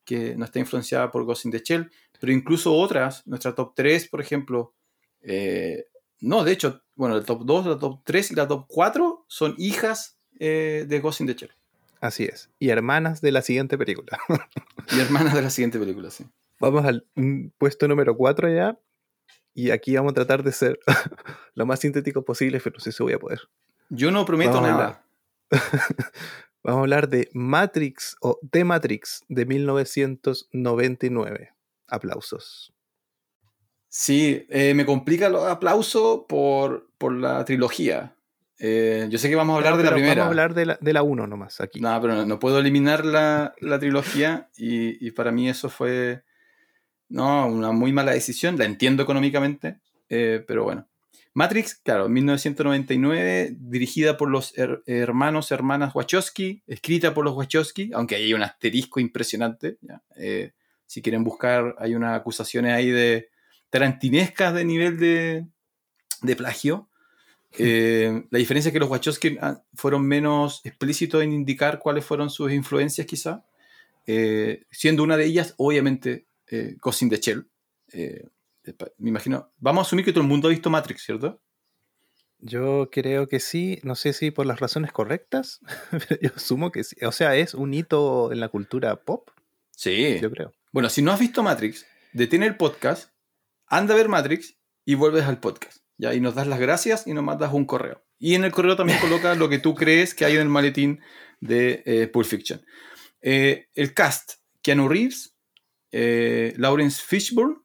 que, 0.06 0.36
no 0.36 0.46
está 0.46 0.60
influenciada 0.60 1.10
por 1.10 1.26
Ghost 1.26 1.46
in 1.46 1.52
the 1.52 1.64
Shell, 1.66 1.90
pero 2.20 2.32
incluso 2.32 2.74
otras, 2.74 3.26
nuestra 3.26 3.56
top 3.56 3.74
3, 3.76 4.08
por 4.08 4.22
ejemplo, 4.22 4.76
eh, 5.22 5.88
no, 6.22 6.44
de 6.44 6.52
hecho, 6.52 6.84
bueno, 6.96 7.18
el 7.18 7.26
top 7.26 7.44
2, 7.44 7.66
la 7.66 7.78
top 7.80 8.02
3 8.06 8.32
y 8.32 8.36
la 8.36 8.48
top 8.48 8.66
4 8.68 9.26
son 9.28 9.56
hijas 9.58 10.20
eh, 10.40 10.86
de 10.88 11.00
Ghost 11.00 11.22
in 11.22 11.28
the 11.28 11.34
Shell. 11.34 11.52
Así 12.04 12.26
es. 12.26 12.52
Y 12.60 12.70
hermanas 12.70 13.22
de 13.22 13.32
la 13.32 13.42
siguiente 13.42 13.78
película. 13.78 14.20
y 14.92 15.00
hermanas 15.00 15.34
de 15.34 15.42
la 15.42 15.50
siguiente 15.50 15.80
película, 15.80 16.12
sí. 16.12 16.26
Vamos 16.60 16.84
al 16.84 17.08
mm, 17.16 17.52
puesto 17.58 17.88
número 17.88 18.18
4 18.18 18.54
ya. 18.54 18.78
Y 19.54 19.72
aquí 19.72 19.96
vamos 19.96 20.12
a 20.12 20.16
tratar 20.16 20.44
de 20.44 20.52
ser 20.52 20.78
lo 21.56 21.66
más 21.66 21.80
sintético 21.80 22.26
posible, 22.26 22.60
pero 22.62 22.74
no 22.74 22.82
sé 22.82 22.92
si 22.92 23.02
voy 23.02 23.14
a 23.14 23.20
poder. 23.20 23.40
Yo 23.88 24.12
no 24.12 24.26
prometo 24.26 24.60
nada. 24.60 25.06
vamos 26.62 26.80
a 26.80 26.82
hablar 26.82 27.08
de 27.08 27.30
Matrix 27.32 28.18
o 28.20 28.38
The 28.52 28.66
Matrix 28.66 29.24
de 29.30 29.46
1999. 29.46 31.54
Aplausos. 31.88 32.74
Sí, 33.88 34.46
eh, 34.50 34.74
me 34.74 34.86
complica 34.86 35.30
los 35.30 35.46
aplausos 35.46 36.26
por, 36.28 36.90
por 36.98 37.14
la 37.14 37.46
trilogía. 37.46 38.18
Eh, 38.66 39.08
yo 39.10 39.18
sé 39.18 39.28
que 39.28 39.36
vamos 39.36 39.56
a 39.56 39.58
hablar 39.58 39.76
de 39.76 39.84
la 39.84 39.92
primera. 39.92 40.14
Vamos 40.14 40.26
a 40.26 40.30
hablar 40.30 40.54
de 40.54 40.66
la, 40.66 40.78
de 40.80 40.94
la 40.94 41.04
1 41.04 41.28
nomás 41.28 41.60
aquí. 41.60 41.82
No, 41.82 42.00
pero 42.02 42.26
no, 42.26 42.40
puedo 42.40 42.60
eliminar 42.60 43.04
la, 43.04 43.54
la 43.60 43.78
trilogía 43.78 44.50
y, 44.56 45.06
y, 45.06 45.12
para 45.12 45.34
mí 45.34 45.50
eso 45.50 45.70
fue 45.70 46.24
no, 47.10 47.46
una 47.48 47.74
muy 47.74 47.92
mala 47.92 48.14
decisión. 48.14 48.58
La 48.58 48.64
entiendo 48.64 49.04
económicamente, 49.04 49.82
eh, 50.08 50.42
pero 50.48 50.64
bueno. 50.64 50.88
Matrix, 51.34 51.76
claro, 51.76 52.08
1999, 52.08 53.54
dirigida 53.60 54.16
por 54.16 54.30
los 54.30 54.54
hermanos, 54.86 55.52
hermanas 55.52 55.94
Wachowski, 55.94 56.64
escrita 56.66 57.14
por 57.14 57.26
los 57.26 57.36
Wachowski, 57.36 57.92
aunque 57.94 58.16
hay 58.16 58.34
un 58.34 58.44
asterisco 58.44 59.02
impresionante. 59.02 59.78
Eh, 60.16 60.54
si 60.86 61.02
quieren 61.02 61.26
buscar, 61.26 61.76
hay 61.80 61.96
unas 61.96 62.18
acusaciones 62.18 62.72
ahí 62.72 62.92
de 62.92 63.30
tarantinescas 63.70 64.54
de 64.54 64.64
nivel 64.64 64.98
de, 65.00 65.48
de 66.22 66.36
plagio. 66.38 66.88
Eh, 67.58 68.26
la 68.30 68.40
diferencia 68.40 68.70
es 68.70 68.74
que 68.74 68.80
los 68.80 68.90
Wachowski 68.90 69.38
ah, 69.42 69.64
fueron 69.76 70.06
menos 70.08 70.62
explícitos 70.64 71.22
en 71.22 71.34
indicar 71.34 71.80
cuáles 71.80 72.06
fueron 72.06 72.30
sus 72.30 72.52
influencias, 72.52 73.06
quizá. 73.06 73.46
Eh, 74.06 74.66
siendo 74.72 75.04
una 75.04 75.18
de 75.18 75.26
ellas, 75.26 75.54
obviamente, 75.58 76.28
eh, 76.48 76.76
Ghost 76.80 77.04
in 77.04 77.10
the 77.10 77.18
Shell. 77.18 77.48
Eh, 77.94 78.28
me 78.98 79.10
imagino. 79.10 79.52
Vamos 79.58 79.86
a 79.86 79.88
asumir 79.88 80.06
que 80.06 80.12
todo 80.12 80.24
el 80.24 80.30
mundo 80.30 80.48
ha 80.48 80.52
visto 80.52 80.70
Matrix, 80.70 81.04
¿cierto? 81.04 81.42
Yo 82.40 82.90
creo 82.92 83.28
que 83.28 83.40
sí, 83.40 83.80
no 83.84 83.96
sé 83.96 84.12
si 84.12 84.32
por 84.32 84.46
las 84.46 84.60
razones 84.60 84.92
correctas, 84.92 85.62
pero 85.92 86.20
yo 86.22 86.30
asumo 86.36 86.72
que 86.72 86.84
sí. 86.84 86.96
O 87.06 87.12
sea, 87.12 87.36
es 87.36 87.54
un 87.54 87.74
hito 87.74 88.32
en 88.32 88.40
la 88.40 88.50
cultura 88.50 88.96
pop. 88.98 89.30
Sí. 89.72 90.20
Yo 90.22 90.30
creo. 90.30 90.54
Bueno, 90.72 90.90
si 90.90 91.02
no 91.02 91.12
has 91.12 91.20
visto 91.20 91.44
Matrix, 91.44 91.86
detén 92.12 92.44
el 92.44 92.58
podcast, 92.58 93.12
anda 93.68 93.94
a 93.94 93.98
ver 93.98 94.10
Matrix 94.10 94.56
y 94.86 94.96
vuelves 94.96 95.24
al 95.24 95.40
podcast. 95.40 95.83
¿Ya? 95.98 96.14
Y 96.14 96.20
nos 96.20 96.36
das 96.36 96.48
las 96.48 96.60
gracias 96.60 97.08
y 97.08 97.14
nos 97.14 97.24
mandas 97.24 97.54
un 97.54 97.66
correo. 97.66 98.04
Y 98.20 98.36
en 98.36 98.46
el 98.46 98.52
correo 98.52 98.76
también 98.76 99.00
colocas 99.00 99.38
lo 99.38 99.50
que 99.50 99.60
tú 99.60 99.76
crees 99.76 100.16
que 100.16 100.26
hay 100.26 100.36
en 100.36 100.42
el 100.42 100.50
maletín 100.50 101.02
de 101.42 101.84
eh, 101.86 102.08
Pulp 102.08 102.26
Fiction. 102.26 102.62
Eh, 103.22 103.68
el 103.76 103.94
cast, 103.94 104.36
Keanu 104.62 104.88
Reeves, 104.88 105.36
eh, 105.92 106.54
Lawrence 106.58 107.02
Fishburne, 107.06 107.58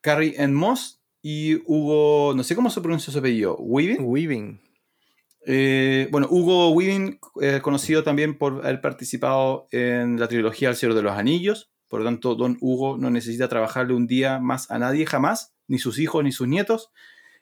Carrie 0.00 0.36
Ann 0.38 0.54
Moss 0.54 1.02
y 1.20 1.56
Hugo, 1.66 2.32
no 2.36 2.44
sé 2.44 2.54
cómo 2.54 2.70
se 2.70 2.80
pronuncia 2.80 3.12
su 3.12 3.18
apellido, 3.18 3.56
Weaving. 3.56 4.04
Weaving. 4.04 4.60
bueno, 6.12 6.28
Hugo 6.30 6.70
Weaving, 6.70 7.18
conocido 7.62 8.04
también 8.04 8.38
por 8.38 8.64
haber 8.64 8.80
participado 8.80 9.66
en 9.72 10.20
la 10.20 10.28
trilogía 10.28 10.68
El 10.68 10.76
Cielo 10.76 10.94
de 10.94 11.02
los 11.02 11.12
Anillos. 11.12 11.72
Por 11.88 12.00
lo 12.00 12.06
tanto, 12.06 12.34
Don 12.34 12.56
Hugo 12.60 12.98
no 12.98 13.10
necesita 13.10 13.48
trabajarle 13.48 13.94
un 13.94 14.06
día 14.06 14.38
más 14.38 14.70
a 14.70 14.78
nadie 14.78 15.06
jamás, 15.06 15.54
ni 15.66 15.78
sus 15.78 15.98
hijos 15.98 16.22
ni 16.22 16.30
sus 16.30 16.46
nietos. 16.46 16.92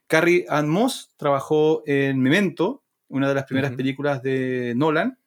Carrie 0.07 0.47
Ann 0.49 0.69
Moss 0.69 1.15
trabajó 1.17 1.83
en 1.87 2.21
Memento, 2.21 2.85
una 3.09 3.29
de 3.29 3.35
las 3.35 3.45
primeras 3.45 3.73
películas 3.73 4.23
de 4.23 4.75
Nolan. 4.77 5.19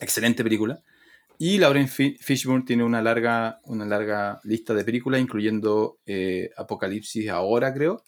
Excelente 0.00 0.42
película. 0.42 0.82
Y 1.38 1.58
Lauren 1.58 1.88
Fishburne 1.88 2.64
tiene 2.64 2.84
una 2.84 3.02
larga, 3.02 3.60
una 3.64 3.84
larga 3.84 4.40
lista 4.44 4.74
de 4.74 4.84
películas, 4.84 5.20
incluyendo 5.20 5.98
eh, 6.06 6.50
Apocalipsis 6.56 7.28
ahora, 7.30 7.74
creo. 7.74 8.04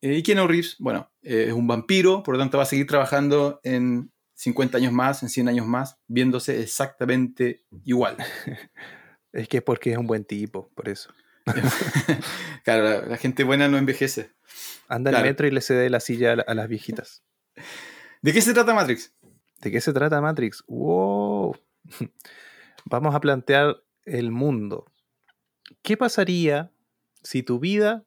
Eh, 0.00 0.14
y 0.14 0.22
Keanu 0.22 0.46
Reeves, 0.46 0.76
bueno, 0.78 1.10
eh, 1.22 1.46
es 1.48 1.52
un 1.52 1.66
vampiro, 1.66 2.22
por 2.22 2.34
lo 2.34 2.40
tanto 2.40 2.58
va 2.58 2.64
a 2.64 2.66
seguir 2.66 2.86
trabajando 2.86 3.60
en 3.62 4.10
50 4.34 4.78
años 4.78 4.92
más, 4.92 5.22
en 5.22 5.28
100 5.28 5.48
años 5.48 5.66
más, 5.66 5.98
viéndose 6.06 6.60
exactamente 6.60 7.64
igual. 7.84 8.16
Es 9.30 9.46
que 9.46 9.58
es 9.58 9.62
porque 9.62 9.92
es 9.92 9.98
un 9.98 10.06
buen 10.06 10.24
tipo, 10.24 10.70
por 10.74 10.88
eso. 10.88 11.10
claro, 12.64 13.06
la, 13.06 13.16
gente 13.16 13.44
buena 13.44 13.68
no 13.68 13.78
envejece. 13.78 14.32
Anda 14.88 15.10
en 15.10 15.22
metro 15.22 15.46
y 15.46 15.50
le 15.50 15.60
cede 15.60 15.90
la 15.90 16.00
silla 16.00 16.32
a, 16.32 16.54
las 16.54 16.68
viejitas. 16.68 17.22
¿De 18.22 18.32
qué 18.32 18.40
se 18.40 18.54
trata 18.54 18.74
Matrix? 18.74 19.14
¿De 19.60 19.70
qué 19.70 19.80
se 19.80 19.92
trata 19.92 20.20
Matrix? 20.20 20.64
¡Wow! 20.66 21.56
Vamos 22.84 23.14
a 23.14 23.20
plantear 23.20 23.82
el 24.04 24.30
mundo. 24.30 24.86
¿Qué 25.82 25.96
pasaría 25.96 26.72
si 27.22 27.42
tu 27.42 27.58
vida 27.58 28.04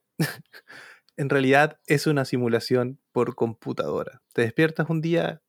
en 1.18 1.30
realidad 1.30 1.80
es 1.86 2.08
una 2.08 2.26
simulación 2.26 3.00
por 3.12 3.36
computadora? 3.36 4.22
Te 4.34 4.42
despiertas 4.42 4.90
un 4.90 5.02
día 5.02 5.42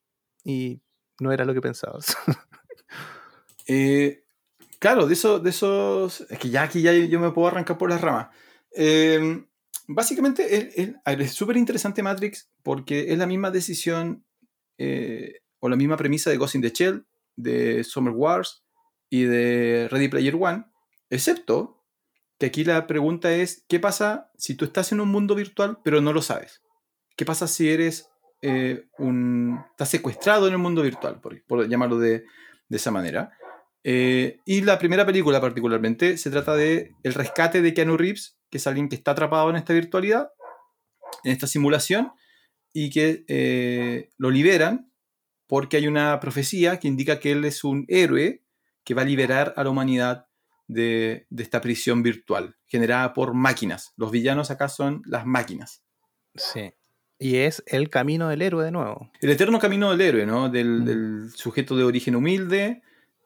y 0.44 0.82
no 1.18 1.32
era 1.32 1.44
lo 1.44 1.54
que 1.54 1.60
pensabas. 1.60 2.16
eh, 3.66 4.21
claro, 4.82 5.06
de, 5.06 5.14
eso, 5.14 5.38
de 5.38 5.50
esos... 5.50 6.22
Es 6.28 6.38
que 6.40 6.50
ya 6.50 6.64
aquí 6.64 6.82
ya 6.82 6.92
yo 6.92 7.20
me 7.20 7.30
puedo 7.30 7.46
arrancar 7.46 7.78
por 7.78 7.88
las 7.88 8.00
ramas. 8.00 8.30
Eh, 8.74 9.46
básicamente 9.86 10.96
es 11.04 11.32
súper 11.32 11.56
interesante 11.56 12.02
Matrix 12.02 12.50
porque 12.64 13.12
es 13.12 13.18
la 13.18 13.28
misma 13.28 13.52
decisión 13.52 14.24
eh, 14.78 15.42
o 15.60 15.68
la 15.68 15.76
misma 15.76 15.96
premisa 15.96 16.30
de 16.30 16.36
Ghost 16.36 16.56
in 16.56 16.62
the 16.62 16.70
Shell, 16.70 17.06
de 17.36 17.84
Summer 17.84 18.12
Wars 18.12 18.64
y 19.08 19.22
de 19.22 19.86
Ready 19.88 20.08
Player 20.08 20.34
One, 20.34 20.64
excepto 21.10 21.84
que 22.40 22.46
aquí 22.46 22.64
la 22.64 22.88
pregunta 22.88 23.32
es, 23.32 23.64
¿qué 23.68 23.78
pasa 23.78 24.32
si 24.36 24.56
tú 24.56 24.64
estás 24.64 24.90
en 24.90 25.00
un 25.00 25.10
mundo 25.10 25.36
virtual 25.36 25.78
pero 25.84 26.00
no 26.00 26.12
lo 26.12 26.22
sabes? 26.22 26.60
¿Qué 27.16 27.24
pasa 27.24 27.46
si 27.46 27.70
eres 27.70 28.10
eh, 28.40 28.88
un... 28.98 29.60
estás 29.70 29.90
secuestrado 29.90 30.48
en 30.48 30.54
el 30.54 30.58
mundo 30.58 30.82
virtual, 30.82 31.20
por, 31.20 31.68
llamarlo 31.68 31.98
de, 31.98 32.24
de, 32.68 32.76
esa 32.76 32.90
manera? 32.90 33.32
Eh, 33.84 34.38
y 34.44 34.60
la 34.60 34.78
primera 34.78 35.04
película 35.04 35.40
particularmente 35.40 36.16
se 36.16 36.30
trata 36.30 36.54
de 36.54 36.92
el 37.02 37.14
rescate 37.14 37.62
de 37.62 37.74
Keanu 37.74 37.96
Reeves 37.96 38.38
que 38.52 38.58
es 38.58 38.66
alguien 38.66 38.90
que 38.90 38.96
está 38.96 39.12
atrapado 39.12 39.48
en 39.48 39.56
esta 39.56 39.72
virtualidad, 39.72 40.30
en 41.24 41.32
esta 41.32 41.46
simulación, 41.46 42.12
y 42.74 42.90
que 42.90 43.24
eh, 43.26 44.10
lo 44.18 44.30
liberan 44.30 44.92
porque 45.46 45.78
hay 45.78 45.86
una 45.86 46.20
profecía 46.20 46.78
que 46.78 46.86
indica 46.86 47.18
que 47.18 47.32
él 47.32 47.46
es 47.46 47.64
un 47.64 47.86
héroe 47.88 48.44
que 48.84 48.92
va 48.92 49.02
a 49.02 49.06
liberar 49.06 49.54
a 49.56 49.64
la 49.64 49.70
humanidad 49.70 50.26
de, 50.68 51.26
esta 51.36 51.62
prisión 51.62 52.02
virtual, 52.02 52.56
generada 52.66 53.14
por 53.14 53.32
máquinas. 53.32 53.94
Los 53.96 54.10
villanos 54.10 54.50
acá 54.50 54.68
son 54.68 55.00
las 55.06 55.24
máquinas. 55.24 55.82
Sí. 56.34 56.74
Y 57.18 57.36
es 57.36 57.62
el 57.66 57.88
camino 57.88 58.28
del 58.28 58.42
héroe 58.42 58.66
de 58.66 58.70
nuevo. 58.70 59.10
El 59.20 59.30
eterno 59.30 59.58
camino 59.58 59.90
del 59.90 60.00
héroe, 60.02 60.26
¿no? 60.26 60.50
Del, 60.50 61.30
sujeto 61.34 61.74
de 61.74 61.84
origen 61.84 62.16
humilde, 62.16 62.82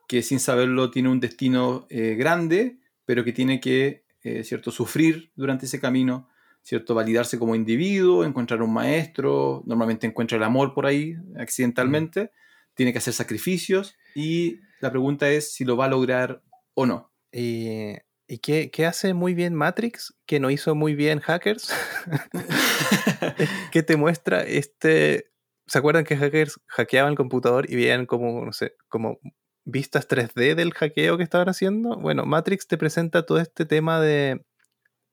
que 0.07 0.23
sin 0.23 0.39
saberlo 0.39 0.89
tiene 0.89 1.09
un 1.09 1.19
destino 1.19 1.85
eh, 1.89 2.15
grande, 2.15 2.79
pero 3.05 3.23
que 3.23 3.33
tiene 3.33 3.59
que 3.59 4.07
eh, 4.27 4.43
¿cierto? 4.43 4.71
Sufrir 4.71 5.31
durante 5.35 5.67
ese 5.67 5.79
camino, 5.79 6.27
¿cierto? 6.61 6.93
Validarse 6.93 7.39
como 7.39 7.55
individuo, 7.55 8.25
encontrar 8.25 8.61
un 8.61 8.73
maestro, 8.73 9.63
normalmente 9.65 10.05
encuentra 10.05 10.37
el 10.37 10.43
amor 10.43 10.73
por 10.73 10.85
ahí, 10.85 11.15
accidentalmente, 11.37 12.31
tiene 12.73 12.91
que 12.91 12.97
hacer 12.97 13.13
sacrificios 13.13 13.95
y 14.15 14.59
la 14.81 14.91
pregunta 14.91 15.29
es 15.29 15.53
si 15.53 15.63
lo 15.63 15.77
va 15.77 15.85
a 15.85 15.89
lograr 15.89 16.43
o 16.73 16.85
no. 16.85 17.09
Eh, 17.31 18.01
¿Y 18.27 18.39
qué, 18.39 18.69
qué, 18.69 18.85
hace 18.85 19.13
muy 19.13 19.33
bien 19.33 19.55
Matrix? 19.55 20.13
Que 20.25 20.41
no 20.41 20.49
hizo 20.49 20.75
muy 20.75 20.93
bien 20.93 21.21
Hackers. 21.21 21.73
que 23.71 23.81
te 23.81 23.95
muestra 23.95 24.41
este. 24.41 25.31
¿Se 25.67 25.77
acuerdan 25.77 26.03
que 26.03 26.17
Hackers 26.17 26.59
hackeaban 26.67 27.11
el 27.11 27.17
computador 27.17 27.71
y 27.71 27.75
veían 27.77 28.05
como, 28.05 28.43
no 28.45 28.51
sé, 28.51 28.73
como 28.89 29.19
vistas 29.67 30.07
3D 30.07 30.55
del 30.55 30.73
hackeo 30.73 31.17
que 31.17 31.23
estaban 31.23 31.49
haciendo? 31.49 31.97
Bueno, 31.97 32.25
Matrix 32.25 32.67
te 32.67 32.77
presenta 32.77 33.25
todo 33.25 33.39
este 33.39 33.65
tema 33.65 33.99
de, 34.01 34.45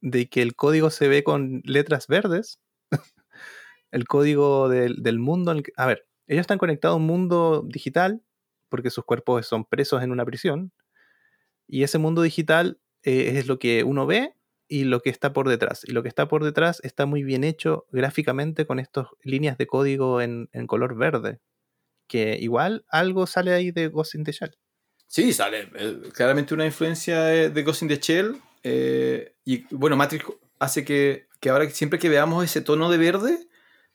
de 0.01 0.29
que 0.29 0.43
el 0.43 0.55
código 0.55 0.91
se 0.91 1.09
ve 1.09 1.25
con 1.25 1.61
letras 1.65 2.07
verdes. 2.07 2.61
el 3.91 4.07
código 4.07 4.69
del, 4.69 5.03
del 5.03 5.19
mundo. 5.19 5.55
a 5.77 5.87
ver, 5.87 6.07
ellos 6.27 6.43
están 6.43 6.59
conectados 6.59 6.95
a 6.95 6.99
un 6.99 7.07
mundo 7.07 7.65
digital 7.67 8.23
porque 8.69 8.91
sus 8.91 9.05
cuerpos 9.05 9.47
son 9.47 9.65
presos 9.65 10.03
en 10.03 10.11
una 10.11 10.25
prisión. 10.25 10.73
Y 11.67 11.83
ese 11.83 11.99
mundo 11.99 12.23
digital 12.23 12.81
eh, 13.03 13.39
es 13.39 13.47
lo 13.47 13.59
que 13.59 13.85
uno 13.85 14.07
ve 14.07 14.35
y 14.69 14.85
lo 14.85 15.01
que 15.01 15.11
está 15.11 15.33
por 15.33 15.49
detrás. 15.49 15.85
Y 15.85 15.93
lo 15.93 16.03
que 16.03 16.09
está 16.09 16.29
por 16.29 16.45
detrás 16.45 16.81
está 16.83 17.07
muy 17.07 17.23
bien 17.23 17.45
hecho 17.45 17.87
gráficamente 17.93 18.67
con 18.67 18.79
estas 18.79 19.07
líneas 19.23 19.59
de 19.59 19.67
código 19.67 20.21
en, 20.21 20.49
color 20.67 20.97
verde. 20.97 21.41
Que 22.07 22.39
igual 22.41 22.85
algo 22.89 23.27
sale 23.27 23.53
ahí 23.53 23.71
de 23.71 23.89
Ghost 23.89 24.15
in 24.15 24.25
the 24.25 24.33
Shell. 24.33 24.57
Sí, 25.07 25.33
sale. 25.33 25.71
Eh, 25.75 26.03
claramente 26.13 26.55
una 26.55 26.67
influencia 26.67 27.23
de, 27.23 27.63
Ghost 27.63 27.83
in 27.83 27.89
the 27.89 27.97
Shell. 27.97 28.37
Eh, 28.63 29.37
y 29.45 29.65
bueno, 29.75 29.97
Matrix 29.97 30.25
hace 30.59 30.85
que, 30.85 31.29
que, 31.41 31.51
ahora 31.51 31.69
siempre 31.71 31.99
que 31.99 32.09
veamos 32.09 32.45
ese 32.45 32.61
tono 32.61 32.91
de 32.91 32.99
verde, 32.99 33.49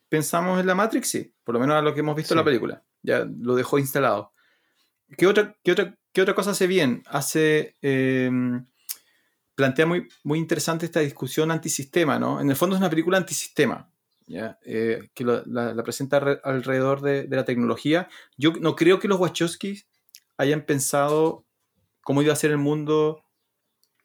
pensamos 0.08 0.60
en 0.60 0.66
la 0.66 0.74
Matrix, 0.74 1.08
sí. 1.08 1.34
Por 1.44 1.54
lo 1.54 1.60
menos 1.60 1.76
a 1.76 1.82
lo 1.82 1.94
que 1.94 2.00
hemos 2.00 2.16
visto 2.16 2.34
en 2.34 2.38
la 2.38 2.44
película. 2.44 2.82
Ya 3.02 3.26
lo 3.38 3.54
dejó 3.54 3.78
instalado. 3.78 4.32
¿Qué 5.16 5.26
otra, 5.26 5.56
qué 5.64 5.72
otra, 5.72 5.98
qué 6.12 6.22
otra 6.22 6.34
cosa 6.34 6.52
hace 6.52 6.66
bien? 6.66 7.02
Hace 7.06 7.76
plantea 9.60 9.84
muy, 9.84 10.08
muy 10.24 10.38
interesante 10.38 10.86
esta 10.86 11.00
discusión 11.00 11.50
antisistema, 11.50 12.18
¿no? 12.18 12.40
En 12.40 12.48
el 12.48 12.56
fondo 12.56 12.76
es 12.76 12.80
una 12.80 12.88
película 12.88 13.18
antisistema, 13.18 13.92
Eh, 14.32 15.08
que 15.14 15.24
la, 15.24 15.82
presenta 15.82 16.18
alrededor 16.44 17.00
de, 17.00 17.26
la 17.28 17.44
tecnología. 17.44 18.08
Yo 18.36 18.52
no 18.60 18.76
creo 18.76 18.98
que 18.98 19.08
los 19.08 19.18
Wachowskis 19.18 19.88
hayan 20.36 20.62
pensado 20.62 21.46
cómo 22.02 22.22
iba 22.22 22.32
a 22.32 22.36
ser 22.36 22.52
el 22.52 22.58
mundo 22.58 23.24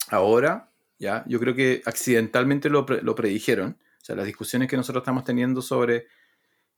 ahora, 0.09 0.71
¿ya? 0.97 1.23
Yo 1.27 1.39
creo 1.39 1.53
que 1.53 1.81
accidentalmente 1.85 2.69
lo, 2.69 2.85
lo 2.87 3.15
predijeron. 3.15 3.77
O 4.01 4.05
sea, 4.05 4.15
las 4.15 4.25
discusiones 4.25 4.67
que 4.67 4.77
nosotros 4.77 5.01
estamos 5.01 5.23
teniendo 5.23 5.61
sobre 5.61 6.07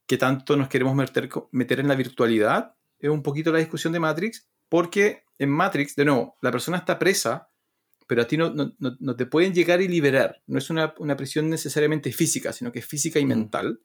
qué 0.06 0.18
tanto 0.18 0.58
nos 0.58 0.68
queremos 0.68 0.96
meter, 0.96 1.30
meter 1.52 1.80
en 1.80 1.88
la 1.88 1.96
virtualidad 1.96 2.76
es 3.00 3.10
un 3.10 3.24
poquito 3.24 3.52
la 3.52 3.60
discusión 3.60 3.94
de 3.94 4.00
Matrix, 4.00 4.50
porque 4.70 5.24
en 5.38 5.50
Matrix, 5.50 5.96
de 5.96 6.06
nuevo, 6.06 6.38
la 6.42 6.52
persona 6.52 6.78
está 6.78 6.98
presa 6.98 7.47
pero 8.08 8.22
a 8.22 8.28
ti 8.28 8.38
no, 8.38 8.54
no, 8.54 8.74
no, 8.80 9.16
te 9.16 9.26
pueden 9.26 9.54
llegar 9.54 9.82
y 9.82 9.88
liberar. 9.88 10.42
No 10.48 10.58
es 10.58 10.70
una, 10.70 10.94
una, 10.98 11.18
prisión 11.18 11.50
necesariamente 11.50 12.12
física, 12.14 12.54
sino 12.54 12.72
que 12.72 12.80
es 12.80 12.86
física 12.86 13.20
y 13.20 13.26
mm. 13.26 13.28
mental. 13.28 13.82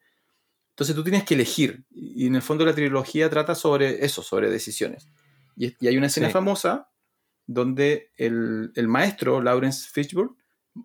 Entonces 0.71 0.95
tú 0.95 1.03
tienes 1.03 1.25
que 1.25 1.35
elegir. 1.35 1.85
Y 1.91 2.27
en 2.29 2.37
el 2.37 2.43
fondo 2.43 2.65
la 2.65 2.75
trilogía 2.75 3.29
trata 3.29 3.55
sobre 3.55 4.05
eso, 4.05 4.23
sobre 4.23 4.49
decisiones. 4.49 5.09
Y, 5.57 5.75
y 5.81 5.89
hay 5.89 5.99
una 5.99 6.07
escena 6.07 6.31
famosa 6.31 6.89
donde 7.47 8.11
el, 8.17 8.73
el, 8.77 8.89
maestro, 8.89 9.43
Lawrence 9.43 9.89
Fishburne, 9.93 10.37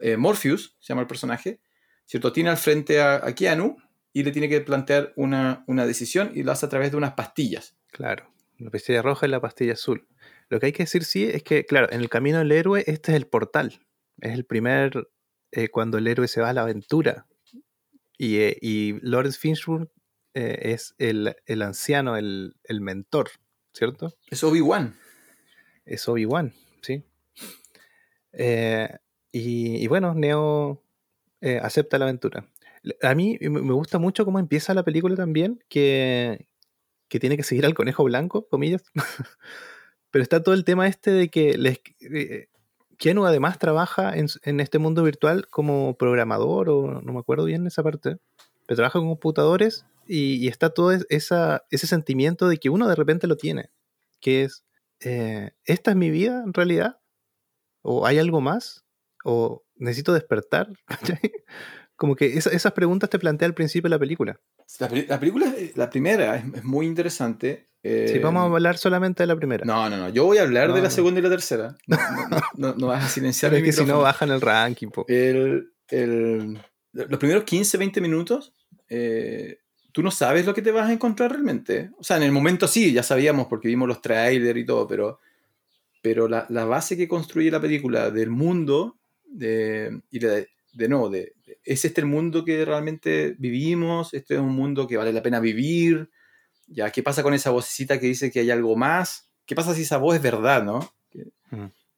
eh, 0.01 0.17
Morpheus, 0.17 0.75
se 0.79 0.89
llama 0.89 1.01
el 1.01 1.07
personaje, 1.07 1.61
¿cierto? 2.05 2.33
Tiene 2.33 2.49
al 2.49 2.57
frente 2.57 2.99
a, 2.99 3.25
a 3.25 3.35
Keanu 3.35 3.77
y 4.11 4.23
le 4.23 4.31
tiene 4.31 4.49
que 4.49 4.59
plantear 4.61 5.13
una, 5.15 5.63
una 5.67 5.85
decisión 5.85 6.31
y 6.33 6.41
lo 6.41 6.51
hace 6.51 6.65
a 6.65 6.69
través 6.69 6.91
de 6.91 6.97
unas 6.97 7.13
pastillas. 7.13 7.77
Claro, 7.91 8.33
la 8.57 8.71
pastilla 8.71 9.03
roja 9.03 9.27
y 9.27 9.29
la 9.29 9.39
pastilla 9.39 9.73
azul. 9.73 10.07
Lo 10.49 10.59
que 10.59 10.67
hay 10.67 10.71
que 10.71 10.83
decir 10.83 11.03
sí 11.03 11.25
es 11.25 11.43
que, 11.43 11.65
claro, 11.65 11.91
en 11.91 11.99
el 11.99 12.09
camino 12.09 12.37
del 12.37 12.51
héroe, 12.51 12.83
este 12.87 13.11
es 13.11 13.17
el 13.17 13.27
portal. 13.27 13.79
Es 14.19 14.33
el 14.33 14.45
primer, 14.45 15.09
eh, 15.51 15.69
cuando 15.69 15.97
el 15.97 16.07
héroe 16.07 16.27
se 16.27 16.41
va 16.41 16.49
a 16.49 16.53
la 16.53 16.61
aventura. 16.61 17.27
Y, 18.17 18.37
eh, 18.37 18.57
y 18.61 18.99
Lawrence 19.01 19.37
Fishburne 19.37 19.87
eh, 20.33 20.73
es 20.73 20.95
el, 20.97 21.35
anciano, 21.61 22.15
el, 22.15 22.55
mentor, 22.69 23.29
¿cierto? 23.73 24.13
Es 24.29 24.43
Obi-Wan. 24.43 24.95
Es 25.85 26.07
Obi-Wan, 26.07 26.53
sí. 26.81 27.03
Y, 29.31 29.87
bueno, 29.87 30.13
Neo 30.15 30.83
acepta 31.61 31.97
la 31.97 32.05
aventura. 32.05 32.47
A 33.01 33.15
mí 33.15 33.37
me 33.41 33.73
gusta 33.73 33.99
mucho 33.99 34.23
cómo 34.23 34.39
empieza 34.39 34.73
la 34.73 34.83
película 34.83 35.15
también, 35.15 35.63
que, 35.67 36.47
que 37.09 37.19
tiene 37.19 37.35
que 37.35 37.43
seguir 37.43 37.65
al 37.65 37.73
conejo 37.73 38.03
blanco, 38.05 38.47
comillas. 38.47 38.83
Pero 40.11 40.23
está 40.23 40.41
todo 40.41 40.55
el 40.55 40.63
tema 40.63 40.87
este 40.87 41.11
de 41.11 41.29
que 41.29 41.57
les, 41.57 41.79
eh, 42.01 42.47
Keanu 42.97 43.25
además 43.25 43.59
trabaja 43.59 44.13
en, 44.15 44.59
este 44.59 44.79
mundo 44.79 45.03
virtual 45.03 45.47
como 45.49 45.95
programador, 45.97 46.69
o 46.69 47.01
no 47.01 47.13
me 47.13 47.19
acuerdo 47.19 47.45
bien 47.45 47.67
esa 47.67 47.83
parte, 47.83 48.17
pero 48.65 48.75
trabaja 48.75 48.99
con 48.99 49.07
computadores 49.07 49.85
y, 50.07 50.47
está 50.47 50.69
todo 50.69 50.91
ese 50.91 51.87
sentimiento 51.87 52.47
de 52.47 52.57
que 52.57 52.69
uno 52.69 52.87
de 52.87 52.95
repente 52.95 53.27
lo 53.27 53.37
tiene, 53.37 53.69
que 54.19 54.43
es, 54.43 54.63
eh, 55.01 55.51
¿esta 55.65 55.91
es 55.91 55.97
mi 55.97 56.09
vida 56.09 56.43
en 56.43 56.53
realidad? 56.53 56.99
¿O 57.81 58.05
hay 58.05 58.17
algo 58.17 58.41
más? 58.41 58.85
¿O 59.23 59.63
necesito 59.75 60.13
despertar? 60.13 60.69
como 61.97 62.15
que 62.15 62.37
esas 62.37 62.71
preguntas 62.73 63.09
te 63.09 63.19
plantea 63.19 63.47
al 63.47 63.53
principio 63.53 63.89
la 63.89 63.99
película. 63.99 64.39
La, 64.79 65.19
película, 65.19 65.53
la 65.75 65.89
primera, 65.89 66.37
es, 66.37 66.63
muy 66.63 66.85
interesante. 66.85 67.66
Eh, 67.83 68.09
sí, 68.11 68.19
vamos 68.19 68.41
a 68.41 68.45
hablar 68.45 68.77
solamente 68.77 69.23
de 69.23 69.27
la 69.27 69.35
primera. 69.35 69.63
No, 69.65 69.89
no, 69.89 69.97
no. 69.97 70.09
Yo 70.09 70.25
voy 70.25 70.39
a 70.39 70.41
hablar 70.41 70.73
de 70.73 70.81
la 70.81 70.89
segunda 70.89 71.19
y 71.19 71.23
la 71.23 71.29
tercera. 71.29 71.77
No, 72.55 72.73
no, 72.75 72.87
vas 72.87 73.05
a 73.05 73.07
silenciar 73.07 73.53
es 73.53 73.63
que 73.63 73.71
si 73.71 73.85
no 73.85 74.01
bajan 74.01 74.31
el 74.31 74.41
ranking. 74.41 74.89
El, 75.07 75.71
el, 75.89 76.59
los 76.93 77.19
primeros 77.19 77.43
15, 77.43 77.77
20 77.77 78.01
minutos, 78.01 78.53
eh, 78.89 79.59
tú 79.91 80.03
no 80.03 80.11
sabes 80.11 80.45
lo 80.45 80.53
que 80.53 80.61
te 80.61 80.71
vas 80.71 80.89
a 80.89 80.93
encontrar 80.93 81.31
realmente. 81.31 81.91
O 81.97 82.03
sea, 82.03 82.17
en 82.17 82.23
el 82.23 82.31
momento 82.31 82.67
sí, 82.67 82.91
ya 82.91 83.03
sabíamos 83.03 83.47
porque 83.47 83.67
vimos 83.67 83.87
los 83.87 84.01
trailers 84.01 84.59
y 84.59 84.65
todo, 84.65 84.87
pero, 84.87 85.19
pero 86.01 86.27
la, 86.27 86.45
la 86.49 86.65
base 86.65 86.97
que 86.97 87.07
construye 87.07 87.51
la 87.51 87.61
película 87.61 88.09
del 88.11 88.29
mundo 88.29 88.97
de, 89.25 90.01
y 90.09 90.19
de, 90.19 90.49
de 90.73 90.89
nuevo, 90.89 91.09
de, 91.09 91.33
¿es 91.63 91.85
este 91.85 92.01
el 92.01 92.07
mundo 92.07 92.43
que 92.43 92.65
realmente 92.65 93.35
vivimos? 93.37 94.13
¿Este 94.13 94.35
es 94.35 94.39
un 94.39 94.55
mundo 94.55 94.87
que 94.87 94.97
vale 94.97 95.13
la 95.13 95.23
pena 95.23 95.39
vivir? 95.39 96.09
¿Ya? 96.67 96.91
¿Qué 96.91 97.01
pasa 97.01 97.23
con 97.23 97.33
esa 97.33 97.49
vocecita 97.49 97.99
que 97.99 98.07
dice 98.07 98.31
que 98.31 98.41
hay 98.41 98.51
algo 98.51 98.75
más? 98.75 99.29
¿Qué 99.45 99.55
pasa 99.55 99.73
si 99.73 99.83
esa 99.83 99.97
voz 99.97 100.15
es 100.15 100.21
verdad, 100.21 100.63
no? 100.63 100.93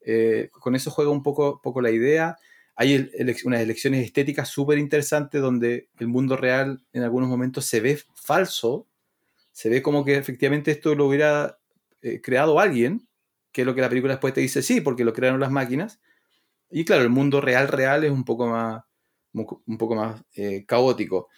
Eh, 0.01 0.49
con 0.51 0.75
eso 0.75 0.91
juega 0.91 1.11
un 1.11 1.23
poco, 1.23 1.61
poco 1.61 1.81
la 1.81 1.91
idea. 1.91 2.37
Hay 2.75 3.09
unas 3.43 3.61
elecciones 3.61 4.05
estéticas 4.05 4.47
súper 4.47 4.77
interesantes 4.77 5.41
donde 5.41 5.89
el 5.99 6.07
mundo 6.07 6.37
real 6.37 6.81
en 6.93 7.03
algunos 7.03 7.27
momentos 7.27 7.65
se 7.65 7.81
ve 7.81 7.99
falso, 8.15 8.87
se 9.51 9.69
ve 9.69 9.81
como 9.81 10.05
que 10.05 10.15
efectivamente 10.15 10.71
esto 10.71 10.95
lo 10.95 11.07
hubiera 11.07 11.59
eh, 12.01 12.21
creado 12.21 12.59
alguien, 12.59 13.07
que 13.51 13.61
es 13.61 13.67
lo 13.67 13.75
que 13.75 13.81
la 13.81 13.89
película 13.89 14.13
después 14.13 14.33
te 14.33 14.41
dice, 14.41 14.61
sí, 14.61 14.79
porque 14.79 15.03
lo 15.03 15.11
crearon 15.11 15.41
las 15.41 15.51
máquinas, 15.51 15.99
y 16.69 16.85
claro, 16.85 17.03
el 17.03 17.09
mundo 17.09 17.41
real, 17.41 17.67
real 17.67 18.03
es 18.03 18.11
un 18.11 18.23
poco 18.23 18.47
más, 18.47 18.83
un 19.33 19.77
poco 19.77 19.95
más 19.95 20.23
eh, 20.35 20.65
caótico. 20.65 21.29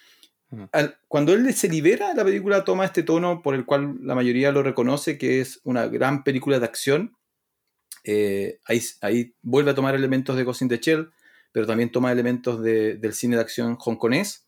Cuando 1.07 1.33
él 1.33 1.53
se 1.53 1.69
libera, 1.69 2.13
la 2.13 2.23
película 2.23 2.63
toma 2.63 2.85
este 2.85 3.03
tono 3.03 3.41
por 3.41 3.55
el 3.55 3.65
cual 3.65 3.97
la 4.01 4.15
mayoría 4.15 4.51
lo 4.51 4.63
reconoce, 4.63 5.17
que 5.17 5.39
es 5.41 5.61
una 5.63 5.87
gran 5.87 6.23
película 6.23 6.59
de 6.59 6.65
acción. 6.65 7.17
Eh, 8.03 8.59
ahí, 8.65 8.81
ahí, 9.01 9.35
vuelve 9.41 9.71
a 9.71 9.75
tomar 9.75 9.95
elementos 9.95 10.35
de 10.35 10.43
Ghost 10.43 10.63
in 10.63 10.69
the 10.69 10.77
Shell, 10.77 11.11
pero 11.51 11.65
también 11.65 11.91
toma 11.91 12.11
elementos 12.11 12.61
del 12.61 13.13
cine 13.13 13.35
de 13.35 13.41
acción 13.41 13.77
hongkonés, 13.77 14.47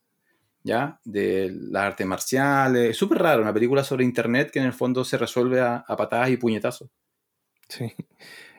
¿ya? 0.62 1.00
De 1.04 1.50
las 1.52 1.84
artes 1.84 2.06
marciales. 2.06 2.90
Es 2.90 2.96
súper 2.96 3.18
raro, 3.18 3.42
una 3.42 3.54
película 3.54 3.84
sobre 3.84 4.04
internet 4.04 4.50
que 4.50 4.58
en 4.58 4.66
el 4.66 4.72
fondo 4.72 5.04
se 5.04 5.16
resuelve 5.16 5.60
a, 5.60 5.84
a 5.86 5.96
patadas 5.96 6.30
y 6.30 6.36
puñetazos. 6.36 6.90
Sí. 7.68 7.94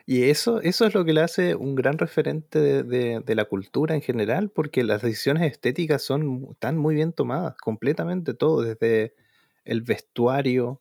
Y 0.08 0.30
eso, 0.30 0.60
eso 0.60 0.86
es 0.86 0.94
lo 0.94 1.04
que 1.04 1.12
le 1.12 1.20
hace 1.20 1.56
un 1.56 1.74
gran 1.74 1.98
referente 1.98 2.60
de, 2.60 3.34
la 3.34 3.44
cultura 3.46 3.96
en 3.96 4.02
general, 4.02 4.50
porque 4.50 4.84
las 4.84 5.02
decisiones 5.02 5.50
estéticas 5.50 6.00
son, 6.00 6.46
están 6.52 6.78
muy 6.78 6.94
bien 6.94 7.12
tomadas, 7.12 7.56
completamente 7.56 8.32
todo, 8.32 8.62
desde 8.62 9.16
el 9.64 9.82
vestuario, 9.82 10.80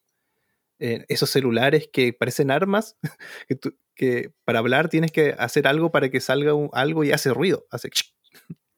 eh, 0.78 1.06
esos 1.08 1.32
celulares 1.32 1.90
que 1.92 2.14
parecen 2.14 2.52
armas, 2.52 2.98
que, 3.96 4.32
para 4.44 4.60
hablar 4.60 4.90
tienes 4.90 5.12
que 5.12 5.34
hacer 5.40 5.66
algo 5.66 5.92
para 5.92 6.10
que 6.10 6.22
salga 6.22 6.52
algo 6.74 7.04
y 7.04 7.12
hace 7.12 7.34
ruido, 7.34 7.66
hace... 7.72 7.90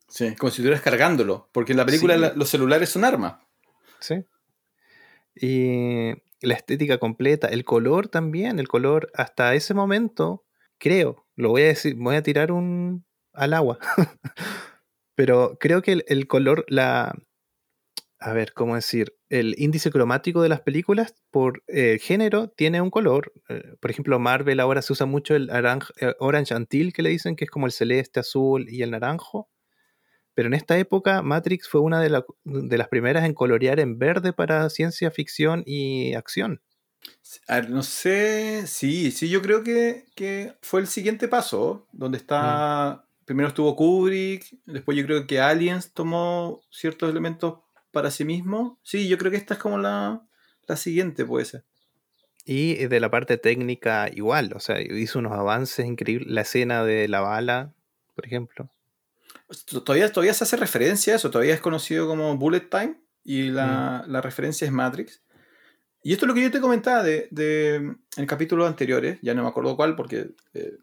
Sí, 0.07 0.33
como 0.35 0.49
si 0.49 0.61
estuvieras 0.61 0.81
cargándolo, 0.81 1.49
porque 1.51 1.73
en 1.73 1.77
la 1.79 1.85
película 1.85 2.15
los 2.15 2.47
celulares 2.47 2.87
son 2.87 3.03
armas. 3.03 3.41
Sí. 3.99 4.23
Y 5.35 6.13
la 6.41 6.53
estética 6.55 6.97
completa, 6.97 7.47
el 7.47 7.65
color 7.65 8.07
también, 8.07 8.59
el 8.59 8.67
color 8.67 9.09
hasta 9.15 9.55
ese 9.55 9.73
momento, 9.73 10.45
creo, 10.77 11.25
lo 11.35 11.49
voy 11.49 11.63
a 11.63 11.67
decir, 11.67 11.95
voy 11.95 12.15
a 12.15 12.23
tirar 12.23 12.51
un 12.51 13.05
al 13.33 13.53
agua, 13.53 13.79
pero 15.15 15.57
creo 15.59 15.81
que 15.81 16.03
el, 16.07 16.27
color, 16.27 16.65
la, 16.67 17.13
a 18.19 18.33
ver, 18.33 18.53
¿cómo 18.53 18.75
decir? 18.75 19.15
El 19.29 19.55
índice 19.57 19.91
cromático 19.91 20.41
de 20.41 20.49
las 20.49 20.61
películas 20.61 21.13
por 21.31 21.63
eh, 21.67 21.99
género 22.01 22.49
tiene 22.49 22.81
un 22.81 22.89
color. 22.89 23.31
Eh, 23.49 23.75
por 23.79 23.91
ejemplo, 23.91 24.17
Marvel 24.19 24.59
ahora 24.59 24.81
se 24.81 24.93
usa 24.93 25.05
mucho 25.05 25.35
el 25.35 25.49
eh, 25.51 26.13
orange 26.19 26.55
antil, 26.55 26.93
que 26.93 27.03
le 27.03 27.09
dicen 27.09 27.35
que 27.35 27.45
es 27.45 27.51
como 27.51 27.67
el 27.67 27.71
celeste, 27.71 28.19
azul 28.19 28.67
y 28.69 28.81
el 28.81 28.91
naranjo. 28.91 29.49
Pero 30.37 30.49
en 30.49 30.53
esta 30.53 30.77
época, 30.77 31.23
Matrix 31.23 31.67
fue 31.67 31.81
una 31.81 31.99
de, 31.99 32.11
las 32.11 32.87
primeras 32.89 33.25
en 33.25 33.33
colorear 33.33 33.79
en 33.79 33.97
verde 33.97 34.33
para 34.33 34.69
ciencia 34.69 35.09
ficción 35.09 35.63
y 35.65 36.13
acción. 36.13 36.61
A 37.47 37.55
ver, 37.55 37.71
no 37.71 37.81
sé, 37.81 38.67
sí, 38.67 39.09
sí, 39.09 39.29
yo 39.29 39.41
creo 39.41 39.63
que, 39.63 40.53
fue 40.61 40.81
el 40.81 40.85
siguiente 40.85 41.27
paso, 41.27 41.87
donde 41.91 42.19
está, 42.19 43.03
mm. 43.03 43.25
primero 43.25 43.47
estuvo 43.47 43.75
Kubrick, 43.75 44.45
después 44.67 44.95
yo 44.95 45.05
creo 45.07 45.25
que 45.25 45.39
Aliens 45.39 45.91
tomó 45.91 46.61
ciertos 46.69 47.09
elementos 47.09 47.55
para 47.89 48.11
sí 48.11 48.23
mismo. 48.23 48.79
Sí, 48.83 49.07
yo 49.07 49.17
creo 49.17 49.31
que 49.31 49.37
esta 49.37 49.55
es 49.55 49.59
como 49.59 49.79
la, 49.79 50.21
siguiente, 50.75 51.25
puede 51.25 51.45
ser. 51.45 51.65
Y 52.45 52.75
de 52.75 52.99
la 52.99 53.09
parte 53.09 53.39
técnica 53.39 54.07
igual, 54.13 54.53
o 54.55 54.59
sea, 54.59 54.79
hizo 54.81 55.17
unos 55.17 55.31
avances 55.31 55.87
increíbles. 55.87 56.27
La 56.29 56.41
escena 56.41 56.83
de 56.83 57.07
la 57.07 57.21
bala, 57.21 57.73
por 58.13 58.27
ejemplo. 58.27 58.69
Todavía, 59.85 60.11
todavía 60.11 60.33
se 60.33 60.43
hace 60.43 60.57
referencia 60.57 61.13
a 61.13 61.15
eso, 61.15 61.31
todavía 61.31 61.53
es 61.53 61.61
conocido 61.61 62.07
como 62.07 62.35
Bullet 62.37 62.69
Time 62.69 63.01
y 63.23 63.49
la, 63.49 64.03
mm. 64.07 64.15
referencia 64.17 64.65
es 64.65 64.71
Matrix. 64.71 65.23
Y 66.03 66.13
esto 66.13 66.25
es 66.25 66.27
lo 66.27 66.33
que 66.33 66.43
yo 66.43 66.51
te 66.51 66.61
comentaba 66.61 67.03
de, 67.03 67.27
en 68.17 68.25
capítulos 68.25 68.67
anteriores, 68.67 69.19
ya 69.21 69.33
no 69.33 69.43
me 69.43 69.49
acuerdo 69.49 69.75
cuál 69.75 69.95
porque 69.95 70.35
eh, 70.53 70.77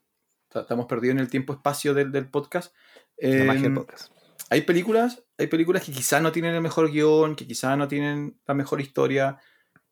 estamos 0.54 0.86
perdidos 0.86 1.14
en 1.14 1.20
el 1.20 1.30
tiempo-espacio 1.30 1.94
del, 1.94 2.12
del, 2.12 2.28
podcast. 2.28 2.74
La 3.18 3.44
magia 3.44 3.62
del 3.62 3.66
em, 3.66 3.74
podcast 3.74 4.14
hay 4.50 4.62
películas, 4.62 5.24
hay 5.38 5.46
películas 5.46 5.84
que 5.84 5.92
quizás 5.92 6.22
no 6.22 6.32
tienen 6.32 6.54
el 6.54 6.60
mejor 6.60 6.90
guion, 6.90 7.36
que 7.36 7.46
quizás 7.46 7.76
no 7.76 7.88
tienen 7.88 8.38
la 8.46 8.54
mejor 8.54 8.80
historia, 8.80 9.38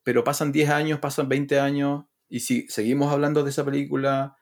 pero 0.03 0.23
pasan 0.23 0.51
10 0.51 0.69
años, 0.69 0.99
pasan 0.99 1.29
20 1.29 1.59
años, 1.59 2.05
y 2.29 2.41
si 2.41 2.67
seguimos 2.69 3.11
hablando 3.11 3.43
de 3.43 3.49
esa 3.49 3.65
película, 3.65 4.37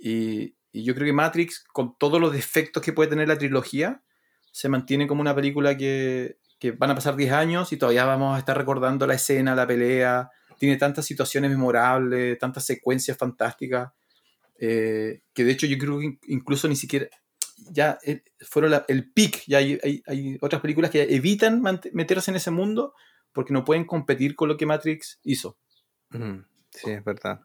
y, 0.00 0.56
yo 0.82 0.94
creo 0.94 1.06
que 1.06 1.12
Matrix, 1.12 1.64
con 1.72 1.96
todos 1.98 2.20
los 2.20 2.32
defectos 2.32 2.82
que 2.82 2.92
puede 2.92 3.10
tener 3.10 3.28
la 3.28 3.38
trilogía, 3.38 4.02
se 4.50 4.68
mantiene 4.68 5.06
como 5.06 5.20
una 5.20 5.34
película 5.34 5.76
que, 5.76 6.38
van 6.78 6.90
a 6.90 6.94
pasar 6.94 7.14
10 7.14 7.32
años 7.32 7.72
y 7.72 7.76
todavía 7.76 8.06
vamos 8.06 8.34
a 8.34 8.38
estar 8.38 8.56
recordando 8.56 9.06
la 9.06 9.14
escena, 9.14 9.54
la 9.54 9.66
pelea, 9.66 10.30
tiene 10.58 10.76
tantas 10.76 11.04
situaciones 11.04 11.50
memorables, 11.50 12.38
tantas 12.38 12.64
secuencias 12.64 13.18
fantásticas, 13.18 13.92
eh, 14.58 15.20
que 15.34 15.44
de 15.44 15.52
hecho 15.52 15.66
yo 15.66 15.76
creo 15.76 15.98
que 15.98 16.18
incluso 16.28 16.66
ni 16.66 16.76
siquiera, 16.76 17.08
ya 17.70 17.98
eh, 18.04 18.22
fueron 18.40 18.82
el 18.88 19.12
pic. 19.12 19.44
Ya 19.46 19.58
hay, 19.58 20.38
otras 20.40 20.60
películas 20.62 20.90
que 20.90 21.02
evitan 21.02 21.62
meterse 21.92 22.30
en 22.30 22.36
ese 22.36 22.50
mundo 22.50 22.94
porque 23.32 23.52
no 23.52 23.64
pueden 23.64 23.84
competir 23.84 24.34
con 24.36 24.48
lo 24.48 24.56
que 24.56 24.66
Matrix 24.66 25.20
hizo. 25.24 25.58
Sí, 26.70 26.90
es 26.90 27.04
verdad. 27.04 27.40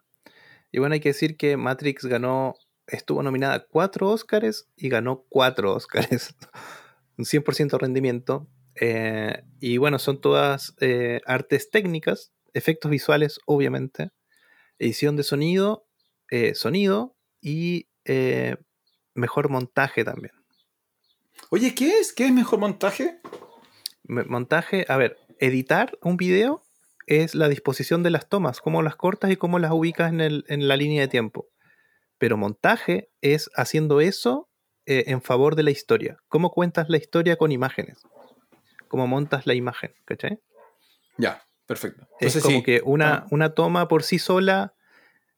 Y 0.72 0.80
bueno, 0.80 0.93
hay 0.93 0.99
que 0.99 1.10
decir 1.10 1.35
que 1.35 1.57
Matrix 1.57 2.06
ganó, 2.06 2.56
estuvo 2.89 3.23
nominada 3.23 3.55
a 3.55 3.65
cuatro 3.65 4.09
Oscars 4.09 4.67
y 4.75 4.89
ganó 4.89 5.25
cuatro 5.29 5.73
Oscars. 5.73 6.35
Un 7.17 7.25
100% 7.25 7.79
rendimiento. 7.79 8.47
Eh, 8.75 9.43
y 9.59 9.77
bueno, 9.77 9.99
son 9.99 10.21
todas 10.21 10.75
eh, 10.79 11.21
artes 11.25 11.69
técnicas, 11.69 12.31
efectos 12.53 12.89
visuales, 12.89 13.39
obviamente, 13.45 14.11
edición 14.77 15.15
de 15.15 15.23
sonido, 15.23 15.85
sonido 16.53 17.15
y 17.41 17.87
mejor 19.15 19.49
montaje 19.49 20.03
también. 20.03 20.33
Oye, 21.49 21.73
¿qué 21.73 21.99
es? 21.99 22.13
¿Qué 22.13 22.25
es 22.25 22.31
mejor 22.31 22.59
montaje? 22.59 23.19
Montaje, 24.03 24.85
a 24.87 24.97
ver, 24.97 25.17
editar 25.39 25.97
un 26.01 26.17
video 26.17 26.63
es 27.07 27.33
la 27.33 27.49
disposición 27.49 28.03
de 28.03 28.11
las 28.11 28.29
tomas, 28.29 28.61
cómo 28.61 28.81
las 28.81 28.95
cortas 28.95 29.31
y 29.31 29.35
cómo 29.35 29.57
las 29.57 29.71
ubicas 29.71 30.11
en, 30.11 30.67
la 30.67 30.77
línea 30.77 31.01
de 31.01 31.07
tiempo. 31.07 31.47
Pero 32.19 32.37
montaje 32.37 33.09
es 33.21 33.49
haciendo 33.55 34.01
eso 34.01 34.49
eh, 34.85 35.05
en 35.07 35.21
favor 35.21 35.55
de 35.55 35.63
la 35.63 35.71
historia. 35.71 36.17
¿Cómo 36.27 36.51
cuentas 36.51 36.89
la 36.89 36.97
historia 36.97 37.37
con 37.37 37.51
imágenes? 37.51 38.03
¿Cómo 38.87 39.07
montas 39.07 39.47
la 39.47 39.55
imagen? 39.55 39.93
¿Cachai? 40.05 40.39
Ya, 41.17 41.47
perfecto. 41.65 42.07
es 42.19 42.41
como 42.41 42.61
que 42.61 42.81
una, 42.83 43.13
ah. 43.13 43.27
una, 43.31 43.53
toma 43.53 43.87
por 43.87 44.03
sí 44.03 44.19
sola, 44.19 44.75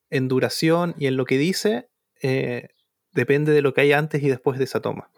en 0.10 0.28
duración 0.28 0.94
y 0.98 1.08
en 1.08 1.18
lo 1.18 1.26
que 1.26 1.38
dice, 1.38 1.90
eh, 2.22 2.70
depende 3.14 3.52
de 3.54 3.62
lo 3.62 3.74
que 3.74 3.82
hay 3.82 3.94
antes 3.94 4.22
y 4.22 4.30
después 4.30 4.58
de 4.58 4.66
esa 4.66 4.82
toma. 4.82 5.10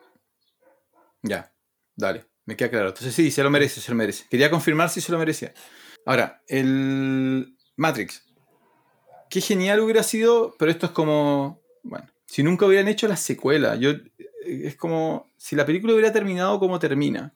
Ya, 1.21 1.53
dale, 1.95 2.25
me 2.45 2.55
queda 2.55 2.69
claro. 2.69 2.87
Entonces 2.89 3.13
sí, 3.13 3.31
se 3.31 3.43
lo 3.43 3.49
merece, 3.49 3.81
se 3.81 3.91
lo 3.91 3.97
merece. 3.97 4.25
Quería 4.29 4.49
confirmar 4.49 4.89
si 4.89 5.01
se 5.01 5.11
lo 5.11 5.17
merecía. 5.17 5.53
Ahora, 6.05 6.41
el 6.47 7.57
Matrix. 7.75 8.32
Qué 9.33 9.41
genial 9.41 9.79
hubiera 9.79 10.03
sido, 10.03 10.53
pero 10.59 10.69
esto 10.69 10.85
es 10.85 10.91
como, 10.91 11.59
bueno, 11.81 12.05
si 12.27 12.43
nunca 12.43 12.67
hubieran 12.67 12.87
hecho 12.87 13.07
la 13.07 13.17
secuela, 13.17 13.75
yo 13.77 13.93
es 14.45 14.75
como 14.75 15.25
si 15.37 15.55
la 15.55 15.65
película 15.65 15.93
hubiera 15.93 16.13
terminado 16.13 16.59
como 16.59 16.77
termina. 16.77 17.33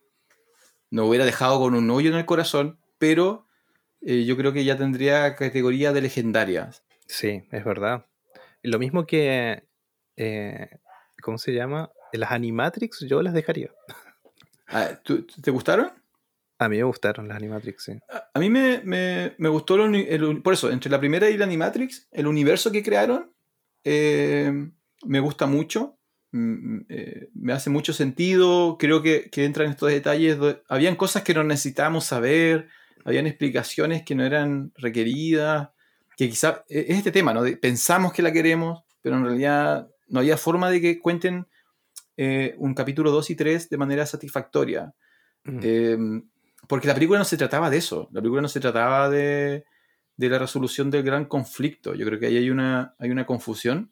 No 0.92 1.08
hubiera 1.08 1.26
dejado 1.26 1.60
con 1.60 1.74
un 1.74 1.90
hoyo 1.90 2.12
en 2.12 2.18
el 2.18 2.26
corazón, 2.28 2.78
pero 3.00 3.48
eh, 4.02 4.26
yo 4.26 4.38
creo 4.38 4.54
que 4.54 4.64
ya 4.64 4.78
tendría 4.78 5.36
categoría 5.36 5.92
de 5.92 6.02
legendaria. 6.02 6.70
Sí, 7.08 7.42
es 7.50 7.66
verdad. 7.66 8.06
Lo 8.62 8.78
mismo 8.78 9.08
que 9.08 9.64
eh, 10.18 10.70
¿cómo 11.24 11.40
se 11.40 11.52
llama? 11.52 11.90
Las 12.14 12.32
Animatrix 12.32 13.08
yo 13.08 13.24
las 13.24 13.34
dejaría. 13.34 13.72
Ah, 14.68 14.92
¿Te 15.42 15.50
gustaron? 15.50 15.92
A 16.60 16.70
mí 16.70 16.78
me 16.78 16.84
gustaron 16.84 17.28
las 17.28 17.38
Animatrix, 17.38 17.84
sí. 17.84 18.00
A, 18.34 18.40
mí 18.40 18.50
me, 18.50 19.32
gustó, 19.50 19.76
el, 19.86 20.42
por 20.42 20.54
eso, 20.54 20.72
entre 20.72 20.90
la 20.90 21.00
primera 21.00 21.30
y 21.30 21.38
la 21.38 21.46
Animatrix, 21.46 22.08
el 22.12 22.28
universo 22.28 22.72
que 22.72 22.84
crearon 22.84 23.32
eh, 23.84 24.52
me 25.06 25.20
gusta 25.20 25.46
mucho, 25.46 25.98
mm, 26.32 26.40
mm, 26.40 26.86
eh, 26.90 27.30
me 27.36 27.54
hace 27.54 27.70
mucho 27.70 27.94
sentido, 27.94 28.78
creo 28.78 29.02
que, 29.02 29.30
que 29.30 29.46
entran 29.46 29.70
estos 29.70 29.90
detalles, 29.90 30.38
habían 30.68 30.96
cosas 30.96 31.24
que 31.24 31.34
no 31.34 31.44
necesitábamos 31.44 32.06
saber, 32.06 32.68
habían 33.06 33.28
explicaciones 33.28 34.04
que 34.04 34.16
no 34.16 34.26
eran 34.26 34.74
requeridas, 34.76 35.70
que 36.18 36.30
quizá 36.30 36.66
e, 36.68 36.88
es 36.90 36.98
este 36.98 37.12
tema, 37.12 37.34
¿no? 37.34 37.44
pensamos 37.62 38.12
que 38.12 38.24
la 38.24 38.34
queremos, 38.34 38.84
pero 39.02 39.16
en 39.18 39.26
realidad 39.26 39.90
no 40.08 40.20
había 40.20 40.38
forma 40.38 40.70
de 40.70 40.82
que 40.82 41.00
cuenten 41.00 41.48
eh, 42.18 42.56
un 42.58 42.74
capítulo 42.74 43.12
2 43.12 43.30
y 43.30 43.36
3 43.36 43.70
de 43.70 43.78
manera 43.78 44.06
satisfactoria. 44.06 44.94
Porque 46.68 46.88
la 46.88 46.94
película 46.94 47.20
no 47.20 47.26
se 47.26 47.38
trataba 47.38 47.70
de 47.70 47.78
eso. 47.78 48.10
La 48.12 48.22
película 48.22 48.42
no 48.42 48.48
se 48.48 48.60
trataba 48.60 49.10
de, 49.10 49.66
la 50.18 50.40
resolución 50.40 50.92
del 50.92 51.04
gran 51.04 51.26
conflicto. 51.26 51.96
Yo 51.96 52.06
creo 52.06 52.20
que 52.20 52.28
ahí 52.28 52.38
hay 52.38 52.50
una, 52.50 52.96
hay 53.00 53.10
una 53.10 53.26
confusión. 53.26 53.92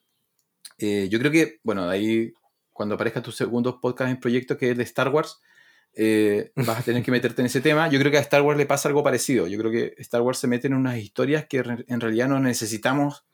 Eh, 0.77 1.07
yo 1.09 1.19
creo 1.19 1.31
que, 1.31 1.59
bueno, 1.63 1.87
ahí 1.89 2.33
cuando 2.71 2.95
aparezca 2.95 3.21
tu 3.21 3.31
segundo 3.31 3.79
podcast 3.79 4.11
en 4.11 4.19
proyecto, 4.19 4.57
que 4.57 4.71
es 4.71 4.77
de 4.77 4.83
Star 4.83 5.09
Wars, 5.09 5.39
eh, 5.93 6.51
vas 6.55 6.79
a 6.79 6.83
tener 6.83 7.03
que 7.03 7.11
meterte 7.11 7.41
en 7.41 7.45
ese 7.45 7.61
tema. 7.61 7.89
Yo 7.89 7.99
creo 7.99 8.11
que 8.11 8.17
a 8.17 8.21
Star 8.21 8.41
Wars 8.41 8.57
le 8.57 8.65
pasa 8.65 8.89
algo 8.89 9.03
parecido. 9.03 9.47
Yo 9.47 9.57
creo 9.57 9.71
que 9.71 9.95
Star 9.99 10.21
Wars 10.21 10.39
se 10.39 10.47
mete 10.47 10.67
en 10.67 10.73
unas 10.73 10.97
historias 10.97 11.45
que 11.45 11.63
en 11.87 12.01
realidad 12.01 12.27
no 12.27 12.39
necesitamos 12.39 13.25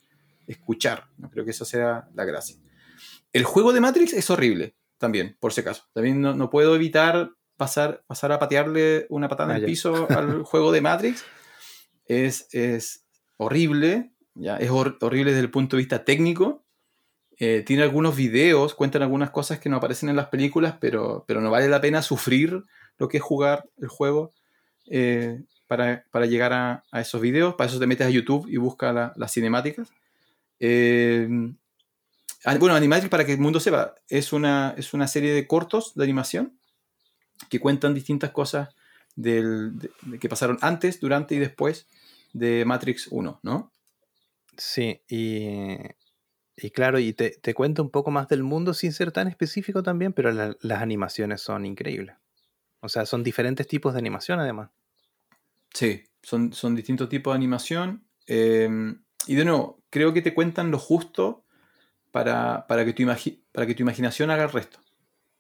escuchar. 0.48 1.08
No 1.18 1.30
creo 1.30 1.44
que 1.44 1.52
esa 1.52 1.66
sea 1.66 2.08
la 2.14 2.26
gracia. 2.26 2.58
El 3.34 3.46
juego 3.46 3.74
de 3.74 3.82
Matrix 3.82 4.14
es 4.14 4.30
horrible, 4.30 4.76
también, 4.98 5.38
por 5.40 5.54
si 5.54 5.62
acaso. 5.62 5.86
También 5.94 6.22
no, 6.22 6.50
puedo 6.50 6.76
evitar 6.76 7.32
pasar, 7.62 8.04
pasar 8.08 8.32
a 8.32 8.40
patearle 8.40 9.06
una 9.10 9.30
patada 9.30 9.52
en 9.52 9.58
el 9.58 9.64
ah, 9.64 9.68
piso 9.68 10.08
al 10.10 10.42
juego 10.44 10.72
de 10.72 10.82
Matrix. 10.82 11.24
Es, 12.08 12.48
es 12.54 13.06
horrible, 13.38 14.14
¿ya? 14.34 14.58
es 14.58 14.72
horrible 14.72 15.32
desde 15.32 15.42
el 15.42 15.52
punto 15.52 15.76
de 15.76 15.82
vista 15.84 16.04
técnico. 16.04 16.66
Eh, 17.38 17.62
tiene 17.64 17.84
algunos 17.84 18.16
videos, 18.16 18.74
cuentan 18.74 19.04
algunas 19.04 19.30
cosas 19.30 19.60
que 19.60 19.70
no 19.70 19.78
aparecen 19.78 20.10
en 20.10 20.16
las 20.16 20.30
películas, 20.30 20.76
pero, 20.82 21.24
pero 21.28 21.40
no 21.40 21.52
vale 21.52 21.68
la 21.68 21.82
pena 21.82 22.02
sufrir 22.02 22.64
lo 22.98 23.08
que 23.08 23.18
es 23.18 23.24
jugar 23.24 23.70
el 23.78 23.90
juego 23.90 24.34
eh, 24.88 25.44
para, 25.68 26.04
llegar 26.26 26.54
a, 26.54 26.84
esos 27.00 27.22
videos. 27.22 27.54
Para 27.54 27.70
eso 27.70 27.80
te 27.80 27.86
metes 27.86 28.08
a 28.08 28.10
YouTube 28.10 28.48
y 28.50 28.58
buscas 28.58 29.12
las 29.16 29.32
cinemáticas. 29.32 29.88
Eh, 30.60 31.28
bueno, 32.60 32.74
Animatrix, 32.74 33.12
para 33.12 33.24
que 33.24 33.34
el 33.34 33.40
mundo 33.40 33.60
sepa, 33.60 33.94
es 34.10 34.34
una, 34.34 34.74
es 34.78 34.96
una 34.96 35.08
serie 35.08 35.32
de 35.32 35.46
cortos 35.46 35.94
de 35.94 36.04
animación 36.04 36.58
que 37.50 37.60
cuentan 37.60 37.94
distintas 37.94 38.32
cosas 38.32 38.70
del, 39.16 39.74
que 40.20 40.30
pasaron 40.30 40.58
antes, 40.62 41.00
durante 41.00 41.36
y 41.36 41.40
después 41.40 41.88
de 42.34 42.66
Matrix 42.66 43.08
1, 43.10 43.40
¿no? 43.44 43.72
Sí, 44.58 45.02
y, 45.08 45.78
claro, 46.74 47.00
y 47.00 47.14
te, 47.14 47.32
te, 47.32 47.54
cuento 47.54 47.82
un 47.82 47.90
poco 47.90 48.12
más 48.12 48.28
del 48.28 48.44
mundo 48.44 48.74
sin 48.74 48.94
ser 48.94 49.12
tan 49.12 49.28
específico 49.28 49.82
también, 49.82 50.14
pero 50.14 50.32
las 50.32 50.82
animaciones 50.82 51.42
son 51.42 51.66
increíbles. 51.66 52.16
O 52.80 52.90
sea, 52.90 53.06
son 53.06 53.24
diferentes 53.24 53.68
tipos 53.68 53.94
de 53.94 54.00
animación 54.00 54.40
además. 54.40 54.70
Sí, 55.74 56.04
son, 56.22 56.54
son 56.54 56.76
distintos 56.76 57.10
tipos 57.10 57.34
de 57.34 57.38
animación. 57.38 58.04
Eh, 58.28 58.70
y 59.28 59.36
de 59.36 59.46
nuevo, 59.46 59.82
creo 59.90 60.14
que 60.14 60.22
te 60.22 60.34
cuentan 60.34 60.72
lo 60.72 60.80
justo 60.80 61.46
para, 62.12 62.66
que 62.68 62.94
tu 62.94 63.06
para 63.52 63.68
que 63.68 63.76
tu 63.76 63.84
imaginación 63.84 64.30
haga 64.32 64.44
el 64.44 64.52
resto. 64.52 64.80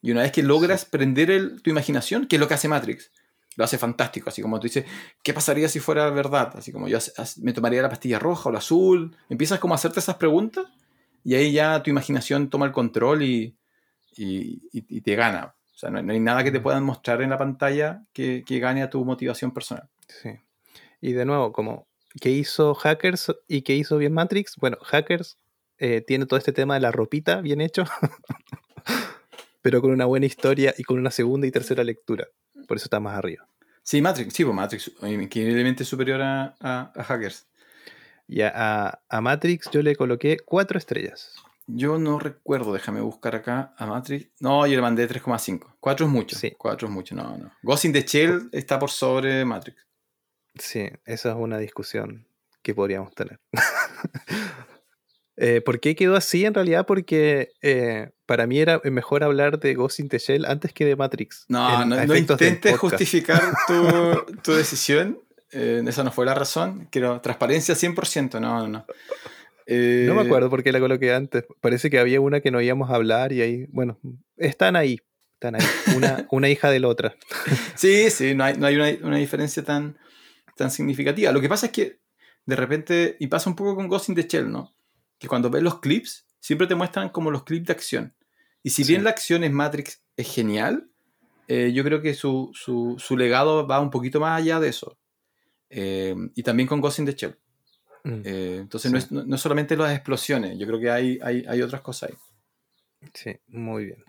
Y 0.01 0.11
una 0.11 0.21
vez 0.21 0.31
que 0.31 0.43
logras 0.43 0.85
prender 0.85 1.61
tu 1.61 1.69
imaginación, 1.69 2.27
que 2.27 2.37
es 2.37 2.39
lo 2.39 2.47
que 2.47 2.55
hace 2.55 2.67
Matrix, 2.67 3.11
lo 3.55 3.63
hace 3.63 3.77
fantástico, 3.77 4.29
así 4.29 4.41
como 4.41 4.59
tú 4.59 4.67
dices, 4.67 4.85
¿qué 5.23 5.33
pasaría 5.33 5.67
si 5.69 5.79
fuera 5.79 6.09
verdad? 6.09 6.53
Así 6.55 6.71
como 6.71 6.87
yo 6.87 6.99
me 7.41 7.53
tomaría 7.53 7.81
la 7.81 7.89
pastilla 7.89 8.17
roja 8.17 8.49
o 8.49 8.51
la 8.51 8.59
azul, 8.59 9.15
empiezas 9.29 9.59
como 9.59 9.73
a 9.73 9.75
hacerte 9.75 9.99
esas 9.99 10.15
preguntas 10.15 10.65
y 11.23 11.35
ahí 11.35 11.51
ya 11.51 11.83
tu 11.83 11.89
imaginación 11.89 12.49
toma 12.49 12.65
el 12.65 12.71
control 12.71 13.23
y, 13.23 13.57
y, 14.15 15.01
te 15.01 15.15
gana. 15.15 15.55
O 15.73 15.77
sea, 15.77 15.89
no, 15.89 16.11
hay 16.11 16.19
nada 16.19 16.43
que 16.43 16.51
te 16.51 16.59
puedan 16.59 16.83
mostrar 16.83 17.21
en 17.21 17.29
la 17.29 17.37
pantalla 17.37 18.03
que, 18.13 18.43
que 18.45 18.59
gane 18.59 18.83
a 18.83 18.89
tu 18.89 19.03
motivación 19.03 19.51
personal. 19.51 19.89
Sí. 20.07 20.29
Y 21.01 21.13
de 21.13 21.25
nuevo, 21.25 21.51
como 21.51 21.87
¿qué 22.19 22.29
hizo 22.29 22.73
Hackers 22.73 23.33
y 23.47 23.61
qué 23.61 23.75
hizo 23.75 23.97
bien 23.97 24.13
Matrix? 24.13 24.55
Bueno, 24.57 24.77
Hackers 24.81 25.37
eh, 25.77 26.01
tiene 26.01 26.25
todo 26.25 26.37
este 26.37 26.53
tema 26.53 26.75
de 26.75 26.81
la 26.81 26.91
ropita 26.91 27.41
bien 27.41 27.61
hecho, 27.61 27.85
pero 29.61 29.81
con 29.81 29.91
una 29.91 30.05
buena 30.05 30.25
historia 30.25 30.73
y 30.77 30.83
con 30.83 30.99
una 30.99 31.11
segunda 31.11 31.47
y 31.47 31.51
tercera 31.51 31.83
lectura. 31.83 32.27
Por 32.67 32.77
eso 32.77 32.85
está 32.85 32.99
más 32.99 33.17
arriba. 33.17 33.47
Sí, 33.83 34.01
Matrix, 34.01 34.33
sí, 34.33 34.43
pues 34.43 34.55
Matrix, 34.55 34.91
increíblemente 35.01 35.83
superior 35.83 36.21
a, 36.21 36.55
a, 36.59 37.03
Hackers. 37.03 37.47
Y 38.27 38.41
a, 38.41 39.01
a, 39.09 39.21
Matrix 39.21 39.69
yo 39.71 39.81
le 39.81 39.95
coloqué 39.95 40.37
cuatro 40.39 40.77
estrellas. 40.77 41.33
Yo 41.67 41.97
no 41.97 42.19
recuerdo, 42.19 42.73
déjame 42.73 43.01
buscar 43.01 43.35
acá 43.35 43.73
a 43.77 43.85
Matrix. 43.85 44.29
No, 44.39 44.65
yo 44.67 44.75
le 44.75 44.81
mandé 44.81 45.07
3,5. 45.07 45.75
4 45.79 46.05
es 46.05 46.11
mucho. 46.11 46.37
Sí. 46.37 46.53
4 46.57 46.87
es 46.87 46.93
mucho, 46.93 47.15
no, 47.15 47.37
no. 47.37 47.51
Ghost 47.63 47.85
in 47.85 47.93
the 47.93 48.01
Shell 48.01 48.49
está 48.51 48.77
por 48.77 48.89
sobre 48.89 49.45
Matrix. 49.45 49.85
Sí, 50.55 50.89
esa 51.05 51.29
es 51.29 51.35
una 51.35 51.57
discusión 51.57 52.27
que 52.61 52.75
podríamos 52.75 53.13
tener. 53.15 53.39
eh, 55.37 55.61
¿Por 55.61 55.79
qué 55.79 55.95
quedó 55.95 56.15
así 56.15 56.45
en 56.45 56.53
realidad? 56.53 56.85
Porque 56.85 57.51
eh, 57.61 58.09
para 58.25 58.47
mí 58.47 58.59
era 58.59 58.81
mejor 58.83 59.23
hablar 59.23 59.59
de 59.59 59.73
Ghost 59.73 59.99
in 59.99 60.09
the 60.09 60.19
Shell 60.19 60.45
antes 60.45 60.73
que 60.73 60.85
de 60.85 60.95
Matrix. 60.95 61.45
No, 61.47 61.85
no, 61.85 62.05
no, 62.05 62.15
intentes 62.15 62.77
justificar 62.77 63.41
tu, 63.67 64.35
tu 64.43 64.53
decisión. 64.53 65.19
Eh, 65.51 65.83
esa 65.87 66.03
no 66.03 66.11
fue 66.11 66.25
la 66.25 66.33
razón. 66.33 66.87
Quiero 66.91 67.21
transparencia 67.21 67.75
100%. 67.75 68.39
No, 68.39 68.59
no, 68.59 68.67
no. 68.67 68.85
no 69.67 70.15
me 70.15 70.21
acuerdo 70.21 70.49
por 70.49 70.63
qué 70.63 70.71
la 70.71 70.79
coloqué 70.79 71.13
antes. 71.13 71.45
Parece 71.61 71.89
que 71.89 71.99
había 71.99 72.21
una 72.21 72.41
que 72.41 72.51
no 72.51 72.61
íbamos 72.61 72.89
a 72.89 72.95
hablar 72.95 73.31
y 73.31 73.41
ahí, 73.41 73.65
bueno, 73.69 73.99
están 74.37 74.75
ahí. 74.75 74.99
Están 75.33 75.55
ahí. 75.55 75.65
Una, 75.95 76.27
una 76.29 76.49
hija 76.49 76.69
de 76.69 76.79
la 76.79 76.87
otra. 76.87 77.15
sí, 77.75 78.09
sí, 78.11 78.35
no 78.35 78.43
hay, 78.43 78.57
no 78.57 78.67
hay 78.67 78.75
una, 78.75 79.07
una 79.07 79.17
diferencia 79.17 79.63
tan, 79.63 79.97
tan 80.55 80.69
significativa. 80.69 81.31
Lo 81.31 81.41
que 81.41 81.49
pasa 81.49 81.67
es 81.67 81.71
que 81.71 81.99
de 82.45 82.55
repente, 82.55 83.15
y 83.19 83.27
pasa 83.27 83.49
un 83.49 83.55
poco 83.55 83.75
con 83.75 83.87
Ghost 83.87 84.09
in 84.09 84.15
the 84.15 84.27
Shell, 84.27 84.51
¿no? 84.51 84.73
Que 85.21 85.29
cuando 85.29 85.49
ves 85.49 85.63
los 85.63 85.79
clips, 85.79 86.25
siempre 86.41 86.67
te 86.67 86.75
muestran 86.75 87.09
como 87.09 87.31
los 87.31 87.43
clips 87.43 87.67
de 87.67 87.73
acción. 87.73 88.15
Y 88.63 88.71
si 88.71 88.83
bien 88.83 89.05
la 89.05 89.11
acción 89.11 89.43
en 89.43 89.53
Matrix 89.53 90.03
es 90.17 90.33
genial, 90.33 90.89
eh, 91.47 91.71
yo 91.73 91.83
creo 91.83 92.01
que 92.01 92.13
su, 92.13 92.51
legado 93.17 93.65
va 93.65 93.79
un 93.79 93.91
poquito 93.91 94.19
más 94.19 94.41
allá 94.41 94.59
de 94.59 94.69
eso. 94.69 94.97
Eh, 95.69 96.15
y 96.35 96.43
también 96.43 96.67
con 96.67 96.81
Ghost 96.81 96.99
in 96.99 97.05
the 97.05 97.13
Shell. 97.13 97.37
Mm. 98.03 98.21
Eh, 98.25 98.57
entonces 98.61 98.91
no, 98.91 98.97
es, 98.97 99.11
no, 99.11 99.37
solamente 99.37 99.77
las 99.77 99.93
explosiones, 99.93 100.57
yo 100.57 100.65
creo 100.65 100.79
que 100.79 100.89
hay, 100.89 101.19
hay, 101.21 101.45
hay 101.47 101.61
otras 101.61 101.81
cosas 101.81 102.09
ahí. 102.09 102.17
Sí, 103.13 103.39
muy 103.47 103.85
bien. 103.85 104.03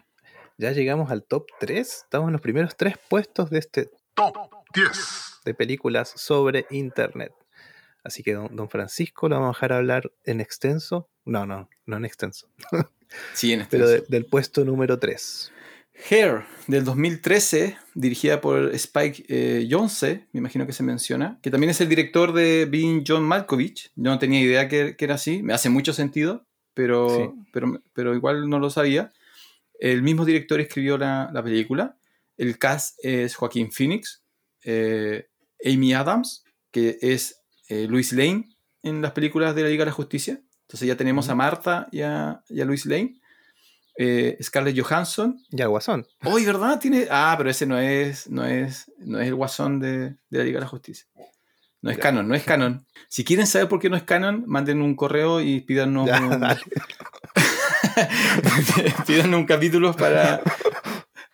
Ya 0.59 0.72
llegamos 0.72 1.10
al 1.10 1.24
top 1.24 1.47
3. 1.60 2.02
Estamos 2.05 2.28
en 2.28 2.32
los 2.32 2.40
primeros 2.40 2.76
tres 2.76 2.97
puestos 3.09 3.51
de 3.51 3.59
este 3.59 3.90
top 4.14 4.36
10 4.74 5.40
de 5.44 5.55
películas 5.55 6.12
sobre 6.16 6.66
Internet. 6.70 7.32
Así 8.04 8.22
que 8.22 8.34
don, 8.34 8.68
Francisco 8.68 9.28
lo 9.28 9.36
vamos 9.36 9.56
a 9.56 9.58
dejar 9.58 9.72
hablar 9.72 10.12
en 10.24 10.40
extenso. 10.40 11.08
No, 11.24 11.46
no, 11.46 11.68
no 11.86 11.96
en 11.96 12.04
extenso. 12.04 12.48
Sí, 13.34 13.52
en 13.52 13.60
extenso. 13.60 13.86
Pero 13.86 14.04
del 14.08 14.24
puesto 14.24 14.64
número 14.64 14.98
3. 14.98 15.52
Hair, 16.10 16.44
del 16.66 16.84
2013, 16.84 17.76
dirigida 17.94 18.40
por 18.40 18.74
Spike 18.74 19.24
eh, 19.28 19.68
Jonze, 19.70 20.26
me 20.32 20.38
imagino 20.38 20.66
que 20.66 20.72
se 20.72 20.82
menciona, 20.82 21.38
que 21.42 21.50
también 21.50 21.70
es 21.70 21.80
el 21.80 21.88
director 21.88 22.32
de 22.32 22.66
Being 22.66 23.04
John 23.06 23.22
Malkovich. 23.22 23.92
Yo 23.94 24.10
no 24.10 24.18
tenía 24.18 24.40
idea 24.40 24.68
que, 24.68 24.96
era 24.98 25.14
así, 25.14 25.42
me 25.42 25.52
hace 25.52 25.68
mucho 25.68 25.92
sentido, 25.92 26.46
pero, 26.74 27.36
pero, 27.52 27.82
pero, 27.92 28.14
igual 28.14 28.48
no 28.48 28.58
lo 28.58 28.70
sabía. 28.70 29.12
El 29.78 30.02
mismo 30.02 30.24
director 30.24 30.60
escribió 30.60 30.96
la, 30.96 31.30
película. 31.44 31.96
El 32.36 32.58
cast 32.58 32.98
es 33.02 33.36
Joaquín 33.36 33.70
Phoenix, 33.70 34.22
eh, 34.64 35.28
Amy 35.64 35.92
Adams, 35.92 36.44
que 36.70 36.98
es 37.02 37.41
eh, 37.72 37.86
Luis 37.88 38.12
Lane 38.12 38.50
en 38.82 39.00
las 39.00 39.12
películas 39.12 39.54
de 39.54 39.62
la 39.62 39.68
Liga 39.68 39.82
de 39.82 39.90
la 39.90 39.94
Justicia. 39.94 40.42
Entonces 40.62 40.86
ya 40.86 40.96
tenemos 40.96 41.28
a 41.30 41.34
Marta 41.34 41.88
y 41.90 42.02
a, 42.02 42.42
Luis 42.48 42.84
Lane. 42.84 43.14
Eh, 43.96 44.36
Scarlett 44.42 44.78
Johansson. 44.78 45.42
Y 45.50 45.62
al 45.62 45.68
Guasón. 45.68 46.06
Hoy, 46.24 46.44
¿verdad? 46.44 46.78
Tiene. 46.78 47.06
Ah, 47.10 47.34
pero 47.36 47.50
ese 47.50 47.66
no 47.66 47.78
es, 47.78 48.28
no 48.28 48.44
es, 48.44 48.90
no 48.98 49.20
es 49.20 49.28
el 49.28 49.34
Guasón 49.34 49.80
de, 49.80 50.16
la 50.30 50.44
Liga 50.44 50.58
de 50.58 50.64
la 50.64 50.68
Justicia. 50.68 51.06
No 51.80 51.90
es 51.90 51.98
canon, 51.98 52.28
no 52.28 52.34
es 52.34 52.44
canon. 52.44 52.86
Si 53.08 53.24
quieren 53.24 53.46
saber 53.46 53.68
por 53.68 53.80
qué 53.80 53.90
no 53.90 53.96
es 53.96 54.04
canon, 54.04 54.44
manden 54.46 54.82
un 54.82 54.94
correo 54.94 55.40
y 55.40 55.62
pídanos 55.62 56.08
un, 56.08 56.30
pídanos 59.06 59.40
un 59.40 59.46
capítulo 59.46 59.92
para, 59.92 60.40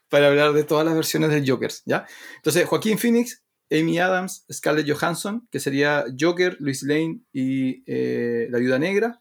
para 0.09 0.28
hablar 0.28 0.55
de 0.55 0.65
todas 0.65 0.86
las 0.86 0.94
versiones 0.94 1.31
del 1.31 1.48
Joker, 1.48 1.70
¿ya? 1.85 2.06
Entonces, 2.36 2.66
Joaquín 2.66 2.97
Phoenix 2.97 3.43
Amy 3.70 3.99
Adams, 3.99 4.45
Scarlett 4.51 4.90
Johansson, 4.90 5.47
que 5.51 5.61
sería 5.61 6.05
Joker, 6.19 6.57
Luis 6.61 6.82
Lane 6.82 7.20
y 7.32 7.82
eh, 7.86 8.49
la 8.51 8.59
Viuda 8.59 8.78
Negra, 8.78 9.20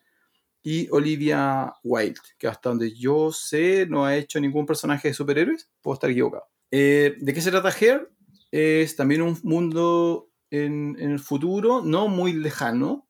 y 0.64 0.90
Olivia 0.92 1.74
Wilde, 1.84 2.20
que 2.38 2.48
hasta 2.48 2.70
donde 2.70 2.94
yo 2.94 3.32
sé 3.32 3.86
no 3.88 4.06
ha 4.06 4.16
hecho 4.18 4.40
ningún 4.40 4.66
personaje 4.66 5.10
de 5.10 5.14
superhéroes, 5.14 5.70
puedo 5.82 5.94
estar 5.94 6.10
equivocado. 6.10 6.46
Eh, 6.72 7.16
¿De 7.20 7.34
qué 7.34 7.42
se 7.42 7.52
trata 7.52 7.70
Hair? 7.70 8.12
Es 8.52 8.96
también 8.96 9.22
un 9.22 9.38
mundo 9.44 10.30
en, 10.50 10.98
el 11.00 11.20
futuro, 11.20 11.82
no 11.82 12.08
muy 12.08 12.34
lejano, 12.34 13.08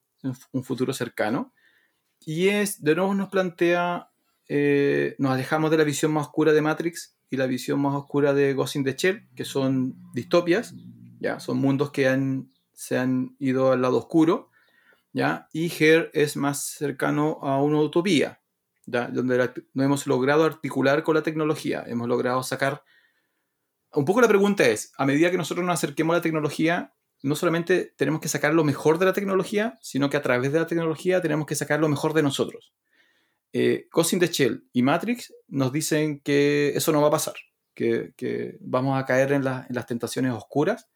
un 0.52 0.64
futuro 0.64 0.94
cercano, 0.94 1.54
y 2.26 2.50
es, 2.50 2.84
de 2.84 2.96
nuevo 2.96 3.14
nos 3.16 3.30
plantea, 3.30 4.10
eh, 4.50 5.16
nos 5.18 5.32
alejamos 5.32 5.72
de 5.72 5.78
la 5.78 5.84
visión 5.84 6.12
más 6.12 6.28
oscura 6.28 6.52
de 6.54 6.62
Matrix 6.62 7.16
y 7.30 7.38
la 7.38 7.48
visión 7.48 7.80
más 7.80 7.96
oscura 7.96 8.34
de 8.34 8.54
Ghost 8.54 8.76
in 8.76 8.84
the 8.84 8.96
Shell, 8.98 9.28
que 9.36 9.46
son 9.46 9.96
distopias, 10.14 10.74
¿ya? 11.20 11.40
Son 11.40 11.58
mundos 11.58 11.92
que 11.92 12.08
han, 12.08 12.52
se 12.74 12.98
han 12.98 13.36
ido 13.40 13.72
al 13.72 13.82
lado 13.82 13.98
oscuro, 13.98 14.52
¿ya? 15.14 15.48
Y 15.52 15.72
Her 15.72 16.12
es 16.14 16.38
más 16.38 16.64
cercano 16.64 17.40
a 17.42 17.62
una 17.62 17.80
utopía, 17.82 18.42
¿ya? 18.86 19.08
Donde 19.08 19.52
no 19.74 19.84
hemos 19.84 20.08
logrado 20.08 20.44
articular 20.44 21.04
con 21.04 21.16
la 21.16 21.24
tecnología, 21.24 21.84
hemos 21.88 22.08
logrado 22.08 22.44
sacar... 22.44 22.84
Un 23.94 24.06
poco 24.06 24.22
la 24.22 24.28
pregunta 24.28 24.68
es, 24.68 24.92
a 24.98 25.06
medida 25.06 25.32
que 25.32 25.38
nosotros 25.38 25.66
nos 25.66 25.74
acerquemos 25.76 26.14
a 26.14 26.18
la 26.18 26.22
tecnología, 26.22 26.94
no 27.24 27.36
solamente 27.36 27.94
tenemos 27.98 28.22
que 28.22 28.28
sacar 28.28 28.54
lo 28.54 28.64
mejor 28.64 29.00
de 29.00 29.06
la 29.06 29.14
tecnología, 29.14 29.78
sino 29.82 30.10
que 30.10 30.18
a 30.18 30.22
través 30.22 30.52
de 30.52 30.60
la 30.60 30.68
tecnología 30.68 31.22
tenemos 31.22 31.48
que 31.48 31.56
sacar 31.56 31.80
lo 31.80 31.90
mejor 31.90 32.14
de 32.14 32.22
nosotros. 32.22 32.74
Eh, 33.54 33.88
Ghost 33.92 34.20
the 34.20 34.28
Shell 34.28 34.68
y 34.74 34.84
Matrix 34.84 35.34
nos 35.48 35.72
dicen 35.72 36.20
que 36.20 36.74
eso 36.76 36.92
no 36.92 37.02
va 37.02 37.08
a 37.08 37.12
pasar, 37.12 37.36
que, 37.74 38.14
que 38.16 38.58
vamos 38.60 39.00
a 39.00 39.06
caer 39.06 39.32
en, 39.32 39.48
en, 39.48 39.66
las 39.70 39.86
tentaciones 39.88 40.34
oscuras 40.34 40.88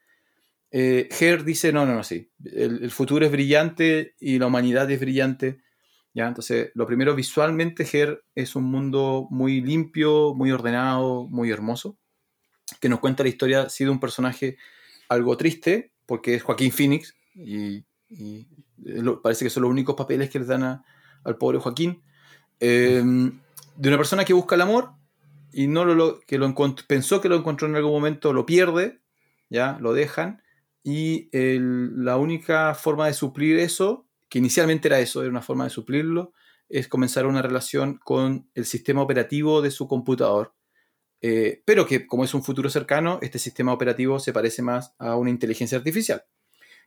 eh, 0.71 1.09
dice, 1.45 1.73
no, 1.73 1.85
no, 1.85 1.95
no, 1.95 2.03
sí, 2.03 2.31
el, 2.45 2.89
futuro 2.91 3.25
es 3.25 3.31
brillante 3.31 4.15
y 4.19 4.39
la 4.39 4.47
humanidad 4.47 4.89
es 4.89 4.99
brillante. 4.99 5.61
¿ya? 6.13 6.27
Entonces, 6.27 6.71
lo 6.75 6.87
primero, 6.87 7.13
visualmente, 7.13 7.85
Her 7.91 8.23
es 8.35 8.55
un 8.55 8.63
mundo 8.63 9.27
muy 9.29 9.59
limpio, 9.61 10.33
muy 10.33 10.51
ordenado, 10.51 11.27
muy 11.27 11.51
hermoso, 11.51 11.97
que 12.79 12.87
nos 12.87 12.99
cuenta 12.99 13.23
la 13.23 13.29
historia, 13.29 13.69
sí, 13.69 13.83
de 13.83 13.89
un 13.89 13.99
personaje 13.99 14.57
algo 15.09 15.35
triste, 15.35 15.91
porque 16.05 16.35
es 16.35 16.43
Joaquín 16.43 16.71
Phoenix, 16.71 17.15
y, 17.35 17.83
parece 19.21 19.45
que 19.45 19.49
son 19.49 19.63
los 19.63 19.71
únicos 19.71 19.95
papeles 19.95 20.29
que 20.29 20.39
le 20.39 20.45
dan 20.45 20.81
al 21.23 21.37
pobre 21.37 21.59
Joaquín, 21.59 22.01
em, 22.59 23.39
de 23.75 23.89
una 23.89 23.97
persona 23.97 24.25
que 24.25 24.33
busca 24.33 24.55
el 24.55 24.61
amor 24.61 24.91
y 25.53 25.67
no 25.67 25.85
lo, 25.85 26.19
que 26.21 26.37
lo 26.37 26.53
pensó 26.87 27.21
que 27.21 27.29
lo 27.29 27.35
encontró 27.35 27.67
en 27.67 27.75
algún 27.75 27.91
momento, 27.91 28.33
lo 28.33 28.45
pierde, 28.45 29.01
ya, 29.49 29.77
lo 29.79 29.93
dejan, 29.93 30.40
y 30.83 31.29
la 31.33 32.17
única 32.17 32.73
forma 32.73 33.07
de 33.07 33.13
suplir 33.13 33.59
eso, 33.59 34.07
que 34.29 34.39
inicialmente 34.39 34.87
era 34.87 34.99
eso, 34.99 35.21
era 35.21 35.29
una 35.29 35.41
forma 35.41 35.65
de 35.65 35.69
suplirlo, 35.69 36.33
es 36.69 36.87
comenzar 36.87 37.25
una 37.25 37.41
relación 37.41 37.99
con 38.03 38.49
el 38.55 38.65
sistema 38.65 39.01
operativo 39.01 39.61
de 39.61 39.71
su 39.71 39.87
computador. 39.87 40.53
Eh, 41.21 41.61
pero 41.65 41.85
que 41.85 42.07
como 42.07 42.23
es 42.23 42.33
un 42.33 42.43
futuro 42.43 42.69
cercano, 42.69 43.19
este 43.21 43.37
sistema 43.37 43.73
operativo 43.73 44.19
se 44.19 44.33
parece 44.33 44.63
más 44.63 44.95
a 44.97 45.15
una 45.17 45.29
inteligencia 45.29 45.77
artificial. 45.77 46.23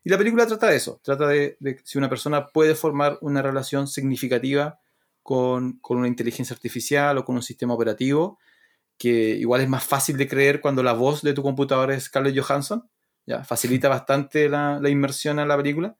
Y 0.03 0.11
la 0.11 0.19
película 0.19 0.47
trata 0.47 0.69
de 0.69 0.77
eso, 0.77 1.01
trata 1.03 1.29
de, 1.29 1.57
si 1.85 1.99
una 1.99 2.09
persona 2.09 2.49
puede 2.49 2.75
formar 2.75 3.19
una 3.21 3.43
relación 3.43 3.87
significativa 3.87 4.81
con, 5.23 5.79
con, 5.79 5.99
una 5.99 6.09
inteligencia 6.09 6.55
artificial 6.55 7.17
o 7.17 7.25
con 7.25 7.37
un 7.37 7.43
sistema 7.43 7.75
operativo, 7.75 8.39
que 8.99 9.11
igual 9.11 9.63
es 9.63 9.69
más 9.69 9.85
fácil 9.85 10.17
de 10.17 10.29
creer 10.29 10.61
cuando 10.61 10.83
la 10.83 10.93
voz 10.93 11.23
de 11.23 11.33
tu 11.33 11.43
computador 11.43 11.93
es 11.93 12.05
Scarlett 12.05 12.39
Johansson, 12.39 12.89
¿ya? 13.27 13.45
Facilita 13.45 13.89
bastante 13.89 14.49
la, 14.49 14.79
la 14.81 14.89
inmersión 14.89 15.39
a 15.39 15.47
la 15.47 15.57
película. 15.57 15.97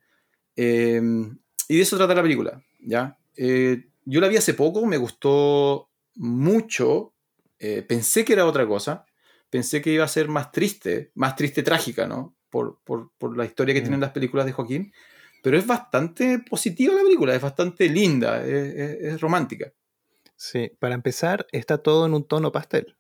Em, 0.57 1.39
y 1.69 1.77
de 1.77 1.83
eso 1.83 1.97
trata 1.97 2.15
la 2.15 2.23
película, 2.23 2.63
¿ya? 2.81 3.19
Eh, 3.37 3.87
yo 4.05 4.21
la 4.21 4.29
vi 4.29 4.37
hace 4.37 4.55
poco, 4.55 4.87
me 4.87 4.97
gustó 4.97 5.89
mucho, 6.17 7.13
eh, 7.59 7.83
pensé 7.83 8.25
que 8.25 8.35
era 8.35 8.47
otra 8.47 8.67
cosa, 8.67 9.07
pensé 9.51 9.81
que 9.81 9.91
iba 9.91 10.05
a 10.05 10.09
ser 10.09 10.29
más 10.29 10.53
triste, 10.53 11.11
más 11.15 11.35
triste 11.37 11.63
trágica, 11.63 12.07
¿no? 12.07 12.37
Por, 12.51 12.79
la 13.37 13.45
historia 13.45 13.75
que 13.75 13.81
tienen 13.81 13.99
mm. 13.99 14.03
las 14.03 14.13
películas 14.13 14.47
de 14.47 14.53
Joaquín. 14.53 14.93
Pero 15.43 15.59
es 15.59 15.67
bastante 15.67 16.39
positiva 16.39 16.95
la 16.95 17.03
película, 17.03 17.35
es 17.35 17.43
bastante 17.43 17.89
linda, 17.89 18.43
es, 18.47 19.21
romántica. 19.21 19.73
Sí, 20.37 20.71
para 20.79 20.95
empezar, 20.95 21.47
está 21.53 21.79
todo 21.79 22.07
en 22.07 22.15
un 22.15 22.25
tono 22.25 22.53
pastel. 22.53 22.97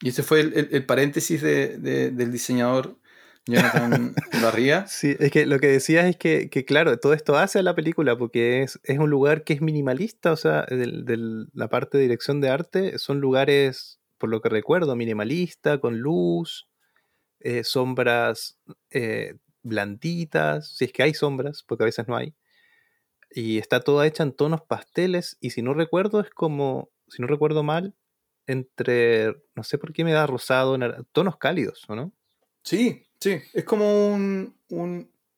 Y 0.00 0.10
ese 0.10 0.22
fue 0.22 0.40
el, 0.40 0.86
paréntesis 0.86 1.42
del 1.42 2.30
diseñador 2.30 2.98
Jonathan 3.46 4.14
Barría. 4.42 4.86
Sí, 4.86 5.16
es 5.18 5.30
que 5.30 5.46
lo 5.46 5.58
que 5.58 5.68
decías 5.68 6.06
es 6.06 6.16
que, 6.16 6.48
claro, 6.66 6.98
todo 6.98 7.12
esto 7.12 7.36
hace 7.36 7.58
a 7.58 7.62
la 7.62 7.74
película 7.74 8.16
porque 8.16 8.62
es, 8.62 8.78
un 8.98 9.10
lugar 9.10 9.44
que 9.44 9.52
es 9.52 9.60
minimalista, 9.60 10.32
o 10.32 10.36
sea, 10.36 10.62
de, 10.62 11.46
la 11.52 11.68
parte 11.68 11.98
de 11.98 12.04
dirección 12.04 12.40
de 12.40 12.50
arte 12.50 12.98
son 12.98 13.20
lugares, 13.20 14.00
por 14.18 14.30
lo 14.30 14.40
que 14.40 14.48
recuerdo, 14.48 14.94
minimalista, 14.96 15.78
con 15.78 15.98
luz, 15.98 16.68
eh, 17.40 17.64
sombras 17.64 18.58
eh, 18.90 19.36
blanditas, 19.62 20.76
si 20.76 20.84
es 20.84 20.92
que 20.92 21.02
hay 21.02 21.14
sombras, 21.14 21.64
porque 21.66 21.84
a 21.84 21.86
veces 21.86 22.06
no 22.06 22.16
hay. 22.16 22.34
Y 23.30 23.58
está 23.58 23.80
toda 23.80 24.06
hecha 24.06 24.22
en 24.22 24.32
tonos 24.32 24.62
pasteles 24.62 25.38
y 25.40 25.50
si 25.50 25.62
no 25.62 25.74
recuerdo 25.74 26.20
es 26.20 26.30
como, 26.30 26.90
si 27.08 27.22
no 27.22 27.28
recuerdo 27.28 27.62
mal, 27.62 27.94
entre, 28.46 29.34
no 29.54 29.62
sé 29.62 29.78
por 29.78 29.92
qué 29.92 30.04
me 30.04 30.12
da 30.12 30.26
rosado, 30.26 30.76
tonos 31.12 31.36
cálidos, 31.38 31.84
¿o 31.88 31.96
no? 31.96 32.12
Sí, 32.62 33.06
Sí, 33.22 33.38
es 33.52 33.62
como 33.62 34.08
un, 34.08 34.52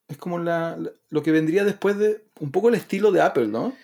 es 0.09 0.17
como 0.17 0.39
la, 0.39 0.79
lo 1.11 1.23
que 1.23 1.33
vendría 1.33 1.65
después 1.65 1.99
de 1.99 2.25
un 2.41 2.51
poco 2.51 2.71
el 2.71 2.77
estilo 2.77 3.13
de 3.13 3.21
Apple, 3.21 3.49
¿no? 3.49 3.77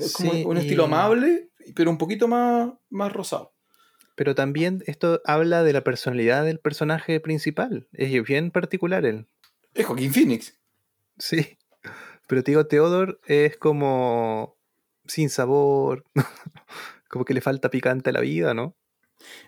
Es 0.00 0.14
como 0.14 0.32
un 0.32 0.56
estilo 0.56 0.84
amable, 0.84 1.50
pero 1.74 1.90
un 1.90 1.98
poquito 1.98 2.28
más, 2.28 2.72
más 2.88 3.12
rosado. 3.12 3.52
Pero 4.14 4.34
también 4.34 4.82
esto 4.86 5.20
habla 5.26 5.62
de 5.64 5.74
la 5.74 5.84
personalidad 5.84 6.46
del 6.46 6.60
personaje 6.60 7.20
principal. 7.20 7.88
Es 7.92 8.10
bien 8.22 8.50
particular 8.50 9.04
él. 9.04 9.26
Es 9.74 9.84
Joaquín 9.84 10.10
Phoenix. 10.10 10.58
Sí. 11.18 11.58
Pero 12.26 12.42
te 12.42 12.52
digo, 12.52 12.66
Theodore 12.66 13.18
es 13.26 13.58
como 13.58 14.56
sin 15.04 15.28
sabor, 15.28 16.06
como 17.10 17.26
que 17.26 17.34
le 17.34 17.42
falta 17.42 17.68
picante 17.68 18.08
a 18.08 18.14
la 18.14 18.20
vida, 18.20 18.54
¿no? 18.54 18.74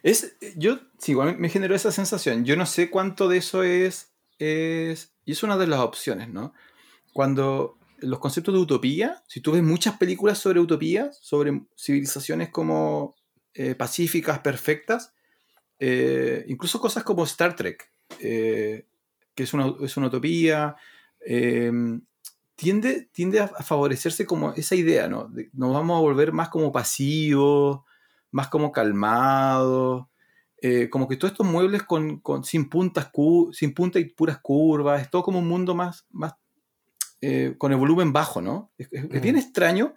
Es, 0.02 0.36
yo, 0.56 0.78
sí, 0.98 1.12
igual 1.12 1.38
me 1.38 1.48
generó 1.48 1.74
esa 1.74 1.92
sensación. 1.92 2.44
Yo 2.44 2.56
no 2.56 2.66
sé 2.66 2.90
cuánto 2.90 3.28
de 3.28 3.38
eso 3.38 3.62
es, 3.62 4.12
es, 4.38 5.14
y 5.24 5.32
es 5.32 5.42
una 5.42 5.56
de 5.56 5.66
las 5.66 5.80
opciones, 5.80 6.28
¿no? 6.28 6.52
Cuando 7.12 7.78
los 7.98 8.18
conceptos 8.18 8.54
de 8.54 8.60
utopía, 8.60 9.22
si 9.26 9.40
tú 9.40 9.52
ves 9.52 9.62
muchas 9.62 9.96
películas 9.96 10.38
sobre 10.38 10.60
utopías, 10.60 11.18
sobre 11.22 11.62
civilizaciones 11.76 12.50
como 12.50 13.14
eh, 13.54 13.74
pacíficas, 13.74 14.40
perfectas, 14.40 15.14
eh, 15.78 16.44
incluso 16.48 16.80
cosas 16.80 17.04
como 17.04 17.24
Star 17.24 17.56
Trek, 17.56 17.90
eh, 18.20 18.86
que 19.34 19.42
es 19.42 19.54
una, 19.54 19.74
es 19.80 19.96
una 19.96 20.08
utopía, 20.08 20.76
tiende, 22.54 23.08
tiende 23.12 23.40
a 23.40 23.48
favorecerse 23.48 24.26
como 24.26 24.52
esa 24.52 24.74
idea, 24.74 25.08
¿no? 25.08 25.30
nos 25.52 25.72
vamos 25.72 25.96
a 25.96 26.00
volver 26.00 26.32
más 26.32 26.48
como 26.48 26.72
pasivos, 26.72 27.80
más 28.30 28.48
como 28.48 28.72
calmado, 28.72 30.10
eh, 30.62 30.88
como 30.88 31.06
que 31.06 31.16
todos 31.16 31.32
estos 31.32 31.46
muebles 31.46 31.82
con, 31.82 32.22
sin, 32.42 32.68
puntas 32.68 33.10
sin 33.52 33.74
punta 33.74 33.98
y 33.98 34.06
puras 34.06 34.38
curvas, 34.38 35.02
es 35.02 35.10
todo 35.10 35.22
como 35.22 35.38
un 35.38 35.48
mundo 35.48 35.74
más, 35.74 36.06
más 36.10 36.34
eh, 37.20 37.54
con 37.58 37.72
el 37.72 37.78
volumen 37.78 38.12
bajo, 38.12 38.40
¿no? 38.40 38.72
Es, 38.78 38.88
bien 39.20 39.36
extraño, 39.36 39.94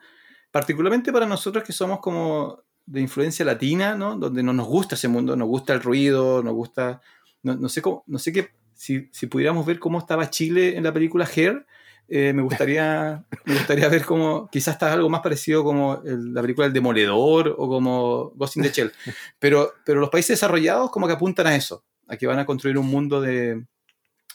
particularmente 0.51 1.11
para 1.11 1.25
nosotros 1.25 1.63
que 1.63 1.73
somos 1.73 1.99
como 1.99 2.63
de 2.85 3.01
influencia 3.01 3.45
latina, 3.45 3.95
¿no? 3.95 4.15
Donde 4.17 4.43
no 4.43 4.51
nos 4.51 4.67
gusta 4.67 4.95
ese 4.95 5.07
mundo, 5.07 5.35
nos 5.35 5.47
gusta 5.47 5.73
el 5.73 5.81
ruido, 5.81 6.43
nos 6.43 6.53
gusta, 6.53 7.01
no, 7.43 7.69
sé 7.69 7.81
cómo, 7.81 8.03
no 8.07 8.19
sé 8.19 8.33
qué, 8.33 8.49
si, 8.73 9.09
si, 9.11 9.27
pudiéramos 9.27 9.65
ver 9.65 9.79
cómo 9.79 9.99
estaba 9.99 10.29
Chile 10.29 10.77
en 10.77 10.83
la 10.83 10.93
película 10.93 11.25
Hair, 11.25 11.65
eh, 12.09 12.33
me, 12.33 12.41
gustaría, 12.41 13.23
me 13.45 13.53
gustaría 13.53 13.87
ver 13.87 14.03
cómo, 14.05 14.49
quizás 14.51 14.75
está 14.75 14.91
algo 14.91 15.09
más 15.09 15.21
parecido 15.21 15.63
como 15.63 16.01
la 16.03 16.41
película 16.41 16.67
El 16.67 16.73
Demoledor 16.73 17.55
o 17.57 17.67
como 17.67 18.31
Ghost 18.31 18.57
in 18.57 18.63
the 18.63 18.71
Shell. 18.71 18.91
Pero, 19.39 19.73
pero 19.85 19.99
los 19.99 20.09
países 20.09 20.29
desarrollados 20.29 20.91
como 20.91 21.07
que 21.07 21.13
apuntan 21.13 21.47
a 21.47 21.55
eso, 21.55 21.85
a 22.07 22.17
que 22.17 22.27
van 22.27 22.39
a 22.39 22.45
construir 22.45 22.77
un 22.77 22.87
mundo 22.87 23.21
de, 23.21 23.65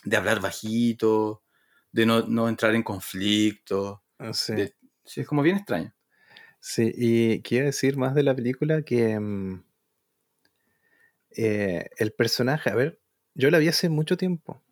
de 0.03 0.17
hablar 0.17 0.39
bajito, 0.39 1.43
de 1.91 2.05
no, 2.05 2.21
no 2.21 2.49
entrar 2.49 2.73
en 2.75 2.83
conflicto. 2.83 4.03
Ah, 4.17 4.33
sí. 4.33 4.53
es 5.15 5.27
como 5.27 5.41
bien 5.41 5.57
extraño. 5.57 5.93
Sí, 6.59 6.91
y 6.95 7.41
quiero 7.41 7.67
decir 7.67 7.97
más 7.97 8.15
de 8.15 8.23
la 8.23 8.35
película 8.35 8.81
que 8.81 9.19
mm, 9.19 9.63
eh, 11.37 11.89
el 11.97 12.11
personaje, 12.13 12.69
a 12.69 12.75
ver, 12.75 12.99
yo 13.35 13.51
la 13.51 13.59
vi 13.59 13.67
hace 13.67 13.89
mucho 13.89 14.17
tiempo 14.17 14.64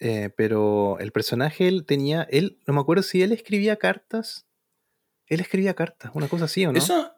eh, 0.00 0.30
pero 0.34 0.98
el 0.98 1.12
personaje, 1.12 1.68
él 1.68 1.84
tenía, 1.84 2.26
él, 2.30 2.58
no 2.66 2.74
me 2.74 2.80
acuerdo 2.80 3.02
si 3.02 3.22
él 3.22 3.32
escribía 3.32 3.76
cartas. 3.76 4.46
Él 5.26 5.40
escribía 5.40 5.74
cartas, 5.74 6.10
una 6.14 6.26
cosa 6.26 6.46
así, 6.46 6.66
¿o 6.66 6.72
no? 6.72 6.78
Eso 6.78 7.12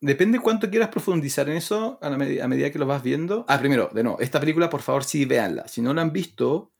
depende 0.00 0.40
cuánto 0.40 0.68
quieras 0.68 0.88
profundizar 0.88 1.48
en 1.48 1.56
eso 1.56 1.98
a, 2.02 2.10
medida 2.10 2.70
que 2.70 2.78
lo 2.78 2.86
vas 2.86 3.02
viendo. 3.02 3.44
Ah, 3.48 3.58
primero, 3.58 3.90
de 3.92 4.02
nuevo, 4.02 4.20
esta 4.20 4.40
película, 4.40 4.68
por 4.68 4.82
favor, 4.82 5.04
sí, 5.04 5.24
véanla. 5.24 5.68
Si 5.68 5.80
no 5.80 5.94
la 5.94 6.02
han 6.02 6.12
visto, 6.12 6.72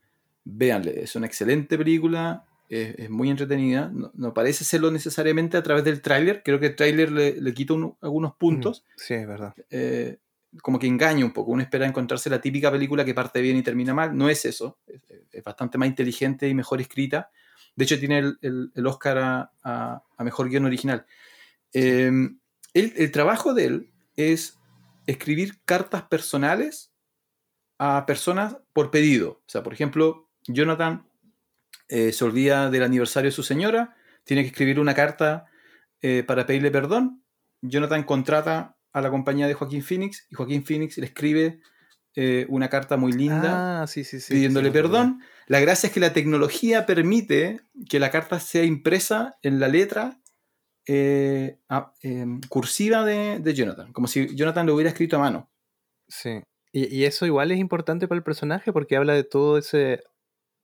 véanle. 0.44 1.02
Es 1.02 1.16
una 1.16 1.26
excelente 1.26 1.78
película, 1.78 2.44
es, 2.68 3.08
muy 3.10 3.30
entretenida. 3.30 3.92
No, 4.14 4.34
parece 4.34 4.64
serlo 4.64 4.90
necesariamente 4.90 5.56
a 5.56 5.62
través 5.62 5.84
del 5.84 6.02
tráiler. 6.02 6.42
Creo 6.42 6.60
que 6.60 6.66
el 6.66 6.76
tráiler 6.76 7.10
le, 7.10 7.40
le 7.40 7.54
quita 7.54 7.74
algunos 8.00 8.34
puntos. 8.34 8.84
sí, 8.96 9.14
es 9.14 9.26
verdad. 9.26 9.54
Eh, 9.70 10.18
como 10.60 10.78
que 10.78 10.86
engaña 10.86 11.24
un 11.24 11.32
poco. 11.32 11.52
Uno 11.52 11.62
espera 11.62 11.86
encontrarse 11.86 12.28
la 12.28 12.40
típica 12.40 12.70
película 12.70 13.04
que 13.04 13.14
parte 13.14 13.40
bien 13.40 13.56
y 13.56 13.62
termina 13.62 13.94
mal. 13.94 14.16
No 14.16 14.28
es 14.28 14.44
eso. 14.44 14.78
Es, 14.86 15.02
bastante 15.42 15.78
más 15.78 15.88
inteligente 15.88 16.48
y 16.48 16.54
mejor 16.54 16.80
escrita. 16.80 17.30
De 17.74 17.84
hecho, 17.84 17.98
tiene 17.98 18.18
el, 18.18 18.38
el, 18.74 18.86
Oscar 18.86 19.50
a, 19.64 20.02
mejor 20.18 20.50
guion 20.50 20.66
original. 20.66 21.06
Em, 21.72 22.38
el, 22.74 23.10
trabajo 23.10 23.54
de 23.54 23.64
él 23.64 23.92
es 24.14 24.58
escribir 25.06 25.62
cartas 25.64 26.02
personales 26.02 26.92
a 27.78 28.04
personas 28.06 28.58
por 28.72 28.90
pedido. 28.90 29.42
O 29.46 29.48
sea, 29.48 29.62
por 29.62 29.72
ejemplo, 29.72 30.28
Jonathan 30.46 31.06
eh, 31.88 32.12
se 32.12 32.24
olvida 32.24 32.70
del 32.70 32.82
aniversario 32.82 33.30
de 33.30 33.34
su 33.34 33.42
señora, 33.42 33.96
tiene 34.24 34.42
que 34.42 34.48
escribir 34.48 34.78
una 34.78 34.94
carta 34.94 35.46
eh, 36.02 36.22
para 36.26 36.46
pedirle 36.46 36.70
perdón. 36.70 37.24
Jonathan 37.62 38.04
contrata 38.04 38.76
a 38.92 39.00
la 39.00 39.10
compañía 39.10 39.46
de 39.46 39.54
Joaquín 39.54 39.82
Phoenix 39.82 40.26
y 40.30 40.34
Joaquín 40.34 40.64
Phoenix 40.64 40.98
le 40.98 41.06
escribe 41.06 41.60
eh, 42.14 42.46
una 42.50 42.68
carta 42.68 42.96
muy 42.96 43.12
linda 43.12 43.82
ah, 43.82 43.86
pidiéndole 44.28 44.70
perdón. 44.70 45.22
La 45.46 45.60
gracia 45.60 45.86
es 45.86 45.92
que 45.92 46.00
la 46.00 46.12
tecnología 46.12 46.84
permite 46.84 47.60
que 47.88 47.98
la 47.98 48.10
carta 48.10 48.38
sea 48.38 48.64
impresa 48.64 49.38
en 49.42 49.60
la 49.60 49.68
letra 49.68 50.20
eh, 50.86 51.58
em, 52.02 52.40
cursiva 52.48 53.04
de, 53.04 53.54
Jonathan, 53.54 53.92
como 53.92 54.08
si 54.08 54.34
Jonathan 54.34 54.66
lo 54.66 54.74
hubiera 54.74 54.90
escrito 54.90 55.16
a 55.16 55.20
mano. 55.20 55.50
Sí, 56.08 56.42
y, 56.72 57.04
eso 57.04 57.24
igual 57.24 57.50
es 57.50 57.58
importante 57.58 58.08
para 58.08 58.18
el 58.18 58.24
personaje 58.24 58.72
porque 58.72 58.96
habla 58.96 59.14
de 59.14 59.24
todo 59.24 59.56
ese 59.56 60.02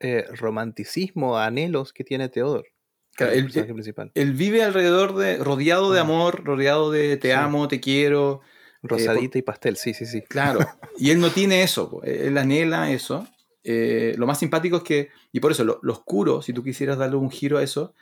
eh, 0.00 0.26
romanticismo, 0.34 1.38
anhelos 1.38 1.92
que 1.92 2.04
tiene 2.04 2.28
Theodore 2.28 2.77
él, 3.24 4.32
vive 4.32 4.62
alrededor 4.62 5.16
de, 5.16 5.38
rodeado 5.38 5.92
de 5.92 6.00
amor, 6.00 6.44
rodeado 6.44 6.90
de 6.90 7.16
te 7.16 7.34
amo, 7.34 7.68
te 7.68 7.80
quiero. 7.80 8.40
Eh, 8.42 8.88
Rosadita 8.88 9.38
y 9.38 9.42
pastel, 9.42 9.76
sí, 9.76 9.94
sí, 9.94 10.06
sí. 10.06 10.22
Claro, 10.22 10.60
y 10.98 11.10
él 11.10 11.20
no 11.20 11.30
tiene 11.30 11.62
eso, 11.62 12.00
él 12.04 12.38
anhela 12.38 12.90
eso. 12.90 13.26
Eh, 13.64 14.14
lo 14.16 14.26
más 14.26 14.38
simpático 14.38 14.78
es 14.78 14.82
que, 14.82 15.08
y 15.32 15.40
por 15.40 15.52
eso 15.52 15.64
lo, 15.64 15.80
oscuro, 15.92 16.42
si 16.42 16.52
tú 16.52 16.62
quisieras 16.62 16.98
darle 16.98 17.16
un 17.16 17.30
giro 17.30 17.58
a 17.58 17.62
eso, 17.62 17.94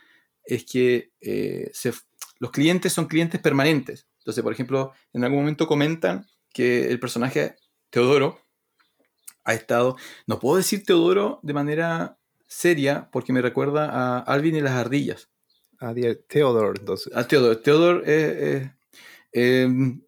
es 0.43 0.63
que 0.63 1.11
eh, 1.19 1.71
los 2.39 2.51
clientes 2.51 2.93
son 2.93 3.07
clientes 3.07 3.41
permanentes. 3.41 4.07
Entonces, 4.19 4.43
por 4.43 4.53
ejemplo, 4.53 4.93
en 5.13 5.23
algún 5.23 5.39
momento 5.39 5.67
comentan 5.67 6.25
que 6.53 6.89
el 6.89 6.99
personaje 6.99 7.55
Teodoro 7.89 8.39
ha 9.43 9.53
estado, 9.53 9.95
no 10.25 10.39
puedo 10.39 10.57
decir 10.57 10.83
Teodoro 10.83 11.39
de 11.43 11.53
manera 11.53 12.17
seria 12.47 13.09
porque 13.11 13.33
me 13.33 13.41
recuerda 13.41 13.89
a 13.89 14.19
Alvin 14.19 14.55
y 14.55 14.61
las 14.61 14.73
ardillas. 14.73 15.29
A 15.79 15.93
Theodore, 15.93 16.79
entonces. 16.79 17.15
A 17.15 17.27
Theodore. 17.27 17.57
Theodore, 17.57 18.03
eh, 18.05 18.71
eh, 19.33 19.61
em, 19.63 20.01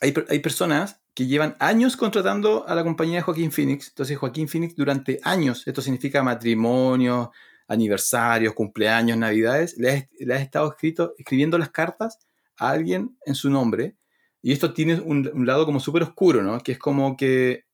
hay, 0.00 0.14
hay, 0.28 0.38
personas 0.38 1.00
que 1.12 1.26
llevan 1.26 1.56
años 1.58 1.96
contratando 1.96 2.68
a 2.68 2.74
la 2.74 2.84
compañía 2.84 3.16
de 3.16 3.22
Joaquín 3.22 3.50
Phoenix. 3.50 3.88
Entonces, 3.88 4.16
Joaquín 4.16 4.48
Phoenix 4.48 4.76
durante 4.76 5.18
años, 5.24 5.66
esto 5.66 5.82
significa 5.82 6.22
matrimonio, 6.22 7.32
aniversarios, 7.66 8.54
cumpleaños, 8.54 9.18
navidades, 9.18 9.76
le 9.76 10.08
ha, 10.32 10.38
estado 10.38 10.70
escrito, 10.70 11.14
escribiendo 11.18 11.58
las 11.58 11.70
cartas 11.70 12.18
a 12.56 12.70
alguien 12.70 13.16
en 13.24 13.34
su 13.34 13.50
nombre. 13.50 13.96
Y 14.40 14.52
esto 14.52 14.72
tiene 14.72 15.00
un, 15.00 15.28
un 15.32 15.46
lado 15.46 15.66
como 15.66 15.80
súper 15.80 16.04
oscuro, 16.04 16.42
¿no? 16.42 16.60
Que 16.60 16.72
es 16.72 16.78
como 16.78 17.16
que 17.16 17.65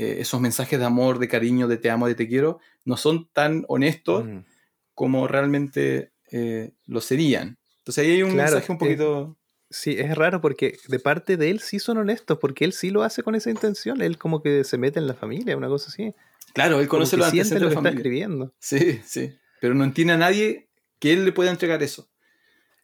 eh, 0.00 0.22
esos 0.22 0.40
mensajes 0.40 0.78
de 0.78 0.84
amor, 0.86 1.18
de 1.18 1.28
cariño, 1.28 1.68
de 1.68 1.76
te 1.76 1.90
amo, 1.90 2.06
de 2.06 2.14
te 2.14 2.26
quiero, 2.26 2.58
no 2.86 2.96
son 2.96 3.28
tan 3.34 3.66
honestos 3.68 4.24
mm. 4.24 4.38
como 4.94 5.28
realmente 5.28 6.14
eh, 6.32 6.72
lo 6.86 7.02
serían. 7.02 7.58
Entonces 7.80 8.06
ahí 8.06 8.12
hay 8.12 8.22
un 8.22 8.34
mensaje 8.34 8.72
un 8.72 8.78
poquito... 8.78 9.36
Sí, 9.68 9.96
es 9.98 10.16
raro 10.16 10.40
porque 10.40 10.78
de 10.88 10.98
parte 11.00 11.36
de 11.36 11.50
él 11.50 11.60
sí 11.60 11.78
son 11.78 11.98
honestos, 11.98 12.38
porque 12.40 12.64
él 12.64 12.72
sí 12.72 12.88
lo 12.88 13.02
hace 13.02 13.22
con 13.22 13.34
esa 13.34 13.50
intención. 13.50 14.00
Él 14.00 14.16
como 14.16 14.42
que 14.42 14.64
se 14.64 14.78
mete 14.78 14.98
en 14.98 15.06
la 15.06 15.12
familia, 15.12 15.54
una 15.54 15.68
cosa 15.68 15.90
así. 15.90 16.14
Claro, 16.54 16.80
él 16.80 16.88
conoce 16.88 17.18
los 17.18 17.26
antecedentes 17.26 17.62
lo 17.62 17.68
de 17.68 17.74
la 17.74 17.80
está 17.80 17.90
escribiendo. 17.90 18.54
Sí, 18.58 19.00
sí. 19.04 19.34
Pero 19.60 19.74
no 19.74 19.84
entiende 19.84 20.14
a 20.14 20.16
nadie 20.16 20.70
que 20.98 21.12
él 21.12 21.26
le 21.26 21.32
pueda 21.32 21.50
entregar 21.50 21.82
eso. 21.82 22.09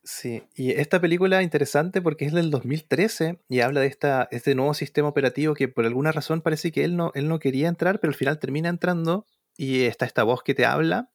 Sí, 0.08 0.44
y 0.54 0.70
esta 0.70 1.00
película 1.00 1.38
es 1.40 1.44
interesante 1.44 2.00
porque 2.00 2.26
es 2.26 2.32
del 2.32 2.50
2013 2.52 3.40
y 3.48 3.58
habla 3.60 3.80
de 3.80 3.88
esta, 3.88 4.28
este 4.30 4.54
nuevo 4.54 4.72
sistema 4.72 5.08
operativo 5.08 5.54
que 5.54 5.66
por 5.66 5.84
alguna 5.84 6.12
razón 6.12 6.42
parece 6.42 6.70
que 6.70 6.84
él 6.84 6.96
no, 6.96 7.10
él 7.16 7.26
no 7.28 7.40
quería 7.40 7.66
entrar, 7.66 7.98
pero 7.98 8.12
al 8.12 8.16
final 8.16 8.38
termina 8.38 8.68
entrando 8.68 9.26
y 9.56 9.82
está 9.82 10.06
esta 10.06 10.22
voz 10.22 10.44
que 10.44 10.54
te 10.54 10.64
habla 10.64 11.10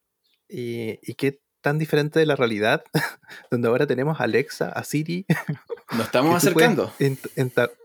y, 0.49 0.99
y 1.09 1.13
qué 1.13 1.39
tan 1.61 1.77
diferente 1.79 2.19
de 2.19 2.25
la 2.25 2.35
realidad, 2.35 2.83
donde 3.49 3.69
ahora 3.69 3.87
tenemos 3.87 4.19
a 4.19 4.25
Alexa, 4.25 4.67
a 4.69 4.83
Siri. 4.83 5.25
Nos 5.93 6.07
estamos 6.07 6.31
puedes 6.31 6.43
acercando. 6.43 6.91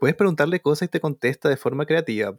puedes 0.01 0.17
preguntarle 0.17 0.61
cosas 0.61 0.87
y 0.87 0.91
te 0.91 0.99
contesta 1.01 1.49
de 1.49 1.57
forma 1.57 1.87
creativa. 1.87 2.35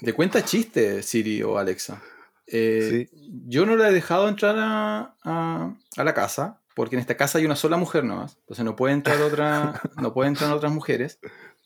De 0.00 0.12
cuenta 0.14 0.44
chiste, 0.44 1.02
Siri 1.02 1.42
o 1.42 1.58
Alexa. 1.58 2.00
Eh, 2.46 3.08
Yo 3.46 3.66
no 3.66 3.74
la 3.74 3.88
he 3.88 3.92
dejado 3.92 4.28
entrar 4.28 4.54
a, 4.58 5.16
a- 5.24 5.74
a 5.96 6.04
la 6.04 6.14
casa, 6.14 6.62
porque 6.76 6.96
en 6.96 7.00
esta 7.00 7.16
casa 7.18 7.38
hay 7.40 7.46
una 7.46 7.56
sola 7.56 7.78
mujer 7.78 8.04
nomás. 8.04 8.36
Entonces 8.42 8.64
no 8.64 8.76
puede 8.76 8.94
entrar 8.94 9.20
otra, 9.22 9.80
no 10.00 10.14
pueden 10.14 10.34
entrar 10.34 10.52
otras 10.52 10.72
mujeres. 10.72 11.18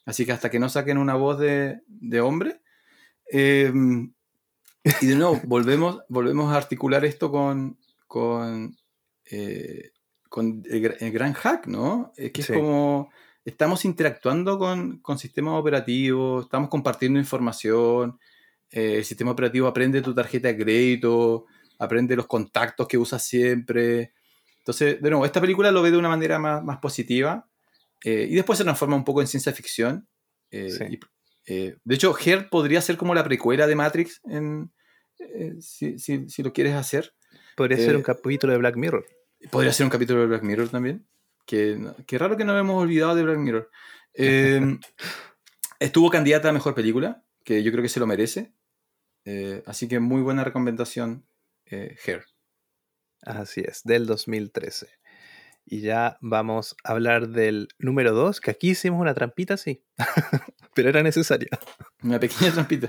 Así 0.07 0.24
que 0.27 0.32
hasta 0.32 0.51
que 0.51 0.61
no 0.61 0.70
saquen 0.70 0.99
una 0.99 1.16
voz 1.16 1.39
de, 1.39 1.82
de 1.89 2.23
hombre. 2.23 2.62
eh, 3.32 3.73
y 5.03 5.07
de 5.07 5.15
nuevo, 5.16 5.41
volvemos, 5.45 6.01
volvemos 6.09 6.53
a 6.53 6.57
articular 6.57 7.05
esto 7.05 7.31
con, 7.31 7.78
con, 8.07 8.77
eh, 9.31 9.91
con 10.28 10.62
el, 10.70 10.97
el 10.99 11.12
gran 11.12 11.35
hack, 11.35 11.66
¿no? 11.66 12.12
Es 12.16 12.32
que 12.32 12.43
Sí. 12.43 12.53
es 12.53 12.59
como 12.59 13.11
estamos 13.45 13.85
interactuando 13.85 14.59
con, 14.59 14.99
con 15.01 15.19
sistemas 15.19 15.55
operativos, 15.61 16.45
estamos 16.45 16.70
compartiendo 16.70 17.19
información, 17.19 18.19
eh, 18.70 18.97
el 18.99 19.05
sistema 19.05 19.32
operativo 19.32 19.66
aprende 19.66 20.01
tu 20.03 20.15
tarjeta 20.15 20.49
de 20.49 20.57
crédito, 20.57 21.47
aprende 21.78 22.16
los 22.16 22.27
contactos 22.27 22.89
que 22.89 22.97
usas 22.99 23.23
siempre. 23.23 24.15
Entonces, 24.70 25.01
de 25.02 25.10
nuevo, 25.10 25.24
esta 25.26 25.40
película 25.40 25.70
lo 25.72 25.82
ve 25.82 25.90
de 25.90 25.97
una 25.98 26.09
manera 26.09 26.38
más, 26.38 26.62
más 26.62 26.78
positiva 26.78 27.48
eh, 28.05 28.26
y 28.30 28.34
después 28.34 28.56
se 28.56 28.64
transforma 28.64 28.97
un 28.97 29.05
poco 29.05 29.20
en 29.20 29.26
ciencia 29.26 29.52
ficción. 29.52 30.09
eh, 30.52 30.70
Sí. 30.70 30.84
y, 30.90 31.01
eh, 31.47 31.76
de 31.84 31.94
hecho, 31.94 32.14
Her 32.16 32.48
podría 32.48 32.80
ser 32.80 32.97
como 32.97 33.14
la 33.14 33.24
precuela 33.24 33.66
de 33.66 33.74
Matrix, 33.76 34.20
en, 34.24 34.72
si, 35.60 35.98
si- 35.98 36.28
si 36.28 36.42
lo 36.42 36.52
quieres 36.52 36.74
hacer. 36.74 37.12
Podría 37.56 37.78
ser 37.78 37.97
un 37.97 38.02
capítulo 38.02 38.52
de 38.52 38.59
Black 38.59 38.76
Mirror. 38.76 39.06
Podría 39.51 39.72
ser 39.72 39.84
un 39.84 39.90
capítulo 39.90 40.20
de 40.20 40.26
Black 40.26 40.42
Mirror 40.42 40.68
también. 40.68 41.06
Que, 41.47 41.78
que 42.06 42.18
raro 42.18 42.36
que 42.36 42.44
no 42.44 42.56
hemos 42.59 42.80
olvidado 42.82 43.14
de 43.14 43.22
Black 43.24 43.38
Mirror. 43.38 43.70
Eh, 44.14 44.78
estuvo 45.80 46.10
candidata 46.10 46.48
a 46.48 46.52
mejor 46.52 46.74
película, 46.74 47.24
que 47.44 47.62
yo 47.62 47.70
creo 47.72 47.82
que 47.82 47.88
se 47.88 48.01
lo 48.01 48.06
merece. 48.06 48.52
Así 49.66 49.86
que 49.88 50.01
muy 50.01 50.22
buena 50.22 50.42
recomendación, 50.44 51.26
Hair. 51.66 52.24
Así 53.22 53.62
es, 53.64 53.82
del 53.84 54.06
2013. 54.06 54.88
Y 55.66 55.82
ya 55.82 56.16
vamos 56.20 56.74
a 56.84 56.92
hablar 56.92 57.28
del 57.28 57.68
número 57.78 58.12
2, 58.12 58.40
que 58.40 58.51
aquí 58.51 58.70
hicimos 58.70 59.01
una 59.01 59.14
trampita, 59.14 59.56
sí, 59.56 59.84
pero 60.74 60.88
era 60.88 61.02
necesaria. 61.02 61.48
Una 62.02 62.18
pequeña 62.18 62.51
trampita. 62.52 62.88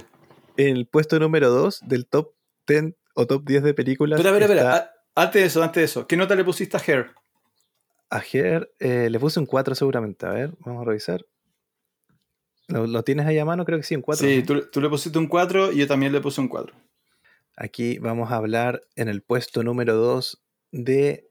En 0.58 0.76
el 0.78 0.88
puesto 0.88 1.20
número 1.20 1.50
2 1.50 1.82
del 1.86 2.08
top 2.08 2.34
10 2.68 2.94
o 3.16 3.28
top 3.28 3.44
10 3.46 3.64
de 3.64 3.74
películas. 3.74 4.20
Espera, 4.20 4.36
espera, 4.38 4.54
espera. 4.62 4.76
está 4.78 4.94
A- 5.16 5.24
Antes 5.26 5.42
de 5.42 5.48
eso, 5.48 5.62
antes 5.64 5.82
de 5.82 5.86
eso. 5.86 6.08
¿Qué 6.08 6.16
nota 6.18 6.36
le 6.36 6.44
pusiste 6.44 6.78
a 6.78 6.80
Hair? 6.80 7.12
A 8.10 8.22
Her, 8.32 8.74
eh, 8.80 9.10
le 9.10 9.20
puse 9.20 9.40
un 9.40 9.46
4 9.46 9.76
seguramente. 9.76 10.26
A 10.26 10.32
ver, 10.32 10.52
vamos 10.60 10.82
a 10.82 10.86
revisar. 10.86 11.26
¿Lo, 12.68 12.88
lo 12.88 13.04
tienes 13.04 13.26
ahí 13.26 13.38
a 13.38 13.46
mano? 13.46 13.66
Creo 13.66 13.78
que 13.80 13.84
sí, 13.84 13.96
un 13.96 14.02
4. 14.02 14.26
Sí, 14.26 14.44
tú, 14.44 14.62
tú 14.72 14.80
le 14.82 14.90
pusiste 14.90 15.18
un 15.18 15.28
4 15.28 15.72
y 15.72 15.78
yo 15.80 15.88
también 15.88 16.12
le 16.14 16.22
puse 16.22 16.40
un 16.42 16.48
4. 16.48 16.74
Aquí 17.64 18.00
vamos 18.00 18.32
a 18.32 18.38
hablar 18.38 18.82
en 18.96 19.08
el 19.08 19.22
puesto 19.22 19.62
número 19.62 19.96
2 19.96 20.42
de, 20.72 21.30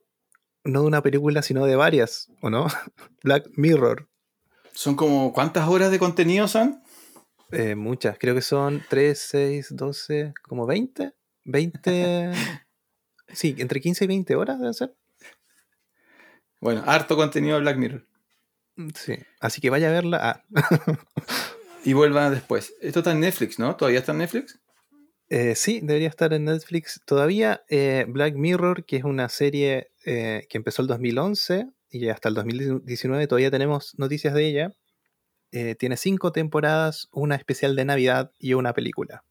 no 0.63 0.83
de 0.83 0.87
una 0.87 1.03
película, 1.03 1.43
sino 1.43 1.67
de 1.67 1.75
varias, 1.75 2.29
¿o 2.41 2.51
no? 2.51 2.69
Black 3.25 3.49
Mirror. 3.57 4.09
Son 4.73 4.95
como, 4.95 5.33
¿cuántas 5.33 5.69
horas 5.69 5.91
de 5.91 5.99
contenido 5.99 6.47
son? 6.47 6.85
Eh, 7.51 7.75
muchas, 7.75 8.17
creo 8.17 8.37
que 8.37 8.43
son 8.43 8.81
3, 8.89 9.19
6, 9.19 9.67
12, 9.71 10.33
como 10.43 10.67
20. 10.67 11.13
20. 11.47 12.31
sí, 13.33 13.57
entre 13.59 13.81
15 13.81 14.05
y 14.05 14.07
20 14.07 14.37
horas 14.37 14.61
deben 14.61 14.75
ser. 14.75 14.95
Bueno, 16.61 16.85
harto 16.87 17.17
contenido 17.17 17.57
de 17.57 17.63
Black 17.63 17.77
Mirror. 17.77 18.07
Mm, 18.77 18.91
Sí, 18.95 19.15
así 19.41 19.61
que 19.61 19.71
vaya 19.71 19.89
a 19.89 19.93
verla. 19.93 20.21
Ah, 20.23 20.45
Y 21.85 21.93
vuelva 21.93 22.31
después. 22.31 22.73
Esto 22.81 23.01
está 23.01 23.11
en 23.11 23.19
Netflix, 23.19 23.59
¿no? 23.59 23.75
¿Todavía 23.75 23.99
está 23.99 24.13
en 24.13 24.19
Netflix? 24.19 24.60
Eh, 25.31 25.55
sí, 25.55 25.81
debería 25.81 26.09
estar 26.09 26.33
en 26.33 26.45
Netflix 26.45 27.01
todavía. 27.05 27.63
eh, 27.69 28.05
Black 28.09 28.35
Mirror, 28.35 28.85
que 28.85 28.97
es 28.97 29.05
una 29.05 29.29
serie 29.29 29.93
eh, 30.05 30.47
que 30.49 30.59
empezó 30.59 30.83
el 30.83 30.89
2011 30.89 31.69
y 31.89 32.09
hasta 32.09 32.29
el 32.29 32.35
2019 32.35 33.29
todavía 33.29 33.51
tenemos 33.51 33.97
noticias 33.97 34.35
de 34.35 34.47
ella. 34.47 34.73
Tiene 35.79 35.97
cinco 35.97 36.31
temporadas, 36.31 37.09
una 37.11 37.35
especial 37.35 37.75
de 37.75 37.85
Navidad 37.85 38.31
y 38.39 38.55
una 38.55 38.73
película. 38.73 39.25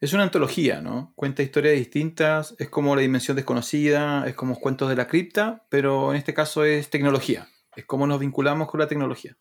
Es 0.00 0.14
una 0.14 0.22
antología, 0.22 0.80
¿no? 0.80 1.12
Cuenta 1.14 1.42
historias 1.42 1.74
distintas, 1.74 2.54
es 2.58 2.70
como 2.70 2.96
la 2.96 3.02
dimensión 3.02 3.36
desconocida, 3.36 4.26
es 4.26 4.34
como 4.34 4.58
cuentos 4.58 4.88
de 4.88 4.96
la 4.96 5.06
cripta, 5.06 5.66
pero 5.68 6.12
en 6.12 6.16
este 6.16 6.32
caso 6.32 6.64
es 6.64 6.88
tecnología. 6.88 7.48
Es 7.76 7.84
cómo 7.84 8.06
nos 8.06 8.18
vinculamos 8.18 8.70
con 8.70 8.80
la 8.80 8.88
tecnología. 8.88 9.36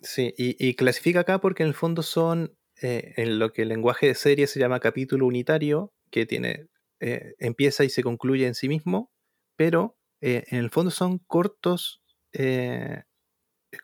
Sí, 0.00 0.32
y, 0.38 0.56
y 0.64 0.74
clasifica 0.74 1.20
acá 1.20 1.40
porque 1.40 1.64
en 1.64 1.68
el 1.68 1.74
fondo 1.74 2.02
son 2.02 2.56
eh, 2.82 3.14
en 3.16 3.38
lo 3.38 3.52
que 3.52 3.62
el 3.62 3.68
lenguaje 3.68 4.06
de 4.08 4.14
serie 4.14 4.46
se 4.46 4.60
llama 4.60 4.80
capítulo 4.80 5.26
unitario, 5.26 5.92
que 6.10 6.26
tiene 6.26 6.66
eh, 7.00 7.34
empieza 7.38 7.84
y 7.84 7.90
se 7.90 8.02
concluye 8.02 8.46
en 8.46 8.54
sí 8.54 8.68
mismo, 8.68 9.10
pero 9.56 9.96
eh, 10.20 10.44
en 10.48 10.58
el 10.58 10.70
fondo 10.70 10.90
son 10.90 11.18
cortos, 11.18 12.02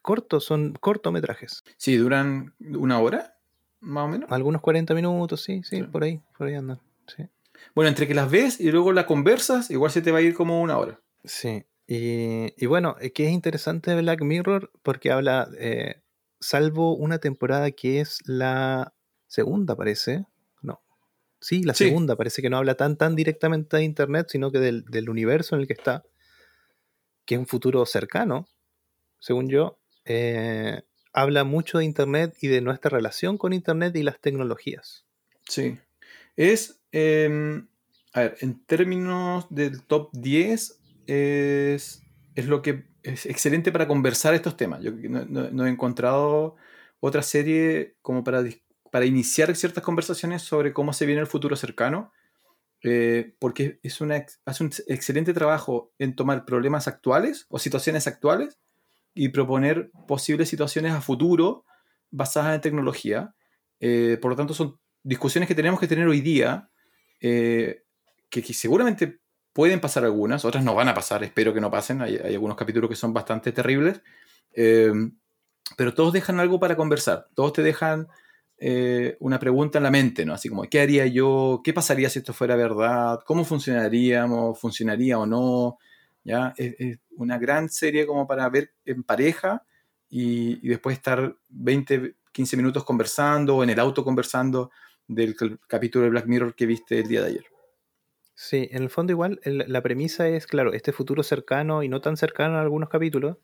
cortos, 0.03 0.45
son 0.45 0.75
cortometrajes. 0.75 1.63
Sí, 1.77 1.97
duran 1.97 2.55
una 2.61 2.99
hora, 3.01 3.37
más 3.81 4.05
o 4.05 4.09
menos. 4.09 4.31
Algunos 4.33 4.63
40 4.63 4.95
minutos, 4.95 5.43
sí, 5.43 5.63
sí, 5.65 5.77
Sí. 5.77 5.83
por 5.85 6.05
ahí, 6.05 6.21
por 6.37 6.47
ahí 6.49 6.55
andan. 6.55 6.81
Sí. 7.07 7.25
Bueno, 7.75 7.89
entre 7.89 8.07
que 8.09 8.15
las 8.15 8.31
ves 8.31 8.61
y 8.61 8.71
luego 8.71 8.93
las 8.93 9.05
conversas, 9.05 9.71
igual 9.71 9.91
se 9.91 10.03
te 10.03 10.11
va 10.11 10.19
a 10.19 10.23
ir 10.23 10.35
como 10.35 10.61
una 10.61 10.79
hora. 10.79 11.01
Sí, 11.25 11.65
y, 11.87 12.53
y 12.63 12.67
bueno, 12.67 12.97
que 13.15 13.27
es 13.27 13.31
interesante 13.33 13.95
Black 14.01 14.23
Mirror 14.23 14.71
porque 14.83 15.11
habla, 15.13 15.49
salvo 16.45 16.95
una 16.97 17.19
temporada 17.19 17.71
que 17.71 18.01
es 18.01 18.19
la 18.27 18.95
segunda, 19.27 19.75
parece, 19.77 20.27
no, 20.63 20.83
sí, 21.41 21.63
la 21.63 21.75
Sí. 21.75 21.85
segunda, 21.85 22.17
parece 22.17 22.43
que 22.43 22.51
no 22.51 22.59
habla 22.59 22.77
tan, 22.77 22.97
tan 22.97 23.17
directamente 23.17 23.77
de 23.79 23.85
Internet, 23.85 24.29
sino 24.31 24.51
que 24.53 24.61
del, 24.61 24.85
del 24.85 25.09
universo 25.11 25.55
en 25.55 25.63
el 25.63 25.67
que 25.67 25.73
está, 25.73 26.05
que 27.25 27.35
es 27.35 27.39
un 27.39 27.47
futuro 27.47 27.85
cercano, 27.87 28.47
según 29.19 29.49
yo, 29.49 29.79
eh, 30.05 30.83
habla 31.13 31.45
mucho 31.45 31.79
de 31.79 31.85
Internet 31.85 32.35
y 32.41 32.49
de 32.49 32.61
nuestra 32.61 32.91
relación 32.91 33.39
con 33.39 33.53
Internet 33.53 33.97
y 33.97 34.03
las 34.03 34.21
tecnologías. 34.21 35.07
Sí. 35.49 35.79
Es, 36.37 36.81
eh, 36.93 37.63
a 38.13 38.21
ver, 38.21 38.37
en 38.41 38.65
términos 38.67 39.47
del 39.51 39.83
top 39.83 40.11
10, 40.13 40.79
es, 41.07 42.03
es 42.35 42.47
lo 42.47 42.63
que 42.63 42.87
es 43.03 43.27
excelente 43.27 43.73
para 43.73 43.87
conversar 43.87 44.35
estos 44.35 44.57
temas. 44.57 44.83
Yo 44.83 44.93
no, 44.93 45.67
he 45.67 45.71
encontrado 45.71 46.57
otra 47.01 47.23
serie 47.23 47.97
como 48.03 48.25
para, 48.25 48.43
para 48.91 49.05
iniciar 49.05 49.55
ciertas 49.55 49.85
conversaciones 49.85 50.43
sobre 50.43 50.73
cómo 50.73 50.93
se 50.93 51.07
viene 51.07 51.21
el 51.21 51.27
futuro 51.27 51.55
cercano, 51.57 52.13
eh, 52.83 53.35
porque 53.39 53.79
es 53.83 54.01
una, 54.01 54.25
hace 54.45 54.65
un 54.65 54.71
excelente 54.89 55.33
trabajo 55.33 55.93
en 55.99 56.17
tomar 56.17 56.45
problemas 56.45 56.89
actuales 56.89 57.47
o 57.49 57.59
situaciones 57.59 58.07
actuales 58.07 58.59
y 59.15 59.29
proponer 59.29 59.91
posibles 60.09 60.49
situaciones 60.49 60.93
a 60.93 61.01
futuro 61.01 61.65
basadas 62.11 62.55
en 62.55 62.61
tecnología. 62.61 63.35
Eh, 63.81 64.19
por 64.21 64.33
lo 64.33 64.37
tanto, 64.37 64.55
son 64.55 64.79
discusiones 65.03 65.49
que 65.49 65.55
tenemos 65.55 65.79
que 65.79 65.87
tener 65.87 66.07
hoy 66.09 66.21
día, 66.21 66.69
eh, 67.21 67.85
que 68.29 68.43
seguramente 68.43 69.21
pueden 69.55 69.81
pasar 69.81 70.05
algunas, 70.05 70.45
otras 70.45 70.63
no 70.63 70.75
van 70.75 70.89
a 70.89 70.95
pasar, 70.95 71.25
espero 71.25 71.55
que 71.55 71.61
no 71.61 71.71
pasen, 71.71 72.03
hay, 72.03 72.17
hay 72.17 72.35
algunos 72.35 72.57
capítulos 72.57 72.91
que 72.91 72.97
son 72.97 73.15
bastante 73.15 73.53
terribles, 73.53 74.03
eh, 74.53 74.93
pero 75.77 75.95
todos 75.95 76.13
dejan 76.13 76.41
algo 76.41 76.61
para 76.61 76.77
conversar, 76.77 77.29
todos 77.35 77.55
te 77.55 77.63
dejan 77.63 78.09
eh, 78.59 79.17
una 79.21 79.39
pregunta 79.39 79.79
en 79.79 79.85
la 79.85 79.91
mente, 79.91 80.27
¿no? 80.27 80.35
Así 80.35 80.49
como, 80.49 80.65
¿qué 80.65 80.81
haría 80.81 81.07
yo? 81.07 81.61
¿Qué 81.65 81.73
pasaría 81.73 82.11
si 82.11 82.19
esto 82.19 82.33
fuera 82.33 82.57
verdad? 82.57 83.21
¿Cómo 83.27 83.45
funcionaríamos? 83.45 84.59
¿Funcionaría 84.59 85.19
o 85.19 85.27
no? 85.27 85.79
¿Ya? 86.25 86.53
Es, 86.57 86.99
una 87.17 87.39
gran 87.39 87.69
serie 87.69 88.07
como 88.07 88.27
para 88.27 88.49
ver 88.49 88.73
en 88.85 89.03
pareja 89.03 89.65
y, 90.09 90.67
y 90.67 90.69
después 90.69 90.97
estar 90.97 91.37
20, 91.49 92.17
15 92.33 92.57
minutos 92.57 92.85
conversando 92.85 93.63
en 93.63 93.71
el 93.71 93.79
auto 93.79 94.05
conversando 94.05 94.71
del 95.07 95.37
capítulo 95.69 96.05
de 96.05 96.11
Black 96.11 96.27
Mirror 96.27 96.55
que 96.55 96.67
viste 96.67 96.99
el 97.01 97.09
día 97.09 97.21
de 97.23 97.29
ayer. 97.29 97.54
Sí, 98.35 98.69
en 98.73 98.83
el 98.83 98.91
fondo 98.91 99.13
igual 99.13 99.41
la 99.45 99.81
premisa 99.81 100.29
es, 100.29 100.47
claro, 100.47 100.73
este 100.73 100.93
futuro 100.93 101.23
cercano 101.23 101.83
y 101.83 101.89
no 101.89 102.01
tan 102.01 102.17
cercano 102.17 102.55
en 102.55 102.61
algunos 102.61 102.89
capítulos, 102.89 103.37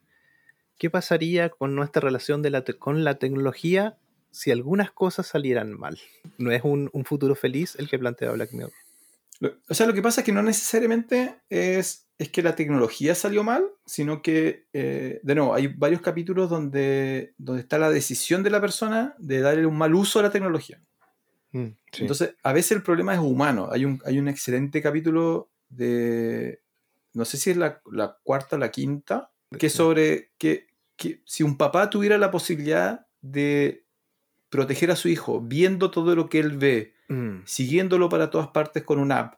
¿qué 0.78 0.90
pasaría 0.90 1.48
con 1.48 1.76
nuestra 1.76 2.00
relación 2.00 2.42
de 2.42 2.50
la 2.50 2.64
con 2.78 3.04
la 3.04 3.18
tecnología 3.18 3.96
si 4.32 4.50
algunas 4.50 4.90
cosas 4.90 5.28
salieran 5.28 5.78
mal? 5.78 5.98
No 6.38 6.50
es 6.50 6.62
un, 6.64 6.90
un 6.92 7.04
futuro 7.04 7.34
feliz 7.34 7.76
el 7.76 7.88
que 7.88 7.98
plantea 7.98 8.32
Black 8.32 8.52
Mirror. 8.52 8.72
O 9.68 9.74
sea, 9.74 9.86
lo 9.86 9.94
que 9.94 10.02
pasa 10.02 10.20
es 10.20 10.24
que 10.26 10.32
no 10.32 10.42
necesariamente 10.42 11.36
es, 11.48 12.08
es 12.18 12.28
que 12.28 12.42
la 12.42 12.54
tecnología 12.56 13.14
salió 13.14 13.42
mal, 13.42 13.64
sino 13.86 14.20
que, 14.20 14.66
eh, 14.74 15.20
de 15.22 15.34
nuevo, 15.34 15.54
hay 15.54 15.68
varios 15.68 16.02
capítulos 16.02 16.50
donde, 16.50 17.32
donde 17.38 17.62
está 17.62 17.78
la 17.78 17.90
decisión 17.90 18.42
de 18.42 18.50
la 18.50 18.60
persona 18.60 19.14
de 19.18 19.40
darle 19.40 19.64
un 19.64 19.78
mal 19.78 19.94
uso 19.94 20.18
a 20.18 20.22
la 20.22 20.30
tecnología. 20.30 20.82
Mm, 21.52 21.66
Entonces, 21.98 22.35
a 22.43 22.52
veces 22.52 22.72
el 22.72 22.82
problema 22.82 23.14
es 23.14 23.20
humano. 23.20 23.68
Hay 23.72 23.85
un, 23.85 24.01
hay 24.05 24.18
un 24.18 24.28
excelente 24.28 24.81
capítulo 24.82 25.51
de, 25.68 26.62
no 27.12 27.24
sé 27.24 27.36
si 27.36 27.51
es 27.51 27.56
la, 27.56 27.81
cuarta 28.22 28.56
o 28.56 28.59
la 28.59 28.70
quinta, 28.70 29.32
que 29.59 29.66
es 29.66 29.72
sobre 29.72 30.31
que, 30.39 30.68
que 30.97 31.22
si 31.24 31.43
un 31.43 31.56
papá 31.56 31.90
tuviera 31.90 32.18
la 32.18 32.31
posibilidad 32.31 33.06
de 33.20 33.85
proteger 34.48 34.90
a 34.90 34.97
su 34.97 35.09
hijo 35.09 35.40
viendo 35.40 35.90
todo 35.90 36.14
lo 36.14 36.28
que 36.28 36.40
él 36.40 36.56
ve, 36.56 36.94
Mm. 37.10 37.43
siguiéndolo 37.44 38.09
para 38.09 38.31
todas 38.31 38.48
partes 38.48 38.85
con 38.85 39.01
una 39.01 39.18
app, 39.18 39.35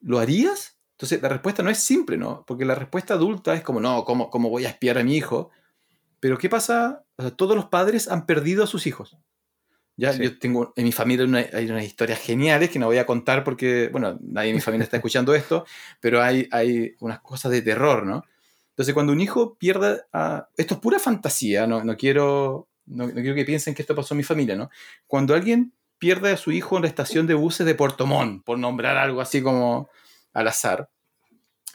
¿lo 0.00 0.18
harías? 0.18 0.78
Entonces 0.92 1.20
la 1.20 1.28
respuesta 1.28 1.62
no 1.62 1.68
es 1.68 1.78
simple, 1.78 2.16
¿no? 2.16 2.42
Porque 2.46 2.64
la 2.64 2.74
respuesta 2.74 3.12
adulta 3.12 3.52
es 3.52 3.60
como, 3.62 3.80
no, 3.80 4.02
¿cómo, 4.06 4.30
cómo 4.30 4.48
voy 4.48 4.64
a 4.64 4.70
espiar 4.70 4.96
a 4.96 5.04
mi 5.04 5.14
hijo? 5.14 5.50
Pero 6.20 6.38
¿qué 6.38 6.48
pasa? 6.48 7.04
todos 7.36 7.54
los 7.54 7.66
padres 7.66 8.08
han 8.08 8.24
perdido 8.24 8.64
a 8.64 8.66
sus 8.66 8.86
hijos. 8.86 9.18
Ya, 9.98 10.12
yo 10.12 10.38
tengo 10.38 10.74
en 10.76 10.84
mi 10.84 10.92
familia 10.92 11.48
hay 11.54 11.70
unas 11.70 11.84
historias 11.84 12.20
geniales 12.20 12.68
que 12.68 12.78
no 12.78 12.86
voy 12.86 12.98
a 12.98 13.06
contar 13.06 13.42
porque, 13.44 13.88
bueno, 13.90 14.18
nadie 14.20 14.50
en 14.50 14.56
mi 14.56 14.60
familia 14.60 14.84
está 14.84 14.98
escuchando 14.98 15.34
esto, 15.34 15.64
pero 16.00 16.22
hay, 16.22 16.48
hay 16.52 16.94
unas 17.00 17.20
cosas 17.20 17.50
de 17.50 17.62
terror, 17.62 18.04
¿no? 18.04 18.22
Entonces, 18.70 18.92
cuando 18.92 19.14
un 19.14 19.22
hijo 19.22 19.56
pierde 19.56 20.02
a... 20.12 20.50
Esto 20.54 20.74
es 20.74 20.80
pura 20.80 20.98
fantasía, 20.98 21.66
no, 21.66 21.82
no 21.82 21.96
quiero, 21.96 22.68
no, 22.84 23.06
no, 23.06 23.14
quiero 23.14 23.34
que 23.34 23.46
piensen 23.46 23.74
que 23.74 23.80
esto 23.80 23.94
pasó 23.94 24.12
en 24.12 24.18
mi 24.18 24.22
familia, 24.22 24.54
¿no? 24.54 24.68
Cuando 25.06 25.34
alguien 25.34 25.72
pierde 25.98 26.30
a 26.30 26.36
su 26.36 26.52
hijo 26.52 26.76
en 26.76 26.82
la 26.82 26.88
estación 26.88 27.26
de 27.26 27.32
buses 27.32 27.66
de 27.66 27.74
Puerto 27.74 28.06
Montt, 28.06 28.44
por 28.44 28.58
nombrar 28.58 28.98
algo 28.98 29.22
así 29.22 29.40
como 29.40 29.88
al 30.34 30.48
azar. 30.48 30.90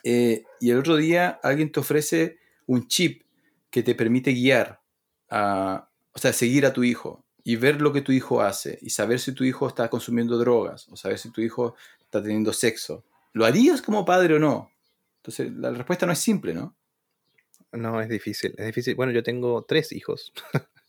Eh, 0.04 0.44
y 0.60 0.70
el 0.70 0.78
otro 0.78 0.96
día 0.96 1.40
alguien 1.42 1.72
te 1.72 1.80
ofrece 1.80 2.38
un 2.68 2.88
chip 2.88 3.24
que 3.72 3.82
te 3.82 3.96
permite 3.96 4.32
guiar, 4.32 4.82
a, 5.28 5.90
o 6.14 6.20
sea, 6.20 6.34
seguir 6.34 6.68
a 6.68 6.74
tu 6.74 6.84
hijo 6.84 7.26
y 7.44 7.56
ver 7.56 7.82
lo 7.82 7.92
que 7.94 8.02
tu 8.02 8.12
hijo 8.12 8.42
hace 8.42 8.78
y 8.82 8.90
saber 8.90 9.20
si 9.20 9.34
tu 9.34 9.44
hijo 9.44 9.68
está 9.68 9.90
consumiendo 9.90 10.38
drogas 10.38 10.88
o 10.90 10.96
saber 10.96 11.18
si 11.18 11.32
tu 11.32 11.42
hijo 11.42 11.76
está 12.02 12.22
teniendo 12.22 12.54
sexo. 12.54 13.04
¿Lo 13.34 13.46
harías 13.46 13.82
como 13.82 14.06
padre 14.06 14.36
o 14.36 14.40
no? 14.40 14.72
Entonces, 15.18 15.52
la 15.54 15.72
respuesta 15.72 16.06
no 16.06 16.12
es 16.12 16.20
simple, 16.20 16.54
¿no? 16.54 16.76
No, 17.72 18.02
es 18.02 18.10
difícil, 18.10 18.54
es 18.58 18.66
difícil. 18.66 18.96
Bueno, 18.96 19.12
yo 19.12 19.24
tengo 19.24 19.64
tres 19.64 19.92
hijos. 19.92 20.34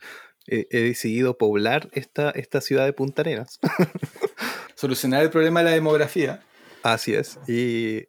he, 0.47 0.67
decidido 0.71 1.39
poblar 1.39 1.89
esta, 1.93 2.31
esta 2.31 2.61
ciudad 2.61 2.85
de 2.85 2.93
Punta 2.93 3.23
Arenas. 3.23 3.61
Solucionar 4.75 5.23
el 5.23 5.31
problema 5.31 5.61
de 5.61 5.67
la 5.67 5.71
demografía. 5.73 6.43
Así 6.83 7.15
es. 7.15 7.39
Y, 7.47 8.09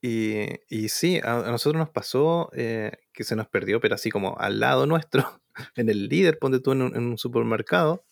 y, 0.00 0.60
y 0.68 0.88
sí, 0.88 1.20
a, 1.22 1.42
nosotros 1.50 1.78
nos 1.78 1.90
pasó 1.90 2.50
eh, 2.54 2.92
que 3.12 3.24
se 3.24 3.36
nos 3.36 3.48
perdió, 3.48 3.80
pero 3.80 3.94
así 3.94 4.10
como 4.10 4.38
al 4.38 4.60
lado 4.60 4.86
nuestro, 4.86 5.40
en 5.76 5.88
el 5.88 6.08
líder, 6.08 6.38
ponte 6.38 6.60
tú 6.60 6.72
en 6.72 6.82
un, 6.82 7.18
supermercado, 7.18 8.04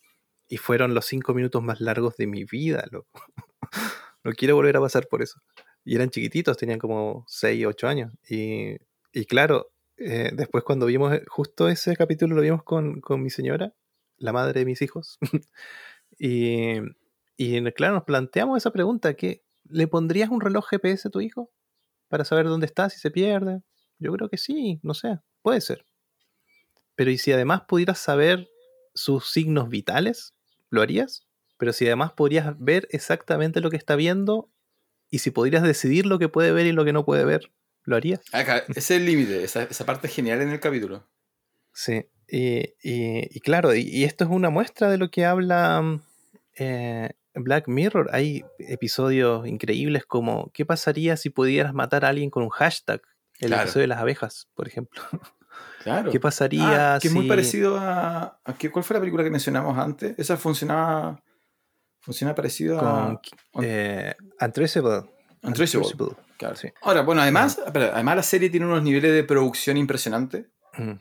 y 0.48 0.58
fueron 0.58 0.94
los 0.94 1.06
cinco 1.06 1.34
minutos 1.34 1.62
más 1.62 1.80
largos 1.80 2.16
de 2.16 2.26
mi 2.26 2.44
vida, 2.44 2.84
loco. 2.90 3.20
no 4.24 4.32
quiero 4.32 4.56
volver 4.56 4.76
a 4.76 4.80
pasar 4.80 5.08
por 5.08 5.22
eso. 5.22 5.40
Y 5.84 5.94
eran 5.96 6.10
chiquititos, 6.10 6.56
tenían 6.56 6.78
como 6.78 7.24
6, 7.28 7.66
8 7.66 7.88
años. 7.88 8.12
Y, 8.28 8.76
y 9.12 9.24
claro, 9.26 9.70
eh, 9.98 10.30
después 10.34 10.62
cuando 10.64 10.86
vimos 10.86 11.14
eh, 11.14 11.22
justo 11.26 11.68
ese 11.68 11.96
capítulo 11.96 12.34
lo 12.34 12.42
vimos 12.42 12.62
con, 12.62 13.00
mi 13.22 13.30
señora, 13.30 13.72
la 14.18 14.32
madre 14.32 14.60
de 14.60 14.66
mis 14.66 14.82
hijos. 14.82 15.18
y, 16.18 16.80
y, 17.36 17.62
claro, 17.72 17.94
nos 17.94 18.04
planteamos 18.04 18.58
esa 18.58 18.72
pregunta, 18.72 19.14
que 19.14 19.42
¿le 19.64 19.88
pondrías 19.88 20.30
un 20.30 20.40
reloj 20.40 20.66
GPS 20.68 21.08
a 21.08 21.10
tu 21.10 21.20
hijo 21.20 21.50
para 22.08 22.24
saber 22.24 22.46
dónde 22.46 22.66
está 22.66 22.90
si 22.90 22.98
se 22.98 23.10
pierde? 23.10 23.62
Yo 23.98 24.12
creo 24.12 24.28
que 24.28 24.36
sí, 24.36 24.80
no 24.82 24.94
sé, 24.94 25.18
puede 25.42 25.60
ser. 25.60 25.85
Pero 26.96 27.10
¿y 27.10 27.18
si 27.18 27.32
además 27.32 27.62
pudieras 27.68 27.98
saber 27.98 28.48
sus 28.94 29.30
signos 29.30 29.68
vitales? 29.68 30.34
¿Lo 30.70 30.82
harías? 30.82 31.26
Pero 31.58 31.72
si 31.72 31.86
además 31.86 32.12
podrías 32.12 32.58
ver 32.58 32.88
exactamente 32.90 33.60
lo 33.60 33.70
que 33.70 33.76
está 33.76 33.94
viendo 33.94 34.50
y 35.08 35.20
si 35.20 35.30
podrías 35.30 35.62
decidir 35.62 36.06
lo 36.06 36.18
que 36.18 36.28
puede 36.28 36.52
ver 36.52 36.66
y 36.66 36.72
lo 36.72 36.84
que 36.84 36.92
no 36.92 37.04
puede 37.04 37.24
ver, 37.24 37.52
¿Lo 37.86 37.94
harías? 37.94 38.20
ese 38.32 38.78
es 38.78 38.90
el 38.90 39.06
límite, 39.06 39.44
esa, 39.44 39.86
parte 39.86 40.08
es 40.08 40.14
genial 40.14 40.42
en 40.42 40.50
el 40.50 40.58
capítulo. 40.58 41.08
Sí, 41.72 42.04
y, 42.26 43.40
claro, 43.40 43.74
y, 43.74 44.02
esto 44.02 44.24
es 44.24 44.30
una 44.30 44.50
muestra 44.50 44.90
de 44.90 44.98
lo 44.98 45.08
que 45.08 45.24
habla 45.24 46.00
eh, 46.56 47.10
Black 47.34 47.68
Mirror. 47.68 48.08
Hay 48.12 48.44
episodios 48.58 49.46
increíbles 49.46 50.04
como 50.04 50.50
¿qué 50.52 50.66
pasaría 50.66 51.16
si 51.16 51.30
pudieras 51.30 51.74
matar 51.74 52.04
a 52.04 52.08
alguien 52.08 52.28
con 52.28 52.42
un 52.42 52.50
hashtag? 52.50 53.02
El 53.38 53.52
episodio 53.52 53.82
de 53.82 53.88
las 53.88 54.00
abejas, 54.00 54.48
por 54.54 54.66
ejemplo. 54.66 55.00
Claro. 55.86 56.10
¿Qué 56.10 56.18
pasaría 56.18 56.96
ah, 56.96 56.98
que 56.98 57.06
es 57.06 57.14
muy 57.14 57.28
parecido 57.28 57.78
a, 57.78 58.40
¿Cuál 58.72 58.84
fue 58.84 58.94
la 58.94 59.00
película 59.00 59.22
que 59.22 59.30
mencionamos 59.30 59.78
antes? 59.78 60.18
Esa 60.18 60.36
funcionaba... 60.36 61.22
Funciona 62.00 62.34
parecido 62.34 62.80
a... 62.80 63.20
Eh, 63.62 64.12
Untraceable. 64.40 65.08
Untraceable. 65.44 66.16
Ahora, 66.82 67.02
bueno, 67.02 67.22
además, 67.22 67.60
además 67.64 68.16
la 68.16 68.22
serie 68.24 68.50
tiene 68.50 68.66
unos 68.66 68.82
niveles 68.82 69.12
de 69.12 69.22
producción 69.22 69.76
impresionantes 69.76 70.46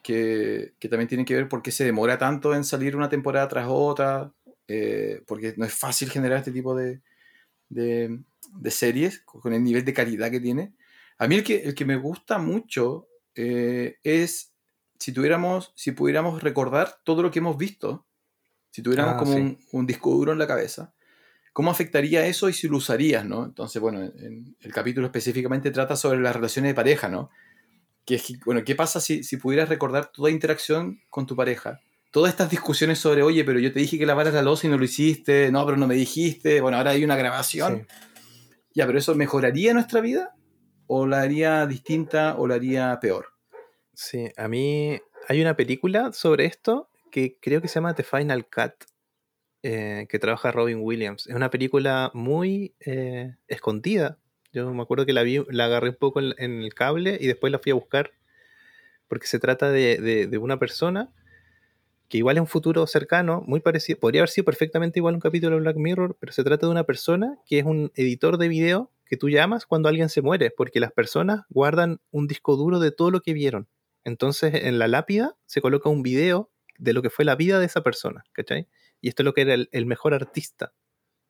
que, 0.03 0.76
también 0.88 1.07
tienen 1.07 1.26
que 1.26 1.34
ver 1.34 1.49
por 1.49 1.64
qué 1.64 1.72
se 1.72 1.84
demora 1.84 2.20
tanto 2.20 2.53
en 2.53 2.64
salir 2.64 2.95
una 2.95 3.10
temporada 3.10 3.48
tras 3.48 3.66
otra, 3.68 4.32
eh, 4.68 5.24
porque 5.26 5.56
no 5.57 5.66
es 5.66 5.74
fácil 5.74 6.12
generar 6.12 6.38
este 6.38 6.52
tipo 6.52 6.76
de, 6.76 7.02
de, 7.70 8.20
series 8.70 9.22
con 9.22 9.52
el 9.52 9.64
nivel 9.64 9.84
de 9.84 9.94
calidad 9.94 10.30
que 10.30 10.40
tiene. 10.40 10.76
A 11.18 11.28
mí 11.28 11.38
el 11.38 11.44
que, 11.44 11.64
el 11.64 11.74
que 11.74 11.86
me 11.86 11.95
gusta 11.95 12.38
mucho 12.38 13.07
eh, 13.34 13.98
es 14.03 14.55
si 14.99 15.11
tuviéramos, 15.11 15.73
si 15.76 15.91
pudiéramos 15.91 16.41
recordar 16.41 16.97
todo 17.03 17.22
lo 17.22 17.31
que 17.31 17.39
hemos 17.39 17.57
visto, 17.57 18.05
si 18.72 18.81
tuviéramos 18.81 19.15
ah, 19.15 19.17
como 19.17 19.35
un, 19.35 19.59
un, 19.72 19.85
disco 19.85 20.11
duro 20.11 20.31
en 20.34 20.39
la 20.39 20.47
cabeza, 20.47 20.93
¿Cómo 21.55 21.72
afectaría 21.72 22.27
eso 22.27 22.49
y 22.49 22.53
si 22.53 22.67
lo 22.67 22.76
usarías, 22.76 23.23
no? 23.23 23.45
Entonces, 23.45 23.81
bueno, 23.81 24.01
en 24.01 24.57
el 24.59 24.73
capítulo 24.73 25.07
específicamente 25.07 25.72
trata 25.72 25.95
sobre 25.95 26.19
las 26.19 26.35
relaciones 26.35 26.72
de 26.72 26.76
pareja, 26.76 27.07
¿no? 27.07 27.30
Que, 28.03 28.22
bueno, 28.45 28.65
¿qué 28.65 28.76
pasa 28.76 28.99
si, 28.99 29.23
si 29.23 29.38
pudieras 29.38 29.69
recordar 29.69 30.11
toda 30.11 30.30
interacción 30.31 30.99
con 31.09 31.26
tu 31.26 31.38
pareja? 31.38 31.80
Todas 32.11 32.31
estas 32.31 32.49
discusiones 32.49 32.99
sobre, 32.99 33.23
oye, 33.23 33.45
pero 33.45 33.59
yo 33.59 33.72
te 33.72 33.80
dije 33.80 33.97
que 33.97 34.05
lavaras 34.05 34.34
la 34.34 34.41
losa 34.41 34.67
y 34.67 34.69
no 34.69 34.77
lo 34.77 34.84
hiciste, 34.84 35.49
no, 35.49 35.65
pero 35.65 35.77
no 35.77 35.88
me 35.88 35.95
dijiste, 35.95 36.59
bueno, 36.59 36.76
ahora 36.76 36.91
hay 36.91 37.05
una 37.05 37.15
grabación. 37.15 37.88
Ya, 38.73 38.85
pero 38.85 38.99
¿eso 38.99 39.15
mejoraría 39.15 39.73
nuestra 39.73 40.01
vida? 40.01 40.35
¿O 40.88 41.07
la 41.07 41.22
haría 41.22 41.65
distinta 41.67 42.35
o 42.38 42.47
la 42.47 42.55
haría 42.55 42.99
peor? 42.99 43.27
Sí, 43.95 44.30
a 44.35 44.49
mí 44.49 44.99
hay 45.30 45.41
una 45.41 45.55
película 45.55 46.11
sobre 46.11 46.45
esto 46.45 46.89
que 47.11 47.38
creo 47.39 47.61
que 47.61 47.69
se 47.69 47.76
llama 47.76 47.95
The 47.95 48.03
Final 48.03 48.45
Cut, 48.45 48.73
eh, 49.63 50.05
que 50.09 50.19
trabaja 50.19 50.51
Robin 50.51 50.80
Williams. 50.81 51.27
Es 51.27 51.35
una 51.35 51.49
película 51.49 52.11
muy 52.13 52.76
eh, 52.81 53.35
escondida. 53.47 54.19
Yo 54.51 54.72
me 54.73 54.81
acuerdo 54.81 55.05
que 55.05 55.13
la 55.13 55.23
vi, 55.23 55.43
la 55.49 55.65
agarré 55.65 55.89
un 55.89 55.95
poco 55.95 56.19
en, 56.19 56.61
el 56.61 56.73
cable 56.73 57.17
y 57.22 57.27
después 57.27 57.51
la 57.53 57.59
fui 57.59 57.72
a 57.72 57.76
buscar. 57.76 58.11
Porque 59.07 59.27
se 59.27 59.39
trata 59.39 59.72
de, 59.72 60.30
una 60.41 60.59
persona 60.59 61.13
que 62.09 62.17
igual 62.17 62.35
es 62.35 62.41
un 62.41 62.47
futuro 62.47 62.85
cercano, 62.88 63.43
muy 63.47 63.61
parecido, 63.61 63.99
podría 63.99 64.22
haber 64.22 64.30
sido 64.30 64.45
perfectamente 64.45 64.99
igual 64.99 65.15
un 65.15 65.22
capítulo 65.22 65.55
de 65.55 65.61
Black 65.61 65.77
Mirror, 65.77 66.17
pero 66.19 66.34
se 66.34 66.43
trata 66.43 66.67
de 66.67 66.72
una 66.72 66.84
persona 66.84 67.39
que 67.47 67.59
es 67.59 67.65
un 67.65 67.91
editor 67.95 68.38
de 68.38 68.49
video 68.49 68.91
que 69.05 69.17
tú 69.17 69.30
llamas 69.30 69.65
cuando 69.65 69.89
alguien 69.89 70.09
se 70.09 70.22
muere, 70.22 70.51
porque 70.51 70.80
las 70.80 70.91
personas 70.91 71.45
guardan 71.49 72.01
un 72.11 72.27
disco 72.27 72.57
duro 72.57 72.80
de 72.80 72.91
todo 72.91 73.09
lo 73.09 73.22
que 73.22 73.34
vieron. 73.34 73.67
Entonces 74.06 74.53
en 74.53 74.80
la 74.80 74.88
lápida 74.88 75.36
se 75.45 75.61
coloca 75.61 75.90
un 75.90 76.03
video 76.03 76.52
de 76.77 76.94
lo 76.94 77.02
que 77.02 77.10
fue 77.10 77.26
la 77.26 77.36
vida 77.36 77.60
de 77.60 77.65
esa 77.65 77.82
persona, 77.82 78.23
¿cachai? 78.32 78.68
Y 79.02 79.10
esto 79.10 79.23
es 79.23 79.26
lo 79.26 79.34
que 79.34 79.41
era 79.41 79.53
el, 79.53 79.86
mejor 79.86 80.14
artista 80.14 80.73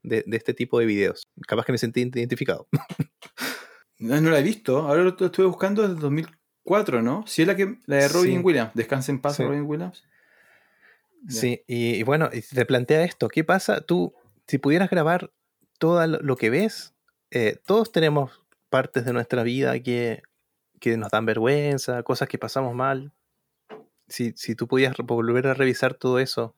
de, 0.04 0.24
este 0.32 0.54
tipo 0.54 0.80
de 0.80 0.86
videos. 0.86 1.24
Capaz 1.48 1.66
que 1.66 1.72
me 1.72 1.78
sentí 1.78 2.02
identificado. 2.02 2.68
no, 4.00 4.22
no 4.22 4.30
la 4.30 4.40
he 4.40 4.44
visto. 4.44 4.80
Ahora 4.80 5.04
lo 5.04 5.10
estuve 5.10 5.46
buscando 5.46 5.88
desde 5.88 6.00
2004, 6.00 7.02
¿no? 7.02 7.26
Sí, 7.28 7.42
es 7.42 7.48
la, 7.48 7.56
que, 7.56 7.80
la 7.86 7.98
de 7.98 8.08
Robin 8.10 8.42
Williams. 8.44 8.72
Descansa 8.76 9.12
en 9.12 9.22
paz, 9.22 9.40
Robin 9.40 9.64
Williams. 9.64 10.04
Sí, 11.28 11.64
y, 11.68 12.04
bueno, 12.04 12.30
te 12.30 12.66
plantea 12.66 13.04
esto. 13.04 13.30
¿Qué 13.30 13.44
pasa? 13.44 13.82
Tú, 13.82 14.14
si 14.48 14.58
pudieras 14.60 14.90
grabar 14.90 15.32
todo 15.80 16.06
lo 16.06 16.36
que 16.36 16.50
ves, 16.50 16.94
eh, 17.32 17.58
todos 17.66 17.92
tenemos 17.92 18.44
partes 18.70 19.06
de 19.06 19.14
nuestra 19.14 19.42
vida 19.44 19.80
que, 19.82 20.22
que, 20.80 20.98
nos 20.98 21.12
dan 21.12 21.26
vergüenza, 21.26 22.04
cosas 22.04 22.28
que 22.28 22.38
pasamos 22.38 22.76
mal. 22.76 23.12
Si, 24.08 24.34
si 24.36 24.56
tú 24.56 24.68
pudieras 24.68 24.98
volver 24.98 25.48
a 25.48 25.54
revisar 25.54 25.96
todo 25.96 26.20
eso, 26.20 26.56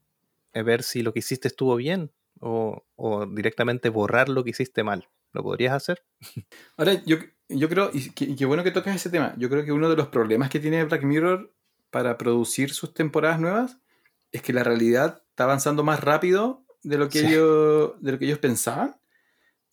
eh, 0.54 0.64
ver 0.64 0.84
si 0.84 1.02
lo 1.02 1.14
que 1.14 1.20
hiciste 1.20 1.48
estuvo 1.48 1.76
bien 1.76 2.12
o, 2.40 2.84
directamente 3.32 3.90
borrar 3.90 4.30
lo 4.30 4.44
que 4.44 4.52
hiciste 4.52 4.84
mal. 4.84 5.08
¿Lo 5.34 5.44
podrías 5.44 5.74
hacer? 5.74 6.04
Ahora, 6.78 6.94
yo, 7.06 7.18
yo 7.50 7.70
creo, 7.70 7.92
y 7.94 8.12
qué 8.36 8.46
bueno 8.46 8.64
que 8.64 8.72
tocas 8.72 8.96
ese 8.96 9.10
tema, 9.10 9.34
yo 9.38 9.50
creo 9.50 9.66
que 9.66 9.72
uno 9.72 9.90
de 9.90 9.96
los 9.96 10.08
problemas 10.08 10.50
que 10.50 10.60
tiene 10.60 10.84
Black 10.84 11.04
Mirror 11.04 11.54
para 11.90 12.18
producir 12.18 12.72
sus 12.72 12.94
temporadas 12.94 13.40
nuevas 13.40 13.78
es 14.32 14.42
que 14.42 14.54
la 14.54 14.64
realidad 14.64 15.24
está 15.30 15.46
avanzando 15.46 15.84
más 15.84 16.04
rápido 16.04 16.66
de 16.84 16.98
lo 16.98 17.10
que, 17.10 17.20
ellos, 17.20 17.94
de 18.02 18.12
lo 18.12 18.20
que 18.20 18.26
ellos 18.26 18.40
pensaban. 18.40 18.96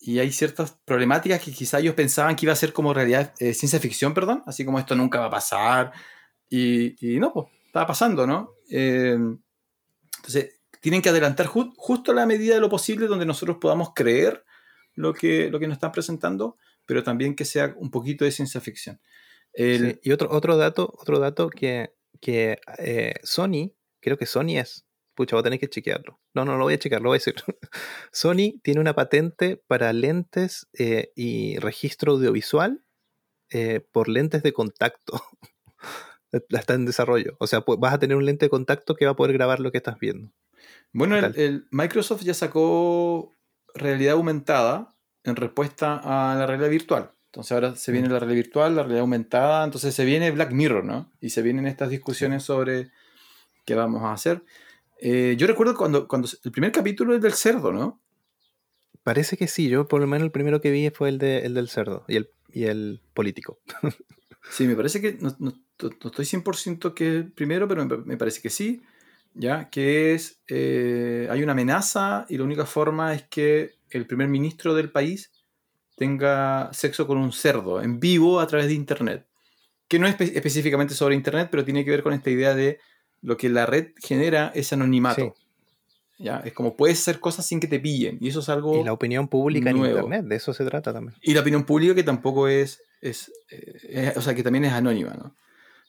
Y 0.07 0.19
hay 0.19 0.31
ciertas 0.31 0.77
problemáticas 0.85 1.41
que 1.41 1.51
quizá 1.51 1.79
ellos 1.79 1.95
pensaban 1.95 2.35
que 2.35 2.45
iba 2.45 2.53
a 2.53 2.55
ser 2.55 2.73
como 2.73 2.93
realidad, 2.93 3.33
eh, 3.39 3.55
ciencia 3.55 3.79
ficción, 3.79 4.13
perdón, 4.13 4.43
así 4.45 4.63
como 4.63 4.77
esto 4.77 4.95
nunca 4.95 5.19
va 5.19 5.25
a 5.25 5.31
pasar. 5.31 5.93
Y, 6.47 6.95
no, 7.19 7.33
pues, 7.33 7.47
estaba 7.65 7.87
pasando, 7.87 8.27
¿no? 8.27 8.51
Eh, 8.69 9.17
entonces, 10.17 10.59
tienen 10.79 11.01
que 11.01 11.09
adelantar 11.09 11.47
justo 11.47 12.11
a 12.11 12.13
la 12.13 12.27
medida 12.27 12.53
de 12.53 12.61
lo 12.61 12.69
posible 12.69 13.07
donde 13.07 13.25
nosotros 13.25 13.57
podamos 13.59 13.93
creer 13.95 14.45
lo 14.93 15.11
que, 15.11 15.49
lo 15.49 15.59
que 15.59 15.67
nos 15.67 15.77
están 15.77 15.91
presentando, 15.91 16.57
pero 16.85 17.03
también 17.03 17.35
que 17.35 17.43
sea 17.43 17.73
un 17.75 17.89
poquito 17.89 18.25
de 18.25 18.31
ciencia 18.31 18.61
ficción. 18.61 19.01
y 19.55 20.11
otro, 20.11 20.29
otro 20.29 20.55
dato, 20.55 20.93
otro 20.99 21.17
dato 21.17 21.49
que, 21.49 21.95
que 22.21 22.59
eh, 22.77 23.15
Sony, 23.23 23.73
creo 24.01 24.19
que 24.19 24.27
Sony 24.27 24.59
es, 24.59 24.84
pucha, 25.15 25.35
voy 25.35 25.41
a 25.41 25.43
tener 25.43 25.59
que 25.59 25.69
chequearlo. 25.69 26.19
No, 26.33 26.45
no 26.45 26.57
lo 26.57 26.65
voy 26.65 26.75
a 26.75 26.79
chequear, 26.79 27.01
lo 27.01 27.09
voy 27.09 27.17
a 27.17 27.19
decir. 27.19 27.35
Sony 28.11 28.59
tiene 28.61 28.79
una 28.79 28.93
patente 28.93 29.61
para 29.67 29.91
lentes 29.93 30.67
eh, 30.77 31.11
y 31.15 31.57
registro 31.57 32.13
audiovisual 32.13 32.83
eh, 33.49 33.79
por 33.91 34.09
lentes 34.09 34.43
de 34.43 34.53
contacto. 34.53 35.21
Está 36.49 36.73
en 36.73 36.85
desarrollo. 36.85 37.37
O 37.39 37.47
sea, 37.47 37.63
vas 37.65 37.93
a 37.93 37.99
tener 37.99 38.17
un 38.17 38.25
lente 38.25 38.45
de 38.45 38.49
contacto 38.49 38.95
que 38.95 39.05
va 39.05 39.11
a 39.11 39.15
poder 39.15 39.33
grabar 39.33 39.59
lo 39.59 39.71
que 39.71 39.77
estás 39.77 39.97
viendo. 39.99 40.31
Bueno, 40.91 41.17
el, 41.17 41.67
Microsoft 41.71 42.23
ya 42.23 42.33
sacó 42.33 43.33
realidad 43.73 44.13
aumentada 44.13 44.95
en 45.23 45.35
respuesta 45.35 46.01
a 46.03 46.35
la 46.35 46.45
realidad 46.45 46.69
virtual. 46.69 47.11
Entonces 47.27 47.51
ahora 47.51 47.75
se 47.75 47.91
viene 47.91 48.07
mm. 48.07 48.11
la 48.11 48.19
realidad 48.19 48.43
virtual, 48.43 48.75
la 48.75 48.81
realidad 48.83 49.01
aumentada, 49.01 49.63
entonces 49.63 49.93
se 49.93 50.05
viene 50.05 50.31
Black 50.31 50.51
Mirror, 50.51 50.85
¿no? 50.85 51.11
Y 51.19 51.31
se 51.31 51.41
vienen 51.41 51.67
estas 51.67 51.89
discusiones 51.89 52.43
sobre 52.43 52.91
qué 53.65 53.75
vamos 53.75 54.03
a 54.03 54.13
hacer. 54.13 54.43
Eh, 54.99 55.35
yo 55.37 55.47
recuerdo 55.47 55.75
cuando, 55.75 56.07
cuando 56.07 56.27
el 56.43 56.51
primer 56.51 56.71
capítulo 56.71 57.15
es 57.15 57.21
del 57.21 57.33
cerdo, 57.33 57.71
¿no? 57.71 58.01
Parece 59.03 59.37
que 59.37 59.47
sí, 59.47 59.69
yo 59.69 59.87
por 59.87 60.01
lo 60.01 60.07
menos 60.07 60.25
el 60.25 60.31
primero 60.31 60.61
que 60.61 60.71
vi 60.71 60.89
fue 60.89 61.09
el, 61.09 61.19
de, 61.19 61.39
el 61.39 61.53
del 61.53 61.69
cerdo 61.69 62.05
y 62.07 62.15
el, 62.15 62.29
y 62.51 62.63
el 62.63 63.01
político. 63.13 63.59
sí, 64.49 64.65
me 64.65 64.75
parece 64.75 65.01
que, 65.01 65.17
no, 65.19 65.35
no, 65.39 65.53
estoy 65.79 66.25
100% 66.25 66.93
que 66.93 67.07
el 67.07 67.31
primero, 67.31 67.67
pero 67.67 67.85
me, 67.85 68.17
parece 68.17 68.41
que 68.41 68.49
sí, 68.49 68.81
ya, 69.33 69.69
que 69.69 70.15
es, 70.15 70.41
eh, 70.47 71.27
hay 71.29 71.43
una 71.43 71.51
amenaza 71.51 72.25
y 72.29 72.37
la 72.37 72.45
única 72.45 72.65
forma 72.65 73.13
es 73.13 73.23
que 73.23 73.75
el 73.89 74.07
primer 74.07 74.27
ministro 74.27 74.73
del 74.73 74.91
país 74.91 75.31
tenga 75.97 76.69
sexo 76.73 77.05
con 77.05 77.17
un 77.17 77.31
cerdo 77.31 77.81
en 77.81 77.99
vivo 77.99 78.39
a 78.39 78.47
través 78.47 78.67
de 78.67 78.73
Internet. 78.73 79.27
Que 79.87 79.99
no 79.99 80.07
es 80.07 80.19
específicamente 80.19 80.95
sobre 80.95 81.15
Internet, 81.15 81.49
pero 81.51 81.63
tiene 81.63 81.85
que 81.85 81.91
ver 81.91 82.01
con 82.01 82.13
esta 82.13 82.31
idea 82.31 82.55
de 82.55 82.79
lo 83.21 83.37
que 83.37 83.49
la 83.49 83.65
red 83.65 83.91
genera 83.97 84.51
es 84.53 84.71
anonimato. 84.73 85.35
¿Ya? 86.17 86.37
Es 86.45 86.53
como 86.53 86.77
puedes 86.77 86.99
hacer 87.01 87.19
cosas 87.19 87.45
sin 87.45 87.59
que 87.59 87.67
te 87.67 87.79
pillen. 87.79 88.17
Y 88.21 88.29
eso 88.29 88.39
es 88.39 88.49
algo. 88.49 88.79
Y 88.79 88.83
la 88.83 88.93
opinión 88.93 89.27
pública 89.27 89.69
en 89.69 89.77
Internet, 89.77 90.25
de 90.25 90.35
eso 90.35 90.53
se 90.53 90.63
trata 90.63 90.93
también. 90.93 91.17
Y 91.21 91.33
la 91.33 91.41
opinión 91.41 91.65
pública 91.65 91.93
que 91.93 92.03
tampoco 92.03 92.47
es. 92.47 92.81
es, 93.01 93.31
eh, 93.49 94.13
o 94.15 94.21
sea, 94.21 94.33
que 94.33 94.43
también 94.43 94.65
es 94.65 94.73
anónima, 94.73 95.13
¿no? 95.13 95.35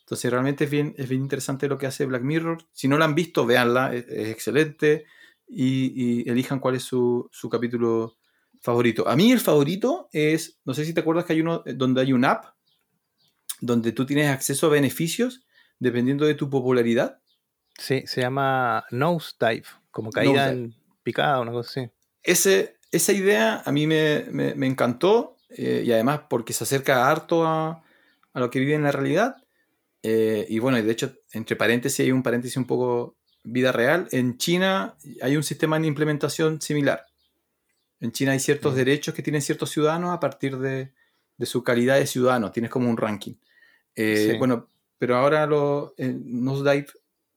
Entonces, 0.01 0.31
realmente 0.31 0.65
es 0.65 0.71
bien, 0.71 0.95
es 0.99 1.09
bien 1.09 1.23
interesante 1.23 1.69
lo 1.69 1.79
que 1.79 1.87
hace 1.87 2.07
Black 2.07 2.23
Mirror. 2.23 2.59
Si 2.73 2.87
no 2.89 2.99
la 2.99 3.05
han 3.05 3.15
visto, 3.15 3.45
véanla, 3.45 3.95
es, 3.95 4.07
excelente. 4.09 5.05
Y, 5.49 6.29
elijan 6.29 6.59
cuál 6.59 6.77
es 6.77 6.83
su, 6.83 7.29
su 7.33 7.49
capítulo 7.49 8.17
favorito. 8.61 9.09
A 9.09 9.15
mí 9.15 9.31
el 9.31 9.41
favorito 9.41 10.09
es, 10.13 10.61
no 10.65 10.75
sé 10.75 10.85
si 10.85 10.93
te 10.93 11.01
acuerdas 11.01 11.25
que 11.25 11.35
hay 11.35 11.41
uno 11.41 11.63
eh, 11.67 11.75
donde 11.75 12.01
hay 12.01 12.13
un 12.13 12.25
app 12.25 12.57
donde 13.61 13.93
tú 13.93 14.05
tienes 14.05 14.29
acceso 14.29 14.67
a 14.67 14.71
beneficios 14.71 15.46
dependiendo 15.79 16.25
de 16.27 16.35
tu 16.35 16.51
popularidad. 16.51 17.21
Sí, 17.79 18.05
se 18.07 18.23
llama 18.23 18.85
Nosedive, 18.91 19.67
como 19.91 20.11
caída 20.11 20.51
en 20.51 20.75
picada, 21.03 21.41
una 21.41 21.53
cosa 21.53 21.69
así. 21.71 21.91
Ese, 22.23 22.79
esa 22.91 23.13
idea 23.13 23.63
a 23.65 23.73
mí 23.73 23.87
me, 23.87 24.25
me, 24.31 24.67
encantó 24.67 25.37
eh, 25.51 25.83
y 25.85 25.93
además 25.93 26.23
porque 26.29 26.53
se 26.53 26.65
acerca 26.65 27.11
harto 27.11 27.47
a, 27.47 27.85
a 28.33 28.41
lo 28.41 28.51
que 28.51 28.59
vive 28.59 28.75
en 28.75 28.83
la 28.83 28.93
realidad. 28.93 29.37
Eh, 30.03 30.47
y 30.49 30.59
bueno, 30.59 30.81
de 30.81 30.91
hecho, 30.91 31.13
entre 31.33 31.57
paréntesis 31.57 32.01
hay 32.01 32.13
un 32.13 32.23
paréntesis 32.23 32.57
un 32.57 32.67
poco 32.67 33.17
vida 33.45 33.73
real. 33.73 34.09
En 34.13 34.39
China 34.39 34.97
hay 35.23 35.37
un 35.37 35.43
sistema 35.43 35.79
de 35.79 35.87
implementación 35.87 36.61
similar. 36.61 37.07
En 38.01 38.13
China 38.13 38.33
hay 38.33 38.41
ciertos 38.41 38.75
mm. 38.75 38.77
derechos 38.77 39.15
que 39.15 39.23
tienen 39.23 39.43
ciertos 39.43 39.71
ciudadanos 39.71 40.13
a 40.13 40.21
partir 40.21 40.59
de, 40.59 40.93
de 41.37 41.47
su 41.47 41.63
calidad 41.63 41.99
de 41.99 42.07
ciudadano. 42.07 42.51
Tienes 42.51 42.71
como 42.71 42.91
un 42.91 42.97
ranking. 42.97 43.35
Eh, 43.95 44.37
bueno, 44.39 44.69
pero 44.99 45.17
ahora 45.17 45.47
lo, 45.47 45.95
Nosedive, 45.99 46.87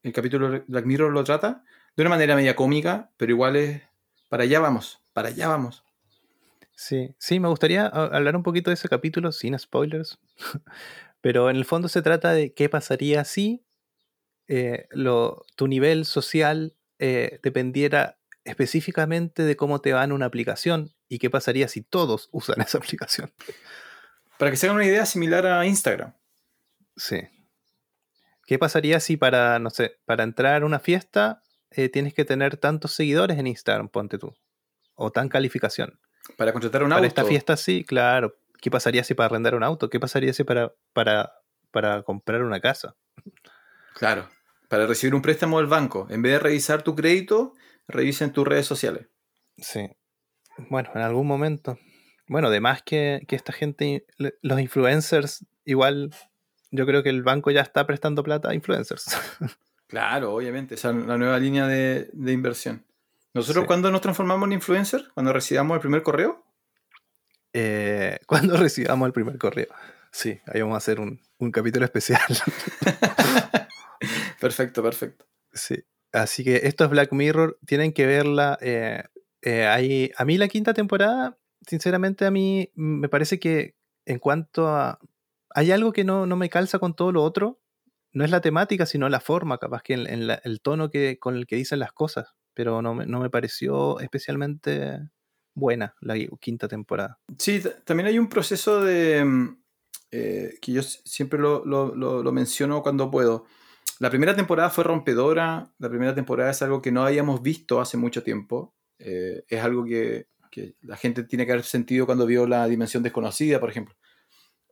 el 0.02 0.12
capítulo 0.12 0.50
de 0.50 0.64
Black 0.66 0.86
Mirror 0.86 1.12
lo 1.12 1.24
trata 1.24 1.64
de 1.96 2.02
una 2.02 2.10
manera 2.10 2.36
media 2.36 2.56
cómica, 2.56 3.10
pero 3.16 3.32
igual 3.32 3.56
es 3.56 3.82
para 4.28 4.44
allá 4.44 4.60
vamos, 4.60 5.00
para 5.12 5.28
allá 5.28 5.48
vamos. 5.48 5.84
Sí, 6.74 7.14
sí, 7.18 7.40
me 7.40 7.48
gustaría 7.48 7.86
hablar 7.86 8.36
un 8.36 8.42
poquito 8.42 8.70
de 8.70 8.74
ese 8.74 8.88
capítulo 8.88 9.32
sin 9.32 9.58
spoilers, 9.58 10.18
pero 11.20 11.50
en 11.50 11.56
el 11.56 11.64
fondo 11.64 11.88
se 11.88 12.00
trata 12.00 12.32
de 12.32 12.54
qué 12.54 12.68
pasaría 12.68 13.24
si 13.24 13.64
eh, 14.48 14.88
lo, 14.90 15.44
tu 15.56 15.68
nivel 15.68 16.06
social 16.06 16.74
eh, 16.98 17.38
dependiera 17.42 18.18
específicamente 18.44 19.42
de 19.42 19.56
cómo 19.56 19.80
te 19.80 19.92
va 19.92 20.02
en 20.04 20.12
una 20.12 20.26
aplicación 20.26 20.94
y 21.08 21.18
qué 21.18 21.28
pasaría 21.28 21.68
si 21.68 21.82
todos 21.82 22.28
usan 22.32 22.60
esa 22.60 22.78
aplicación. 22.78 23.32
Para 24.38 24.50
que 24.50 24.56
se 24.56 24.66
hagan 24.66 24.76
una 24.76 24.86
idea 24.86 25.04
similar 25.04 25.46
a 25.46 25.66
Instagram. 25.66 26.14
Sí, 26.96 27.20
¿Qué 28.50 28.58
pasaría 28.58 28.98
si 28.98 29.16
para, 29.16 29.60
no 29.60 29.70
sé, 29.70 30.00
para 30.06 30.24
entrar 30.24 30.64
a 30.64 30.66
una 30.66 30.80
fiesta 30.80 31.40
eh, 31.70 31.88
tienes 31.88 32.14
que 32.14 32.24
tener 32.24 32.56
tantos 32.56 32.90
seguidores 32.90 33.38
en 33.38 33.46
Instagram, 33.46 33.88
ponte 33.88 34.18
tú? 34.18 34.34
O 34.96 35.12
tan 35.12 35.28
calificación. 35.28 36.00
Para 36.36 36.52
contratar 36.52 36.82
un 36.82 36.88
para 36.88 36.96
auto. 36.96 37.06
esta 37.06 37.24
fiesta 37.24 37.56
sí, 37.56 37.84
claro. 37.84 38.40
¿Qué 38.60 38.68
pasaría 38.68 39.04
si 39.04 39.14
para 39.14 39.26
arrendar 39.26 39.54
un 39.54 39.62
auto? 39.62 39.88
¿Qué 39.88 40.00
pasaría 40.00 40.32
si 40.32 40.42
para, 40.42 40.74
para, 40.92 41.32
para 41.70 42.02
comprar 42.02 42.42
una 42.42 42.60
casa? 42.60 42.96
Claro. 43.94 44.28
Para 44.68 44.88
recibir 44.88 45.14
un 45.14 45.22
préstamo 45.22 45.58
del 45.58 45.68
banco. 45.68 46.08
En 46.10 46.20
vez 46.20 46.32
de 46.32 46.38
revisar 46.40 46.82
tu 46.82 46.96
crédito, 46.96 47.54
revisen 47.86 48.32
tus 48.32 48.48
redes 48.48 48.66
sociales. 48.66 49.06
Sí. 49.58 49.90
Bueno, 50.70 50.90
en 50.96 51.02
algún 51.02 51.28
momento. 51.28 51.78
Bueno, 52.26 52.48
además 52.48 52.82
que, 52.82 53.22
que 53.28 53.36
esta 53.36 53.52
gente, 53.52 54.06
los 54.18 54.58
influencers, 54.58 55.46
igual 55.64 56.10
yo 56.70 56.86
creo 56.86 57.02
que 57.02 57.10
el 57.10 57.22
banco 57.22 57.50
ya 57.50 57.60
está 57.60 57.86
prestando 57.86 58.22
plata 58.22 58.50
a 58.50 58.54
influencers. 58.54 59.06
Claro, 59.90 60.34
obviamente, 60.34 60.76
esa 60.76 60.90
es 60.90 61.04
la 61.04 61.18
nueva 61.18 61.36
línea 61.40 61.66
de, 61.66 62.08
inversión. 62.14 62.86
¿Nosotros 63.34 63.64
cuándo 63.66 63.90
nos 63.90 64.00
transformamos 64.00 64.46
en 64.46 64.52
influencer? 64.52 65.10
¿Cuando 65.14 65.32
recibamos 65.32 65.74
el 65.74 65.80
primer 65.80 66.04
correo? 66.04 66.44
Eh, 67.52 68.20
cuando 68.28 68.56
recibamos 68.56 69.04
el 69.06 69.12
primer 69.12 69.36
correo. 69.36 69.66
Sí, 70.12 70.38
ahí 70.46 70.60
vamos 70.60 70.74
a 70.74 70.78
hacer 70.78 71.00
un, 71.00 71.20
capítulo 71.50 71.84
especial. 71.84 72.22
perfecto, 74.40 74.80
perfecto. 74.80 75.26
Sí. 75.52 75.82
Así 76.12 76.44
que 76.44 76.60
esto 76.62 76.84
es 76.84 76.90
Black 76.90 77.10
Mirror. 77.10 77.58
Tienen 77.66 77.92
que 77.92 78.06
verla. 78.06 78.58
Eh, 78.60 79.02
eh, 79.42 80.12
a 80.16 80.24
mí 80.24 80.38
la 80.38 80.46
quinta 80.46 80.72
temporada, 80.72 81.36
sinceramente, 81.66 82.26
a 82.26 82.30
mí 82.30 82.70
me 82.76 83.08
parece 83.08 83.40
que 83.40 83.74
en 84.06 84.20
cuanto 84.20 84.68
a 84.68 85.00
hay 85.54 85.72
algo 85.72 85.92
que 85.92 86.04
no, 86.04 86.26
me 86.26 86.50
calza 86.50 86.78
con 86.78 86.94
todo 86.94 87.12
lo 87.12 87.22
otro. 87.22 87.60
No 88.12 88.24
es 88.24 88.30
la 88.30 88.40
temática, 88.40 88.86
sino 88.86 89.08
la 89.08 89.20
forma, 89.20 89.58
capaz 89.58 89.82
que 89.82 89.94
en, 89.94 90.06
el 90.06 90.60
tono 90.60 90.90
que, 90.90 91.18
con 91.18 91.36
el 91.36 91.46
que 91.46 91.56
dicen 91.56 91.78
las 91.78 91.92
cosas. 91.92 92.34
Pero 92.54 92.82
no, 92.82 92.94
no 92.94 93.20
me 93.20 93.30
pareció 93.30 94.00
especialmente 94.00 94.98
buena 95.54 95.94
la 96.00 96.16
quinta 96.40 96.68
temporada. 96.68 97.18
Sí, 97.38 97.62
también 97.84 98.08
hay 98.08 98.18
un 98.18 98.28
proceso 98.28 98.82
de. 98.82 99.24
Mm, 99.24 99.60
eh, 100.12 100.54
que 100.60 100.72
yo 100.72 100.82
siempre 100.82 101.38
lo, 101.38 102.32
menciono 102.32 102.82
cuando 102.82 103.10
puedo. 103.10 103.46
La 104.00 104.10
primera 104.10 104.34
temporada 104.34 104.70
fue 104.70 104.84
rompedora. 104.84 105.72
La 105.78 105.88
primera 105.88 106.14
temporada 106.14 106.50
es 106.50 106.62
algo 106.62 106.82
que 106.82 106.90
no 106.90 107.04
habíamos 107.04 107.42
visto 107.42 107.80
hace 107.80 107.96
mucho 107.96 108.22
tiempo. 108.22 108.74
Eh, 108.98 109.44
es 109.46 109.62
algo 109.62 109.84
que, 109.84 110.26
que, 110.50 110.74
la 110.82 110.96
gente 110.96 111.22
tiene 111.24 111.46
que 111.46 111.52
haber 111.52 111.64
sentido 111.64 112.06
cuando 112.06 112.26
vio 112.26 112.46
la 112.46 112.66
dimensión 112.66 113.02
desconocida, 113.02 113.60
por 113.60 113.70
ejemplo. 113.70 113.94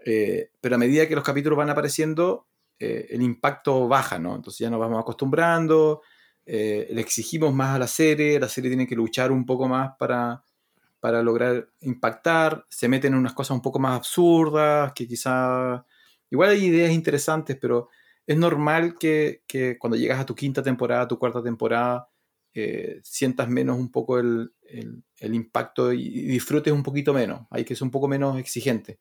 Eh, 0.05 0.53
pero 0.61 0.77
a 0.77 0.79
medida 0.79 1.07
que 1.09 1.15
los 1.15 1.25
capítulos 1.25 1.59
van 1.59 1.71
apareciendo, 1.71 2.47
eh, 2.79 3.09
el 3.11 3.23
impacto 3.23 3.89
baja, 3.89 4.19
¿no? 4.19 4.37
Entonces 4.37 4.61
ya 4.61 4.71
nos 4.71 4.81
vamos 4.81 5.01
acostumbrando, 5.01 6.03
eh, 6.47 6.89
le 6.91 7.01
exigimos 7.01 7.53
más 7.53 7.77
a 7.77 7.79
la 7.79 7.89
serie, 7.89 8.41
la 8.41 8.49
serie 8.49 8.71
tiene 8.71 8.87
que 8.87 8.95
luchar 8.95 9.33
un 9.33 9.45
poco 9.45 9.69
más 9.69 9.93
para, 9.99 10.45
para 11.01 11.23
lograr 11.23 11.69
impactar, 11.81 12.65
se 12.69 12.89
meten 12.89 13.13
en 13.13 13.19
unas 13.19 13.35
cosas 13.35 13.55
un 13.57 13.63
poco 13.63 13.79
más 13.79 13.97
absurdas, 13.97 14.93
que 14.95 15.07
quizá... 15.07 15.85
Igual 16.31 16.51
hay 16.51 16.67
ideas 16.67 16.93
interesantes, 16.93 17.57
pero 17.61 17.89
es 18.27 18.37
normal 18.37 18.99
que, 18.99 19.43
que 19.47 19.79
cuando 19.79 19.97
llegas 19.97 20.21
a 20.21 20.27
tu 20.27 20.35
quinta 20.35 20.63
temporada, 20.63 21.09
tu 21.09 21.19
cuarta 21.19 21.43
temporada, 21.43 22.09
sientas 23.03 23.49
menos 23.49 23.79
un 23.79 23.91
poco 23.93 24.19
el, 24.19 24.53
el, 24.65 25.05
el 25.19 25.35
impacto 25.35 25.93
y 25.93 26.27
disfrutes 26.27 26.73
un 26.73 26.83
poquito 26.83 27.15
menos. 27.15 27.47
Hay 27.51 27.65
que 27.65 27.77
ser 27.77 27.85
un 27.85 27.93
poco 27.93 28.09
menos 28.09 28.37
exigente. 28.37 28.99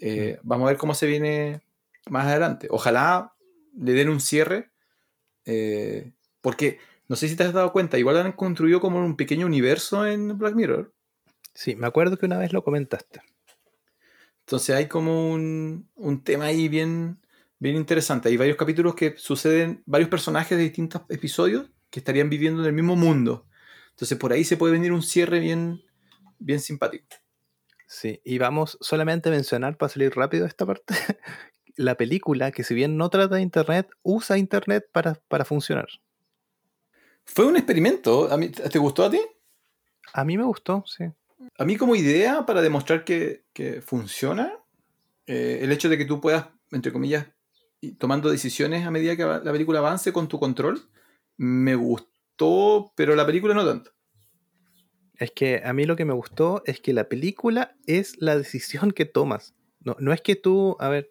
Eh, 0.00 0.38
vamos 0.42 0.66
a 0.66 0.70
ver 0.70 0.78
cómo 0.78 0.94
se 0.94 1.06
viene 1.06 1.62
más 2.10 2.26
adelante. 2.26 2.68
Ojalá 2.70 3.34
le 3.76 3.92
den 3.92 4.08
un 4.08 4.20
cierre. 4.20 4.70
eh, 5.44 6.12
porque 6.40 6.78
no 7.08 7.16
sé 7.16 7.28
si 7.28 7.36
te 7.36 7.44
has 7.44 7.52
dado 7.52 7.72
cuenta, 7.72 7.98
igual 7.98 8.18
han 8.18 8.32
construido 8.32 8.80
como 8.80 8.98
un 9.04 9.16
pequeño 9.16 9.46
universo 9.46 10.06
en 10.06 10.38
Black 10.38 10.54
Mirror. 10.54 10.94
Sí, 11.54 11.74
me 11.76 11.86
acuerdo 11.86 12.18
que 12.18 12.26
una 12.26 12.38
vez 12.38 12.52
lo 12.52 12.62
comentaste. 12.64 13.22
Entonces 14.40 14.74
hay 14.76 14.86
como 14.88 15.30
un, 15.30 15.88
un 15.94 16.24
tema 16.24 16.46
ahí 16.46 16.68
bien, 16.68 17.20
bien 17.58 17.76
interesante. 17.76 18.28
Hay 18.28 18.36
varios 18.36 18.56
capítulos 18.56 18.94
que 18.94 19.14
suceden, 19.16 19.82
varios 19.86 20.08
personajes 20.10 20.56
de 20.56 20.64
distintos 20.64 21.02
episodios 21.08 21.70
que 21.90 22.00
estarían 22.00 22.30
viviendo 22.30 22.60
en 22.62 22.66
el 22.66 22.72
mismo 22.72 22.96
mundo. 22.96 23.46
Entonces 23.90 24.16
por 24.18 24.32
ahí 24.32 24.44
se 24.44 24.56
puede 24.56 24.72
venir 24.72 24.92
un 24.92 25.02
cierre 25.02 25.40
bien, 25.40 25.82
bien 26.38 26.60
simpático. 26.60 27.06
Sí, 27.90 28.20
y 28.22 28.36
vamos 28.36 28.76
solamente 28.82 29.30
a 29.30 29.32
mencionar 29.32 29.78
para 29.78 29.88
salir 29.88 30.14
rápido 30.14 30.42
de 30.44 30.48
esta 30.48 30.66
parte. 30.66 30.94
La 31.76 31.94
película, 31.96 32.50
que 32.52 32.62
si 32.62 32.74
bien 32.74 32.96
no 32.98 33.08
trata 33.08 33.36
de 33.36 33.40
Internet, 33.40 33.88
usa 34.02 34.36
Internet 34.36 34.86
para, 34.92 35.14
para 35.28 35.44
funcionar. 35.46 35.88
Fue 37.24 37.46
un 37.46 37.56
experimento. 37.56 38.30
¿A 38.30 38.36
mí- 38.36 38.50
¿Te 38.50 38.78
gustó 38.78 39.04
a 39.04 39.10
ti? 39.10 39.20
A 40.12 40.24
mí 40.24 40.36
me 40.36 40.44
gustó, 40.44 40.84
sí. 40.86 41.04
A 41.56 41.64
mí 41.64 41.76
como 41.76 41.94
idea 41.96 42.44
para 42.44 42.60
demostrar 42.62 43.04
que, 43.04 43.44
que 43.52 43.80
funciona, 43.80 44.52
eh, 45.26 45.60
el 45.62 45.72
hecho 45.72 45.88
de 45.88 45.96
que 45.96 46.04
tú 46.04 46.20
puedas, 46.20 46.46
entre 46.72 46.92
comillas, 46.92 47.26
ir 47.80 47.96
tomando 47.96 48.28
decisiones 48.28 48.84
a 48.86 48.90
medida 48.90 49.16
que 49.16 49.24
la 49.24 49.52
película 49.52 49.78
avance 49.78 50.12
con 50.12 50.28
tu 50.28 50.38
control, 50.38 50.82
me 51.36 51.74
gustó, 51.74 52.92
pero 52.96 53.14
la 53.14 53.24
película 53.24 53.54
no 53.54 53.64
tanto. 53.64 53.92
Es 55.18 55.32
que 55.32 55.62
a 55.64 55.72
mí 55.72 55.84
lo 55.84 55.96
que 55.96 56.04
me 56.04 56.14
gustó 56.14 56.62
es 56.64 56.80
que 56.80 56.92
la 56.92 57.08
película 57.08 57.76
es 57.86 58.14
la 58.20 58.36
decisión 58.36 58.92
que 58.92 59.04
tomas. 59.04 59.54
No, 59.80 59.96
no 59.98 60.12
es 60.12 60.20
que 60.20 60.36
tú, 60.36 60.76
a 60.80 60.88
ver, 60.88 61.10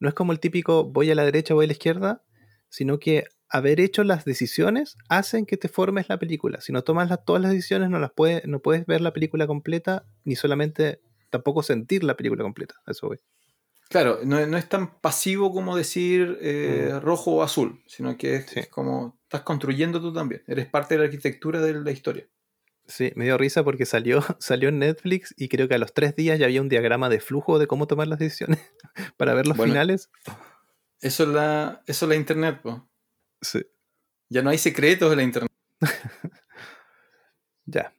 no 0.00 0.08
es 0.08 0.14
como 0.14 0.32
el 0.32 0.40
típico 0.40 0.84
voy 0.84 1.10
a 1.10 1.14
la 1.14 1.24
derecha, 1.24 1.54
voy 1.54 1.64
a 1.64 1.68
la 1.68 1.72
izquierda, 1.72 2.22
sino 2.68 2.98
que 2.98 3.24
haber 3.48 3.80
hecho 3.80 4.04
las 4.04 4.26
decisiones 4.26 4.96
hacen 5.08 5.46
que 5.46 5.56
te 5.56 5.68
formes 5.68 6.08
la 6.10 6.18
película. 6.18 6.60
Si 6.60 6.72
no 6.72 6.82
tomas 6.82 7.08
las- 7.08 7.24
todas 7.24 7.40
las 7.40 7.52
decisiones, 7.52 7.88
no 7.88 7.98
las 7.98 8.12
puedes, 8.12 8.44
no 8.46 8.60
puedes 8.60 8.84
ver 8.86 9.00
la 9.00 9.12
película 9.14 9.46
completa, 9.46 10.04
ni 10.24 10.36
solamente 10.36 11.00
tampoco 11.30 11.62
sentir 11.62 12.04
la 12.04 12.16
película 12.16 12.42
completa. 12.42 12.74
Eso 12.86 13.08
voy. 13.08 13.18
Claro, 13.88 14.18
no, 14.22 14.46
no 14.46 14.58
es 14.58 14.68
tan 14.68 15.00
pasivo 15.00 15.50
como 15.50 15.74
decir 15.74 16.36
eh, 16.42 16.98
rojo 17.00 17.36
o 17.36 17.42
azul, 17.42 17.82
sino 17.86 18.18
que 18.18 18.36
es, 18.36 18.46
Sí. 18.50 18.60
es 18.60 18.68
como 18.68 19.18
estás 19.22 19.40
construyendo 19.42 19.98
tú 20.00 20.12
también. 20.12 20.42
Eres 20.46 20.66
parte 20.66 20.94
de 20.94 20.98
la 20.98 21.04
arquitectura 21.06 21.62
de 21.62 21.72
la 21.80 21.90
historia. 21.90 22.28
Sí, 22.88 23.12
me 23.16 23.26
dio 23.26 23.36
risa 23.38 23.62
porque 23.64 23.84
salió, 23.86 24.20
salió 24.40 24.70
en 24.70 24.78
Netflix 24.78 25.34
y 25.36 25.48
creo 25.48 25.68
que 25.68 25.74
a 25.74 25.78
los 25.78 25.92
tres 25.92 26.16
días 26.16 26.38
ya 26.38 26.46
había 26.46 26.62
un 26.62 26.68
diagrama 26.70 27.08
de 27.10 27.20
flujo 27.20 27.58
de 27.58 27.66
cómo 27.66 27.86
tomar 27.86 28.08
las 28.08 28.18
decisiones 28.18 28.58
para 29.18 29.34
ver 29.34 29.46
los 29.46 29.56
Bueno. 29.56 29.72
finales. 29.72 30.10
Eso 31.00 31.22
es 31.24 31.28
la, 31.28 31.82
eso 31.86 32.06
es 32.06 32.08
la 32.08 32.16
internet, 32.16 32.60
po. 32.62 32.90
Sí. 33.42 33.62
Ya 34.30 34.42
no 34.42 34.50
hay 34.50 34.58
secretos 34.58 35.10
de 35.10 35.16
la 35.16 35.22
internet. 35.22 35.52
Ya. 37.70 37.92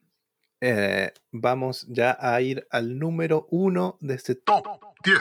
Eh, 0.60 1.12
vamos 1.30 1.86
ya 1.88 2.16
a 2.20 2.40
ir 2.40 2.66
al 2.70 2.98
número 2.98 3.46
uno 3.50 3.96
de 4.00 4.14
este 4.14 4.34
top 4.34 4.64
Top 4.64 4.82
10. 5.04 5.20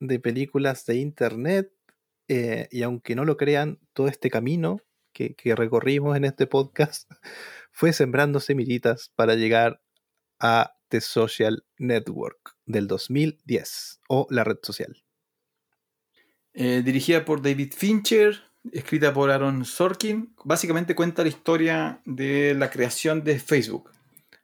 de 0.00 0.20
películas 0.20 0.84
de 0.86 0.96
internet. 0.96 1.72
eh, 2.28 2.68
y 2.70 2.82
aunque 2.82 3.14
no 3.14 3.24
lo 3.24 3.36
crean, 3.36 3.78
todo 3.94 4.08
este 4.08 4.30
camino 4.30 4.80
que, 5.14 5.34
que 5.34 5.54
recorrimos 5.54 6.16
en 6.16 6.26
este 6.26 6.46
podcast 6.46 7.10
fue 7.72 7.94
sembrando 7.94 8.40
semillitas 8.40 9.10
para 9.16 9.34
llegar 9.36 9.80
a 10.38 10.76
The 10.88 11.00
Social 11.00 11.64
Network 11.78 12.56
del 12.66 12.86
2010 12.86 14.00
o 14.08 14.26
la 14.30 14.44
red 14.44 14.58
social. 14.62 15.02
Eh, 16.52 16.82
dirigida 16.84 17.24
por 17.24 17.42
David 17.42 17.72
Fincher, 17.76 18.42
escrita 18.72 19.12
por 19.12 19.30
Aaron 19.30 19.64
Sorkin. 19.64 20.34
Básicamente 20.44 20.94
cuenta 20.94 21.22
la 21.22 21.28
historia 21.28 22.00
de 22.04 22.54
la 22.54 22.70
creación 22.70 23.24
de 23.24 23.38
Facebook. 23.38 23.90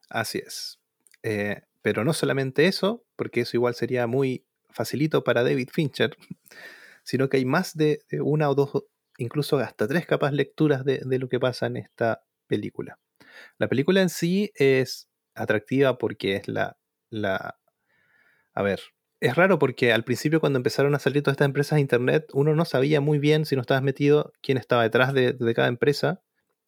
Así 0.09 0.39
es. 0.39 0.81
Eh, 1.23 1.63
pero 1.83 2.05
no 2.05 2.13
solamente 2.13 2.67
eso, 2.67 3.05
porque 3.17 3.43
eso 3.43 3.57
igual 3.57 3.75
sería 3.75 4.07
muy 4.07 4.45
facilito 4.71 5.23
para 5.23 5.45
David 5.45 5.69
Fincher, 5.73 6.17
sino 7.05 7.29
que 7.29 7.37
hay 7.37 7.45
más 7.45 7.77
de, 7.77 8.03
de 8.11 8.21
una 8.21 8.51
o 8.51 8.55
dos, 8.55 8.85
incluso 9.21 9.59
hasta 9.59 9.87
tres 9.87 10.07
capas 10.07 10.33
lecturas 10.33 10.85
de, 10.85 11.19
lo 11.19 11.29
que 11.29 11.39
pasa 11.39 11.67
en 11.67 11.77
esta 11.77 12.25
película. 12.47 12.99
La 13.59 13.69
película 13.69 14.01
en 14.03 14.09
sí 14.09 14.51
es 14.55 15.09
atractiva 15.35 15.99
porque 15.99 16.37
es 16.37 16.49
la, 16.49 16.77
la... 17.11 17.59
A 18.55 18.63
ver, 18.63 18.81
es 19.21 19.37
raro 19.37 19.59
porque 19.59 19.93
al 19.93 20.05
principio 20.05 20.41
cuando 20.41 20.59
empezaron 20.59 20.95
a 20.95 20.99
salir 20.99 21.23
todas 21.23 21.35
estas 21.35 21.47
empresas 21.47 21.77
de 21.77 21.83
Internet, 21.83 22.27
uno 22.33 22.55
no 22.55 22.65
sabía 22.65 23.01
muy 23.01 23.19
bien 23.19 23.45
si 23.45 23.55
no 23.55 23.61
estabas 23.61 23.83
metido 23.83 24.33
quién 24.43 24.59
estaba 24.59 24.83
detrás 24.83 25.13
de, 25.13 25.35
de 25.35 25.55
cada 25.55 25.69
empresa, 25.69 26.23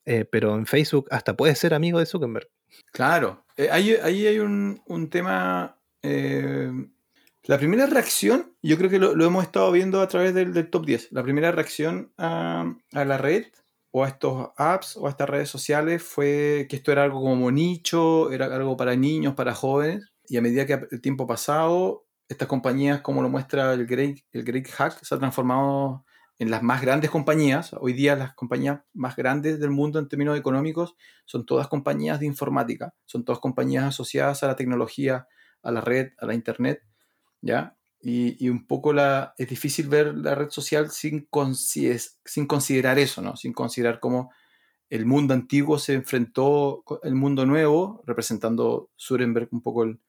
eh, 0.05 0.25
pero 0.25 0.55
en 0.55 0.67
Facebook 0.67 1.09
hasta 1.11 1.35
puedes 1.37 1.59
ser 1.59 1.75
amigo 1.75 1.99
de 1.99 2.07
Zuckerberg. 2.07 2.49
Claro, 2.93 3.45
eh, 3.57 3.69
ahí, 3.71 3.95
ahí 4.03 4.27
hay 4.27 4.39
un, 4.39 4.83
un 4.87 5.11
tema. 5.11 5.81
eh, 6.03 6.71
la 7.45 7.59
primera 7.59 7.87
reacción, 7.87 8.57
yo 8.63 8.79
creo 8.79 8.89
que 8.89 8.99
lo, 8.99 9.25
hemos 9.25 9.45
estado 9.45 9.71
viendo 9.73 10.01
a 10.01 10.09
través 10.09 10.35
del, 10.35 10.71
top 10.71 10.87
10. 10.87 11.13
La 11.13 11.23
primera 11.23 11.51
reacción 11.51 12.13
a, 12.17 12.73
a 12.93 13.05
la 13.05 13.19
red 13.19 13.47
o 13.91 14.05
a 14.05 14.09
estos 14.09 14.51
apps 14.57 14.97
o 14.97 15.07
a 15.07 15.11
estas 15.11 15.29
redes 15.29 15.51
sociales 15.51 16.03
fue 16.03 16.67
que 16.69 16.77
esto 16.77 16.93
era 16.93 17.05
algo 17.05 17.21
como 17.21 17.51
nicho, 17.51 18.31
era 18.33 18.47
algo 18.47 18.77
para 18.77 18.97
niños, 18.97 19.35
para 19.35 19.55
jóvenes. 19.55 20.13
Y 20.29 20.37
a 20.37 20.43
medida 20.43 20.67
que 20.67 20.87
el 20.91 21.01
tiempo 21.01 21.25
ha 21.25 21.27
pasado, 21.27 22.07
estas 22.29 22.49
compañías, 22.49 23.01
como 23.03 23.23
lo 23.23 23.29
muestra 23.29 23.73
el 23.75 23.87
Great, 23.87 24.19
el 24.33 24.45
Great 24.45 24.69
Hack, 24.69 25.03
se 25.03 25.15
han 25.15 25.21
transformado 25.21 26.05
en 26.39 26.51
las 26.51 26.63
más 26.63 26.81
grandes 26.81 27.11
compañías. 27.11 27.75
Hoy 27.79 27.93
día 27.93 28.17
las 28.17 28.35
compañías 28.35 28.81
más 28.95 29.17
grandes 29.17 29.61
del 29.61 29.71
mundo 29.71 29.99
en 29.99 30.09
términos 30.09 30.39
económicos 30.39 30.95
son 31.25 31.45
todas 31.45 31.69
compañías 31.69 32.21
de 32.21 32.27
informática, 32.27 32.95
son 33.05 33.25
todas 33.25 33.41
compañías 33.41 33.85
asociadas 33.85 34.43
a 34.43 34.47
la 34.47 34.57
tecnología, 34.57 35.27
a 35.63 35.71
la 35.71 35.81
red, 35.81 36.13
a 36.19 36.27
la 36.27 36.35
internet, 36.35 36.83
¿ya? 37.43 37.77
Y, 38.01 38.43
y 38.45 38.49
un 38.49 38.67
poco 38.67 38.93
la, 38.93 39.35
es 39.37 39.49
difícil 39.49 39.89
ver 39.89 40.15
la 40.17 40.35
red 40.35 40.51
social 40.51 40.91
sin, 40.91 41.29
sin 42.25 42.47
considerar 42.47 42.99
eso, 42.99 43.23
¿no? 43.23 43.37
Sin 43.37 43.53
considerar 43.53 44.01
cómo 44.01 44.33
el 44.89 45.07
mundo 45.07 45.35
antiguo 45.35 45.79
se 45.79 45.95
enfrentó 45.95 46.85
el 47.03 47.15
mundo 47.15 47.47
nuevo, 47.47 48.03
representando 48.07 48.91
Zurenberg 48.99 49.49
un 49.53 49.63
poco 49.63 49.85
el, 49.85 50.01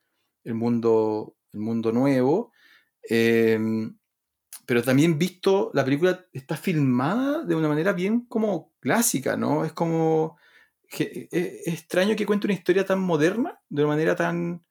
el 0.44 0.56
mundo, 0.56 1.36
el 1.52 1.60
mundo 1.60 1.92
nuevo. 1.92 2.52
Eh, 3.10 3.60
pero 4.66 4.82
también 4.82 5.18
visto, 5.18 5.72
la 5.74 5.84
película 5.84 6.26
está 6.32 6.58
filmada 6.58 7.44
de 7.44 7.56
una 7.56 7.68
manera 7.68 7.94
bien 7.94 8.26
como 8.28 8.72
clásica, 8.80 9.36
¿no? 9.38 9.66
Es 9.66 9.74
como... 9.74 10.38
Es 10.88 11.28
es 11.32 11.68
extraño 11.68 12.16
que 12.16 12.26
cuente 12.26 12.48
una 12.48 12.54
historia 12.54 12.86
tan 12.86 13.00
moderna, 13.00 13.60
de 13.70 13.84
una 13.84 13.94
manera 13.94 14.16
tan... 14.16 14.64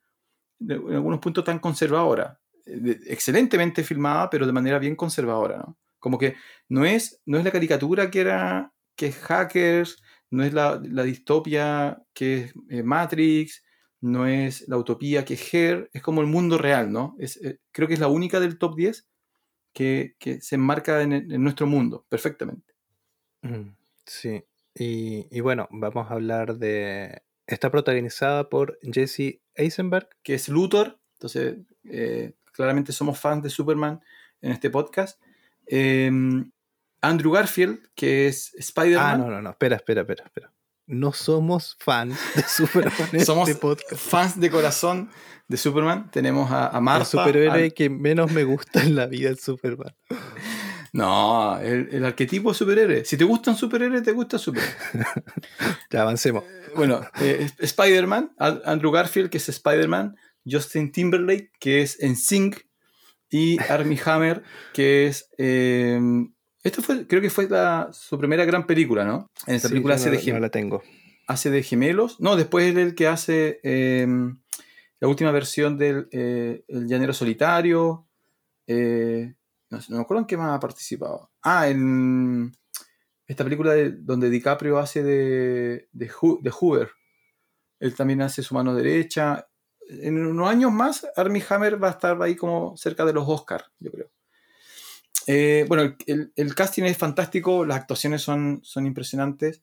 en 0.60 0.94
algunos 0.94 1.20
puntos 1.20 1.44
tan 1.44 1.58
conservadora. 1.58 2.40
Excelentemente 2.66 3.84
filmada, 3.84 4.30
pero 4.30 4.46
de 4.46 4.52
manera 4.52 4.78
bien 4.78 4.96
conservadora, 4.96 5.58
¿no? 5.58 5.78
Como 5.98 6.18
que 6.18 6.34
no 6.68 6.84
es, 6.84 7.20
no 7.26 7.38
es 7.38 7.44
la 7.44 7.52
caricatura 7.52 8.10
que 8.10 8.20
era 8.20 8.72
que 8.96 9.06
es 9.06 9.16
Hackers, 9.16 10.02
no 10.30 10.44
es 10.44 10.52
la, 10.52 10.80
la 10.82 11.04
distopia 11.04 12.02
que 12.12 12.36
es 12.38 12.54
eh, 12.70 12.82
Matrix, 12.82 13.62
no 14.00 14.26
es 14.26 14.68
la 14.68 14.76
utopía 14.76 15.24
que 15.24 15.34
es 15.34 15.54
Her, 15.54 15.88
es 15.92 16.02
como 16.02 16.20
el 16.20 16.26
mundo 16.26 16.58
real, 16.58 16.90
¿no? 16.90 17.14
Es, 17.18 17.36
eh, 17.42 17.60
creo 17.70 17.86
que 17.86 17.94
es 17.94 18.00
la 18.00 18.08
única 18.08 18.40
del 18.40 18.58
top 18.58 18.76
10 18.76 19.08
que, 19.72 20.16
que 20.18 20.40
se 20.40 20.56
enmarca 20.56 21.02
en, 21.02 21.12
en 21.12 21.42
nuestro 21.42 21.66
mundo 21.66 22.04
perfectamente. 22.08 22.74
Mm, 23.42 23.74
Sí, 24.04 24.42
y, 24.74 25.26
y 25.30 25.40
bueno, 25.40 25.68
vamos 25.70 26.10
a 26.10 26.14
hablar 26.14 26.58
de... 26.58 27.22
Está 27.46 27.70
protagonizada 27.70 28.48
por 28.48 28.78
Jesse 28.82 29.40
Eisenberg. 29.54 30.08
Que 30.22 30.34
es 30.34 30.48
Luthor, 30.48 30.98
entonces 31.14 31.58
eh, 31.84 32.34
claramente 32.52 32.92
somos 32.92 33.18
fans 33.18 33.42
de 33.42 33.50
Superman 33.50 34.00
en 34.40 34.52
este 34.52 34.70
podcast. 34.70 35.20
Eh, 35.66 36.10
Andrew 37.00 37.32
Garfield, 37.32 37.80
que 37.94 38.28
es 38.28 38.54
Spider-Man. 38.54 39.14
Ah, 39.14 39.16
no, 39.16 39.28
no, 39.30 39.42
no, 39.42 39.50
espera, 39.50 39.76
espera, 39.76 40.02
espera, 40.02 40.24
espera. 40.24 40.52
No 40.86 41.12
somos 41.12 41.76
fans 41.80 42.18
de 42.36 42.42
Superman 42.42 42.92
en 43.12 43.24
Somos 43.26 43.48
este 43.48 43.60
podcast. 43.60 43.94
fans 43.94 44.38
de 44.38 44.50
corazón 44.50 45.10
de 45.48 45.56
Superman. 45.56 46.10
Tenemos 46.10 46.50
a, 46.50 46.68
a 46.68 46.80
Martha. 46.80 47.02
El 47.02 47.06
superhéroe 47.06 47.64
al- 47.64 47.74
que 47.74 47.88
menos 47.90 48.30
me 48.32 48.44
gusta 48.44 48.82
en 48.82 48.94
la 48.96 49.06
vida 49.06 49.30
es 49.30 49.40
Superman. 49.40 49.94
No, 50.92 51.58
el, 51.58 51.88
el 51.90 52.04
arquetipo 52.04 52.50
de 52.50 52.54
superhéroe. 52.54 53.04
Si 53.04 53.16
te 53.16 53.24
gustan 53.24 53.56
superhéroes, 53.56 54.02
te 54.02 54.12
gusta 54.12 54.38
Superman. 54.38 54.70
Ya 55.90 56.02
avancemos. 56.02 56.44
Bueno, 56.76 57.00
eh, 57.20 57.50
Spider-Man, 57.58 58.32
Andrew 58.38 58.90
Garfield, 58.90 59.28
que 59.30 59.38
es 59.38 59.48
Spider-Man, 59.48 60.16
Justin 60.48 60.90
Timberlake, 60.92 61.50
que 61.58 61.82
es 61.82 61.98
NSYNC, 62.02 62.60
y 63.30 63.56
Armie 63.70 64.00
Hammer, 64.04 64.42
que 64.72 65.06
es... 65.06 65.28
eh, 65.38 66.00
esto 66.62 66.80
fue, 66.82 67.06
creo 67.08 67.20
que 67.20 67.30
fue 67.30 67.48
la- 67.48 67.88
su 67.92 68.18
primera 68.18 68.44
gran 68.44 68.66
película, 68.66 69.04
¿no? 69.04 69.30
En 69.46 69.56
esta 69.56 69.68
Sí, 69.68 69.72
película 69.74 69.94
hace, 69.96 70.10
no, 70.10 70.12
de 70.16 70.22
gem- 70.22 70.34
no 70.34 70.40
la 70.40 70.50
tengo. 70.50 70.82
hace 71.26 71.50
de 71.50 71.62
gemelos. 71.62 72.20
No, 72.20 72.36
después 72.36 72.70
es 72.70 72.76
el 72.76 72.94
que 72.94 73.08
hace 73.08 73.58
eh, 73.64 74.06
la 75.00 75.08
última 75.08 75.32
versión 75.32 75.76
del 75.78 76.08
eh, 76.12 76.64
El 76.68 76.86
Llanero 76.86 77.12
Solitario. 77.12 78.06
eh, 78.68 79.34
no, 79.70 79.80
sé, 79.80 79.90
no 79.90 79.96
me 79.96 80.02
acuerdo 80.02 80.20
en 80.20 80.26
qué 80.26 80.36
más 80.36 80.54
ha 80.56 80.60
participado. 80.60 81.32
Ah, 81.42 81.68
en 81.68 82.52
esta 83.26 83.42
película 83.42 83.72
donde 83.98 84.28
DiCaprio 84.30 84.78
hace 84.78 85.02
de, 85.02 85.88
de, 85.92 86.10
de, 86.42 86.50
Hoover. 86.50 86.90
Él 87.80 87.94
también 87.96 88.20
hace 88.22 88.42
su 88.42 88.54
mano 88.54 88.74
derecha. 88.74 89.48
En 90.00 90.24
unos 90.24 90.48
años 90.48 90.72
más, 90.72 91.06
Armie 91.16 91.44
Hammer 91.48 91.82
va 91.82 91.88
a 91.88 91.92
estar 91.92 92.20
ahí 92.22 92.36
como 92.36 92.76
cerca 92.76 93.04
de 93.04 93.12
los 93.12 93.28
Oscars, 93.28 93.64
yo 93.78 93.90
creo. 93.90 94.10
Eh, 95.26 95.64
bueno, 95.68 95.96
el, 96.06 96.54
casting 96.54 96.84
es 96.84 96.96
fantástico, 96.96 97.64
las 97.64 97.78
actuaciones 97.78 98.22
son, 98.22 98.60
son 98.62 98.86
impresionantes. 98.86 99.62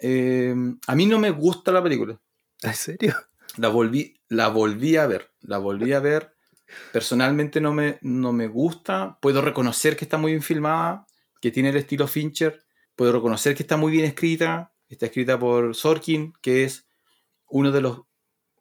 Eh, 0.00 0.54
a 0.86 0.94
mí 0.94 1.06
no 1.06 1.18
me 1.18 1.30
gusta 1.30 1.72
la 1.72 1.82
película. 1.82 2.20
¿En 2.62 2.74
serio? 2.74 3.14
La 3.58 3.68
volví, 3.68 4.20
la 4.28 4.48
volví 4.48 4.96
a 4.96 5.06
ver. 5.06 5.30
La 5.40 5.58
volví 5.58 5.92
a 5.92 6.00
ver. 6.00 6.34
Personalmente 6.92 7.60
no 7.60 7.72
me, 7.72 7.98
no 8.02 8.32
me 8.32 8.48
gusta. 8.48 9.18
Puedo 9.20 9.40
reconocer 9.40 9.96
que 9.96 10.04
está 10.04 10.18
muy 10.18 10.32
bien 10.32 10.42
filmada, 10.42 11.06
que 11.40 11.50
tiene 11.50 11.70
el 11.70 11.76
estilo 11.76 12.06
Fincher. 12.06 12.64
Puedo 12.96 13.12
reconocer 13.12 13.54
que 13.54 13.62
está 13.62 13.76
muy 13.76 13.92
bien 13.92 14.04
escrita. 14.04 14.72
Está 14.88 15.06
escrita 15.06 15.38
por 15.38 15.74
Sorkin, 15.74 16.32
que 16.42 16.64
es 16.64 16.86
uno 17.48 17.70
de 17.70 17.80
los 17.80 18.02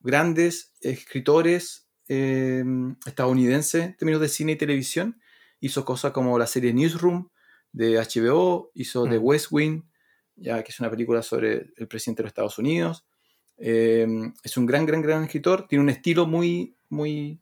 grandes 0.05 0.71
escritores 0.81 1.87
eh, 2.07 2.63
estadounidenses 3.05 3.83
en 3.83 3.97
términos 3.97 4.21
de 4.21 4.29
cine 4.29 4.53
y 4.53 4.55
televisión 4.55 5.19
hizo 5.59 5.83
cosas 5.83 6.11
como 6.11 6.37
la 6.37 6.47
serie 6.47 6.73
Newsroom 6.73 7.29
de 7.71 7.97
HBO, 7.97 8.71
hizo 8.73 9.07
The 9.07 9.19
mm. 9.19 9.23
West 9.25 9.47
Wing, 9.51 9.81
ya 10.35 10.63
que 10.63 10.71
es 10.71 10.79
una 10.79 10.89
película 10.89 11.21
sobre 11.21 11.71
el 11.75 11.87
presidente 11.87 12.21
de 12.21 12.25
los 12.25 12.29
Estados 12.29 12.57
Unidos. 12.57 13.05
Eh, 13.57 14.07
es 14.43 14.57
un 14.57 14.65
gran, 14.65 14.85
gran, 14.85 15.01
gran 15.01 15.23
escritor, 15.23 15.67
tiene 15.67 15.83
un 15.83 15.89
estilo 15.89 16.25
muy, 16.25 16.75
muy 16.89 17.39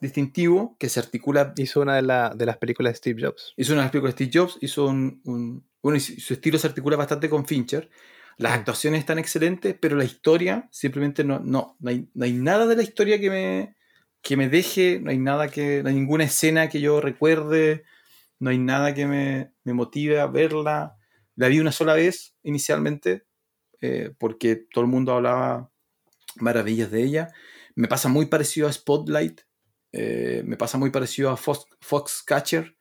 distintivo 0.00 0.76
que 0.78 0.88
se 0.88 1.00
articula. 1.00 1.52
Hizo 1.56 1.80
una 1.80 1.96
de, 1.96 2.36
de 2.36 2.46
las 2.46 2.56
películas 2.56 2.94
de 2.94 2.96
Steve 2.96 3.22
Jobs. 3.22 3.54
Hizo 3.56 3.72
una 3.72 3.82
de 3.82 3.86
las 3.86 3.92
películas 3.92 4.16
de 4.16 4.24
Steve 4.24 4.40
Jobs, 4.40 4.58
hizo 4.60 4.86
un, 4.86 5.62
bueno, 5.82 6.00
su 6.00 6.32
estilo 6.32 6.58
se 6.58 6.66
articula 6.66 6.96
bastante 6.96 7.28
con 7.28 7.46
Fincher. 7.46 7.88
Las 8.38 8.52
mm. 8.52 8.54
actuaciones 8.54 9.00
están 9.00 9.18
excelentes, 9.18 9.76
pero 9.78 9.96
la 9.96 10.04
historia 10.04 10.68
simplemente 10.70 11.24
no, 11.24 11.40
no, 11.40 11.76
no 11.78 11.90
hay, 11.90 12.08
no 12.14 12.24
hay 12.24 12.32
nada 12.32 12.66
de 12.66 12.76
la 12.76 12.82
historia 12.82 13.20
que 13.20 13.30
me, 13.30 13.76
que 14.22 14.36
me 14.36 14.48
deje, 14.48 15.00
no 15.00 15.10
hay 15.10 15.18
nada 15.18 15.48
que, 15.48 15.82
no 15.82 15.88
hay 15.88 15.94
ninguna 15.94 16.24
escena 16.24 16.68
que 16.68 16.80
yo 16.80 17.00
recuerde, 17.00 17.84
no 18.38 18.50
hay 18.50 18.58
nada 18.58 18.94
que 18.94 19.06
me, 19.06 19.52
motive 19.64 20.20
a 20.20 20.26
verla. 20.26 20.96
La 21.34 21.48
vi 21.48 21.60
una 21.60 21.72
sola 21.72 21.94
vez 21.94 22.36
inicialmente, 22.42 23.24
eh, 23.80 24.12
porque 24.18 24.56
todo 24.56 24.84
el 24.84 24.90
mundo 24.90 25.12
hablaba 25.12 25.70
maravillas 26.36 26.90
de 26.90 27.02
ella. 27.02 27.28
Me 27.74 27.88
pasa 27.88 28.08
muy 28.08 28.26
parecido 28.26 28.68
a 28.68 28.72
Spotlight, 28.72 29.42
eh, 29.92 30.42
me 30.44 30.56
pasa 30.56 30.78
muy 30.78 30.90
parecido 30.90 31.30
a 31.30 31.36
Fox, 31.36 31.66
Foxcatcher, 31.80 32.76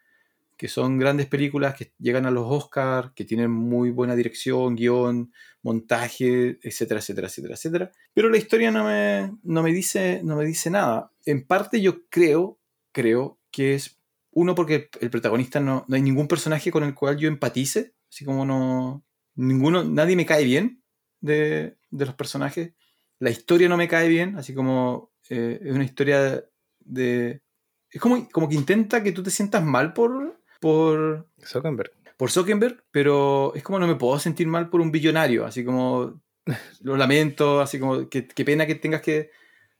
que 0.57 0.67
son 0.67 0.97
grandes 0.97 1.27
películas 1.27 1.75
que 1.75 1.93
llegan 1.99 2.25
a 2.25 2.31
los 2.31 2.45
Oscars, 2.47 3.11
que 3.13 3.25
tienen 3.25 3.51
muy 3.51 3.91
buena 3.91 4.15
dirección, 4.15 4.75
guion, 4.75 5.31
montaje, 5.61 6.57
etcétera, 6.61 6.99
etcétera, 6.99 7.27
etcétera, 7.27 7.53
etcétera. 7.53 7.91
Pero 8.13 8.29
la 8.29 8.37
historia 8.37 8.71
no 8.71 8.85
me, 8.85 9.37
no 9.43 9.61
me, 9.61 9.71
dice, 9.71 10.21
no 10.23 10.35
me 10.35 10.45
dice 10.45 10.71
nada. 10.71 11.11
En 11.25 11.45
parte 11.45 11.79
yo 11.79 12.07
creo, 12.09 12.59
creo 12.91 13.39
que 13.51 13.75
es, 13.75 13.99
uno, 14.31 14.55
porque 14.55 14.89
el 14.99 15.09
protagonista 15.09 15.59
no, 15.59 15.85
no 15.87 15.95
hay 15.95 16.01
ningún 16.01 16.27
personaje 16.27 16.71
con 16.71 16.83
el 16.83 16.95
cual 16.95 17.17
yo 17.17 17.27
empatice, 17.27 17.93
así 18.09 18.25
como 18.25 18.45
no, 18.45 19.05
ninguno, 19.35 19.83
nadie 19.83 20.15
me 20.15 20.25
cae 20.25 20.43
bien 20.43 20.81
de, 21.21 21.77
de 21.91 22.05
los 22.05 22.15
personajes. 22.15 22.73
La 23.19 23.29
historia 23.29 23.69
no 23.69 23.77
me 23.77 23.87
cae 23.87 24.07
bien, 24.07 24.37
así 24.37 24.53
como 24.53 25.11
eh, 25.29 25.59
es 25.61 25.71
una 25.71 25.85
historia 25.85 26.43
de... 26.79 27.41
Es 27.89 28.01
como, 28.01 28.27
como 28.29 28.49
que 28.49 28.55
intenta 28.55 29.01
que 29.01 29.11
tú 29.11 29.23
te 29.23 29.31
sientas 29.31 29.63
mal 29.63 29.93
por, 29.93 30.39
por 30.59 31.27
Zuckerberg. 31.43 31.91
Por 32.17 32.31
Zuckerberg, 32.31 32.83
pero 32.91 33.53
es 33.55 33.63
como 33.63 33.79
no 33.79 33.87
me 33.87 33.95
puedo 33.95 34.17
sentir 34.19 34.47
mal 34.47 34.69
por 34.69 34.81
un 34.81 34.91
billonario, 34.91 35.45
así 35.45 35.63
como 35.63 36.21
lo 36.81 36.97
lamento, 36.97 37.61
así 37.61 37.79
como 37.79 38.09
qué 38.09 38.23
pena 38.23 38.65
que 38.65 38.75
tengas 38.75 39.01
que 39.01 39.31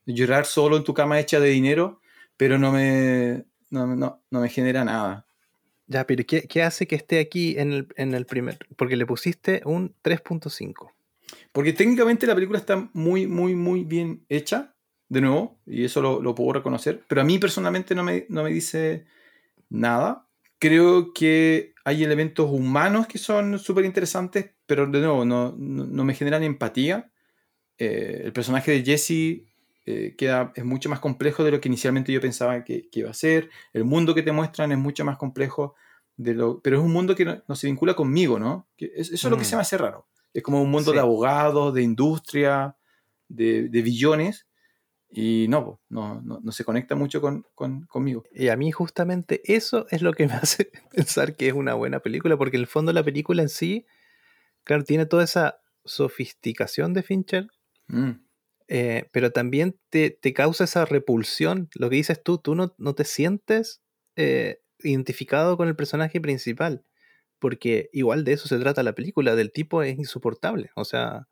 llorar 0.06 0.46
solo 0.46 0.78
en 0.78 0.84
tu 0.84 0.94
cama 0.94 1.20
hecha 1.20 1.40
de 1.40 1.50
dinero, 1.50 2.02
pero 2.38 2.58
no 2.58 2.72
me, 2.72 3.46
no, 3.70 4.22
me 4.30 4.50
genera 4.50 4.86
nada. 4.86 5.26
Ya, 5.88 6.06
pero 6.06 6.24
¿qué, 6.26 6.64
hace 6.64 6.88
que 6.88 6.96
esté 6.96 7.20
aquí 7.20 7.58
en 7.58 7.72
el, 7.72 7.88
en 7.96 8.14
el 8.14 8.26
primer? 8.26 8.60
Porque 8.76 8.98
le 8.98 9.06
pusiste 9.06 9.62
un 9.66 9.96
3.5. 10.04 10.92
Porque 11.52 11.74
técnicamente 11.74 12.28
la 12.28 12.36
película 12.36 12.60
está 12.60 12.90
muy, 12.94 13.28
muy, 13.28 13.56
muy 13.56 13.84
bien 13.84 14.26
hecha, 14.30 14.76
de 15.10 15.22
nuevo, 15.22 15.58
y 15.66 15.86
eso 15.86 16.02
lo, 16.02 16.22
lo 16.22 16.36
puedo 16.36 16.54
reconocer, 16.54 17.04
pero 17.08 17.22
a 17.22 17.24
mí 17.24 17.40
personalmente 17.40 17.96
no 17.96 18.04
me, 18.04 18.26
no 18.28 18.44
me 18.44 18.50
dice 18.50 19.06
nada 19.70 20.27
creo 20.60 21.14
que 21.14 21.74
hay 21.86 22.04
elementos 22.04 22.50
humanos 22.52 23.08
que 23.08 23.18
son 23.18 23.60
súper 23.60 23.86
interesantes, 23.86 24.52
pero 24.66 24.88
de 24.88 25.00
nuevo, 25.00 25.26
no, 25.26 25.54
me 25.58 26.14
generan 26.14 26.44
empatía. 26.44 27.12
Eh, 27.78 28.22
el 28.26 28.34
personaje 28.34 28.72
de 28.72 28.84
Jesse 28.84 29.46
eh, 29.86 30.16
queda, 30.18 30.52
es 30.56 30.66
mucho 30.66 30.90
más 30.90 31.00
complejo 31.00 31.44
de 31.44 31.52
lo 31.52 31.62
que 31.62 31.70
inicialmente 31.70 32.12
yo 32.12 32.20
pensaba 32.20 32.64
que, 32.64 32.90
iba 32.92 33.10
a 33.10 33.14
ser. 33.14 33.50
El 33.74 33.86
mundo 33.86 34.16
que 34.16 34.24
te 34.24 34.32
muestran 34.32 34.72
es 34.72 34.78
mucho 34.78 35.06
más 35.06 35.18
complejo, 35.18 35.76
de 36.18 36.34
lo, 36.34 36.62
pero 36.62 36.78
es 36.78 36.84
un 36.84 36.92
mundo 36.92 37.16
que 37.16 37.26
no, 37.26 37.56
se 37.56 37.68
vincula 37.68 37.94
conmigo, 37.94 38.40
¿no? 38.40 38.68
eso 38.78 39.14
es 39.14 39.24
lo 39.24 39.38
que 39.38 39.46
se 39.46 39.56
me 39.56 39.62
hace 39.62 39.78
raro. 39.78 40.08
Es 40.34 40.44
como 40.44 40.62
un 40.62 40.72
mundo 40.72 40.92
de 40.92 41.00
abogados, 41.00 41.74
de 41.74 41.84
industria, 41.84 42.76
de, 43.28 43.70
de 43.70 43.82
billones, 43.82 44.47
y 45.10 45.48
no, 45.48 45.80
no, 45.90 46.22
no, 46.22 46.52
se 46.52 46.66
conecta 46.66 46.96
mucho 46.96 47.22
con, 47.22 47.46
conmigo. 47.88 48.24
Y 48.34 48.50
a 48.50 48.58
mí 48.58 48.72
justamente 48.72 49.42
eso 49.46 49.88
es 49.90 50.02
lo 50.02 50.14
que 50.14 50.28
me 50.28 50.34
hace 50.34 50.72
pensar 50.92 51.36
que 51.36 51.48
es 51.48 51.54
una 51.54 51.74
buena 51.74 52.00
película, 52.00 52.38
porque 52.38 52.58
en 52.58 52.62
el 52.62 52.68
fondo 52.68 52.92
la 52.92 53.04
película 53.04 53.42
en 53.42 53.50
sí, 53.50 53.86
claro, 54.64 54.84
tiene 54.84 55.06
toda 55.06 55.24
esa 55.24 55.60
sofisticación 55.86 56.94
de 56.94 57.04
Fincher, 57.04 57.48
mm. 57.88 58.12
eh, 58.68 59.10
pero 59.12 59.32
también 59.32 59.80
te, 59.90 60.10
te, 60.10 60.34
causa 60.34 60.66
esa 60.66 60.84
repulsión. 60.84 61.70
Lo 61.76 61.90
que 61.90 61.96
dices 61.96 62.22
tú, 62.22 62.38
tú 62.38 62.56
no, 62.56 62.76
no 62.78 62.94
te 62.94 63.06
sientes 63.06 63.82
eh, 64.18 64.62
identificado 64.80 65.56
con 65.56 65.70
el 65.70 65.76
personaje 65.78 66.20
principal, 66.20 66.84
porque 67.40 67.90
igual 67.94 68.26
de 68.26 68.34
eso 68.34 68.48
se 68.50 68.60
trata 68.60 68.84
la 68.84 68.94
película, 68.94 69.36
del 69.36 69.54
tipo 69.54 69.84
es 69.84 69.98
insoportable. 69.98 70.72
O 70.76 70.84
sea, 70.84 71.28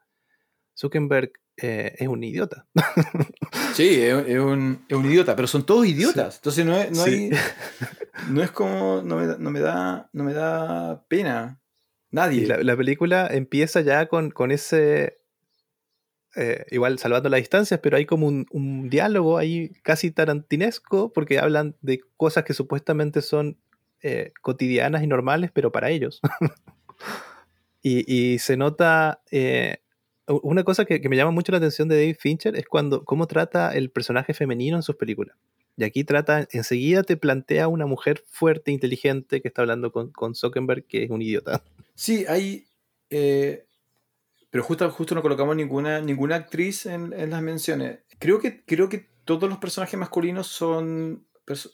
Zuckerberg 0.78 1.34
eh, 1.58 1.96
es 1.98 2.08
un 2.08 2.24
idiota. 2.24 2.68
Sí, 3.74 4.02
es, 4.02 4.40
un, 4.40 4.86
idiota, 4.90 5.36
pero 5.36 5.48
son 5.48 5.66
todos 5.66 5.86
idiotas. 5.86 6.38
Entonces 6.38 6.66
no 6.66 6.78
es, 6.78 6.92
no, 6.92 7.04
hay, 7.04 7.30
no 8.30 8.42
es 8.42 8.52
como, 8.52 9.02
no 9.04 9.18
me, 9.18 9.60
da, 9.60 10.10
no 10.14 10.24
me 10.24 10.34
da 10.34 11.06
pena. 11.08 11.62
Nadie. 12.12 12.48
La, 12.64 12.78
película 12.78 13.28
empieza 13.28 13.82
ya 13.82 14.06
con, 14.08 14.32
con 14.32 14.52
ese, 14.52 15.20
eh, 16.38 16.66
igual 16.72 17.00
salvando 17.00 17.28
las 17.28 17.42
distancias, 17.42 17.82
pero 17.84 17.98
hay 17.98 18.06
como 18.06 18.28
un, 18.28 18.90
diálogo 18.90 19.38
ahí 19.38 19.72
casi 19.84 20.12
tarantinesco, 20.12 21.12
porque 21.12 21.40
hablan 21.40 21.76
de 21.82 22.00
cosas 22.16 22.46
que 22.46 22.54
supuestamente 22.54 23.22
son 23.22 23.58
eh, 24.02 24.32
cotidianas 24.42 25.04
y 25.04 25.08
normales, 25.08 25.52
pero 25.54 25.74
para 25.74 25.90
ellos. 25.90 26.22
y, 27.82 28.40
se 28.40 28.56
nota 28.56 29.22
una 30.28 30.64
cosa 30.64 30.86
que, 30.86 31.00
me 31.08 31.16
llama 31.16 31.32
mucho 31.32 31.52
la 31.52 31.60
atención 31.60 31.88
de 31.88 31.98
David 31.98 32.18
Fincher 32.20 32.56
es 32.56 32.66
cuando 32.66 33.04
cómo 33.06 33.28
trata 33.28 33.76
el 33.76 33.92
personaje 33.92 34.34
femenino 34.34 34.76
en 34.76 34.84
sus 34.84 34.96
películas. 34.96 35.36
Y 35.78 35.84
aquí 35.84 36.04
trata, 36.04 36.48
enseguida 36.52 37.04
te 37.04 37.18
plantea 37.18 37.68
una 37.68 37.86
mujer 37.86 38.24
fuerte, 38.28 38.72
inteligente, 38.72 39.42
que 39.42 39.48
está 39.48 39.62
hablando 39.62 39.92
con, 39.92 40.12
con 40.12 40.34
Zuckerberg, 40.34 40.86
que 40.86 41.04
es 41.04 41.10
un 41.10 41.22
idiota. 41.22 41.64
Sí, 41.96 42.26
hay. 42.28 42.66
Eh, 43.10 43.66
pero 44.50 44.64
justo, 44.64 44.90
justo 44.90 45.16
no 45.16 45.22
colocamos 45.22 45.56
ninguna, 45.56 46.00
ninguna 46.00 46.36
actriz 46.36 46.86
en, 46.86 47.12
las 47.30 47.42
menciones. 47.42 48.00
Creo 48.20 48.40
que, 48.40 48.64
creo 48.64 48.88
que 48.88 49.10
todos 49.26 49.50
los 49.50 49.58
personajes 49.58 50.00
masculinos 50.00 50.48
son 50.48 51.28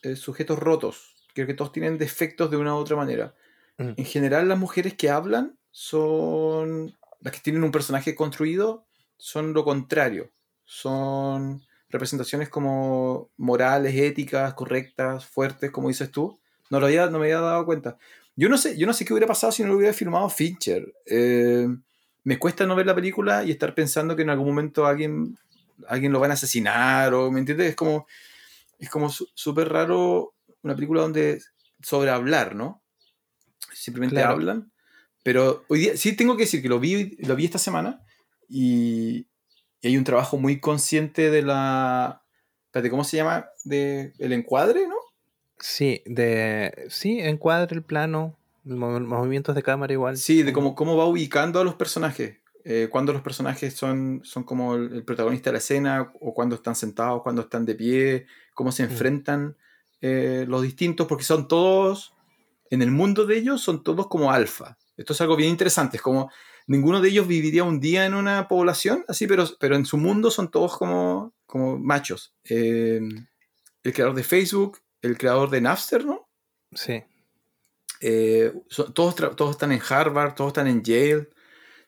eh, 0.04 0.16
sujetos 0.16 0.58
rotos. 0.58 1.16
Creo 1.36 1.46
que 1.46 1.54
todos 1.54 1.72
tienen 1.72 1.98
defectos 1.98 2.50
de 2.50 2.58
una 2.58 2.74
u 2.74 2.78
otra 2.78 2.96
manera. 2.96 3.36
Mm. 3.78 3.92
En 3.98 4.06
general, 4.06 4.50
las 4.50 4.58
mujeres 4.58 4.96
que 4.96 5.10
hablan 5.10 5.60
son 5.70 6.98
las 7.22 7.34
que 7.34 7.40
tienen 7.40 7.64
un 7.64 7.72
personaje 7.72 8.16
construido 8.16 8.86
son 9.18 9.54
lo 9.54 9.64
contrario. 9.64 10.32
Son 10.66 11.64
representaciones 11.90 12.50
como 12.50 13.30
morales, 13.38 13.96
éticas, 13.96 14.54
correctas, 14.56 15.26
fuertes, 15.26 15.72
como 15.72 15.90
dices 15.90 16.12
tú. 16.12 16.40
No, 16.70 16.80
lo 16.80 16.88
había, 16.88 17.06
no 17.08 17.20
me 17.20 17.26
había 17.26 17.40
dado 17.40 17.66
cuenta. 17.66 17.98
Yo 18.36 18.50
no 18.50 18.58
sé, 18.58 18.78
yo 18.78 18.88
no 18.88 18.94
sé 18.94 19.06
qué 19.06 19.14
hubiera 19.14 19.28
pasado 19.28 19.52
si 19.52 19.62
no 19.62 19.70
lo 19.70 19.78
hubiera 19.78 19.94
filmado 19.94 20.30
Fincher. 20.30 20.94
Eh, 21.06 21.68
me 22.24 22.40
cuesta 22.40 22.66
no 22.66 22.76
ver 22.76 22.86
la 22.86 22.96
película 22.96 23.44
y 23.44 23.52
estar 23.52 23.76
pensando 23.76 24.16
que 24.16 24.22
en 24.24 24.30
algún 24.30 24.48
momento 24.48 24.86
alguien, 24.86 25.38
alguien 25.88 26.12
lo 26.12 26.20
van 26.20 26.32
a 26.32 26.36
asesinar 26.36 27.14
o, 27.14 27.30
¿me 27.30 27.40
entiendes? 27.40 27.70
Es 27.70 27.76
como, 27.76 28.08
es 28.80 28.90
como 28.90 29.10
súper 29.10 29.70
raro 29.70 30.34
una 30.64 30.76
película 30.76 31.02
donde 31.02 31.42
sobre 31.82 32.10
hablar, 32.10 32.56
¿no? 32.56 32.82
Simplemente 33.74 34.24
hablan 34.24 34.71
pero 35.24 35.66
hoy 35.68 35.80
día 35.80 35.98
sí 35.98 36.16
tengo 36.16 36.36
que 36.36 36.44
decir 36.44 36.62
que 36.62 36.70
lo 36.70 36.80
vi, 36.80 37.18
lo 37.20 37.36
vi 37.36 37.46
esta 37.46 37.58
semana 37.58 38.02
y, 38.50 39.28
hay 39.84 39.98
un 39.98 40.04
trabajo 40.04 40.38
muy 40.38 40.60
consciente 40.60 41.32
de 41.32 41.42
la... 41.42 42.24
Espérate, 42.68 42.92
¿cómo 42.92 43.04
se 43.04 43.18
llama? 43.18 43.48
De 43.64 44.14
el 44.20 44.32
encuadre, 44.32 44.88
¿no? 44.88 44.94
Sí, 45.58 46.04
de 46.06 46.86
sí, 46.90 47.20
encuadre 47.20 47.76
el 47.76 47.82
plano. 47.82 48.38
movimientos 48.64 49.56
de 49.56 49.64
cámara 49.64 49.92
igual. 49.92 50.18
Sí, 50.18 50.44
de 50.44 50.54
cómo, 50.54 50.76
cómo 50.76 50.98
va 50.98 51.06
ubicando 51.06 51.60
a 51.60 51.64
los 51.64 51.74
personajes. 51.74 52.38
Eh, 52.64 52.90
cuando 52.92 53.12
los 53.12 53.24
personajes 53.24 53.74
son, 53.74 54.22
son 54.24 54.44
como 54.44 54.76
el, 54.76 55.04
protagonista 55.04 55.50
de 55.50 55.54
la 55.54 55.58
escena, 55.58 56.14
o 56.22 56.34
cuando 56.34 56.56
están 56.56 56.76
sentados, 56.76 57.24
cuando 57.24 57.42
están 57.42 57.66
de 57.66 57.76
pie, 57.76 58.28
cómo 58.54 58.72
se 58.72 58.84
mm. 58.86 58.92
enfrentan 58.92 59.58
eh, 60.02 60.46
los 60.48 60.62
distintos, 60.62 61.08
porque 61.08 61.24
son 61.24 61.48
todos, 61.48 62.14
en 62.70 62.82
el 62.82 62.92
mundo 62.92 63.26
de 63.26 63.38
ellos, 63.38 63.62
son 63.62 63.84
todos 63.84 64.08
como 64.08 64.32
alfa. 64.32 64.78
Esto 64.98 65.14
es 65.14 65.22
algo 65.22 65.36
bien 65.36 65.50
interesante, 65.50 65.98
es 65.98 66.04
como 66.04 66.32
ninguno 66.68 67.02
de 67.02 67.10
ellos 67.10 67.28
viviría 67.28 67.64
un 67.64 67.80
día 67.80 68.06
en 68.06 68.14
una 68.14 68.48
población, 68.48 69.04
así, 69.08 69.28
pero, 69.28 69.46
pero 69.60 69.76
en 69.76 69.86
su 69.86 69.98
mundo 69.98 70.30
son 70.32 70.52
todos 70.52 70.78
como, 70.78 71.34
como 71.46 71.80
machos. 71.80 72.34
Eh, 72.44 73.02
el 73.84 73.94
creador 73.94 74.16
de 74.16 74.24
Facebook, 74.24 74.80
el 75.02 75.18
creador 75.18 75.50
de 75.50 75.62
Napster, 75.62 76.06
¿no? 76.06 76.30
Sí. 76.74 77.04
todos, 78.94 79.16
todos 79.16 79.52
están 79.52 79.72
en 79.72 79.82
Harvard, 79.88 80.36
todos 80.36 80.50
están 80.50 80.68
en 80.68 80.84
Yale. 80.84 81.30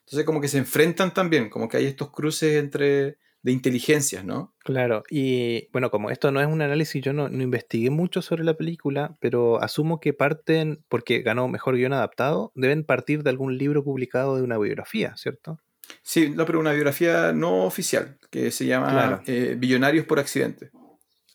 Entonces 0.00 0.26
como 0.26 0.40
que 0.40 0.48
se 0.48 0.58
enfrentan 0.58 1.14
también, 1.14 1.48
como 1.48 1.68
que 1.68 1.78
hay 1.78 1.86
estos 1.86 2.10
cruces 2.10 2.56
entre 2.56 3.18
de 3.44 3.52
inteligencias, 3.52 4.24
¿no? 4.24 4.54
Claro, 4.60 5.02
y 5.10 5.68
bueno, 5.70 5.90
como 5.90 6.10
esto 6.10 6.32
no 6.32 6.40
es 6.40 6.46
un 6.46 6.62
análisis, 6.62 7.04
yo 7.04 7.12
no, 7.12 7.28
investigué 7.28 7.90
mucho 7.90 8.22
sobre 8.22 8.42
la 8.42 8.56
película, 8.56 9.18
pero 9.20 9.62
asumo 9.62 10.00
que 10.00 10.14
parten, 10.14 10.82
porque 10.88 11.20
ganó 11.20 11.46
mejor 11.46 11.76
guion 11.76 11.92
adaptado, 11.92 12.52
deben 12.54 12.84
partir 12.84 13.22
de 13.22 13.28
algún 13.28 13.58
libro 13.58 13.84
publicado 13.84 14.36
de 14.36 14.42
una 14.42 14.56
biografía, 14.56 15.14
¿cierto? 15.16 15.58
Sí, 16.02 16.30
no, 16.30 16.46
pero 16.46 16.58
una 16.58 16.72
biografía 16.72 17.34
no 17.34 17.64
oficial, 17.66 18.18
que 18.30 18.50
se 18.50 18.64
llama 18.64 19.22
eh, 19.26 19.56
Billonarios 19.58 20.06
por 20.06 20.18
accidente. 20.18 20.70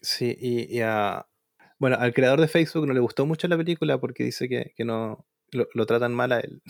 Sí, 0.02 0.36
y, 0.40 0.80
a, 0.80 1.28
bueno, 1.78 1.98
al 2.00 2.16
creador 2.16 2.42
de 2.42 2.48
Facebook 2.48 2.88
no 2.88 2.94
le 2.94 3.02
gustó 3.02 3.28
mucho 3.28 3.48
la 3.48 3.58
película 3.58 4.00
porque 4.00 4.24
dice 4.24 4.50
que, 4.50 4.74
no 4.84 5.28
lo, 5.52 5.68
lo, 5.76 5.86
tratan 5.86 6.16
mal 6.16 6.32
a 6.32 6.40
él. 6.40 6.64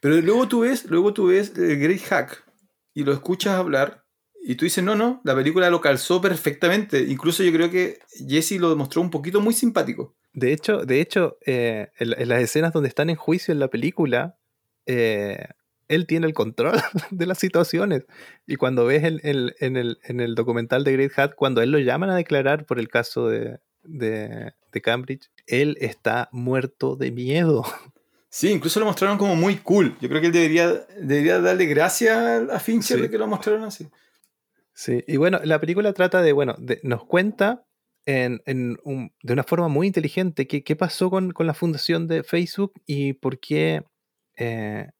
Pero 0.00 0.20
luego 0.20 0.46
tú 0.46 0.60
ves, 0.60 0.84
luego 0.84 1.14
tú 1.14 1.28
ves 1.28 1.56
el 1.56 1.80
Great 1.80 2.02
Hack 2.02 2.44
y 2.92 3.02
lo 3.04 3.14
escuchas 3.14 3.54
hablar 3.54 4.05
y 4.48 4.54
tú 4.54 4.64
dices, 4.64 4.84
no, 4.84 4.94
no, 4.94 5.20
la 5.24 5.34
película 5.34 5.68
lo 5.70 5.80
calzó 5.80 6.20
perfectamente. 6.20 7.00
Incluso 7.08 7.42
yo 7.42 7.52
creo 7.52 7.68
que 7.68 7.98
Jesse 8.28 8.60
lo 8.60 8.70
demostró 8.70 9.02
un 9.02 9.10
poquito 9.10 9.40
muy 9.40 9.52
simpático. 9.52 10.14
De 10.32 10.52
hecho, 10.52 10.84
de 10.84 11.00
hecho 11.00 11.36
eh, 11.44 11.88
en, 11.98 12.28
las 12.28 12.40
escenas 12.40 12.72
donde 12.72 12.88
están 12.88 13.10
en 13.10 13.16
juicio 13.16 13.50
en 13.50 13.58
la 13.58 13.66
película, 13.66 14.36
eh, 14.86 15.48
él 15.88 16.06
tiene 16.06 16.28
el 16.28 16.32
control 16.32 16.76
de 17.10 17.26
las 17.26 17.38
situaciones. 17.38 18.04
Y 18.46 18.54
cuando 18.54 18.86
ves 18.86 19.02
en, 19.02 19.20
el, 19.20 20.34
documental 20.36 20.84
de 20.84 20.92
Great 20.92 21.10
Hack, 21.10 21.34
cuando 21.34 21.60
él 21.60 21.72
lo 21.72 21.80
llaman 21.80 22.10
a 22.10 22.16
declarar 22.16 22.66
por 22.66 22.78
el 22.78 22.86
caso 22.88 23.26
de, 23.26 23.58
de 23.82 24.80
Cambridge, 24.80 25.28
él 25.48 25.76
está 25.80 26.28
muerto 26.30 26.94
de 26.94 27.10
miedo. 27.10 27.64
Sí, 28.28 28.50
incluso 28.50 28.78
lo 28.80 28.86
mostraron 28.86 29.16
como 29.16 29.34
muy 29.34 29.56
cool. 29.56 29.96
Yo 30.00 30.08
creo 30.08 30.20
que 30.20 30.26
él 30.26 30.32
debería, 30.32 30.86
debería 31.00 31.40
darle 31.40 31.64
gracias 31.64 32.48
a 32.50 32.60
Fincher 32.60 33.00
de 33.00 33.10
que 33.10 33.16
lo 33.16 33.26
mostraron 33.26 33.64
así. 33.64 33.88
Sí, 34.78 35.02
y 35.06 35.16
bueno, 35.16 35.40
la 35.42 35.58
película 35.58 35.94
trata 35.94 36.20
de, 36.20 36.32
bueno, 36.32 36.54
nos 36.82 37.06
cuenta 37.06 37.64
en, 38.04 38.42
de 38.44 39.32
una 39.32 39.42
forma 39.42 39.68
muy 39.68 39.86
inteligente 39.86 40.46
qué, 40.46 40.62
qué 40.62 40.76
pasó 40.76 41.08
con, 41.08 41.32
la 41.38 41.54
fundación 41.54 42.06
de 42.06 42.22
Facebook 42.22 42.74
y 42.84 43.14
por 43.14 43.40
qué 43.40 43.84
eh, 44.36 44.90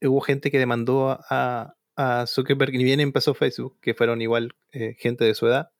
hubo 0.00 0.20
gente 0.20 0.52
que 0.52 0.60
demandó 0.60 1.18
a, 1.28 1.74
a 1.96 2.26
Zuckerberg, 2.28 2.70
ni 2.74 2.84
bien 2.84 3.00
empezó 3.00 3.34
Facebook, 3.34 3.76
que 3.80 3.94
fueron 3.94 4.22
igual 4.22 4.54
eh, 4.70 4.94
gente 5.00 5.24
de 5.24 5.34
su 5.34 5.48
edad, 5.48 5.70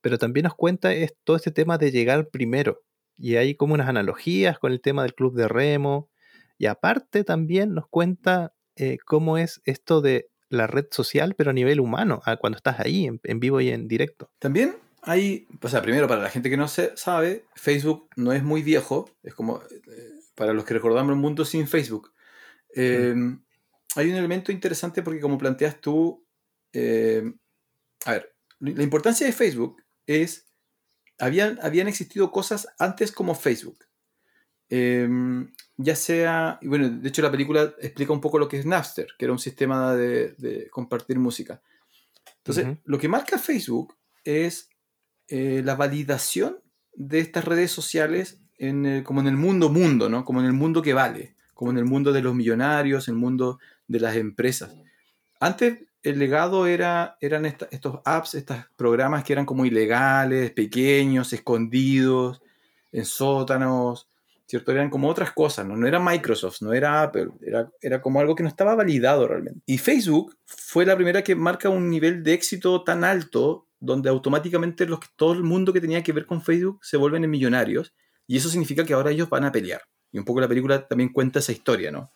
pero 0.00 0.16
también 0.16 0.44
nos 0.44 0.54
cuenta 0.54 0.94
es, 0.94 1.16
todo 1.24 1.36
este 1.36 1.50
tema 1.50 1.78
de 1.78 1.90
llegar 1.90 2.28
primero. 2.28 2.82
Y 3.16 3.36
hay 3.36 3.56
como 3.56 3.74
unas 3.74 3.88
analogías 3.88 4.60
con 4.60 4.70
el 4.70 4.80
tema 4.80 5.02
del 5.02 5.14
club 5.14 5.34
de 5.34 5.48
remo, 5.48 6.10
y 6.58 6.66
aparte 6.66 7.24
también 7.24 7.74
nos 7.74 7.88
cuenta 7.88 8.54
eh, 8.76 8.98
cómo 9.04 9.36
es 9.36 9.62
esto 9.64 10.00
de 10.00 10.30
la 10.54 10.66
red 10.66 10.86
social, 10.90 11.34
pero 11.36 11.50
a 11.50 11.52
nivel 11.54 11.80
humano, 11.80 12.22
cuando 12.40 12.56
estás 12.56 12.80
ahí, 12.80 13.06
en, 13.06 13.40
vivo 13.40 13.60
y 13.60 13.70
en 13.70 13.88
directo. 13.88 14.30
También 14.38 14.76
hay, 15.02 15.46
o 15.60 15.68
sea, 15.68 15.82
primero 15.82 16.08
para 16.08 16.22
la 16.22 16.30
gente 16.30 16.50
que 16.50 16.56
no 16.56 16.68
se 16.68 16.96
sabe, 16.96 17.44
Facebook 17.54 18.08
no 18.16 18.32
es 18.32 18.42
muy 18.42 18.62
viejo, 18.62 19.10
es 19.22 19.34
como 19.34 19.60
eh, 19.60 20.10
para 20.34 20.52
los 20.52 20.64
que 20.64 20.74
recordamos 20.74 21.12
un 21.12 21.20
mundo 21.20 21.44
sin 21.44 21.68
Facebook. 21.68 22.12
Em, 22.74 23.42
hay 23.96 24.10
un 24.10 24.16
elemento 24.16 24.50
interesante 24.50 25.02
porque 25.02 25.20
como 25.20 25.38
planteas 25.38 25.80
tú, 25.80 26.26
em, 26.72 27.38
a 28.06 28.12
ver, 28.12 28.34
la 28.60 28.82
importancia 28.82 29.26
de 29.26 29.32
Facebook 29.32 29.82
es, 30.06 30.46
habían, 31.18 31.58
habían 31.62 31.88
existido 31.88 32.30
cosas 32.30 32.68
antes 32.78 33.12
como 33.12 33.34
Facebook. 33.34 33.84
Em, 34.76 35.52
ya 35.76 35.94
sea, 35.94 36.58
y 36.60 36.66
bueno, 36.66 36.88
de 36.88 37.08
hecho 37.08 37.22
la 37.22 37.30
película 37.30 37.74
explica 37.80 38.12
un 38.12 38.20
poco 38.20 38.40
lo 38.40 38.48
que 38.48 38.58
es 38.58 38.66
Napster, 38.66 39.06
que 39.16 39.24
era 39.24 39.32
un 39.32 39.38
sistema 39.38 39.94
de, 39.94 40.68
compartir 40.72 41.16
música. 41.20 41.62
Entonces, 42.38 42.78
lo 42.84 42.98
que 42.98 43.06
marca 43.06 43.38
Facebook 43.38 43.94
es 44.24 44.68
eh, 45.28 45.62
la 45.64 45.76
validación 45.76 46.58
de 46.92 47.20
estas 47.20 47.44
redes 47.44 47.70
sociales 47.70 48.40
en 48.58 49.04
como 49.04 49.20
en 49.20 49.28
el 49.28 49.36
mundo 49.36 49.68
mundo, 49.68 50.08
¿no? 50.08 50.24
Como 50.24 50.40
en 50.40 50.46
el 50.46 50.52
mundo 50.52 50.82
que 50.82 50.92
vale, 50.92 51.36
como 51.54 51.70
en 51.70 51.78
el 51.78 51.84
mundo 51.84 52.12
de 52.12 52.22
los 52.22 52.34
millonarios, 52.34 53.06
el 53.06 53.14
mundo 53.14 53.60
de 53.86 54.00
las 54.00 54.16
empresas. 54.16 54.74
Antes 55.38 55.84
el 56.02 56.18
legado 56.18 56.66
era, 56.66 57.16
eran 57.20 57.46
estos 57.46 58.00
apps, 58.04 58.34
estos 58.34 58.56
programas 58.76 59.22
que 59.22 59.34
eran 59.34 59.46
como 59.46 59.66
ilegales, 59.66 60.50
pequeños, 60.50 61.32
escondidos, 61.32 62.42
en 62.90 63.04
sótanos, 63.04 64.08
¿cierto? 64.46 64.72
Eran 64.72 64.90
como 64.90 65.08
otras 65.08 65.32
cosas, 65.32 65.66
¿no? 65.66 65.76
No 65.76 65.86
era 65.86 65.98
Microsoft, 65.98 66.62
no 66.62 66.72
era 66.72 67.02
Apple, 67.02 67.28
era, 67.40 67.70
era 67.80 68.00
como 68.02 68.20
algo 68.20 68.34
que 68.34 68.42
no 68.42 68.48
estaba 68.48 68.74
validado 68.74 69.26
realmente. 69.26 69.60
Y 69.66 69.78
Facebook 69.78 70.36
fue 70.44 70.86
la 70.86 70.96
primera 70.96 71.22
que 71.22 71.34
marca 71.34 71.68
un 71.68 71.88
nivel 71.90 72.22
de 72.22 72.34
éxito 72.34 72.84
tan 72.84 73.04
alto 73.04 73.68
donde 73.80 74.08
automáticamente 74.08 74.86
los 74.86 75.00
todo 75.16 75.32
el 75.34 75.42
mundo 75.42 75.72
que 75.72 75.80
tenía 75.80 76.02
que 76.02 76.12
ver 76.12 76.26
con 76.26 76.42
Facebook 76.42 76.78
se 76.82 76.96
vuelven 76.96 77.28
millonarios 77.28 77.94
y 78.26 78.36
eso 78.36 78.48
significa 78.48 78.84
que 78.84 78.94
ahora 78.94 79.10
ellos 79.10 79.28
van 79.28 79.44
a 79.44 79.52
pelear. 79.52 79.82
Y 80.10 80.18
un 80.18 80.24
poco 80.24 80.40
la 80.40 80.48
película 80.48 80.86
también 80.86 81.12
cuenta 81.12 81.40
esa 81.40 81.52
historia, 81.52 81.90
¿no? 81.90 82.12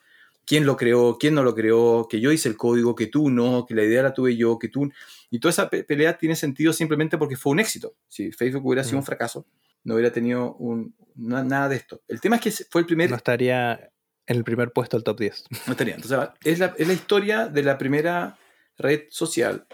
¿Quién 0.46 0.64
lo 0.64 0.76
creó? 0.76 1.18
¿Quién 1.18 1.34
no 1.34 1.42
lo 1.42 1.54
creó? 1.54 2.06
Que 2.08 2.20
yo 2.20 2.32
hice 2.32 2.48
el 2.48 2.56
código, 2.56 2.94
que 2.94 3.08
tú 3.08 3.28
no, 3.28 3.66
que 3.66 3.74
la 3.74 3.84
idea 3.84 4.02
la 4.02 4.14
tuve 4.14 4.34
yo, 4.34 4.58
que 4.58 4.68
tú... 4.68 4.90
Y 5.28 5.40
toda 5.40 5.50
esa 5.50 5.68
pelea 5.68 6.16
tiene 6.16 6.36
sentido 6.36 6.72
simplemente 6.72 7.18
porque 7.18 7.36
fue 7.36 7.52
un 7.52 7.60
éxito. 7.60 7.96
Si 8.08 8.32
Facebook 8.32 8.64
hubiera 8.64 8.82
sido 8.82 8.96
un 8.96 9.04
fracaso, 9.04 9.44
no 9.84 9.94
hubiera 9.94 10.12
tenido 10.12 10.54
un, 10.56 10.94
nada 11.16 11.68
de 11.68 11.76
esto. 11.76 12.02
El 12.08 12.20
tema 12.20 12.36
es 12.36 12.42
que 12.42 12.64
fue 12.70 12.82
el 12.82 12.86
primer... 12.86 13.10
No 13.10 13.16
estaría 13.16 13.90
en 14.26 14.36
el 14.36 14.44
primer 14.44 14.72
puesto 14.72 14.96
del 14.96 15.04
top 15.04 15.18
10. 15.20 15.44
No 15.66 15.72
estaría. 15.72 15.94
Entonces, 15.94 16.30
es 16.44 16.58
la, 16.58 16.74
es 16.76 16.86
la 16.86 16.92
historia 16.92 17.48
de 17.48 17.62
la 17.62 17.78
primera 17.78 18.38
red 18.76 19.04
social 19.10 19.66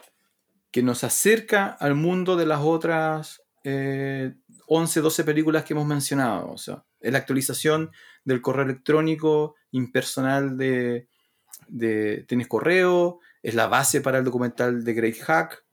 que 0.70 0.82
nos 0.82 1.04
acerca 1.04 1.66
al 1.66 1.94
mundo 1.94 2.36
de 2.36 2.46
las 2.46 2.60
otras 2.60 3.42
11, 3.64 3.64
eh, 3.64 5.02
12 5.02 5.24
películas 5.24 5.64
que 5.64 5.72
hemos 5.72 5.86
mencionado. 5.86 6.50
O 6.50 6.58
sea, 6.58 6.84
es 7.00 7.12
la 7.12 7.18
actualización 7.18 7.90
del 8.24 8.40
correo 8.40 8.64
electrónico 8.64 9.54
impersonal 9.70 10.56
de, 10.58 11.08
de 11.68 12.24
Tienes 12.28 12.48
Correo, 12.48 13.20
es 13.42 13.54
la 13.54 13.66
base 13.66 14.00
para 14.00 14.18
el 14.18 14.24
documental 14.24 14.84
de 14.84 14.94
Great 14.94 15.18
Hack, 15.18 15.64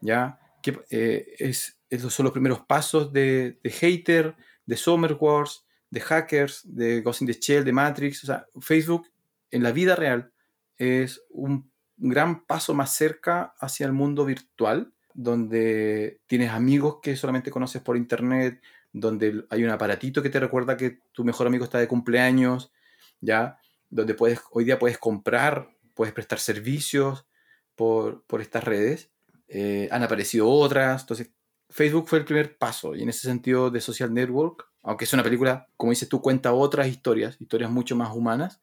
¿ya? 0.00 0.38
Que 0.62 0.78
eh, 0.90 1.34
es, 1.38 1.75
esos 1.90 2.12
son 2.12 2.24
los 2.24 2.32
primeros 2.32 2.60
pasos 2.60 3.12
de, 3.12 3.58
de 3.62 3.70
Hater, 3.70 4.36
de 4.66 4.76
Summer 4.76 5.16
Wars, 5.18 5.66
de 5.90 6.00
Hackers, 6.00 6.62
de 6.64 7.00
Ghost 7.00 7.22
in 7.22 7.28
the 7.28 7.34
Shell, 7.34 7.64
de 7.64 7.72
Matrix. 7.72 8.24
O 8.24 8.26
sea, 8.26 8.46
Facebook 8.60 9.08
en 9.50 9.62
la 9.62 9.72
vida 9.72 9.96
real 9.96 10.32
es 10.76 11.22
un 11.30 11.70
gran 11.96 12.44
paso 12.44 12.74
más 12.74 12.94
cerca 12.94 13.54
hacia 13.58 13.86
el 13.86 13.92
mundo 13.92 14.24
virtual, 14.24 14.92
donde 15.14 16.20
tienes 16.26 16.50
amigos 16.50 16.98
que 17.02 17.16
solamente 17.16 17.50
conoces 17.50 17.80
por 17.80 17.96
internet, 17.96 18.60
donde 18.92 19.44
hay 19.50 19.64
un 19.64 19.70
aparatito 19.70 20.22
que 20.22 20.30
te 20.30 20.40
recuerda 20.40 20.76
que 20.76 21.00
tu 21.12 21.24
mejor 21.24 21.46
amigo 21.46 21.64
está 21.64 21.78
de 21.78 21.88
cumpleaños, 21.88 22.72
¿ya? 23.20 23.58
Donde 23.88 24.14
puedes, 24.14 24.40
hoy 24.50 24.64
día 24.64 24.78
puedes 24.78 24.98
comprar, 24.98 25.70
puedes 25.94 26.12
prestar 26.12 26.38
servicios 26.38 27.26
por, 27.74 28.24
estas 28.40 28.64
redes. 28.64 29.10
Eh, 29.48 29.88
han 29.90 30.02
aparecido 30.02 30.48
otras, 30.48 31.02
entonces 31.02 31.30
Facebook 31.68 32.08
fue 32.08 32.18
el 32.18 32.24
primer 32.24 32.56
paso 32.58 32.94
y 32.94 33.02
en 33.02 33.08
ese 33.08 33.26
sentido 33.26 33.70
de 33.70 33.80
Social 33.80 34.12
Network, 34.12 34.68
aunque 34.82 35.04
es 35.04 35.12
una 35.12 35.22
película, 35.22 35.68
como 35.76 35.90
dices 35.90 36.08
tú, 36.08 36.20
cuenta 36.20 36.52
otras 36.52 36.86
historias, 36.86 37.40
historias 37.40 37.70
mucho 37.70 37.96
más 37.96 38.14
humanas, 38.14 38.60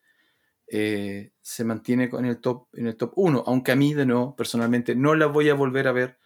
eh, 0.68 1.32
se 1.42 1.66
mantiene 1.66 2.10
en 2.12 2.26
el 2.26 2.40
top 2.40 2.68
en 2.74 2.88
el 2.88 2.96
top 2.96 3.12
1, 3.16 3.44
aunque 3.46 3.72
a 3.72 3.76
mí 3.76 3.94
de 3.94 4.06
nuevo, 4.06 4.36
personalmente, 4.36 4.96
no 4.96 5.14
la 5.16 5.28
voy 5.28 5.50
a 5.50 5.54
volver 5.54 5.88
a 5.88 5.92
ver 5.92 6.18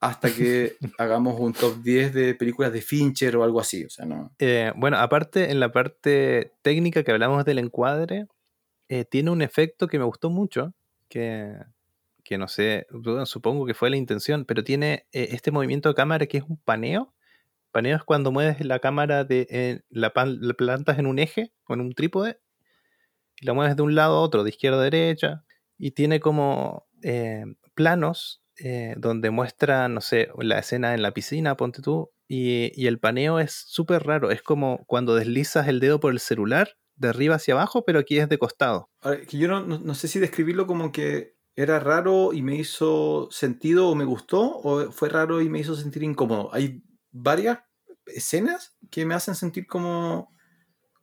hasta 0.00 0.34
que 0.34 0.76
hagamos 0.98 1.38
un 1.38 1.52
top 1.52 1.82
10 1.82 2.12
de 2.12 2.34
películas 2.34 2.72
de 2.72 2.82
Fincher 2.82 3.36
o 3.36 3.44
algo 3.44 3.60
así. 3.60 3.84
O 3.84 3.90
sea, 3.90 4.04
no. 4.04 4.34
Eh, 4.38 4.72
bueno, 4.74 4.98
aparte, 4.98 5.50
en 5.50 5.60
la 5.60 5.70
parte 5.70 6.52
técnica 6.62 7.04
que 7.04 7.12
hablamos 7.12 7.44
del 7.44 7.58
encuadre, 7.58 8.26
eh, 8.88 9.04
tiene 9.04 9.30
un 9.30 9.42
efecto 9.42 9.86
que 9.86 9.98
me 9.98 10.04
gustó 10.04 10.30
mucho, 10.30 10.74
que 11.08 11.54
que 12.24 12.38
no 12.38 12.48
sé, 12.48 12.86
supongo 13.24 13.66
que 13.66 13.74
fue 13.74 13.90
la 13.90 13.96
intención, 13.96 14.44
pero 14.44 14.62
tiene 14.64 15.06
eh, 15.12 15.28
este 15.32 15.50
movimiento 15.50 15.88
de 15.88 15.94
cámara 15.94 16.26
que 16.26 16.38
es 16.38 16.44
un 16.44 16.56
paneo, 16.58 17.14
Paneo 17.72 17.96
es 17.96 18.04
cuando 18.04 18.30
mueves 18.30 18.62
la 18.64 18.80
cámara 18.80 19.24
de 19.24 19.46
eh, 19.48 19.80
la, 19.88 20.12
pan- 20.12 20.38
la 20.42 20.52
plantas 20.52 20.98
en 20.98 21.06
un 21.06 21.18
eje 21.18 21.52
con 21.64 21.80
un 21.80 21.94
trípode 21.94 22.38
y 23.40 23.46
la 23.46 23.54
mueves 23.54 23.76
de 23.76 23.82
un 23.82 23.94
lado 23.94 24.16
a 24.16 24.20
otro, 24.20 24.44
de 24.44 24.50
izquierda 24.50 24.78
a 24.80 24.84
derecha, 24.84 25.44
y 25.78 25.92
tiene 25.92 26.20
como 26.20 26.86
eh, 27.02 27.44
planos 27.74 28.42
donde 28.98 29.30
muestra, 29.30 29.88
no 29.88 30.00
sé, 30.00 30.28
la 30.38 30.58
escena 30.58 30.94
en 30.94 31.02
la 31.02 31.12
piscina, 31.12 31.56
ponte 31.56 31.82
tú, 31.82 32.12
y, 32.28 32.70
y 32.80 32.86
el 32.86 33.00
paneo 33.00 33.40
es 33.40 33.52
súper 33.66 34.04
raro, 34.04 34.30
es 34.30 34.42
como 34.42 34.84
cuando 34.86 35.14
deslizas 35.16 35.66
el 35.66 35.80
dedo 35.80 35.98
por 35.98 36.12
el 36.12 36.20
celular 36.20 36.76
de 36.94 37.08
arriba 37.08 37.36
hacia 37.36 37.54
abajo, 37.54 37.84
pero 37.84 37.98
aquí 37.98 38.18
es 38.18 38.28
de 38.28 38.38
costado. 38.38 38.90
Ahora, 39.00 39.20
yo 39.30 39.48
no- 39.48 39.62
no 39.78 39.94
sé 39.94 40.06
si 40.06 40.20
describirlo 40.20 40.66
como 40.66 40.92
que 40.92 41.34
era 41.56 41.78
raro 41.80 42.32
y 42.32 42.42
me 42.42 42.56
hizo 42.56 43.28
sentido 43.30 43.88
o 43.88 43.94
me 43.94 44.04
gustó, 44.04 44.40
o 44.58 44.90
fue 44.92 45.08
raro 45.08 45.40
y 45.42 45.48
me 45.48 45.60
hizo 45.60 45.74
sentir 45.74 46.02
incómodo. 46.02 46.50
Hay 46.54 46.82
varias 47.10 47.60
escenas 48.06 48.76
que 48.90 49.04
me 49.06 49.14
hacen 49.14 49.34
sentir 49.34 49.66
como, 49.66 50.34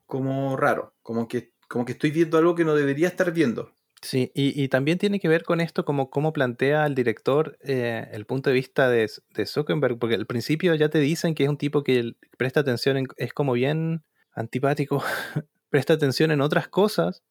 como 0.06 0.58
raro, 0.58 0.96
como 1.02 1.28
que, 1.28 1.54
como 1.68 1.86
que 1.86 1.94
estoy 1.94 2.12
viendo 2.12 2.38
algo 2.38 2.56
que 2.56 2.66
no 2.66 2.76
debería 2.76 3.08
estar 3.08 3.32
viendo. 3.32 3.72
Sí, 4.02 4.32
y, 4.34 4.62
y 4.64 4.70
también 4.70 4.98
tiene 4.98 5.20
que 5.20 5.28
ver 5.28 5.44
con 5.44 5.60
esto, 5.60 5.84
como 5.84 6.10
cómo 6.10 6.32
plantea 6.32 6.86
el 6.86 6.96
director 6.96 7.58
eh, 7.62 8.08
el 8.14 8.26
punto 8.26 8.50
de 8.50 8.54
vista 8.54 8.90
de, 8.90 9.10
de 9.36 9.46
Zuckerberg, 9.46 10.00
porque 10.00 10.16
al 10.16 10.26
principio 10.26 10.74
ya 10.76 10.90
te 10.90 11.00
dicen 11.00 11.36
que 11.36 11.44
es 11.44 11.50
un 11.50 11.58
tipo 11.58 11.84
que 11.84 12.14
presta 12.38 12.62
atención, 12.62 12.96
en- 12.98 13.08
es 13.18 13.34
como 13.34 13.54
bien 13.54 14.04
antipático, 14.34 15.04
presta 15.70 15.94
atención 15.94 16.32
en 16.32 16.40
otras 16.40 16.70
cosas, 16.70 17.24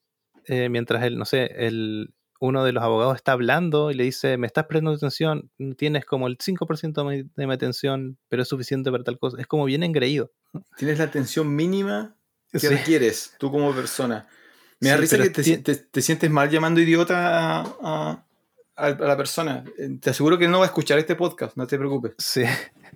eh, 0.47 0.69
mientras 0.69 1.05
el, 1.05 1.19
no 1.19 1.25
sé, 1.25 1.47
el, 1.67 2.15
uno 2.41 2.65
de 2.65 2.73
los 2.73 2.83
abogados 2.83 3.17
está 3.17 3.33
hablando 3.33 3.91
y 3.91 3.95
le 3.95 4.05
dice, 4.05 4.37
me 4.37 4.47
estás 4.47 4.67
prestando 4.67 4.93
atención, 4.93 5.51
tienes 5.77 6.05
como 6.05 6.27
el 6.29 6.39
5% 6.39 7.27
de 7.35 7.47
mi, 7.47 7.53
atención, 7.53 8.19
pero 8.29 8.43
es 8.43 8.49
suficiente 8.49 8.91
para 8.91 9.03
tal 9.05 9.19
cosa, 9.19 9.41
es 9.41 9.47
como 9.47 9.65
bien 9.65 9.83
engreído. 9.83 10.31
Tienes 10.79 10.99
la 10.99 11.05
atención 11.05 11.55
mínima 11.55 12.17
que 12.51 12.61
Sí. 12.61 12.69
requieres 12.69 13.35
tú 13.39 13.51
como 13.51 13.75
persona. 13.75 14.27
Me 14.81 14.91
da 14.91 14.95
Sí, 14.97 15.01
risa 15.03 15.19
que 15.19 15.31
te, 15.91 16.01
sientes 16.03 16.31
mal 16.31 16.49
llamando 16.49 16.81
idiota 16.81 17.61
a, 17.61 17.63
a- 17.83 18.25
a 18.77 18.91
la 18.91 19.17
persona. 19.17 19.65
Eh, 19.77 19.99
Te 20.01 20.11
aseguro 20.11 20.39
que 20.39 20.47
no 20.47 20.59
va 20.61 20.65
a 20.65 20.69
escuchar 20.69 21.01
este 21.01 21.17
podcast, 21.17 21.57
no 21.57 21.67
te 21.67 21.77
preocupes. 21.79 22.13
Sí. 22.19 22.45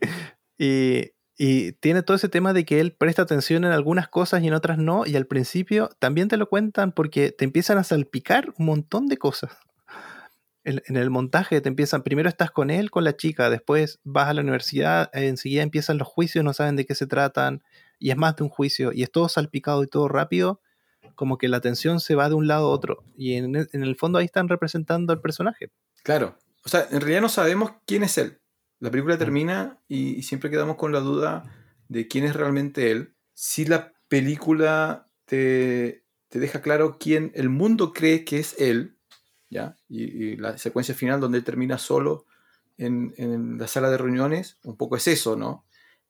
Y, 0.59 1.10
y 1.44 1.73
tiene 1.73 2.05
todo 2.05 2.16
ese 2.16 2.28
tema 2.28 2.52
de 2.52 2.64
que 2.64 2.78
él 2.78 2.93
presta 2.93 3.23
atención 3.23 3.64
en 3.64 3.73
algunas 3.73 4.06
cosas 4.06 4.44
y 4.44 4.47
en 4.47 4.55
otras 4.55 4.78
no, 4.78 5.05
y 5.06 5.16
al 5.16 5.27
principio 5.27 5.90
también 5.98 6.28
te 6.28 6.36
lo 6.36 6.48
cuentan 6.48 6.93
porque 6.93 7.32
te 7.32 7.44
empiezan 7.44 7.78
a 7.78 7.82
salpicar 7.82 8.55
un 8.59 8.66
montón 8.66 9.09
de 9.09 9.16
cosas. 9.16 9.51
En, 10.62 10.81
el 10.97 11.10
montaje 11.10 11.60
te 11.60 11.69
empiezan, 11.69 12.05
primero 12.05 12.28
estás 12.28 12.52
con 12.52 12.70
él, 12.70 12.93
con 12.93 13.02
la 13.02 13.16
chica, 13.16 13.51
después 13.51 13.98
vas 14.05 14.28
a 14.28 14.35
la 14.35 14.43
universidad, 14.43 15.10
enseguida 15.14 15.64
empiezan 15.64 15.98
los 15.98 16.06
juicios, 16.06 16.44
no 16.44 16.52
saben 16.52 16.77
de 16.77 16.86
qué 16.86 16.94
se 16.94 17.09
tratan, 17.09 17.64
y 17.98 18.12
es 18.12 18.16
más 18.16 18.36
de 18.36 18.44
un 18.44 18.48
juicio, 18.48 18.93
y 18.93 19.02
es 19.02 19.10
todo 19.10 19.28
salpicado 19.28 19.82
y 19.82 19.89
todo 19.89 20.06
rápido, 20.06 20.60
como 21.16 21.39
que 21.39 21.48
la 21.48 21.56
atención 21.56 21.98
se 21.98 22.14
va 22.14 22.28
de 22.28 22.36
un 22.36 22.47
lado 22.47 22.69
a 22.69 22.70
otro, 22.70 23.02
y 23.16 23.35
en 23.35 23.56
en 23.56 23.82
el 23.82 23.97
fondo 23.97 24.20
ahí 24.20 24.27
están 24.27 24.48
representando 24.48 25.12
al 25.12 25.20
personaje. 25.20 25.73
Claro. 26.05 26.39
O 26.64 26.69
sea, 26.69 26.86
en 26.89 27.01
realidad 27.01 27.20
no 27.20 27.28
sabemos 27.28 27.73
quién 27.85 28.05
es 28.05 28.16
él. 28.16 28.39
La 28.82 28.90
película 28.90 29.16
termina 29.16 29.78
y, 29.86 30.16
y 30.16 30.22
siempre 30.24 30.50
quedamos 30.50 30.74
con 30.74 30.90
la 30.90 30.98
duda 30.98 31.44
de 31.88 32.09
quién 32.09 32.24
es 32.24 32.34
realmente 32.34 32.90
él. 32.90 33.14
Si 33.32 33.64
la 33.64 33.92
película 34.09 35.09
te, 35.24 36.02
te 36.28 36.40
deja 36.40 36.62
claro 36.62 36.96
quién 36.98 37.30
el 37.36 37.48
mundo 37.48 37.92
cree 37.92 38.24
que 38.24 38.40
es 38.40 38.56
él, 38.59 38.96
¿ya? 39.48 39.76
Y, 39.88 40.02
y 40.02 40.36
la 40.36 40.59
secuencia 40.59 40.96
final 40.96 41.20
donde 41.20 41.38
él 41.38 41.44
termina 41.44 41.78
solo 41.78 42.26
en, 42.76 43.14
en 43.18 43.56
la 43.56 43.68
sala 43.68 43.88
de 43.88 43.98
reuniones, 43.98 44.59
un 44.64 44.76
poco 44.76 44.96
es 44.96 45.06
eso, 45.06 45.36
¿no? 45.36 45.64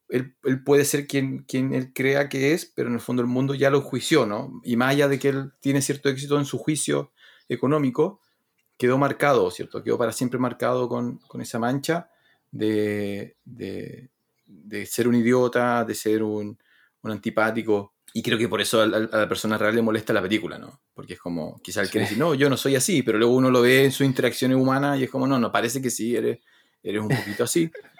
Él, 0.08 0.34
él 0.42 0.64
puede 0.64 0.86
ser 0.86 1.06
quien, 1.06 1.42
quien 1.42 1.74
él 1.74 1.92
crea 1.92 2.30
que 2.30 2.54
es, 2.54 2.64
pero 2.64 2.88
en 2.88 2.94
el 2.94 3.00
fondo 3.00 3.20
el 3.20 3.28
mundo 3.28 3.54
ya 3.54 3.68
lo 3.68 3.82
juició, 3.82 4.24
¿no? 4.24 4.62
Y 4.64 4.76
más 4.76 4.92
allá 4.92 5.08
de 5.08 5.18
que 5.18 5.28
él 5.28 5.52
tiene 5.60 5.82
cierto 5.82 6.08
éxito 6.08 6.38
en 6.38 6.46
su 6.46 6.56
juicio 6.56 7.12
económico, 7.50 8.22
quedó 8.78 8.96
marcado, 8.96 9.50
¿cierto? 9.50 9.82
Quedó 9.82 9.98
para 9.98 10.12
siempre 10.12 10.38
marcado 10.38 10.88
con, 10.88 11.18
con 11.28 11.42
esa 11.42 11.58
mancha 11.58 12.08
de, 12.52 13.36
de, 13.44 14.10
de 14.46 14.86
ser 14.86 15.08
un 15.08 15.16
idiota, 15.16 15.84
de 15.84 15.94
ser 15.94 16.22
un, 16.22 16.56
un 17.02 17.10
antipático. 17.10 17.94
Y 18.14 18.22
creo 18.22 18.38
que 18.38 18.48
por 18.48 18.60
eso 18.60 18.80
a 18.82 18.86
la, 18.86 18.98
a 18.98 19.16
la 19.18 19.28
persona 19.28 19.58
real 19.58 19.74
le 19.74 19.82
molesta 19.82 20.12
la 20.12 20.22
película, 20.22 20.58
¿no? 20.58 20.82
Porque 20.94 21.14
es 21.14 21.18
como, 21.18 21.60
quizá 21.62 21.80
él 21.80 21.90
quiere 21.90 22.04
decir, 22.04 22.18
no, 22.18 22.34
yo 22.34 22.50
no 22.50 22.56
soy 22.56 22.76
así, 22.76 23.02
pero 23.02 23.18
luego 23.18 23.34
uno 23.34 23.50
lo 23.50 23.62
ve 23.62 23.84
en 23.84 23.92
sus 23.92 24.06
interacciones 24.06 24.56
humanas 24.56 25.00
y 25.00 25.04
es 25.04 25.10
como, 25.10 25.26
no, 25.26 25.38
no, 25.38 25.50
parece 25.50 25.80
que 25.80 25.90
sí, 25.90 26.14
eres, 26.14 26.38
eres 26.82 27.00
un 27.00 27.08
poquito 27.08 27.44
así. 27.44 27.70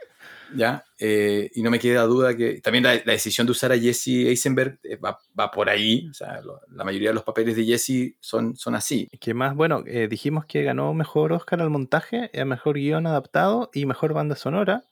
¿Ya? 0.54 0.84
Eh, 0.98 1.50
y 1.54 1.62
no 1.62 1.70
me 1.70 1.78
queda 1.78 2.02
duda 2.02 2.36
que 2.36 2.60
también 2.60 2.84
la, 2.84 2.96
decisión 2.98 3.46
de 3.46 3.52
usar 3.52 3.72
a 3.72 3.78
Jesse 3.78 4.08
Eisenberg 4.28 4.78
eh, 4.82 4.96
va, 4.96 5.18
va 5.38 5.50
por 5.50 5.68
ahí. 5.68 6.08
O 6.10 6.14
sea, 6.14 6.40
la 6.70 6.84
mayoría 6.84 7.10
de 7.10 7.14
los 7.14 7.24
papeles 7.24 7.56
de 7.56 7.64
Jesse 7.64 8.16
son, 8.20 8.56
son 8.56 8.74
así. 8.74 9.08
¿Qué 9.20 9.34
más? 9.34 9.54
Bueno, 9.54 9.82
eh, 9.86 10.08
dijimos 10.08 10.44
que 10.46 10.62
ganó 10.62 10.94
mejor 10.94 11.32
Oscar 11.32 11.60
al 11.60 11.70
montaje, 11.70 12.30
a 12.38 12.44
mejor 12.44 12.76
guion 12.76 13.06
adaptado 13.06 13.70
y 13.72 13.86
mejor 13.86 14.12
banda 14.12 14.36
sonora. 14.36 14.84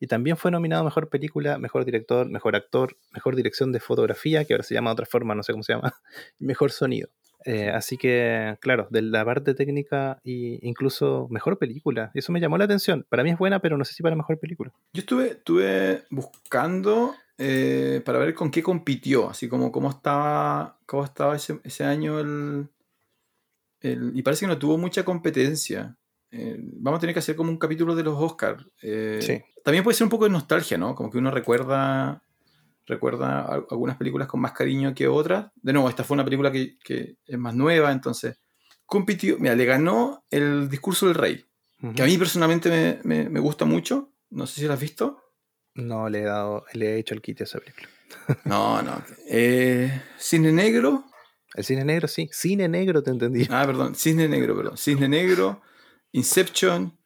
Y 0.00 0.06
también 0.06 0.36
fue 0.36 0.50
nominado 0.50 0.84
mejor 0.84 1.08
película, 1.08 1.56
mejor 1.58 1.84
director, 1.84 2.28
mejor 2.28 2.56
actor, 2.56 2.96
mejor 3.12 3.36
dirección 3.36 3.72
de 3.72 3.80
fotografía, 3.80 4.44
que 4.44 4.52
ahora 4.54 4.64
se 4.64 4.74
llama 4.74 4.90
de 4.90 4.94
otra 4.94 5.06
forma, 5.06 5.34
no 5.34 5.42
sé 5.42 5.52
cómo 5.52 5.62
se 5.62 5.72
llama, 5.72 5.94
mejor 6.38 6.72
sonido. 6.72 7.08
Eh, 7.44 7.68
así 7.68 7.96
que, 7.98 8.56
claro, 8.60 8.86
de 8.90 9.02
la 9.02 9.24
parte 9.24 9.52
técnica 9.54 10.18
e 10.24 10.58
incluso 10.62 11.28
mejor 11.30 11.58
película. 11.58 12.10
Eso 12.14 12.32
me 12.32 12.40
llamó 12.40 12.56
la 12.58 12.64
atención. 12.64 13.04
Para 13.08 13.22
mí 13.22 13.30
es 13.30 13.38
buena, 13.38 13.60
pero 13.60 13.76
no 13.76 13.84
sé 13.84 13.92
si 13.94 14.02
para 14.02 14.16
mejor 14.16 14.38
película. 14.38 14.72
Yo 14.94 15.00
estuve, 15.00 15.28
estuve 15.32 16.04
buscando 16.10 17.14
eh, 17.36 18.00
para 18.04 18.18
ver 18.18 18.32
con 18.34 18.50
qué 18.50 18.62
compitió, 18.62 19.28
así 19.28 19.48
como 19.48 19.70
cómo 19.70 19.90
estaba, 19.90 20.78
cómo 20.86 21.04
estaba 21.04 21.36
ese, 21.36 21.60
ese 21.64 21.84
año 21.84 22.18
el, 22.18 22.68
el- 23.80 24.12
Y 24.14 24.22
parece 24.22 24.40
que 24.46 24.48
no 24.48 24.58
tuvo 24.58 24.78
mucha 24.78 25.04
competencia. 25.04 25.96
Eh, 26.30 26.56
vamos 26.58 26.98
a 26.98 27.00
tener 27.02 27.14
que 27.14 27.20
hacer 27.20 27.36
como 27.36 27.50
un 27.50 27.58
capítulo 27.58 27.94
de 27.94 28.02
los 28.02 28.16
Oscars. 28.20 28.66
Sí. 28.80 29.40
También 29.62 29.84
puede 29.84 29.94
ser 29.96 30.04
un 30.04 30.10
poco 30.10 30.24
de 30.24 30.30
nostalgia, 30.30 30.76
¿no? 30.76 30.94
Como 30.94 31.10
que 31.10 31.18
uno 31.18 31.30
recuerda, 31.30 32.22
recuerda 32.86 33.42
al- 33.42 33.66
algunas 33.70 33.96
películas 33.96 34.28
con 34.28 34.40
más 34.40 34.52
cariño 34.52 34.94
que 34.94 35.08
otras. 35.08 35.50
De 35.56 35.72
nuevo, 35.72 35.88
esta 35.88 36.04
fue 36.04 36.14
una 36.14 36.24
película 36.24 36.50
que, 36.52 36.76
que 36.82 37.16
es 37.26 37.38
más 37.38 37.54
nueva, 37.54 37.92
entonces 37.92 38.38
compitió. 38.86 39.38
Mira, 39.38 39.54
le 39.54 39.64
ganó 39.64 40.24
el 40.30 40.68
discurso 40.68 41.06
del 41.06 41.14
rey, 41.14 41.44
que 41.94 42.02
a 42.02 42.06
mí 42.06 42.16
personalmente 42.18 42.70
me, 42.70 43.00
me- 43.04 43.28
me 43.30 43.40
gusta 43.40 43.64
mucho. 43.64 44.12
No 44.30 44.46
sé 44.46 44.60
si 44.60 44.66
lo 44.66 44.72
has 44.74 44.80
visto. 44.80 45.20
No 45.74 46.08
le 46.08 46.20
he 46.20 46.24
dado, 46.24 46.64
le 46.72 46.94
he 46.94 46.98
hecho 46.98 47.14
el 47.14 47.20
kit 47.22 47.40
a 47.40 47.44
esa 47.44 47.58
película. 47.58 47.88
No, 48.44 48.80
no. 48.82 49.02
Eh, 49.28 50.02
Cisne 50.18 50.52
Negro. 50.52 51.04
El 51.54 51.64
cine 51.64 51.84
negro, 51.84 52.08
sí. 52.08 52.28
Cine 52.32 52.68
negro, 52.68 53.00
te 53.02 53.10
entendí. 53.12 53.46
Ah, 53.48 53.62
perdón. 53.64 53.94
Cisne 53.94 54.26
Negro, 54.28 54.56
perdón. 54.56 54.76
Cisne 54.76 55.08
Negro, 55.08 55.62
Inception, 56.12 56.98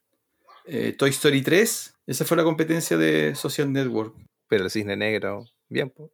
eh, 0.66 0.92
Toy 0.92 1.10
Story 1.10 1.42
3. 1.42 1.94
Esa 2.06 2.24
fue 2.24 2.36
la 2.36 2.44
competencia 2.44 2.96
de 2.96 3.34
Social 3.34 3.70
Network. 3.72 4.14
Pero 4.48 4.64
el 4.64 4.70
cine 4.70 4.96
negro, 4.96 5.44
bien. 5.68 5.90
po. 5.90 6.10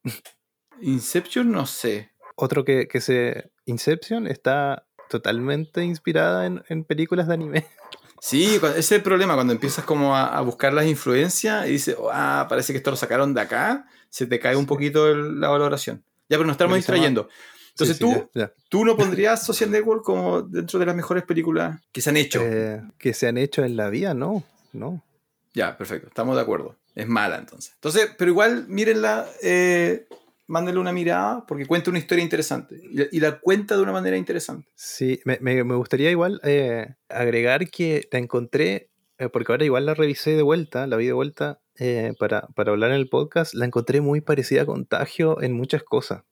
Inception, 0.81 1.51
no 1.51 1.67
sé. 1.67 2.11
Otro 2.37 2.65
que, 2.65 2.89
que 2.89 3.01
se. 3.01 3.51
Inception 3.67 4.27
está 4.27 4.87
totalmente 5.09 5.85
inspirada 5.85 6.47
en, 6.47 6.63
en 6.69 6.85
películas 6.85 7.29
de 7.29 7.35
anime. 7.35 7.67
Sí, 8.21 8.55
ese 8.55 8.79
es 8.79 8.93
el 8.93 9.03
problema, 9.03 9.35
cuando 9.35 9.53
empiezas 9.53 9.85
como 9.85 10.17
a, 10.17 10.35
a 10.35 10.41
buscar 10.41 10.73
las 10.73 10.87
influencias 10.87 11.67
y 11.69 11.73
dices, 11.73 11.95
ah, 12.11 12.47
parece 12.49 12.73
que 12.73 12.79
esto 12.79 12.91
lo 12.91 12.97
sacaron 12.97 13.35
de 13.35 13.43
acá, 13.43 13.87
se 14.09 14.25
te 14.27 14.41
cae 14.41 14.57
un 14.57 14.65
poquito 14.65 15.11
el- 15.11 15.39
la 15.41 15.49
valoración. 15.51 16.03
Ya, 16.31 16.39
pero 16.39 16.45
nos 16.45 16.55
estamos 16.55 16.77
distrayendo. 16.77 17.29
Entonces 17.73 17.99
Sí, 17.99 18.05
sí, 18.07 18.11
tú, 18.15 18.31
ya, 18.33 18.47
ya. 18.47 18.53
tú 18.71 18.87
no 18.87 18.97
pondrías 18.97 19.45
Social 19.45 19.71
Network 19.71 20.03
como 20.05 20.41
dentro 20.41 20.79
de 20.79 20.87
las 20.87 20.97
mejores 20.97 21.25
películas 21.25 21.83
que 21.93 22.01
se 22.01 22.09
han 22.09 22.17
hecho. 22.17 22.41
Eh, 22.43 22.81
que 22.97 23.13
se 23.13 23.29
han 23.29 23.37
hecho 23.37 23.63
en 23.63 23.77
la 23.77 23.91
vida, 23.91 24.15
no. 24.15 24.43
No. 24.73 25.05
Ya, 25.53 25.77
perfecto, 25.77 26.09
estamos 26.09 26.35
de 26.37 26.41
acuerdo. 26.41 26.77
Es 26.95 27.07
mala 27.09 27.39
entonces. 27.39 27.73
Entonces, 27.75 28.11
pero 28.17 28.31
igual 28.31 28.67
mírenla, 28.69 29.27
eh, 29.43 30.07
mándenle 30.47 30.81
una 30.81 30.93
mirada 30.93 31.45
porque 31.47 31.67
cuenta 31.67 31.91
una 31.91 31.99
historia 31.99 32.23
interesante 32.23 32.77
y, 32.83 32.97
la- 32.99 33.07
y 33.11 33.21
la 33.21 33.41
cuenta 33.41 33.77
de 33.77 33.83
una 33.83 33.93
manera 33.93 34.17
interesante. 34.17 34.69
Sí, 34.75 35.21
me, 35.25 35.39
me- 35.41 35.65
me 35.65 35.75
gustaría 35.75 36.11
igual 36.11 36.41
eh, 36.45 36.95
agregar 37.09 37.69
que 37.71 38.09
la 38.13 38.19
encontré, 38.19 38.91
eh, 39.19 39.29
porque 39.29 39.53
ahora 39.53 39.65
igual 39.65 39.87
la 39.87 39.95
revisé 39.95 40.37
de 40.37 40.43
vuelta, 40.43 40.87
la 40.87 40.97
vi 40.97 41.07
de 41.07 41.13
vuelta 41.13 41.61
eh, 41.79 42.13
para, 42.19 42.43
para 42.55 42.71
hablar 42.73 42.91
en 42.91 42.97
el 42.97 43.09
podcast, 43.09 43.55
la 43.55 43.65
encontré 43.65 44.01
muy 44.01 44.21
parecida 44.21 44.63
a 44.63 44.67
Contagio 44.67 45.43
en 45.43 45.53
muchas 45.53 45.83
cosas. 45.83 46.23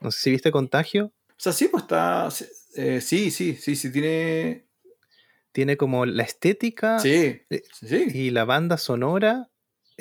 No 0.00 0.10
sé 0.10 0.18
si 0.20 0.30
viste 0.32 0.50
Contagio, 0.50 1.12
O 1.28 1.34
sea, 1.36 1.52
sí, 1.52 1.68
pues 1.68 1.84
está, 1.84 2.28
sí, 2.32 3.30
sí, 3.30 3.54
sí, 3.54 3.76
sí, 3.76 3.92
tiene, 3.92 4.66
tiene 5.52 5.76
como 5.76 6.06
la 6.06 6.24
estética 6.24 6.98
sí, 6.98 7.42
sí. 7.72 8.06
y 8.12 8.30
la 8.30 8.44
banda 8.44 8.78
sonora 8.78 9.48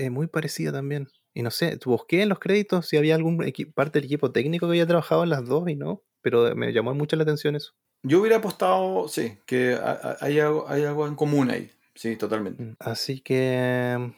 es 0.06 0.12
muy 0.12 0.28
parecida 0.28 0.72
también. 0.72 1.08
Y 1.34 1.44
no 1.44 1.52
sé, 1.52 1.78
busqué 1.86 2.22
en 2.24 2.30
los 2.30 2.40
créditos 2.40 2.88
si 2.88 2.98
había 2.98 3.16
algún 3.16 3.38
parte 3.74 4.00
del 4.00 4.06
equipo 4.06 4.32
técnico 4.32 4.66
que 4.68 4.72
había 4.72 4.88
trabajado 4.88 5.24
en 5.24 5.30
las 5.30 5.46
dos 5.46 5.70
y 5.70 5.76
no, 5.76 6.04
pero 6.22 6.56
me 6.56 6.74
llamó 6.74 6.94
mucho 6.94 7.16
la 7.16 7.24
atención 7.24 7.56
eso. 7.56 7.72
Yo 8.04 8.20
hubiera 8.20 8.38
apostado, 8.38 9.08
sí, 9.08 9.38
que 9.46 9.74
ha- 9.74 9.92
ha- 9.92 10.18
hay 10.22 10.40
algo, 10.40 10.68
hay 10.68 10.84
algo 10.84 11.08
en 11.08 11.16
común 11.16 11.52
ahí. 11.52 11.72
Sí, 11.96 12.16
totalmente. 12.18 12.64
Mm, 12.64 12.76
Así 12.80 13.22
que 13.22 14.12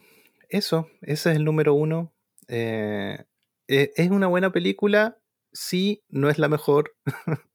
eso, 0.49 0.88
ese 1.01 1.31
es 1.31 1.35
el 1.38 1.43
número 1.43 1.73
uno. 1.73 2.14
Eh, 2.47 3.18
e- 3.68 3.91
es 3.95 4.10
una 4.10 4.27
buena 4.27 4.51
película, 4.51 5.18
sí, 5.51 6.03
no 6.10 6.30
es 6.30 6.39
la 6.39 6.49
mejor. 6.49 6.95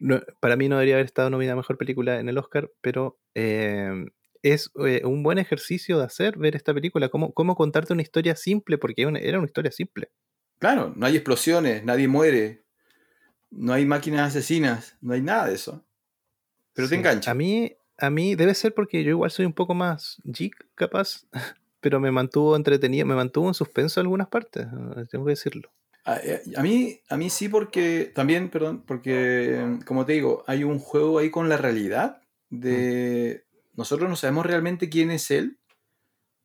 No- 0.00 0.20
para 0.40 0.56
mí 0.56 0.68
no 0.68 0.74
debería 0.76 0.96
haber 0.96 1.06
estado 1.06 1.30
nominada 1.30 1.54
a 1.54 1.56
mejor 1.56 1.78
película 1.78 2.18
en 2.18 2.28
el 2.28 2.36
Oscar, 2.36 2.70
pero 2.82 3.18
eh, 3.34 4.04
es 4.44 4.70
eh, 4.86 5.02
un 5.04 5.22
buen 5.22 5.38
ejercicio 5.38 5.98
de 5.98 6.04
hacer 6.04 6.36
ver 6.38 6.54
esta 6.54 6.72
película, 6.74 7.08
cómo, 7.08 7.32
cómo 7.32 7.56
contarte 7.56 7.92
una 7.94 8.02
historia 8.02 8.36
simple, 8.36 8.78
porque 8.78 9.02
era 9.02 9.08
una- 9.10 9.18
era 9.20 9.38
una 9.38 9.46
historia 9.46 9.72
simple. 9.72 10.10
Claro, 10.58 10.92
no 10.96 11.06
hay 11.06 11.16
explosiones, 11.16 11.84
nadie 11.84 12.06
muere, 12.08 12.64
no 13.50 13.72
hay 13.72 13.86
máquinas 13.86 14.28
asesinas, 14.28 14.96
no 15.00 15.14
hay 15.14 15.22
nada 15.22 15.46
de 15.48 15.54
eso. 15.54 15.84
Pero 16.74 16.88
te 16.88 16.96
engancha. 16.96 17.30
A 17.30 17.34
mí, 17.34 17.72
a 17.98 18.10
mí 18.10 18.34
debe 18.34 18.54
ser 18.54 18.74
porque 18.74 19.02
yo 19.04 19.10
igual 19.10 19.30
soy 19.30 19.46
un 19.46 19.52
poco 19.52 19.74
más 19.74 20.18
geek, 20.24 20.68
capaz, 20.74 21.26
pero 21.80 22.00
me 22.00 22.10
mantuvo 22.10 22.56
entretenido, 22.56 23.06
me 23.06 23.14
mantuvo 23.14 23.48
en 23.48 23.54
suspenso 23.54 24.00
en 24.00 24.06
algunas 24.06 24.28
partes, 24.28 24.66
eh, 24.66 25.04
tengo 25.10 25.24
que 25.24 25.30
decirlo. 25.30 25.70
A, 26.04 26.18
eh, 26.18 26.42
a 26.56 26.62
mí, 26.62 27.00
a 27.08 27.16
mí 27.16 27.30
sí 27.30 27.48
porque, 27.48 28.12
también, 28.14 28.50
perdón, 28.50 28.84
porque, 28.86 29.78
como 29.86 30.04
te 30.04 30.12
digo, 30.12 30.44
hay 30.46 30.62
un 30.64 30.78
juego 30.78 31.18
ahí 31.18 31.30
con 31.30 31.48
la 31.48 31.56
realidad 31.56 32.20
de... 32.50 33.44
Nosotros 33.76 34.08
no 34.08 34.16
sabemos 34.16 34.46
realmente 34.46 34.88
quién 34.88 35.10
es 35.10 35.30
él. 35.30 35.58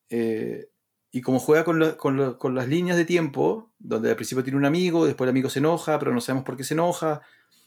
eh, 0.09 0.67
y 1.11 1.21
como 1.21 1.39
juega 1.39 1.63
con, 1.63 1.79
lo- 1.79 1.97
con 1.97 2.17
lo- 2.17 2.37
con 2.37 2.53
las 2.55 2.67
líneas 2.67 2.97
de 2.97 3.05
tiempo, 3.05 3.71
donde 3.79 4.09
al 4.09 4.15
principio 4.15 4.43
tiene 4.43 4.57
un 4.57 4.65
amigo, 4.65 5.05
después 5.05 5.25
el 5.27 5.31
amigo 5.31 5.49
se 5.49 5.59
enoja, 5.59 5.97
pero 5.99 6.11
no 6.13 6.21
sabemos 6.21 6.45
por 6.45 6.55
qué 6.57 6.63
se 6.63 6.73
enoja. 6.75 7.21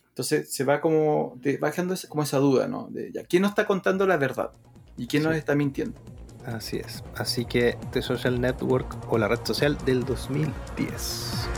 Entonces 0.08 0.52
se 0.52 0.64
va 0.64 0.80
como, 0.80 1.38
te 1.42 1.56
va 1.58 1.68
dejando 1.70 1.94
esa- 1.94 2.08
como 2.08 2.22
esa 2.22 2.38
duda, 2.38 2.66
¿no? 2.68 2.88
De, 2.90 3.10
ya, 3.12 3.24
¿Quién 3.24 3.42
nos 3.42 3.50
está 3.52 3.66
contando 3.66 4.06
la 4.06 4.16
verdad? 4.16 4.50
¿Y 4.96 5.06
quién 5.06 5.22
nos 5.22 5.32
Sí. 5.34 5.38
está 5.38 5.54
mintiendo? 5.54 5.98
Así 6.46 6.76
es. 6.78 7.02
Así 7.16 7.44
que 7.44 7.78
The 7.92 8.02
Social 8.02 8.40
Network 8.40 8.96
o 9.12 9.18
la 9.18 9.28
red 9.28 9.40
social 9.44 9.78
del 9.84 10.04
2010. 10.04 11.48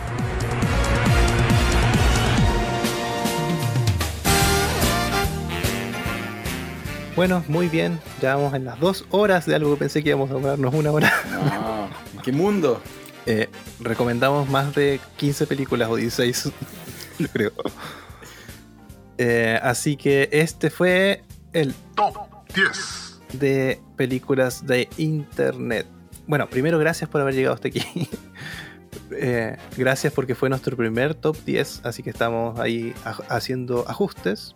Bueno, 7.17 7.45
muy 7.47 7.69
bien. 7.69 8.01
Ya 8.21 8.35
vamos 8.35 8.55
en 8.55 8.65
las 8.65 8.81
dos 8.81 9.05
horas 9.11 9.47
de 9.47 9.55
algo 9.55 9.73
que 9.75 9.79
pensé 9.79 10.03
que 10.03 10.09
íbamos 10.09 10.31
a 10.31 10.35
demorarnos 10.35 10.75
una 10.75 10.91
hora. 10.91 11.13
No, 11.31 11.89
¿en 12.15 12.23
qué 12.23 12.33
mundo? 12.33 12.81
Eh, 13.27 13.49
recomendamos 13.81 14.51
más 14.51 14.75
de 14.75 15.01
15 15.17 15.47
películas 15.47 15.89
o 15.89 15.97
16, 15.97 16.53
yo 17.19 17.29
creo. 17.29 17.53
Eh, 19.17 19.59
así 19.63 19.97
que 19.97 20.29
este 20.31 20.69
fue 20.69 21.25
el 21.55 21.73
Top 21.97 22.17
10. 22.55 23.21
de 23.33 23.81
películas 23.97 24.67
de 24.67 24.91
internet. 24.99 25.87
Bueno, 26.27 26.51
primero 26.51 26.79
gracias 26.79 27.09
por 27.09 27.23
haber 27.23 27.35
llegado 27.35 27.55
hasta 27.55 27.69
aquí. 27.69 27.81
Eh, 29.11 29.57
gracias 29.77 30.13
porque 30.13 30.35
fue 30.35 30.49
nuestro 30.49 30.77
primer 30.77 31.15
top 31.15 31.37
10, 31.45 31.83
así 31.85 32.03
que 32.03 32.11
estamos 32.11 32.59
ahí 32.59 32.95
haciendo 33.29 33.85
ajustes. 33.89 34.55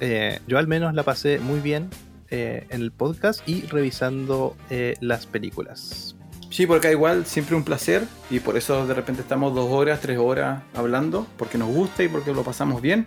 Eh, 0.00 0.40
yo 0.46 0.58
al 0.58 0.66
menos 0.66 0.94
la 0.94 1.02
pasé 1.02 1.38
muy 1.38 1.60
bien 1.60 1.90
eh, 2.30 2.66
en 2.68 2.82
el 2.82 2.92
podcast 2.92 3.40
y 3.48 3.62
revisando 3.62 4.54
eh, 4.68 4.96
las 5.00 5.26
películas. 5.26 6.14
Sí, 6.50 6.66
porque 6.66 6.90
igual 6.90 7.24
siempre 7.24 7.56
un 7.56 7.64
placer 7.64 8.04
y 8.30 8.40
por 8.40 8.56
eso 8.56 8.86
de 8.86 8.94
repente 8.94 9.22
estamos 9.22 9.54
dos 9.54 9.70
horas, 9.70 10.00
tres 10.00 10.18
horas 10.18 10.62
hablando, 10.74 11.26
porque 11.36 11.56
nos 11.56 11.68
gusta 11.68 12.02
y 12.02 12.08
porque 12.08 12.32
lo 12.32 12.42
pasamos 12.42 12.82
bien. 12.82 13.06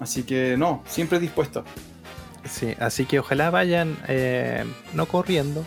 Así 0.00 0.22
que 0.22 0.56
no, 0.56 0.82
siempre 0.86 1.18
dispuesto. 1.18 1.64
Sí, 2.48 2.74
así 2.78 3.04
que 3.04 3.18
ojalá 3.18 3.50
vayan 3.50 3.96
eh, 4.08 4.64
no 4.94 5.06
corriendo, 5.06 5.64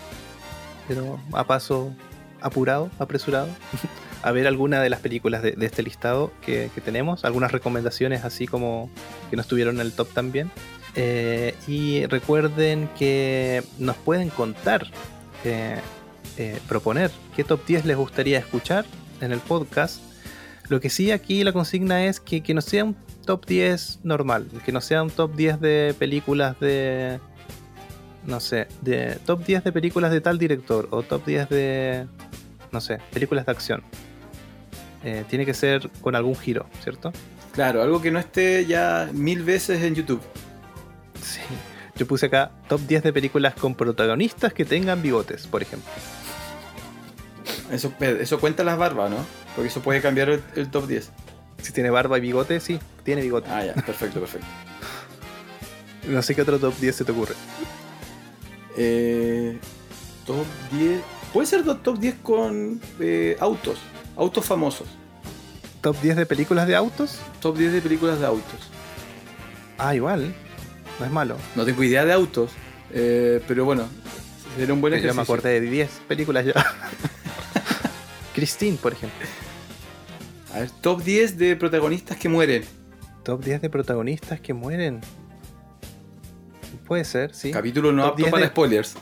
pero 0.88 1.19
a 1.34 1.44
paso 1.44 1.94
apurado, 2.40 2.90
apresurado, 2.98 3.48
a 4.23 4.31
ver 4.31 4.48
alguna 4.48 4.81
de 4.81 4.89
las 4.89 4.99
películas 4.99 5.41
de, 5.41 5.56
este 5.60 5.84
listado 5.84 6.31
que, 6.45 6.69
que 6.73 6.81
tenemos, 6.81 7.26
algunas 7.26 7.52
recomendaciones 7.52 8.23
así 8.23 8.48
como 8.48 8.89
que 9.30 9.35
no 9.35 9.41
estuvieron 9.41 9.76
en 9.76 9.81
el 9.81 9.93
top 9.93 10.10
también. 10.14 10.52
Eh, 10.95 11.56
y 11.68 12.06
recuerden 12.07 12.89
que 12.98 13.64
nos 13.80 13.95
pueden 13.98 14.30
contar, 14.30 14.88
eh, 15.45 15.80
eh, 16.38 16.60
proponer 16.68 17.11
qué 17.35 17.43
top 17.43 17.65
10 17.65 17.85
les 17.85 17.98
gustaría 17.98 18.39
escuchar 18.39 18.85
en 19.22 19.31
el 19.31 19.39
podcast. 19.39 20.02
Lo 20.68 20.80
que 20.80 20.89
sí 20.89 21.11
aquí 21.11 21.43
la 21.43 21.53
consigna 21.53 22.06
es 22.06 22.19
que, 22.19 22.41
que 22.41 22.53
no 22.53 22.61
sea 22.61 22.84
un 22.84 22.95
top 23.26 23.45
10 23.45 24.02
normal, 24.03 24.48
que 24.65 24.72
no 24.72 24.81
sea 24.81 25.03
un 25.03 25.10
top 25.10 25.35
10 25.35 25.60
de 25.61 25.95
películas 25.98 26.60
de... 26.60 27.19
No 28.26 28.39
sé, 28.39 28.68
de 28.81 29.18
top 29.26 29.43
10 29.45 29.64
de 29.64 29.72
películas 29.72 30.11
de 30.11 30.22
tal 30.22 30.38
director 30.38 30.88
o 30.91 31.02
top 31.02 31.26
10 31.26 31.49
de... 31.49 32.07
No 32.72 32.80
sé, 32.80 32.99
películas 33.11 33.45
de 33.45 33.52
acción. 33.52 33.84
Eh, 35.03 35.26
tiene 35.30 35.45
que 35.45 35.53
ser 35.53 35.90
con 36.02 36.15
algún 36.15 36.36
giro, 36.36 36.68
¿cierto? 36.84 37.11
Claro, 37.53 37.82
algo 37.82 38.02
que 38.02 38.11
no 38.11 38.19
esté 38.19 38.65
ya 38.65 39.10
mil 39.14 39.44
veces 39.44 39.82
en 39.84 39.95
YouTube. 39.95 40.22
Sí. 41.22 41.41
Yo 41.95 42.07
puse 42.07 42.28
acá 42.28 42.52
top 42.68 42.82
10 42.82 43.03
de 43.03 43.14
películas 43.14 43.53
con 43.56 43.76
protagonistas 43.76 44.53
que 44.53 44.65
tengan 44.65 45.02
bigotes, 45.02 45.48
por 45.48 45.61
ejemplo. 45.61 45.91
Eso, 47.72 47.94
eso 47.99 48.40
cuenta 48.40 48.64
las 48.64 48.78
barbas, 48.78 49.10
¿no? 49.11 49.18
Porque 49.56 49.69
eso 49.69 49.82
puede 49.82 50.02
cambiar 50.02 50.30
el, 50.30 50.44
el 50.56 50.69
top 50.69 50.88
10. 50.88 51.11
Si 51.61 51.72
tiene 51.73 51.90
barba 51.90 52.18
y 52.18 52.22
bigote, 52.22 52.60
sí, 52.60 52.80
tiene 53.03 53.22
bigote. 53.22 53.49
Ah, 53.49 53.65
ya, 53.65 53.73
perfecto, 53.73 54.19
perfecto. 54.19 54.48
No 56.07 56.23
sé 56.23 56.34
qué 56.34 56.41
otro 56.41 56.57
top 56.57 56.76
10 56.80 56.95
se 56.95 57.06
te 57.06 57.11
ocurre. 57.11 57.36
Eh, 58.76 59.60
top 60.26 60.45
10. 60.72 60.99
Puede 61.32 61.45
ser 61.45 61.64
top 61.64 61.99
10 61.99 62.15
con 62.23 62.82
eh, 62.99 63.38
autos, 63.40 63.78
autos 64.16 64.46
famosos. 64.46 64.88
Top 65.82 65.96
10 66.02 66.16
de 66.16 66.26
películas 66.26 66.68
de 66.68 66.76
autos. 66.76 67.20
Top 67.42 67.58
10 67.58 67.74
de 67.74 67.82
películas 67.82 68.20
de 68.20 68.26
autos. 68.28 68.60
Ah, 69.78 69.96
igual. 69.96 70.34
No 71.00 71.06
es 71.06 71.12
malo. 71.12 71.38
No 71.56 71.66
tengo 71.66 71.84
idea 71.84 72.06
de 72.06 72.14
autos, 72.14 72.52
eh, 72.92 73.42
pero 73.48 73.66
bueno, 73.66 73.88
sería 74.56 74.74
un 74.74 74.82
buen 74.82 74.92
Yo 74.92 74.98
ejercicio. 74.98 75.16
me 75.16 75.22
acordé 75.24 75.60
de 75.60 75.62
10 75.62 75.90
películas 76.08 76.46
ya. 76.46 76.54
Christine, 78.36 78.78
por 78.78 78.94
ejemplo. 78.94 79.20
A 80.54 80.60
ver, 80.60 80.70
top 80.82 81.02
10 81.04 81.38
de 81.38 81.56
protagonistas 81.56 82.18
que 82.18 82.30
mueren. 82.30 82.64
Top 83.24 83.44
10 83.44 83.62
de 83.62 83.70
protagonistas 83.70 84.40
que 84.40 84.54
mueren. 84.54 85.02
Puede 86.86 87.06
ser, 87.06 87.34
sí. 87.34 87.52
Capítulo 87.52 87.92
no 87.92 88.04
Top 88.04 88.12
apto 88.12 88.24
10 88.24 88.32
para 88.32 88.44
de- 88.44 88.50
spoilers. 88.50 88.96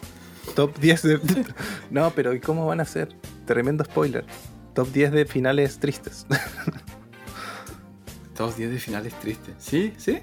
Top 0.55 0.77
10 0.79 1.01
de. 1.03 1.19
no, 1.89 2.11
pero 2.11 2.33
¿y 2.33 2.39
cómo 2.39 2.65
van 2.67 2.79
a 2.81 2.85
ser? 2.85 3.09
Tremendo 3.45 3.83
spoiler. 3.83 4.25
Top 4.73 4.91
10 4.91 5.11
de 5.11 5.25
finales 5.25 5.79
tristes. 5.79 6.25
Top 8.35 8.55
10 8.55 8.71
de 8.71 8.79
finales 8.79 9.13
tristes. 9.19 9.53
¿Sí? 9.59 9.93
¿Sí? 9.97 10.19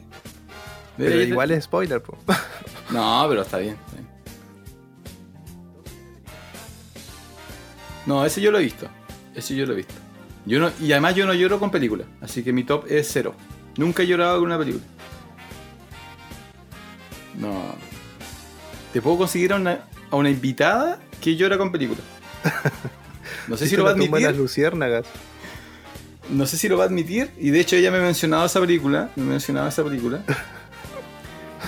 pero 0.97 1.11
Mira, 1.11 1.17
ya 1.21 1.25
te- 1.25 1.29
igual 1.29 1.51
es 1.51 1.65
spoiler, 1.65 2.03
po. 2.03 2.17
No, 2.91 3.27
pero 3.29 3.43
está 3.43 3.59
bien. 3.59 3.77
está 3.85 3.97
bien. 3.97 4.07
No, 8.07 8.25
ese 8.25 8.41
yo 8.41 8.51
lo 8.53 8.59
he 8.59 8.63
visto. 8.63 8.89
Ese 9.35 9.57
yo 9.57 9.67
lo 9.67 9.73
he 9.73 9.77
visto. 9.77 9.95
Yo 10.47 10.61
no, 10.61 10.71
y 10.81 10.93
además 10.93 11.17
yo 11.17 11.27
no 11.27 11.35
lloro 11.35 11.59
con 11.59 11.71
películas. 11.71 12.07
Así 12.21 12.45
que 12.45 12.53
mi 12.53 12.63
top 12.63 12.85
es 12.89 13.09
cero. 13.13 13.35
Nunca 13.77 14.05
he 14.05 14.07
llorado 14.07 14.37
con 14.39 14.47
una 14.47 14.59
película. 14.59 14.85
No. 17.37 17.75
Te 18.93 19.03
puedo 19.03 19.19
conseguir 19.19 19.53
a 19.53 19.57
una, 19.57 19.81
a 20.11 20.17
una 20.17 20.31
invitada 20.31 21.01
que 21.21 21.35
llora 21.37 21.59
con 21.59 21.73
películas. 21.73 22.05
No 23.49 23.57
sé 23.57 23.67
si 23.67 23.77
lo 23.77 23.85
va 23.85 23.91
a 23.91 23.95
tumban 23.95 24.23
las 24.23 24.29
admitir. 24.31 24.41
luciérnagas. 24.41 25.07
No 26.31 26.47
sé 26.47 26.57
si 26.57 26.69
lo 26.69 26.77
va 26.77 26.85
a 26.85 26.87
admitir. 26.87 27.31
Y 27.39 27.51
de 27.51 27.61
hecho 27.61 27.77
ella 27.77 27.91
me 27.91 27.99
ha 27.99 28.03
mencionado 28.03 28.47
esa 28.47 28.61
película. 28.61 29.11
Me 29.17 29.25
mencionaba 29.25 29.69
esa 29.69 29.85
película. 29.85 30.23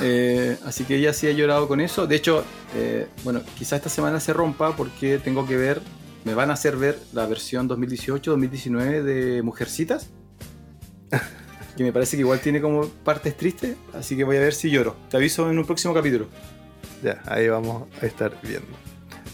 Eh, 0.00 0.56
así 0.64 0.84
que 0.84 0.94
ella 0.94 1.12
sí 1.12 1.26
ha 1.26 1.32
llorado 1.32 1.66
con 1.66 1.80
eso. 1.80 2.06
De 2.06 2.14
hecho, 2.14 2.44
eh, 2.76 3.08
bueno, 3.24 3.40
quizá 3.58 3.74
esta 3.74 3.88
semana 3.88 4.20
se 4.20 4.32
rompa 4.32 4.76
porque 4.76 5.18
tengo 5.18 5.44
que 5.44 5.56
ver, 5.56 5.80
me 6.24 6.34
van 6.34 6.50
a 6.50 6.52
hacer 6.52 6.76
ver 6.76 7.00
la 7.12 7.26
versión 7.26 7.68
2018-2019 7.68 9.02
de 9.02 9.42
Mujercitas. 9.42 10.08
Que 11.76 11.84
me 11.84 11.92
parece 11.92 12.16
que 12.16 12.22
igual 12.22 12.40
tiene 12.40 12.60
como 12.60 12.88
partes 12.88 13.36
tristes. 13.36 13.76
Así 13.92 14.16
que 14.16 14.24
voy 14.24 14.36
a 14.36 14.40
ver 14.40 14.52
si 14.52 14.68
lloro. 14.68 14.96
Te 15.10 15.16
aviso 15.16 15.48
en 15.50 15.58
un 15.58 15.64
próximo 15.64 15.94
capítulo. 15.94 16.26
Ya, 17.04 17.22
ahí 17.26 17.48
vamos 17.48 17.84
a 18.02 18.06
estar 18.06 18.36
viendo. 18.42 18.66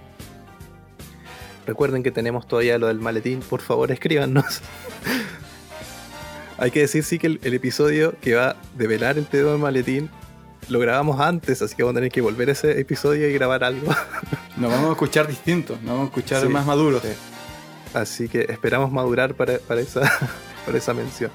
Recuerden 1.66 2.04
que 2.04 2.12
tenemos 2.12 2.48
todavía 2.48 2.78
lo 2.78 2.88
del 2.88 3.00
maletín, 3.00 3.40
por 3.42 3.62
favor 3.62 3.92
escríbanos. 3.92 4.62
Hay 6.58 6.72
que 6.72 6.82
decir 6.82 7.04
sí 7.04 7.20
que 7.20 7.28
el, 7.28 7.40
el 7.44 7.54
episodio 7.54 8.16
que 8.22 8.36
va 8.36 8.50
a 8.50 8.56
develar 8.76 9.18
el 9.18 9.26
tema 9.26 9.52
del 9.52 9.60
maletín 9.60 10.10
lo 10.68 10.80
grabamos 10.80 11.20
antes, 11.20 11.62
así 11.62 11.76
que 11.76 11.84
vamos 11.84 11.96
a 11.96 12.00
tener 12.00 12.12
que 12.12 12.22
volver 12.22 12.50
a 12.50 12.52
ese 12.52 12.80
episodio 12.80 13.28
y 13.30 13.34
grabar 13.34 13.64
algo. 13.64 13.88
Nos 14.58 14.72
vamos 14.72 14.90
a 14.90 14.92
escuchar 14.92 15.28
distintos, 15.28 15.82
nos 15.82 15.92
vamos 15.94 16.04
a 16.04 16.08
escuchar 16.10 16.42
Sí, 16.42 16.48
más 16.50 16.66
maduros. 16.66 17.02
sí. 17.02 17.10
Así 17.94 18.28
que 18.28 18.42
esperamos 18.50 18.92
madurar 18.92 19.34
para, 19.36 19.58
para 19.60 19.80
esa, 19.82 20.02
para 20.66 20.78
esa 20.78 20.94
mención. 20.94 21.32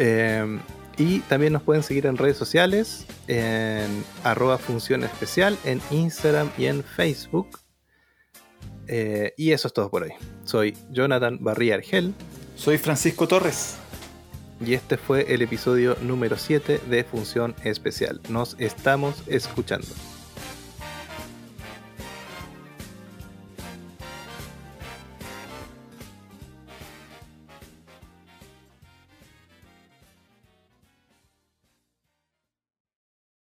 Eh, 0.00 0.58
Y 1.00 1.20
también 1.20 1.54
nos 1.54 1.62
pueden 1.62 1.82
seguir 1.82 2.04
en 2.04 2.18
redes 2.18 2.36
sociales, 2.36 3.06
en 3.26 4.04
arroba 4.22 4.58
función 4.58 5.02
especial, 5.02 5.56
en 5.64 5.80
Instagram 5.90 6.50
y 6.58 6.66
en 6.66 6.84
Facebook. 6.84 7.58
Eh, 8.86 9.32
y 9.38 9.52
eso 9.52 9.68
es 9.68 9.72
todo 9.72 9.90
por 9.90 10.02
hoy. 10.02 10.12
Soy 10.44 10.76
Jonathan 10.90 11.38
Barría 11.40 11.76
Argel. 11.76 12.12
Soy 12.54 12.76
Francisco 12.76 13.26
Torres. 13.26 13.76
Y 14.62 14.74
este 14.74 14.98
fue 14.98 15.32
el 15.32 15.40
episodio 15.40 15.96
número 16.02 16.36
7 16.36 16.80
de 16.90 17.04
Función 17.04 17.54
Especial. 17.64 18.20
Nos 18.28 18.56
estamos 18.58 19.22
escuchando. 19.26 19.86